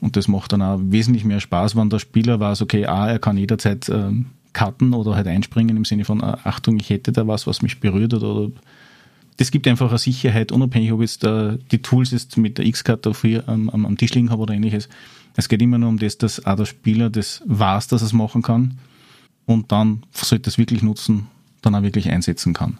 Und 0.00 0.16
das 0.16 0.26
macht 0.26 0.52
dann 0.52 0.62
auch 0.62 0.80
wesentlich 0.82 1.24
mehr 1.24 1.40
Spaß, 1.40 1.76
wenn 1.76 1.90
der 1.90 2.00
Spieler 2.00 2.40
weiß, 2.40 2.62
okay, 2.62 2.86
A, 2.86 3.08
er 3.08 3.18
kann 3.18 3.36
jederzeit 3.36 3.88
ähm, 3.88 4.26
cutten 4.52 4.94
oder 4.94 5.14
halt 5.14 5.26
einspringen 5.26 5.76
im 5.76 5.84
Sinne 5.84 6.04
von, 6.04 6.20
äh, 6.20 6.36
Achtung, 6.44 6.78
ich 6.78 6.90
hätte 6.90 7.12
da 7.12 7.26
was, 7.26 7.46
was 7.46 7.62
mich 7.62 7.80
berührt 7.80 8.14
oder 8.14 8.50
das 9.36 9.50
gibt 9.50 9.66
einfach 9.66 9.90
eine 9.90 9.98
Sicherheit, 9.98 10.52
unabhängig, 10.52 10.92
ob 10.92 11.00
jetzt 11.00 11.24
äh, 11.24 11.58
die 11.72 11.82
Tools 11.82 12.12
jetzt 12.12 12.36
mit 12.36 12.58
der 12.58 12.66
X-Card 12.66 13.06
am, 13.48 13.68
am, 13.68 13.86
am 13.86 13.96
Tisch 13.96 14.14
liegen 14.14 14.30
habe 14.30 14.42
oder 14.42 14.54
ähnliches. 14.54 14.88
Es 15.36 15.48
geht 15.48 15.60
immer 15.60 15.78
nur 15.78 15.88
um 15.88 15.98
das, 15.98 16.18
dass 16.18 16.44
auch 16.46 16.54
der 16.56 16.66
Spieler 16.66 17.10
das 17.10 17.42
weiß, 17.46 17.88
dass 17.88 18.02
er 18.02 18.06
es 18.06 18.12
machen 18.12 18.42
kann 18.42 18.78
und 19.46 19.72
dann 19.72 20.04
sollte 20.12 20.48
es 20.48 20.58
wirklich 20.58 20.82
nutzen, 20.82 21.26
dann 21.62 21.74
auch 21.74 21.82
wirklich 21.82 22.08
einsetzen 22.08 22.52
kann. 22.52 22.78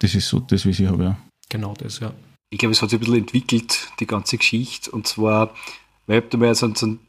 Das 0.00 0.14
ist 0.14 0.28
so 0.28 0.40
das, 0.40 0.66
was 0.66 0.78
ich 0.78 0.86
habe, 0.86 1.04
ja. 1.04 1.16
Genau 1.48 1.74
das, 1.74 2.00
ja. 2.00 2.12
Ich 2.50 2.58
glaube, 2.58 2.72
es 2.72 2.82
hat 2.82 2.90
sich 2.90 2.98
ein 2.98 3.00
bisschen 3.00 3.18
entwickelt, 3.18 3.92
die 4.00 4.06
ganze 4.06 4.38
Geschichte. 4.38 4.90
Und 4.90 5.06
zwar 5.06 5.52
weil 6.06 6.20
ich 6.20 6.28
da 6.30 6.38
mal 6.38 6.54
so, 6.54 6.72
so 6.74 6.86
einen 6.86 7.00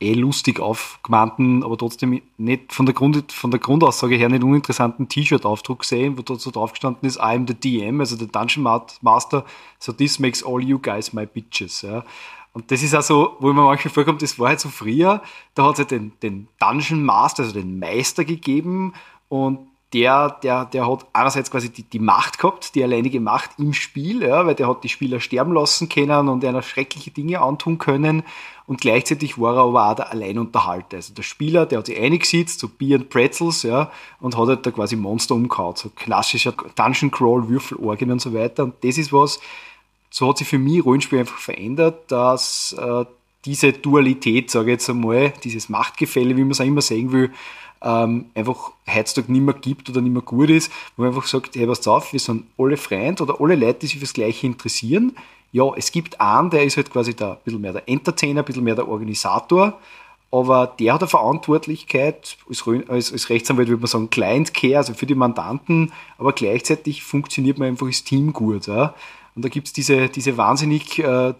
eh 0.00 0.14
lustig 0.14 0.60
aufgemannten, 0.60 1.62
aber 1.62 1.76
trotzdem 1.76 2.22
nicht 2.38 2.72
von 2.72 2.86
der, 2.86 2.94
Grund, 2.94 3.32
von 3.32 3.50
der 3.50 3.60
Grundaussage 3.60 4.16
her 4.16 4.30
nicht 4.30 4.42
uninteressanten 4.42 5.08
T-Shirt-Aufdruck 5.08 5.80
gesehen, 5.80 6.16
wo 6.16 6.22
dort 6.22 6.40
so 6.40 6.50
drauf 6.50 6.72
gestanden 6.72 7.06
ist, 7.06 7.16
I 7.16 7.36
am 7.36 7.46
the 7.46 7.54
DM, 7.54 8.00
also 8.00 8.16
der 8.16 8.28
Dungeon 8.28 8.62
Master, 9.02 9.44
so 9.78 9.92
this 9.92 10.18
makes 10.18 10.42
all 10.42 10.62
you 10.62 10.78
guys 10.78 11.12
my 11.12 11.26
bitches. 11.26 11.82
Ja. 11.82 12.04
Und 12.52 12.70
das 12.70 12.82
ist 12.82 12.94
also, 12.94 13.36
wo 13.40 13.52
mir 13.52 13.62
manchmal 13.62 13.92
vorkommt, 13.92 14.22
das 14.22 14.38
war 14.38 14.48
halt 14.48 14.60
so 14.60 14.70
früher, 14.70 15.22
da 15.54 15.64
hat 15.66 15.74
es 15.74 15.78
halt 15.80 15.90
den, 15.90 16.12
den 16.22 16.48
Dungeon 16.58 17.04
Master, 17.04 17.42
also 17.42 17.54
den 17.54 17.78
Meister 17.78 18.24
gegeben 18.24 18.94
und 19.28 19.58
der, 19.92 20.30
der, 20.42 20.66
der 20.66 20.88
hat 20.88 21.06
einerseits 21.12 21.50
quasi 21.50 21.68
die, 21.70 21.82
die 21.82 21.98
Macht 21.98 22.38
gehabt, 22.38 22.74
die 22.74 22.84
alleinige 22.84 23.18
Macht 23.18 23.50
im 23.58 23.72
Spiel, 23.72 24.22
ja, 24.22 24.46
weil 24.46 24.54
der 24.54 24.68
hat 24.68 24.84
die 24.84 24.88
Spieler 24.88 25.18
sterben 25.18 25.52
lassen 25.52 25.88
können 25.88 26.28
und 26.28 26.44
einer 26.44 26.62
schreckliche 26.62 27.10
Dinge 27.10 27.40
antun 27.40 27.78
können. 27.78 28.22
Und 28.66 28.80
gleichzeitig 28.80 29.36
war 29.40 29.56
er 29.56 29.62
aber 29.62 29.90
auch 29.90 29.94
der 29.96 30.12
Alleinunterhalter. 30.12 30.98
Also 30.98 31.12
der 31.12 31.24
Spieler, 31.24 31.66
der 31.66 31.78
hat 31.78 31.86
sich 31.86 31.98
eingesetzt, 31.98 32.60
so 32.60 32.68
Bier 32.68 32.98
und 32.98 33.10
Pretzels, 33.10 33.64
ja, 33.64 33.90
und 34.20 34.36
hat 34.36 34.46
halt 34.46 34.64
da 34.64 34.70
quasi 34.70 34.94
Monster 34.94 35.34
umgehauen. 35.34 35.74
So 35.74 35.88
klassischer 35.88 36.54
Dungeon 36.76 37.10
Crawl, 37.10 37.48
Würfelorgien 37.48 38.12
und 38.12 38.20
so 38.20 38.32
weiter. 38.32 38.64
Und 38.64 38.74
das 38.82 38.96
ist 38.96 39.12
was, 39.12 39.40
so 40.08 40.28
hat 40.28 40.38
sich 40.38 40.46
für 40.46 40.58
mich 40.58 40.84
Rollenspiel 40.84 41.18
einfach 41.18 41.38
verändert, 41.38 42.12
dass 42.12 42.76
äh, 42.78 43.04
diese 43.44 43.72
Dualität, 43.72 44.52
sage 44.52 44.66
ich 44.66 44.72
jetzt 44.74 44.90
einmal, 44.90 45.32
dieses 45.42 45.68
Machtgefälle, 45.68 46.36
wie 46.36 46.42
man 46.42 46.52
es 46.52 46.60
auch 46.60 46.66
immer 46.66 46.82
sehen 46.82 47.10
will, 47.10 47.32
ähm, 47.82 48.26
einfach 48.34 48.72
heutzutage 48.92 49.32
nicht 49.32 49.42
mehr 49.42 49.54
gibt 49.54 49.88
oder 49.88 50.00
nicht 50.00 50.12
mehr 50.12 50.22
gut 50.22 50.50
ist, 50.50 50.70
wo 50.96 51.02
man 51.02 51.12
einfach 51.12 51.26
sagt, 51.26 51.56
hey, 51.56 51.68
was 51.68 51.86
auf, 51.88 52.12
wir 52.12 52.20
sind 52.20 52.44
alle 52.58 52.76
Freunde 52.76 53.22
oder 53.22 53.40
alle 53.40 53.56
Leute, 53.56 53.80
die 53.80 53.86
sich 53.86 53.98
fürs 53.98 54.12
Gleiche 54.12 54.46
interessieren. 54.46 55.16
Ja, 55.52 55.72
es 55.76 55.90
gibt 55.90 56.20
einen, 56.20 56.50
der 56.50 56.64
ist 56.64 56.76
halt 56.76 56.90
quasi 56.90 57.14
der, 57.14 57.32
ein 57.32 57.38
bisschen 57.44 57.60
mehr 57.60 57.72
der 57.72 57.88
Entertainer, 57.88 58.42
ein 58.42 58.44
bisschen 58.44 58.64
mehr 58.64 58.76
der 58.76 58.88
Organisator 58.88 59.78
aber 60.32 60.74
der 60.78 60.94
hat 60.94 61.02
eine 61.02 61.08
Verantwortlichkeit, 61.08 62.36
als, 62.48 62.64
als, 62.88 63.12
als 63.12 63.30
Rechtsanwalt 63.30 63.68
würde 63.68 63.80
man 63.80 63.88
sagen, 63.88 64.10
Client 64.10 64.54
Care, 64.54 64.76
also 64.76 64.94
für 64.94 65.06
die 65.06 65.14
Mandanten, 65.16 65.92
aber 66.18 66.32
gleichzeitig 66.32 67.02
funktioniert 67.02 67.58
man 67.58 67.68
einfach 67.68 67.86
als 67.86 68.04
Team 68.04 68.32
gut. 68.32 68.68
Ja? 68.68 68.94
Und 69.34 69.44
da 69.44 69.48
gibt's 69.48 69.72
diese, 69.72 70.08
diese 70.08 70.36
wahnsinnig, 70.36 71.00
äh, 71.00 71.34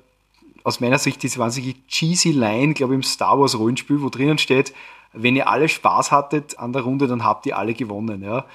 aus 0.65 0.81
meiner 0.81 0.99
Sicht, 0.99 1.23
diese 1.23 1.39
wahnsinnig 1.39 1.87
cheesy 1.87 2.33
Line, 2.33 2.75
glaube 2.75 2.95
ich, 2.95 2.97
im 2.97 3.03
Star 3.03 3.39
Wars 3.39 3.57
Rollenspiel, 3.57 4.03
wo 4.03 4.09
drinnen 4.09 4.39
steht, 4.39 4.75
wenn 5.13 5.37
ihr 5.37 5.49
alle 5.49 5.69
Spaß 5.69 6.13
hattet 6.13 6.59
an 6.59 6.73
der 6.73 6.83
Runde, 6.83 7.07
dann 7.07 7.25
habt 7.25 7.47
ihr 7.47 7.59
alle 7.59 7.75
gewonnen. 7.75 8.23
Ja? 8.23 8.47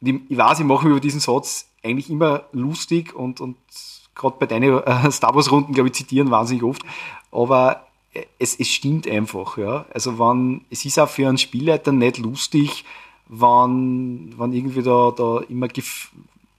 Ich, 0.00 0.36
weiß, 0.36 0.60
ich 0.60 0.66
mache 0.66 0.86
mir 0.86 0.92
über 0.92 1.00
diesen 1.00 1.20
Satz 1.20 1.68
eigentlich 1.82 2.10
immer 2.10 2.44
lustig 2.52 3.14
und, 3.14 3.40
und 3.40 3.56
gerade 4.14 4.36
bei 4.38 4.46
deinen 4.46 4.82
äh, 4.82 5.10
Star 5.12 5.34
Wars 5.34 5.50
Runden, 5.50 5.72
glaube 5.72 5.88
ich, 5.88 5.94
zitieren 5.94 6.30
wahnsinnig 6.30 6.62
oft. 6.62 6.82
Aber 7.30 7.86
es, 8.38 8.58
es 8.58 8.68
stimmt 8.68 9.08
einfach, 9.08 9.56
ja. 9.56 9.86
Also 9.92 10.18
wenn, 10.18 10.64
es 10.70 10.84
ist 10.84 10.98
auch 10.98 11.08
für 11.08 11.28
einen 11.28 11.38
Spielleiter 11.38 11.92
nicht 11.92 12.18
lustig, 12.18 12.84
wenn, 13.28 14.34
wenn 14.36 14.52
irgendwie 14.52 14.82
da, 14.82 15.12
da 15.16 15.40
immer 15.48 15.68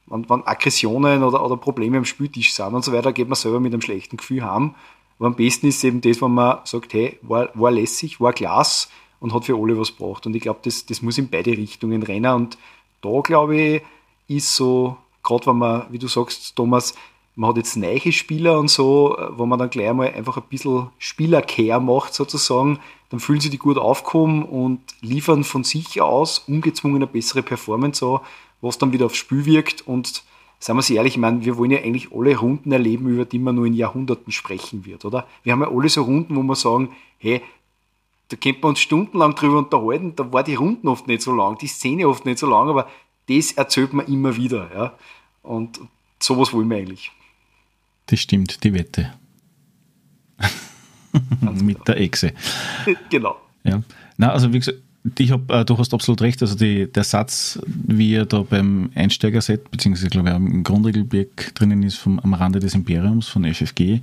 wenn, 0.08 0.30
wenn 0.30 0.48
Aggressionen 0.48 1.24
oder, 1.24 1.44
oder 1.46 1.58
Probleme 1.58 1.98
am 1.98 2.06
Spieltisch 2.06 2.54
sind 2.54 2.74
und 2.74 2.84
so 2.84 2.92
weiter, 2.92 3.14
geht 3.14 3.28
man 3.28 3.36
selber 3.36 3.60
mit 3.60 3.74
einem 3.74 3.82
schlechten 3.82 4.18
Gefühl 4.18 4.44
haben. 4.44 4.76
Aber 5.20 5.28
am 5.28 5.36
besten 5.36 5.68
ist 5.68 5.84
eben 5.84 6.02
das, 6.02 6.22
wenn 6.22 6.34
man 6.34 6.60
sagt, 6.64 6.94
hey, 6.94 7.20
war, 7.22 7.50
war 7.54 7.72
lässig, 7.72 8.20
war 8.20 8.34
Glas 8.34 8.90
und 9.24 9.34
hat 9.34 9.46
für 9.46 9.56
alle 9.56 9.80
was 9.80 9.96
gebracht. 9.96 10.26
Und 10.26 10.36
ich 10.36 10.42
glaube, 10.42 10.60
das, 10.64 10.86
das 10.86 11.02
muss 11.02 11.18
in 11.18 11.30
beide 11.30 11.52
Richtungen 11.52 12.04
rennen. 12.04 12.34
Und 12.34 12.58
da, 13.02 13.22
glaube 13.22 13.56
ich, 13.58 13.82
ist 14.28 14.54
so, 14.54 14.98
gerade 15.24 15.48
wenn 15.48 15.60
man, 15.60 15.86
wie 15.92 15.98
du 15.98 16.10
sagst, 16.10 16.58
Thomas, 16.58 16.94
man 17.36 17.52
hat 17.52 17.58
jetzt 17.58 17.78
neue 17.78 18.12
Spieler 18.12 18.60
und 18.60 18.68
so, 18.68 19.18
wo 19.32 19.46
man 19.46 19.58
dann 19.58 19.70
gleich 19.70 19.94
mal 19.94 20.14
einfach 20.14 20.36
ein 20.36 20.44
bisschen 20.50 20.90
Spielercare 20.98 21.80
macht 21.80 22.14
sozusagen, 22.14 22.80
dann 23.12 23.22
fühlen 23.22 23.40
sie 23.40 23.50
die 23.50 23.58
gut 23.58 23.78
aufkommen 23.78 24.44
und 24.44 24.82
liefern 25.00 25.46
von 25.46 25.64
sich 25.64 26.02
aus 26.02 26.40
ungezwungen 26.40 26.98
eine 26.98 27.08
bessere 27.08 27.44
Performance 27.44 28.06
an, 28.06 28.20
was 28.60 28.78
dann 28.78 28.92
wieder 28.92 29.06
aufs 29.06 29.18
Spiel 29.18 29.46
wirkt 29.46 29.88
und 29.88 30.24
Seien 30.60 30.76
wir 30.76 30.80
uns 30.80 30.90
ehrlich, 30.92 31.16
ich 31.16 31.20
meine, 31.20 31.44
wir 31.44 31.58
wollen 31.58 31.72
ja 31.72 31.80
eigentlich 31.80 32.14
alle 32.14 32.38
Runden 32.38 32.72
erleben, 32.72 33.10
über 33.10 33.26
die 33.26 33.38
man 33.38 33.54
nur 33.54 33.66
in 33.66 33.74
Jahrhunderten 33.74 34.32
sprechen 34.32 34.86
wird, 34.86 35.04
oder? 35.04 35.28
Wir 35.44 35.52
haben 35.52 35.60
ja 35.60 35.70
alle 35.70 35.90
so 35.90 36.04
Runden, 36.04 36.38
wo 36.38 36.42
wir 36.42 36.56
sagen, 36.56 36.96
hey, 37.18 37.42
da 38.30 38.38
könnte 38.38 38.62
man 38.62 38.70
uns 38.70 38.80
stundenlang 38.80 39.36
drüber 39.36 39.60
unterhalten, 39.60 40.16
da 40.16 40.32
war 40.32 40.44
die 40.44 40.56
Runden 40.56 40.88
oft 40.88 41.08
nicht 41.08 41.22
so 41.22 41.34
lang, 41.34 41.58
die 41.58 41.68
Szene 41.68 42.08
oft 42.08 42.26
nicht 42.26 42.40
so 42.40 42.48
lang, 42.48 42.70
aber 42.70 42.90
das 43.28 43.52
erzählt 43.54 43.94
man 43.94 44.08
immer 44.08 44.36
wieder, 44.36 44.70
ja. 44.74 44.94
Und 45.42 45.80
sowas 46.20 46.54
wollen 46.54 46.70
wir 46.70 46.78
eigentlich. 46.78 47.12
Das 48.08 48.20
stimmt, 48.20 48.64
die 48.64 48.74
Wette. 48.74 49.14
Mit 51.62 51.88
der 51.88 52.00
Echse. 52.00 52.34
genau. 53.10 53.38
Ja. 53.64 53.82
Na, 54.18 54.32
also 54.32 54.52
wie 54.52 54.60
gesagt, 54.60 54.80
ich 55.18 55.32
hab, 55.32 55.52
äh, 55.52 55.66
du 55.66 55.78
hast 55.78 55.94
absolut 55.94 56.22
recht. 56.22 56.42
Also 56.42 56.56
die, 56.56 56.92
der 56.92 57.04
Satz, 57.04 57.60
wie 57.66 58.16
er 58.16 58.26
da 58.26 58.42
beim 58.42 58.90
Einsteigerset, 58.96 59.70
beziehungsweise 59.70 60.10
glaube 60.10 60.30
ich 60.30 60.36
im 60.36 60.64
Grundregelwerk 60.64 61.54
drinnen 61.56 61.84
ist, 61.84 61.98
vom, 61.98 62.20
am 62.20 62.34
Rande 62.34 62.60
des 62.60 62.74
Imperiums 62.74 63.28
von 63.28 63.46
FFG, 63.46 64.02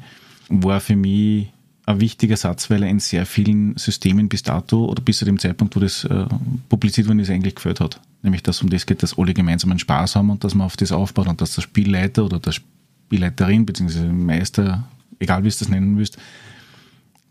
war 0.48 0.80
für 0.80 0.96
mich 0.96 1.48
ein 1.90 2.00
wichtiger 2.00 2.36
Satz, 2.36 2.70
weil 2.70 2.82
er 2.82 2.88
in 2.88 3.00
sehr 3.00 3.26
vielen 3.26 3.76
Systemen 3.76 4.28
bis 4.28 4.42
dato 4.42 4.86
oder 4.86 5.02
bis 5.02 5.18
zu 5.18 5.24
dem 5.24 5.38
Zeitpunkt, 5.38 5.76
wo 5.76 5.80
das 5.80 6.04
äh, 6.04 6.26
publiziert 6.68 7.06
worden 7.06 7.20
ist, 7.20 7.30
eigentlich 7.30 7.54
gefällt 7.54 7.80
hat. 7.80 8.00
Nämlich, 8.22 8.42
dass 8.42 8.62
um 8.62 8.70
das 8.70 8.86
geht, 8.86 9.02
dass 9.02 9.18
alle 9.18 9.34
gemeinsam 9.34 9.70
einen 9.70 9.78
Spaß 9.78 10.16
haben 10.16 10.30
und 10.30 10.44
dass 10.44 10.54
man 10.54 10.66
auf 10.66 10.76
das 10.76 10.92
aufbaut 10.92 11.28
und 11.28 11.40
dass 11.40 11.54
der 11.54 11.62
Spielleiter 11.62 12.24
oder 12.24 12.38
der 12.38 12.52
Spielleiterin 12.52 13.66
bzw. 13.66 14.08
Meister, 14.08 14.84
egal 15.18 15.42
wie 15.44 15.50
du 15.50 15.56
das 15.58 15.68
nennen 15.68 15.96
willst, 15.96 16.18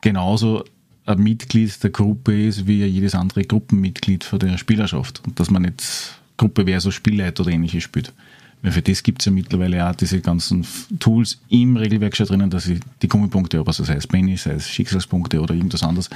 genauso 0.01 0.63
ein 1.05 1.19
Mitglied 1.19 1.83
der 1.83 1.89
Gruppe 1.89 2.47
ist 2.47 2.67
wie 2.67 2.85
jedes 2.85 3.15
andere 3.15 3.43
Gruppenmitglied 3.43 4.23
von 4.23 4.39
der 4.39 4.57
Spielerschaft. 4.57 5.21
Und 5.25 5.39
dass 5.39 5.49
man 5.49 5.63
nicht 5.63 6.19
Gruppe 6.37 6.79
so 6.79 6.91
Spielleiter 6.91 7.41
oder 7.41 7.51
ähnliches 7.51 7.83
spielt. 7.83 8.13
Weil 8.61 8.73
für 8.73 8.81
das 8.81 9.03
gibt 9.03 9.21
es 9.21 9.25
ja 9.25 9.31
mittlerweile 9.31 9.89
auch 9.89 9.95
diese 9.95 10.19
ganzen 10.19 10.65
Tools 10.99 11.39
im 11.49 11.77
Regelwerk 11.77 12.15
schon 12.15 12.27
drinnen, 12.27 12.49
dass 12.49 12.67
ich 12.67 12.79
die 13.01 13.07
Gummipunkte 13.07 13.57
habe, 13.57 13.67
also 13.67 13.83
sei 13.83 13.95
es 13.95 14.07
Penny, 14.07 14.35
sei 14.35 14.51
es 14.51 14.69
Schicksalspunkte 14.69 15.39
oder 15.39 15.55
irgendwas 15.55 15.83
anderes, 15.83 16.09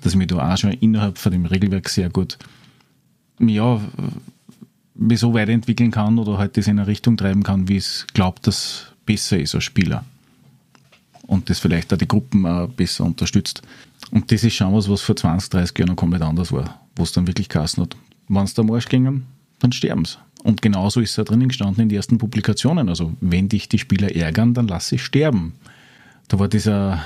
dass 0.00 0.12
ich 0.12 0.18
mich 0.18 0.28
da 0.28 0.52
auch 0.52 0.56
schon 0.56 0.72
innerhalb 0.72 1.18
von 1.18 1.32
dem 1.32 1.46
Regelwerk 1.46 1.88
sehr 1.88 2.08
gut 2.08 2.38
ja, 3.40 3.80
so 5.14 5.34
weiterentwickeln 5.34 5.90
kann 5.90 6.18
oder 6.18 6.38
halt 6.38 6.56
das 6.56 6.66
in 6.66 6.78
eine 6.78 6.88
Richtung 6.88 7.16
treiben 7.16 7.42
kann, 7.42 7.68
wie 7.68 7.76
es 7.76 8.06
glaubt, 8.14 8.46
dass 8.46 8.92
besser 9.06 9.38
ist 9.38 9.54
als 9.54 9.64
Spieler. 9.64 10.04
Und 11.26 11.50
das 11.50 11.58
vielleicht 11.58 11.92
auch 11.92 11.98
die 11.98 12.08
Gruppen 12.08 12.46
auch 12.46 12.68
besser 12.68 13.04
unterstützt. 13.04 13.62
Und 14.10 14.32
das 14.32 14.44
ist 14.44 14.54
schon 14.54 14.74
was, 14.74 14.88
was 14.88 15.02
vor 15.02 15.14
20, 15.14 15.50
30 15.50 15.78
Jahren 15.78 15.88
noch 15.90 15.96
komplett 15.96 16.22
anders 16.22 16.52
war, 16.52 16.80
wo 16.96 17.02
es 17.02 17.12
dann 17.12 17.26
wirklich 17.26 17.48
geheißen 17.48 17.82
hat, 17.82 17.96
wenn 18.28 18.44
es 18.44 18.54
da 18.54 18.62
am 18.62 18.70
Arsch 18.70 18.88
gingen, 18.88 19.26
dann 19.58 19.72
sterben 19.72 20.04
sie. 20.04 20.18
Und 20.44 20.62
genauso 20.62 21.00
ist 21.00 21.18
da 21.18 21.24
drinnen 21.24 21.48
gestanden 21.48 21.82
in 21.82 21.88
den 21.88 21.96
ersten 21.96 22.18
Publikationen. 22.18 22.88
Also, 22.88 23.12
wenn 23.20 23.48
dich 23.48 23.68
die 23.68 23.78
Spieler 23.78 24.14
ärgern, 24.14 24.54
dann 24.54 24.68
lass 24.68 24.88
sie 24.88 24.98
sterben. 24.98 25.54
Da 26.28 26.38
war 26.38 26.48
dieser 26.48 27.02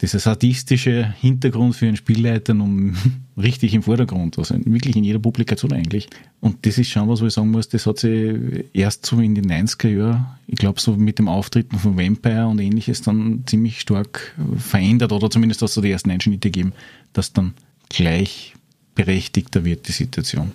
dieser 0.00 0.18
sadistische 0.18 1.14
Hintergrund 1.20 1.74
für 1.74 1.86
einen 1.86 1.96
Spielleiter 1.96 2.54
nun 2.54 2.96
richtig 3.36 3.74
im 3.74 3.82
Vordergrund, 3.82 4.38
also 4.38 4.54
wirklich 4.64 4.96
in 4.96 5.04
jeder 5.04 5.18
Publikation 5.18 5.72
eigentlich. 5.72 6.08
Und 6.40 6.66
das 6.66 6.78
ist 6.78 6.90
schon 6.90 7.08
was, 7.08 7.22
wo 7.22 7.26
ich 7.26 7.32
sagen 7.32 7.50
muss, 7.50 7.68
das 7.68 7.86
hat 7.86 7.98
sich 7.98 8.36
erst 8.74 9.06
so 9.06 9.20
in 9.20 9.34
den 9.34 9.50
90er 9.50 9.88
Jahren, 9.88 10.26
ich 10.46 10.56
glaube 10.56 10.80
so 10.80 10.96
mit 10.96 11.18
dem 11.18 11.28
Auftreten 11.28 11.78
von 11.78 11.96
Vampire 11.96 12.46
und 12.46 12.60
ähnliches 12.60 13.02
dann 13.02 13.44
ziemlich 13.46 13.80
stark 13.80 14.34
verändert 14.58 15.12
oder 15.12 15.30
zumindest 15.30 15.62
es 15.62 15.74
so 15.74 15.80
die 15.80 15.90
ersten 15.90 16.10
Einschnitte 16.10 16.50
gegeben, 16.50 16.72
dass 17.12 17.32
dann 17.32 17.54
gleichberechtigter 17.88 19.64
wird 19.64 19.88
die 19.88 19.92
Situation. 19.92 20.52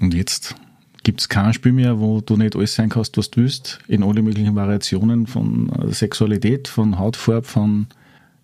Und 0.00 0.14
jetzt 0.14 0.54
gibt 1.02 1.20
es 1.20 1.28
kein 1.28 1.52
Spiel 1.52 1.72
mehr, 1.72 1.98
wo 1.98 2.20
du 2.20 2.36
nicht 2.36 2.56
alles 2.56 2.74
sein 2.74 2.88
kannst, 2.88 3.16
was 3.16 3.30
du 3.30 3.40
willst, 3.40 3.78
in 3.88 4.02
alle 4.02 4.22
möglichen 4.22 4.54
Variationen 4.54 5.26
von 5.26 5.70
Sexualität, 5.90 6.68
von 6.68 6.98
Hautfarbe, 6.98 7.46
von 7.46 7.86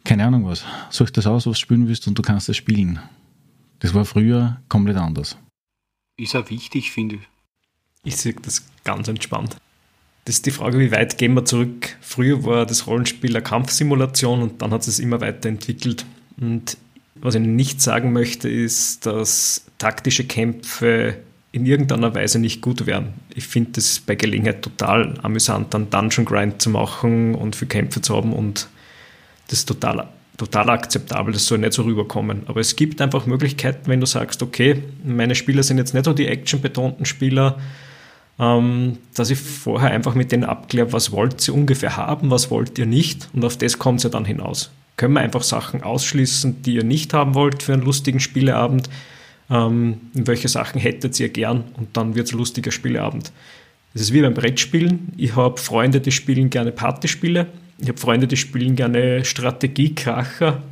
keine 0.05 0.25
Ahnung 0.25 0.47
was. 0.47 0.65
Such 0.91 1.11
das 1.11 1.27
aus, 1.27 1.47
was 1.47 1.55
du 1.55 1.61
spielen 1.61 1.89
willst 1.89 2.07
und 2.07 2.17
du 2.19 2.23
kannst 2.23 2.49
es 2.49 2.57
spielen. 2.57 3.01
Das 3.81 3.93
war 3.93 4.05
früher 4.05 4.61
komplett 4.69 4.97
anders. 4.97 5.37
Ist 6.17 6.35
auch 6.35 6.49
wichtig, 6.49 6.93
finde 6.93 7.17
ich. 7.17 7.23
Ich 8.05 8.17
sehe 8.17 8.35
das 8.41 8.65
ganz 8.85 9.09
entspannt. 9.09 9.57
Das 10.25 10.37
ist 10.37 10.47
die 10.47 10.51
Frage, 10.51 10.79
wie 10.79 10.91
weit 10.93 11.19
gehen 11.19 11.35
wir 11.35 11.45
zurück. 11.45 11.97
Früher 12.01 12.45
war 12.45 12.67
das 12.67 12.87
Rollenspiel 12.87 13.31
eine 13.31 13.43
Kampfsimulation 13.43 14.43
und 14.43 14.63
dann 14.63 14.71
hat 14.71 14.87
es 14.87 14.99
immer 14.99 15.21
weiterentwickelt. 15.21 16.07
Und 16.41 16.77
was 17.17 17.35
ich 17.35 17.41
nicht 17.43 17.81
sagen 17.81 18.13
möchte, 18.13 18.49
ist, 18.49 19.07
dass 19.07 19.67
taktische 19.79 20.25
Kämpfe 20.25 21.19
in 21.57 21.65
irgendeiner 21.65 22.15
Weise 22.15 22.39
nicht 22.39 22.61
gut 22.61 22.87
wären. 22.87 23.15
Ich 23.35 23.47
finde 23.47 23.81
es 23.81 23.99
bei 23.99 24.15
Gelegenheit 24.15 24.61
total 24.61 25.15
amüsant, 25.23 25.73
dann 25.73 25.89
Dungeon 25.89 26.27
Grind 26.27 26.61
zu 26.61 26.69
machen 26.69 27.35
und 27.35 27.57
für 27.57 27.65
Kämpfe 27.65 28.03
zu 28.03 28.15
haben 28.15 28.35
und 28.35 28.69
das 29.49 29.61
ist 29.61 29.65
total, 29.67 30.07
total 30.37 30.69
akzeptabel, 30.69 31.33
das 31.33 31.47
soll 31.47 31.57
nicht 31.59 31.73
so 31.73 31.83
rüberkommen. 31.83 32.43
Aber 32.47 32.61
es 32.61 32.77
gibt 32.77 33.01
einfach 33.01 33.25
Möglichkeiten, 33.25 33.89
wenn 33.89 34.01
du 34.01 34.07
sagst, 34.07 34.43
okay, 34.43 34.83
meine 35.03 35.35
Spieler 35.35 35.63
sind 35.63 35.79
jetzt 35.79 35.95
nicht 35.95 36.05
so 36.05 36.13
die 36.13 36.27
actionbetonten 36.27 37.07
Spieler, 37.07 37.59
ähm, 38.39 38.99
dass 39.15 39.31
ich 39.31 39.39
vorher 39.39 39.93
einfach 39.93 40.15
mit 40.15 40.33
denen 40.33 40.45
abkläre, 40.45 40.93
was 40.93 41.11
wollt 41.11 41.49
ihr 41.49 41.55
ungefähr 41.55 41.97
haben, 41.97 42.31
was 42.31 42.51
wollt 42.51 42.79
ihr 42.79 42.87
nicht 42.87 43.31
und 43.33 43.47
auf 43.47 43.57
das 43.57 43.79
kommt 43.79 44.01
es 44.01 44.05
ja 44.05 44.11
dann 44.11 44.27
hinaus. 44.27 44.71
Können 44.99 45.15
wir 45.15 45.21
einfach 45.21 45.43
Sachen 45.43 45.83
ausschließen, 45.83 46.63
die 46.63 46.75
ihr 46.75 46.85
nicht 46.85 47.15
haben 47.15 47.35
wollt 47.35 47.63
für 47.63 47.73
einen 47.73 47.83
lustigen 47.83 48.21
Spieleabend? 48.21 48.91
Ähm, 49.49 50.01
welche 50.15 50.49
Sachen 50.49 50.81
hättet 50.81 51.19
ihr 51.21 51.29
gern? 51.29 51.65
Und 51.77 51.97
dann 51.97 52.15
wird 52.15 52.27
es 52.27 52.33
ein 52.33 52.39
lustiger 52.39 52.73
Spieleabend. 52.73 53.33
Das 53.93 54.03
ist 54.03 54.13
wie 54.13 54.23
beim 54.23 54.35
Brettspielen. 54.35 55.13
Ich 55.17 55.37
habe 55.37 55.59
Freunde, 55.59 56.01
die 56.01 56.13
spielen 56.13 56.51
gerne 56.51 56.73
Partyspiele 56.73 57.47
ich 57.79 57.89
habe 57.89 57.99
Freunde, 57.99 58.27
die 58.27 58.37
spielen 58.37 58.75
gerne 58.75 59.25
Strategiekracher 59.25 60.63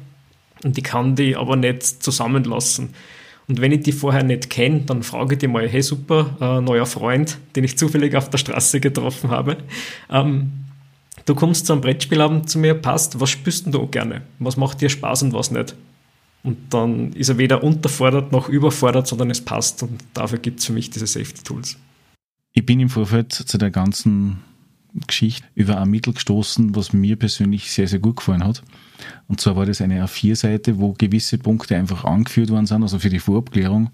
und 0.63 0.77
die 0.77 0.83
kann 0.83 1.17
die 1.17 1.37
aber 1.37 1.57
nicht 1.57 1.83
zusammenlassen. 2.03 2.91
Und 3.47 3.61
wenn 3.61 3.73
ich 3.73 3.83
die 3.83 3.93
vorher 3.93 4.23
nicht 4.23 4.49
kenne, 4.49 4.81
dann 4.87 5.03
frage 5.03 5.35
ich 5.35 5.39
die 5.39 5.49
mal, 5.49 5.69
hey 5.69 5.83
super, 5.83 6.37
äh, 6.41 6.63
neuer 6.63 6.87
Freund, 6.87 7.37
den 7.57 7.65
ich 7.65 7.77
zufällig 7.77 8.17
auf 8.17 8.31
der 8.31 8.39
Straße 8.39 8.81
getroffen 8.81 9.31
habe. 9.31 9.59
Ähm, 10.11 10.53
du 11.27 11.35
kommst 11.35 11.67
zum 11.67 11.83
Brettspielabend 11.83 12.49
zu 12.49 12.59
mir, 12.59 12.73
passt, 12.73 13.21
was 13.21 13.29
spürst 13.29 13.67
du 13.67 13.87
gerne? 13.87 14.23
Was 14.39 14.57
macht 14.57 14.81
dir 14.81 14.89
Spaß 14.89 15.25
und 15.25 15.35
was 15.35 15.51
nicht? 15.51 15.75
Und 16.45 16.59
dann 16.75 17.13
ist 17.15 17.31
er 17.31 17.39
weder 17.39 17.65
unterfordert 17.65 18.31
noch 18.31 18.49
überfordert, 18.49 19.07
sondern 19.07 19.31
es 19.31 19.41
passt. 19.41 19.83
Und 19.83 20.05
dafür 20.13 20.39
gibt 20.39 20.61
es 20.61 20.67
für 20.67 20.75
mich 20.75 20.91
diese 20.91 21.07
Safety 21.07 21.43
Tools. 21.43 21.79
Ich 22.53 22.65
bin 22.65 22.79
im 22.81 22.91
Vorfeld 22.91 23.33
zu 23.33 23.59
der 23.59 23.71
ganzen 23.71 24.41
Geschichte 25.07 25.47
über 25.55 25.81
ein 25.81 25.91
Mittel 25.91 26.13
gestoßen, 26.13 26.77
was 26.77 26.93
mir 26.93 27.17
persönlich 27.17 27.73
sehr, 27.73 27.89
sehr 27.89 27.99
gut 27.99 28.17
gefallen 28.17 28.45
hat. 28.45 28.63
Und 29.27 29.41
zwar 29.41 29.57
war 29.57 29.67
das 29.67 29.81
eine 29.81 30.05
A4-Seite, 30.05 30.79
wo 30.79 30.93
gewisse 30.93 31.39
Punkte 31.39 31.77
einfach 31.77 32.05
angeführt 32.05 32.51
worden 32.51 32.67
sind, 32.67 32.83
also 32.83 32.99
für 32.99 33.11
die 33.11 33.19
Vorabklärung, 33.19 33.91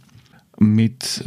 mit 0.59 1.25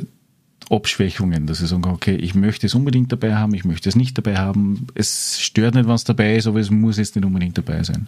Abschwächungen, 0.69 1.47
dass 1.47 1.61
ich 1.61 1.69
kann, 1.69 1.85
okay, 1.85 2.15
ich 2.15 2.35
möchte 2.35 2.67
es 2.67 2.75
unbedingt 2.75 3.11
dabei 3.11 3.35
haben, 3.35 3.53
ich 3.53 3.65
möchte 3.65 3.89
es 3.89 3.95
nicht 3.95 4.17
dabei 4.17 4.37
haben. 4.37 4.87
Es 4.93 5.39
stört 5.39 5.75
nicht, 5.75 5.87
wenn 5.87 5.95
es 5.95 6.03
dabei 6.03 6.35
ist, 6.35 6.47
aber 6.47 6.59
es 6.59 6.69
muss 6.69 6.97
jetzt 6.97 7.15
nicht 7.15 7.25
unbedingt 7.25 7.57
dabei 7.57 7.81
sein. 7.83 8.07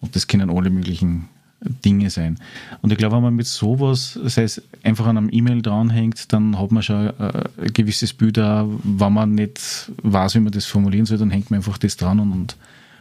Und 0.00 0.16
das 0.16 0.26
können 0.26 0.50
alle 0.50 0.70
möglichen 0.70 1.28
Dinge 1.60 2.10
sein. 2.10 2.38
Und 2.82 2.92
ich 2.92 2.98
glaube, 2.98 3.16
wenn 3.16 3.22
man 3.22 3.34
mit 3.34 3.46
sowas, 3.46 4.18
sei 4.24 4.42
es 4.42 4.62
einfach 4.82 5.06
an 5.06 5.16
einem 5.16 5.30
E-Mail 5.32 5.62
dranhängt, 5.62 6.32
dann 6.32 6.58
hat 6.58 6.70
man 6.70 6.82
schon 6.82 7.06
äh, 7.06 7.44
ein 7.58 7.72
gewisses 7.72 8.12
Bild, 8.12 8.38
auch, 8.38 8.68
wenn 8.82 9.12
man 9.12 9.34
nicht 9.34 9.90
weiß, 10.02 10.34
wie 10.34 10.40
man 10.40 10.52
das 10.52 10.66
formulieren 10.66 11.06
soll, 11.06 11.18
dann 11.18 11.30
hängt 11.30 11.50
man 11.50 11.58
einfach 11.58 11.78
das 11.78 11.96
dran 11.96 12.20
und, 12.20 12.32
und 12.32 12.56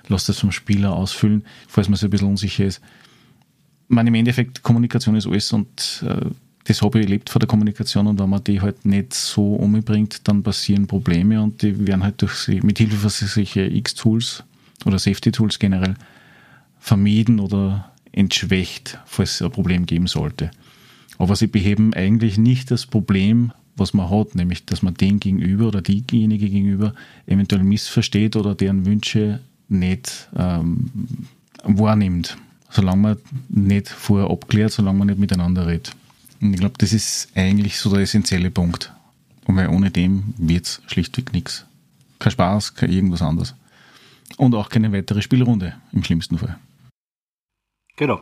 lässt 0.07 0.29
das 0.29 0.39
vom 0.39 0.51
Spieler 0.51 0.93
ausfüllen, 0.93 1.43
falls 1.67 1.89
man 1.89 1.95
sich 1.97 2.05
ein 2.05 2.11
bisschen 2.11 2.29
unsicher 2.29 2.65
ist. 2.65 2.81
Ich 3.87 3.95
meine, 3.95 4.09
im 4.09 4.15
Endeffekt, 4.15 4.63
Kommunikation 4.63 5.15
ist 5.15 5.27
alles 5.27 5.51
und 5.51 6.03
äh, 6.07 6.25
das 6.63 6.81
Hobby 6.81 7.01
lebt 7.01 7.29
von 7.29 7.39
der 7.39 7.47
Kommunikation 7.47 8.07
und 8.07 8.19
wenn 8.19 8.29
man 8.29 8.43
die 8.43 8.59
halt 8.59 8.85
nicht 8.85 9.13
so 9.13 9.55
umbringt, 9.55 10.27
dann 10.27 10.41
passieren 10.41 10.87
Probleme 10.87 11.41
und 11.41 11.61
die 11.61 11.87
werden 11.87 12.03
halt 12.03 12.21
durch 12.21 12.47
mit 12.63 12.79
Hilfe 12.79 12.97
von 12.97 13.09
solchen 13.09 13.75
X-Tools 13.75 14.43
oder 14.85 14.97
Safety-Tools 14.97 15.59
generell 15.59 15.93
vermieden 16.79 17.39
oder 17.39 17.91
entschwächt, 18.15 18.97
falls 19.05 19.35
es 19.35 19.41
ein 19.41 19.51
Problem 19.51 19.85
geben 19.85 20.07
sollte. 20.07 20.49
Aber 21.17 21.35
sie 21.35 21.47
beheben 21.47 21.93
eigentlich 21.93 22.37
nicht 22.37 22.71
das 22.71 22.85
Problem, 22.85 23.51
was 23.75 23.93
man 23.93 24.09
hat, 24.09 24.35
nämlich 24.35 24.65
dass 24.65 24.81
man 24.81 24.93
den 24.93 25.19
gegenüber 25.19 25.67
oder 25.67 25.81
diejenige 25.81 26.49
gegenüber 26.49 26.93
eventuell 27.27 27.63
missversteht 27.63 28.35
oder 28.35 28.55
deren 28.55 28.85
Wünsche 28.85 29.41
nicht 29.67 30.29
ähm, 30.35 30.89
wahrnimmt, 31.63 32.37
solange 32.69 33.01
man 33.01 33.17
nicht 33.49 33.89
vorher 33.89 34.29
abklärt, 34.29 34.71
solange 34.71 34.99
man 34.99 35.07
nicht 35.07 35.19
miteinander 35.19 35.67
redet. 35.67 35.91
Und 36.41 36.53
ich 36.53 36.59
glaube, 36.59 36.75
das 36.77 36.93
ist 36.93 37.29
eigentlich 37.35 37.77
so 37.77 37.89
der 37.89 38.01
essentielle 38.01 38.51
Punkt. 38.51 38.93
Und 39.45 39.57
weil 39.57 39.69
ohne 39.69 39.91
dem 39.91 40.33
wird 40.37 40.65
es 40.65 40.81
schlichtweg 40.87 41.33
nichts. 41.33 41.65
Kein 42.19 42.31
Spaß, 42.31 42.75
kein 42.75 42.91
irgendwas 42.91 43.21
anderes. 43.21 43.55
Und 44.37 44.55
auch 44.55 44.69
keine 44.69 44.91
weitere 44.91 45.21
Spielrunde 45.21 45.73
im 45.91 46.03
schlimmsten 46.03 46.37
Fall. 46.37 46.57
Genau. 47.95 48.21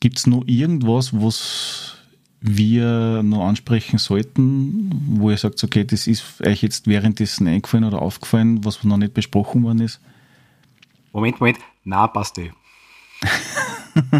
Gibt 0.00 0.18
es 0.18 0.26
noch 0.26 0.44
irgendwas, 0.46 1.12
was 1.12 1.98
wir 2.40 3.22
noch 3.22 3.46
ansprechen 3.46 3.98
sollten, 3.98 4.90
wo 5.18 5.30
ihr 5.30 5.36
sagt, 5.36 5.62
okay, 5.64 5.84
das 5.84 6.06
ist 6.06 6.40
euch 6.46 6.62
jetzt 6.62 6.86
währenddessen 6.86 7.48
eingefallen 7.48 7.84
oder 7.84 8.00
aufgefallen, 8.00 8.64
was 8.64 8.84
noch 8.84 8.96
nicht 8.96 9.14
besprochen 9.14 9.64
worden 9.64 9.80
ist? 9.80 10.00
Moment, 11.12 11.40
Moment, 11.40 11.58
na, 11.84 12.06
passt 12.06 12.38
eh. 12.38 12.52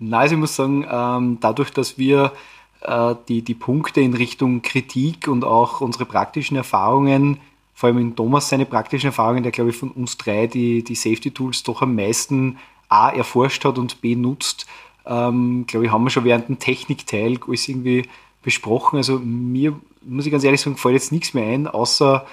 Nein, 0.00 0.20
also 0.20 0.34
ich 0.34 0.40
muss 0.40 0.56
sagen, 0.56 0.84
ähm, 0.90 1.38
dadurch, 1.40 1.70
dass 1.70 1.96
wir 1.98 2.32
äh, 2.80 3.14
die, 3.28 3.42
die 3.42 3.54
Punkte 3.54 4.00
in 4.00 4.14
Richtung 4.14 4.62
Kritik 4.62 5.28
und 5.28 5.44
auch 5.44 5.80
unsere 5.80 6.06
praktischen 6.06 6.56
Erfahrungen 6.56 7.38
vor 7.78 7.86
allem 7.86 7.98
in 7.98 8.16
Thomas 8.16 8.48
seine 8.48 8.66
praktischen 8.66 9.06
Erfahrungen, 9.06 9.44
der 9.44 9.52
glaube 9.52 9.70
ich 9.70 9.76
von 9.76 9.92
uns 9.92 10.18
drei 10.18 10.48
die, 10.48 10.82
die 10.82 10.96
Safety 10.96 11.30
Tools 11.30 11.62
doch 11.62 11.80
am 11.80 11.94
meisten 11.94 12.58
A 12.88 13.08
erforscht 13.08 13.64
hat 13.64 13.78
und 13.78 14.00
B 14.00 14.16
nutzt, 14.16 14.66
ähm, 15.06 15.64
glaube 15.64 15.86
ich, 15.86 15.92
haben 15.92 16.02
wir 16.02 16.10
schon 16.10 16.24
während 16.24 16.48
dem 16.48 16.58
Technikteil 16.58 17.38
alles 17.46 17.68
irgendwie 17.68 18.02
besprochen. 18.42 18.96
Also 18.96 19.20
mir, 19.20 19.78
muss 20.02 20.26
ich 20.26 20.32
ganz 20.32 20.42
ehrlich 20.42 20.60
sagen, 20.60 20.76
fällt 20.76 20.94
jetzt 20.94 21.12
nichts 21.12 21.34
mehr 21.34 21.46
ein, 21.46 21.68
außer 21.68 22.26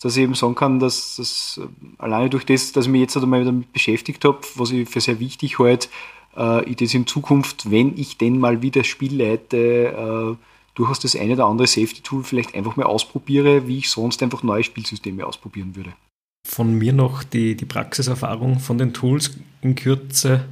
dass 0.00 0.16
ich 0.16 0.22
eben 0.22 0.36
sagen 0.36 0.54
kann, 0.54 0.78
dass 0.78 1.16
das 1.16 1.60
alleine 1.98 2.30
durch 2.30 2.46
das, 2.46 2.70
dass 2.70 2.84
ich 2.84 2.92
mich 2.92 3.00
jetzt 3.00 3.16
halt 3.16 3.24
einmal 3.24 3.44
damit 3.44 3.72
beschäftigt 3.72 4.24
habe, 4.24 4.38
was 4.54 4.70
ich 4.70 4.88
für 4.88 5.00
sehr 5.00 5.18
wichtig 5.18 5.58
halte, 5.58 5.88
äh, 6.36 6.64
ich 6.70 6.76
das 6.76 6.94
in 6.94 7.08
Zukunft, 7.08 7.72
wenn 7.72 7.98
ich 7.98 8.18
denn 8.18 8.38
mal 8.38 8.62
wieder 8.62 8.84
Spiel 8.84 9.20
leite, 9.20 10.36
äh, 10.38 10.51
durchaus 10.74 11.00
das 11.00 11.16
eine 11.16 11.34
oder 11.34 11.46
andere 11.46 11.66
Safety-Tool 11.66 12.24
vielleicht 12.24 12.54
einfach 12.54 12.76
mal 12.76 12.86
ausprobiere, 12.86 13.66
wie 13.66 13.78
ich 13.78 13.90
sonst 13.90 14.22
einfach 14.22 14.42
neue 14.42 14.64
Spielsysteme 14.64 15.26
ausprobieren 15.26 15.76
würde. 15.76 15.92
Von 16.48 16.76
mir 16.76 16.92
noch 16.92 17.22
die, 17.22 17.56
die 17.56 17.64
Praxiserfahrung 17.64 18.58
von 18.58 18.78
den 18.78 18.92
Tools 18.92 19.38
in 19.60 19.74
Kürze. 19.74 20.44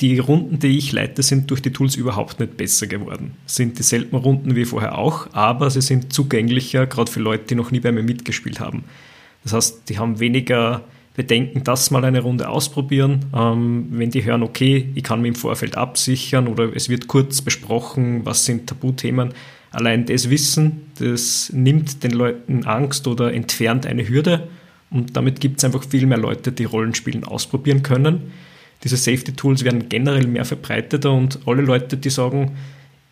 Die 0.00 0.18
Runden, 0.18 0.58
die 0.58 0.78
ich 0.78 0.92
leite, 0.92 1.22
sind 1.22 1.50
durch 1.50 1.62
die 1.62 1.72
Tools 1.72 1.94
überhaupt 1.94 2.40
nicht 2.40 2.56
besser 2.56 2.86
geworden. 2.86 3.36
Sind 3.46 3.78
dieselben 3.78 4.16
Runden 4.16 4.56
wie 4.56 4.64
vorher 4.64 4.98
auch, 4.98 5.32
aber 5.34 5.70
sie 5.70 5.82
sind 5.82 6.12
zugänglicher, 6.12 6.86
gerade 6.86 7.10
für 7.10 7.20
Leute, 7.20 7.44
die 7.44 7.54
noch 7.54 7.70
nie 7.70 7.80
bei 7.80 7.92
mir 7.92 8.02
mitgespielt 8.02 8.60
haben. 8.60 8.84
Das 9.44 9.52
heißt, 9.52 9.88
die 9.88 9.98
haben 9.98 10.18
weniger 10.18 10.82
Bedenken, 11.18 11.64
das 11.64 11.90
mal 11.90 12.04
eine 12.04 12.20
Runde 12.20 12.48
ausprobieren. 12.48 13.26
Ähm, 13.34 13.88
wenn 13.90 14.10
die 14.10 14.24
hören, 14.24 14.44
okay, 14.44 14.88
ich 14.94 15.02
kann 15.02 15.20
mich 15.20 15.30
im 15.30 15.34
Vorfeld 15.34 15.76
absichern 15.76 16.46
oder 16.46 16.74
es 16.76 16.88
wird 16.88 17.08
kurz 17.08 17.42
besprochen, 17.42 18.24
was 18.24 18.44
sind 18.44 18.68
Tabuthemen. 18.68 19.34
Allein 19.72 20.06
das 20.06 20.30
Wissen, 20.30 20.92
das 21.00 21.50
nimmt 21.52 22.04
den 22.04 22.12
Leuten 22.12 22.64
Angst 22.66 23.08
oder 23.08 23.34
entfernt 23.34 23.84
eine 23.84 24.08
Hürde. 24.08 24.46
Und 24.90 25.16
damit 25.16 25.40
gibt 25.40 25.58
es 25.58 25.64
einfach 25.64 25.82
viel 25.84 26.06
mehr 26.06 26.18
Leute, 26.18 26.52
die 26.52 26.64
Rollenspielen 26.64 27.24
ausprobieren 27.24 27.82
können. 27.82 28.30
Diese 28.84 28.96
Safety 28.96 29.32
Tools 29.32 29.64
werden 29.64 29.88
generell 29.88 30.28
mehr 30.28 30.44
verbreiteter 30.44 31.10
und 31.10 31.40
alle 31.46 31.62
Leute, 31.62 31.96
die 31.96 32.10
sagen, 32.10 32.56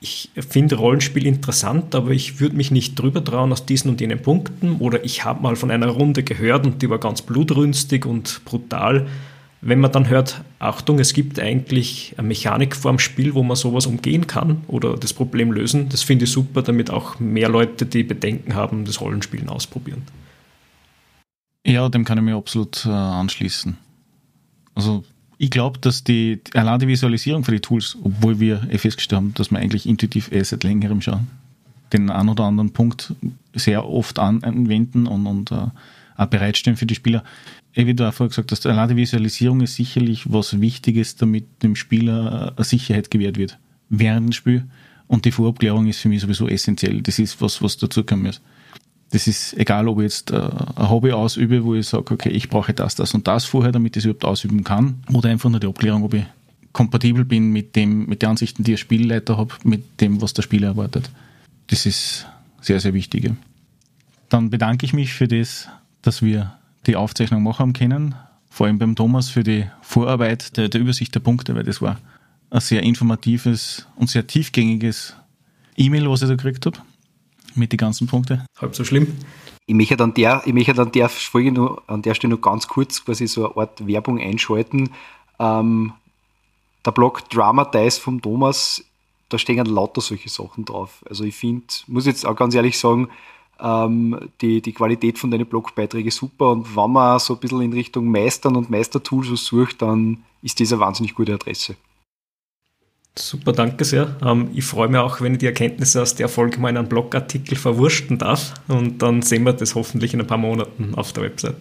ich 0.06 0.30
finde 0.48 0.76
Rollenspiel 0.76 1.26
interessant, 1.26 1.94
aber 1.96 2.10
ich 2.10 2.38
würde 2.38 2.56
mich 2.56 2.70
nicht 2.70 2.94
drüber 2.94 3.24
trauen 3.24 3.50
aus 3.50 3.66
diesen 3.66 3.90
und 3.90 4.00
jenen 4.00 4.22
Punkten. 4.22 4.76
Oder 4.76 5.04
ich 5.04 5.24
habe 5.24 5.42
mal 5.42 5.56
von 5.56 5.70
einer 5.72 5.88
Runde 5.88 6.22
gehört 6.22 6.64
und 6.64 6.80
die 6.80 6.88
war 6.88 6.98
ganz 6.98 7.22
blutrünstig 7.22 8.06
und 8.06 8.44
brutal. 8.44 9.08
Wenn 9.62 9.80
man 9.80 9.90
dann 9.90 10.08
hört, 10.08 10.42
Achtung, 10.60 11.00
es 11.00 11.12
gibt 11.12 11.40
eigentlich 11.40 12.14
eine 12.18 12.28
Mechanik 12.28 12.76
vorm 12.76 13.00
Spiel, 13.00 13.34
wo 13.34 13.42
man 13.42 13.56
sowas 13.56 13.86
umgehen 13.86 14.28
kann 14.28 14.62
oder 14.68 14.96
das 14.96 15.12
Problem 15.12 15.50
lösen, 15.50 15.88
das 15.88 16.02
finde 16.02 16.26
ich 16.26 16.30
super, 16.30 16.62
damit 16.62 16.90
auch 16.90 17.18
mehr 17.18 17.48
Leute, 17.48 17.84
die 17.84 18.04
Bedenken 18.04 18.54
haben, 18.54 18.84
das 18.84 19.00
Rollenspielen 19.00 19.48
ausprobieren. 19.48 20.02
Ja, 21.66 21.88
dem 21.88 22.04
kann 22.04 22.18
ich 22.18 22.24
mir 22.24 22.36
absolut 22.36 22.86
äh, 22.86 22.90
anschließen. 22.90 23.76
Also 24.76 25.02
ich 25.38 25.50
glaube, 25.50 25.78
dass 25.78 26.04
die, 26.04 26.40
allein 26.54 26.78
die 26.78 26.88
Visualisierung 26.88 27.44
für 27.44 27.52
die 27.52 27.60
Tools, 27.60 27.96
obwohl 28.02 28.40
wir 28.40 28.66
eh 28.70 28.78
festgestellt 28.78 29.16
haben, 29.18 29.34
dass 29.34 29.50
wir 29.50 29.58
eigentlich 29.58 29.86
intuitiv 29.86 30.32
eh 30.32 30.42
seit 30.42 30.64
längerem 30.64 31.00
schon 31.02 31.26
den 31.92 32.10
einen 32.10 32.30
oder 32.30 32.44
anderen 32.44 32.72
Punkt 32.72 33.14
sehr 33.54 33.86
oft 33.86 34.18
anwenden 34.18 35.06
und, 35.06 35.26
und 35.26 35.52
uh, 35.52 35.70
auch 36.16 36.26
bereitstellen 36.26 36.76
für 36.76 36.86
die 36.86 36.94
Spieler. 36.94 37.22
Wie 37.74 37.94
du 37.94 38.08
auch 38.08 38.14
vorher 38.14 38.30
gesagt 38.30 38.50
hast, 38.50 38.66
allein 38.66 38.88
die 38.88 38.96
Visualisierung 38.96 39.60
ist 39.60 39.76
sicherlich 39.76 40.32
was 40.32 40.60
Wichtiges, 40.60 41.16
damit 41.16 41.44
dem 41.62 41.76
Spieler 41.76 42.54
eine 42.56 42.64
Sicherheit 42.64 43.10
gewährt 43.10 43.36
wird 43.36 43.58
während 43.90 44.28
dem 44.28 44.32
Spiel. 44.32 44.64
Und 45.06 45.26
die 45.26 45.30
Vorabklärung 45.30 45.86
ist 45.86 46.00
für 46.00 46.08
mich 46.08 46.22
sowieso 46.22 46.48
essentiell. 46.48 47.02
Das 47.02 47.18
ist 47.18 47.40
was, 47.40 47.62
was 47.62 47.76
dazu 47.76 48.02
kommen 48.02 48.24
muss 48.24 48.40
das 49.10 49.26
ist 49.26 49.54
egal, 49.56 49.88
ob 49.88 49.98
ich 49.98 50.04
jetzt 50.04 50.30
äh, 50.30 50.36
ein 50.36 50.90
Hobby 50.90 51.12
ausübe, 51.12 51.64
wo 51.64 51.74
ich 51.74 51.86
sage, 51.86 52.12
okay, 52.12 52.30
ich 52.30 52.48
brauche 52.48 52.74
das, 52.74 52.94
das 52.96 53.14
und 53.14 53.26
das 53.26 53.44
vorher, 53.44 53.72
damit 53.72 53.96
ich 53.96 54.02
es 54.02 54.04
überhaupt 54.06 54.24
ausüben 54.24 54.64
kann, 54.64 55.02
oder 55.12 55.28
einfach 55.28 55.48
nur 55.48 55.60
die 55.60 55.66
Abklärung, 55.66 56.02
ob 56.02 56.14
ich 56.14 56.24
kompatibel 56.72 57.24
bin 57.24 57.52
mit 57.52 57.76
dem, 57.76 58.06
mit 58.06 58.22
den 58.22 58.30
Ansichten, 58.30 58.64
die 58.64 58.74
ich 58.74 58.80
Spielleiter 58.80 59.38
habe, 59.38 59.54
mit 59.64 60.00
dem, 60.00 60.20
was 60.20 60.34
der 60.34 60.42
Spieler 60.42 60.68
erwartet. 60.68 61.08
Das 61.68 61.86
ist 61.86 62.26
sehr, 62.60 62.80
sehr 62.80 62.94
wichtig. 62.94 63.32
Dann 64.28 64.50
bedanke 64.50 64.84
ich 64.84 64.92
mich 64.92 65.14
für 65.14 65.28
das, 65.28 65.68
dass 66.02 66.20
wir 66.20 66.56
die 66.86 66.96
Aufzeichnung 66.96 67.42
machen 67.42 67.72
können, 67.72 68.14
vor 68.50 68.66
allem 68.66 68.78
beim 68.78 68.96
Thomas 68.96 69.28
für 69.28 69.44
die 69.44 69.66
Vorarbeit 69.82 70.56
der, 70.56 70.68
der 70.68 70.80
Übersicht 70.80 71.14
der 71.14 71.20
Punkte, 71.20 71.54
weil 71.54 71.64
das 71.64 71.80
war 71.80 71.98
ein 72.50 72.60
sehr 72.60 72.82
informatives 72.82 73.86
und 73.96 74.10
sehr 74.10 74.26
tiefgängiges 74.26 75.14
E-Mail, 75.76 76.10
was 76.10 76.22
ich 76.22 76.28
da 76.28 76.34
gekriegt 76.34 76.66
habe 76.66 76.78
mit 77.56 77.72
den 77.72 77.78
ganzen 77.78 78.06
Punkten. 78.06 78.44
Halb 78.60 78.74
so 78.74 78.84
schlimm. 78.84 79.16
Ich 79.66 79.74
möchte 79.74 80.02
an 80.02 80.14
der, 80.14 80.42
ich 80.44 80.52
möchte 80.52 80.80
an 80.80 80.92
der 80.92 81.08
Folge 81.08 81.52
nur, 81.52 81.82
an 81.86 82.02
der 82.02 82.14
Stelle 82.14 82.30
nur 82.30 82.40
ganz 82.40 82.68
kurz 82.68 83.04
quasi 83.04 83.26
so 83.26 83.46
eine 83.46 83.56
Art 83.56 83.86
Werbung 83.86 84.20
einschalten. 84.20 84.90
Ähm, 85.38 85.92
der 86.84 86.92
Blog 86.92 87.28
Drama 87.30 87.64
Dice 87.64 87.98
vom 87.98 88.22
Thomas, 88.22 88.84
da 89.28 89.38
stehen 89.38 89.66
lauter 89.66 90.00
solche 90.00 90.28
Sachen 90.28 90.64
drauf. 90.64 91.04
Also 91.08 91.24
ich 91.24 91.34
finde, 91.34 91.66
muss 91.88 92.06
jetzt 92.06 92.24
auch 92.24 92.36
ganz 92.36 92.54
ehrlich 92.54 92.78
sagen, 92.78 93.08
ähm, 93.58 94.30
die, 94.40 94.60
die 94.60 94.72
Qualität 94.72 95.18
von 95.18 95.30
deinen 95.30 95.46
Blogbeiträgen 95.46 96.10
super 96.10 96.50
und 96.50 96.76
wenn 96.76 96.92
man 96.92 97.18
so 97.18 97.34
ein 97.34 97.40
bisschen 97.40 97.62
in 97.62 97.72
Richtung 97.72 98.10
Meistern 98.10 98.54
und 98.54 98.70
Meistertools 98.70 99.30
was 99.30 99.44
sucht, 99.44 99.82
dann 99.82 100.22
ist 100.42 100.60
das 100.60 100.72
eine 100.72 100.80
wahnsinnig 100.80 101.14
gute 101.14 101.34
Adresse. 101.34 101.76
Super, 103.18 103.52
danke 103.52 103.84
sehr. 103.84 104.14
Ähm, 104.22 104.51
ich 104.55 104.64
freue 104.64 104.88
mich 104.88 104.98
auch, 104.98 105.20
wenn 105.20 105.32
ich 105.32 105.38
die 105.38 105.47
Erkenntnisse 105.47 106.02
aus 106.02 106.14
der 106.14 106.28
Folge 106.28 106.59
mal 106.59 106.68
in 106.68 106.76
einem 106.76 106.88
Blogartikel 106.88 107.56
verwursten 107.56 108.18
darf 108.18 108.55
und 108.68 109.01
dann 109.01 109.22
sehen 109.22 109.44
wir 109.44 109.55
das 109.55 109.74
hoffentlich 109.74 110.12
in 110.12 110.20
ein 110.20 110.26
paar 110.26 110.38
Monaten 110.38 110.94
auf 110.94 111.12
der 111.12 111.24
Website. 111.24 111.56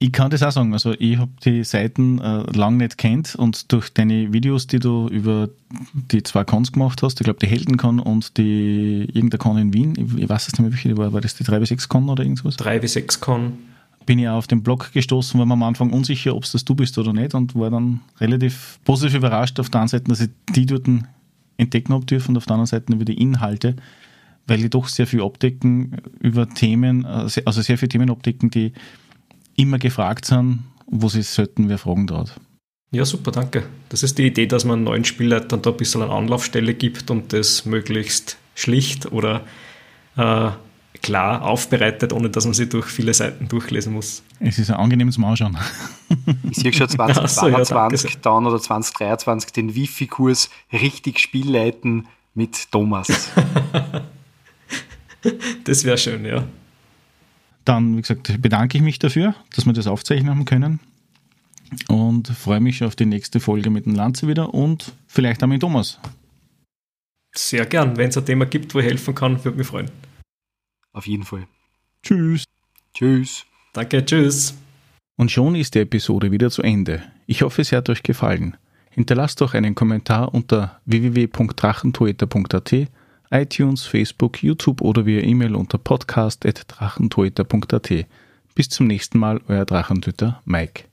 Ich 0.00 0.12
kann 0.12 0.30
das 0.30 0.44
auch 0.44 0.52
sagen, 0.52 0.72
also 0.72 0.94
ich 0.96 1.18
habe 1.18 1.32
die 1.44 1.64
Seiten 1.64 2.20
äh, 2.20 2.44
lang 2.56 2.76
nicht 2.76 2.98
kennt 2.98 3.34
und 3.34 3.72
durch 3.72 3.92
deine 3.92 4.32
Videos, 4.32 4.68
die 4.68 4.78
du 4.78 5.08
über 5.08 5.48
die 6.12 6.22
zwei 6.22 6.44
Cons 6.44 6.70
gemacht 6.70 7.02
hast, 7.02 7.20
ich 7.20 7.24
glaube 7.24 7.40
die 7.40 7.48
Heldencon 7.48 7.98
und 7.98 8.38
die 8.38 9.08
irgendeine 9.12 9.38
Con 9.38 9.58
in 9.58 9.74
Wien, 9.74 9.94
ich, 9.96 10.22
ich 10.22 10.28
weiß 10.28 10.46
es 10.46 10.52
nicht 10.52 10.60
mehr, 10.60 10.70
welche 10.70 10.96
war, 10.96 11.12
war 11.12 11.20
das 11.20 11.34
die 11.34 11.42
3 11.42 11.58
bis 11.58 11.70
6 11.70 11.88
Con 11.88 12.08
oder 12.08 12.22
irgendwas? 12.22 12.56
3 12.56 12.78
bis 12.78 12.92
6 12.92 13.20
Con 13.20 13.58
bin 14.08 14.18
ich 14.18 14.28
auf 14.28 14.46
den 14.46 14.62
Blog 14.62 14.90
gestoßen, 14.92 15.38
war 15.38 15.44
mir 15.44 15.52
am 15.52 15.62
Anfang 15.62 15.90
unsicher, 15.90 16.34
ob 16.34 16.44
es 16.44 16.52
das 16.52 16.64
du 16.64 16.74
bist 16.74 16.96
oder 16.96 17.12
nicht 17.12 17.34
und 17.34 17.54
war 17.54 17.68
dann 17.68 18.00
relativ 18.18 18.80
positiv 18.84 19.16
überrascht 19.16 19.60
auf 19.60 19.68
der 19.68 19.82
einen 19.82 19.88
Seite, 19.88 20.04
dass 20.04 20.20
ich 20.20 20.30
die 20.56 20.64
dort 20.64 20.88
entdecken 21.58 21.92
habe 21.92 22.06
dürfen 22.06 22.30
und 22.30 22.38
auf 22.38 22.46
der 22.46 22.54
anderen 22.54 22.66
Seite 22.66 22.90
über 22.90 23.04
die 23.04 23.20
Inhalte, 23.20 23.76
weil 24.46 24.58
die 24.58 24.70
doch 24.70 24.88
sehr 24.88 25.06
viel 25.06 25.22
abdecken 25.22 25.98
über 26.20 26.48
Themen, 26.48 27.04
also 27.04 27.60
sehr 27.60 27.76
viele 27.76 27.90
Themen 27.90 28.10
abdecken, 28.10 28.48
die 28.48 28.72
immer 29.56 29.78
gefragt 29.78 30.24
sind 30.24 30.60
wo 30.90 31.08
sich 31.08 31.28
selten 31.28 31.68
wer 31.68 31.76
fragen 31.76 32.06
traut. 32.06 32.32
Ja, 32.90 33.04
super, 33.04 33.30
danke. 33.30 33.64
Das 33.90 34.02
ist 34.02 34.16
die 34.16 34.26
Idee, 34.26 34.46
dass 34.46 34.64
man 34.64 34.84
neuen 34.84 35.04
Spielleitern 35.04 35.60
da 35.60 35.68
ein 35.68 35.76
bisschen 35.76 36.02
eine 36.02 36.12
Anlaufstelle 36.12 36.72
gibt 36.72 37.10
und 37.10 37.34
das 37.34 37.66
möglichst 37.66 38.38
schlicht 38.54 39.12
oder 39.12 39.42
äh, 40.16 40.50
klar 41.08 41.40
aufbereitet, 41.40 42.12
ohne 42.12 42.28
dass 42.28 42.44
man 42.44 42.52
sie 42.52 42.68
durch 42.68 42.84
viele 42.84 43.14
Seiten 43.14 43.48
durchlesen 43.48 43.94
muss. 43.94 44.22
Es 44.40 44.58
ist 44.58 44.70
ein 44.70 44.76
angenehmes 44.76 45.18
Anschauen. 45.18 45.56
Ich 46.50 46.58
sehe 46.58 46.70
schon 46.70 46.86
2022 46.88 48.00
so, 48.00 48.08
ja, 48.08 48.14
dann 48.20 48.46
oder 48.46 48.60
2023 48.60 49.52
den 49.52 49.74
Wifi-Kurs 49.74 50.50
richtig 50.70 51.18
Spielleiten 51.18 52.06
mit 52.34 52.70
Thomas. 52.70 53.08
das 55.64 55.84
wäre 55.84 55.96
schön, 55.96 56.26
ja. 56.26 56.44
Dann, 57.64 57.96
wie 57.96 58.02
gesagt, 58.02 58.40
bedanke 58.42 58.76
ich 58.76 58.84
mich 58.84 58.98
dafür, 58.98 59.34
dass 59.56 59.64
wir 59.64 59.72
das 59.72 59.86
aufzeichnen 59.86 60.28
haben 60.28 60.44
können 60.44 60.78
und 61.88 62.28
freue 62.28 62.60
mich 62.60 62.84
auf 62.84 62.96
die 62.96 63.06
nächste 63.06 63.40
Folge 63.40 63.70
mit 63.70 63.86
dem 63.86 63.94
Lanze 63.94 64.28
wieder 64.28 64.52
und 64.52 64.92
vielleicht 65.06 65.42
auch 65.42 65.46
mit 65.46 65.62
Thomas. 65.62 65.98
Sehr 67.34 67.64
gern. 67.64 67.96
Wenn 67.96 68.10
es 68.10 68.18
ein 68.18 68.26
Thema 68.26 68.44
gibt, 68.44 68.74
wo 68.74 68.80
ich 68.80 68.84
helfen 68.84 69.14
kann, 69.14 69.42
würde 69.42 69.56
mich 69.56 69.66
freuen. 69.66 69.90
Auf 70.98 71.06
jeden 71.06 71.22
Fall. 71.22 71.46
Tschüss. 72.02 72.42
Tschüss. 72.92 73.46
Danke, 73.72 74.04
tschüss. 74.04 74.58
Und 75.16 75.30
schon 75.30 75.54
ist 75.54 75.76
die 75.76 75.78
Episode 75.78 76.32
wieder 76.32 76.50
zu 76.50 76.62
Ende. 76.62 77.04
Ich 77.28 77.42
hoffe, 77.42 77.62
es 77.62 77.70
hat 77.70 77.88
euch 77.88 78.02
gefallen. 78.02 78.56
Hinterlasst 78.90 79.40
doch 79.40 79.54
einen 79.54 79.76
Kommentar 79.76 80.34
unter 80.34 80.80
www.drachentoeter.at, 80.86 82.74
iTunes, 83.30 83.86
Facebook, 83.86 84.42
YouTube 84.42 84.80
oder 84.80 85.06
via 85.06 85.22
E-Mail 85.22 85.54
unter 85.54 85.78
podcast.drachentoeter.at. 85.78 87.92
Bis 88.56 88.68
zum 88.68 88.88
nächsten 88.88 89.20
Mal, 89.20 89.40
euer 89.46 89.66
Drachentöter 89.66 90.42
Mike. 90.44 90.87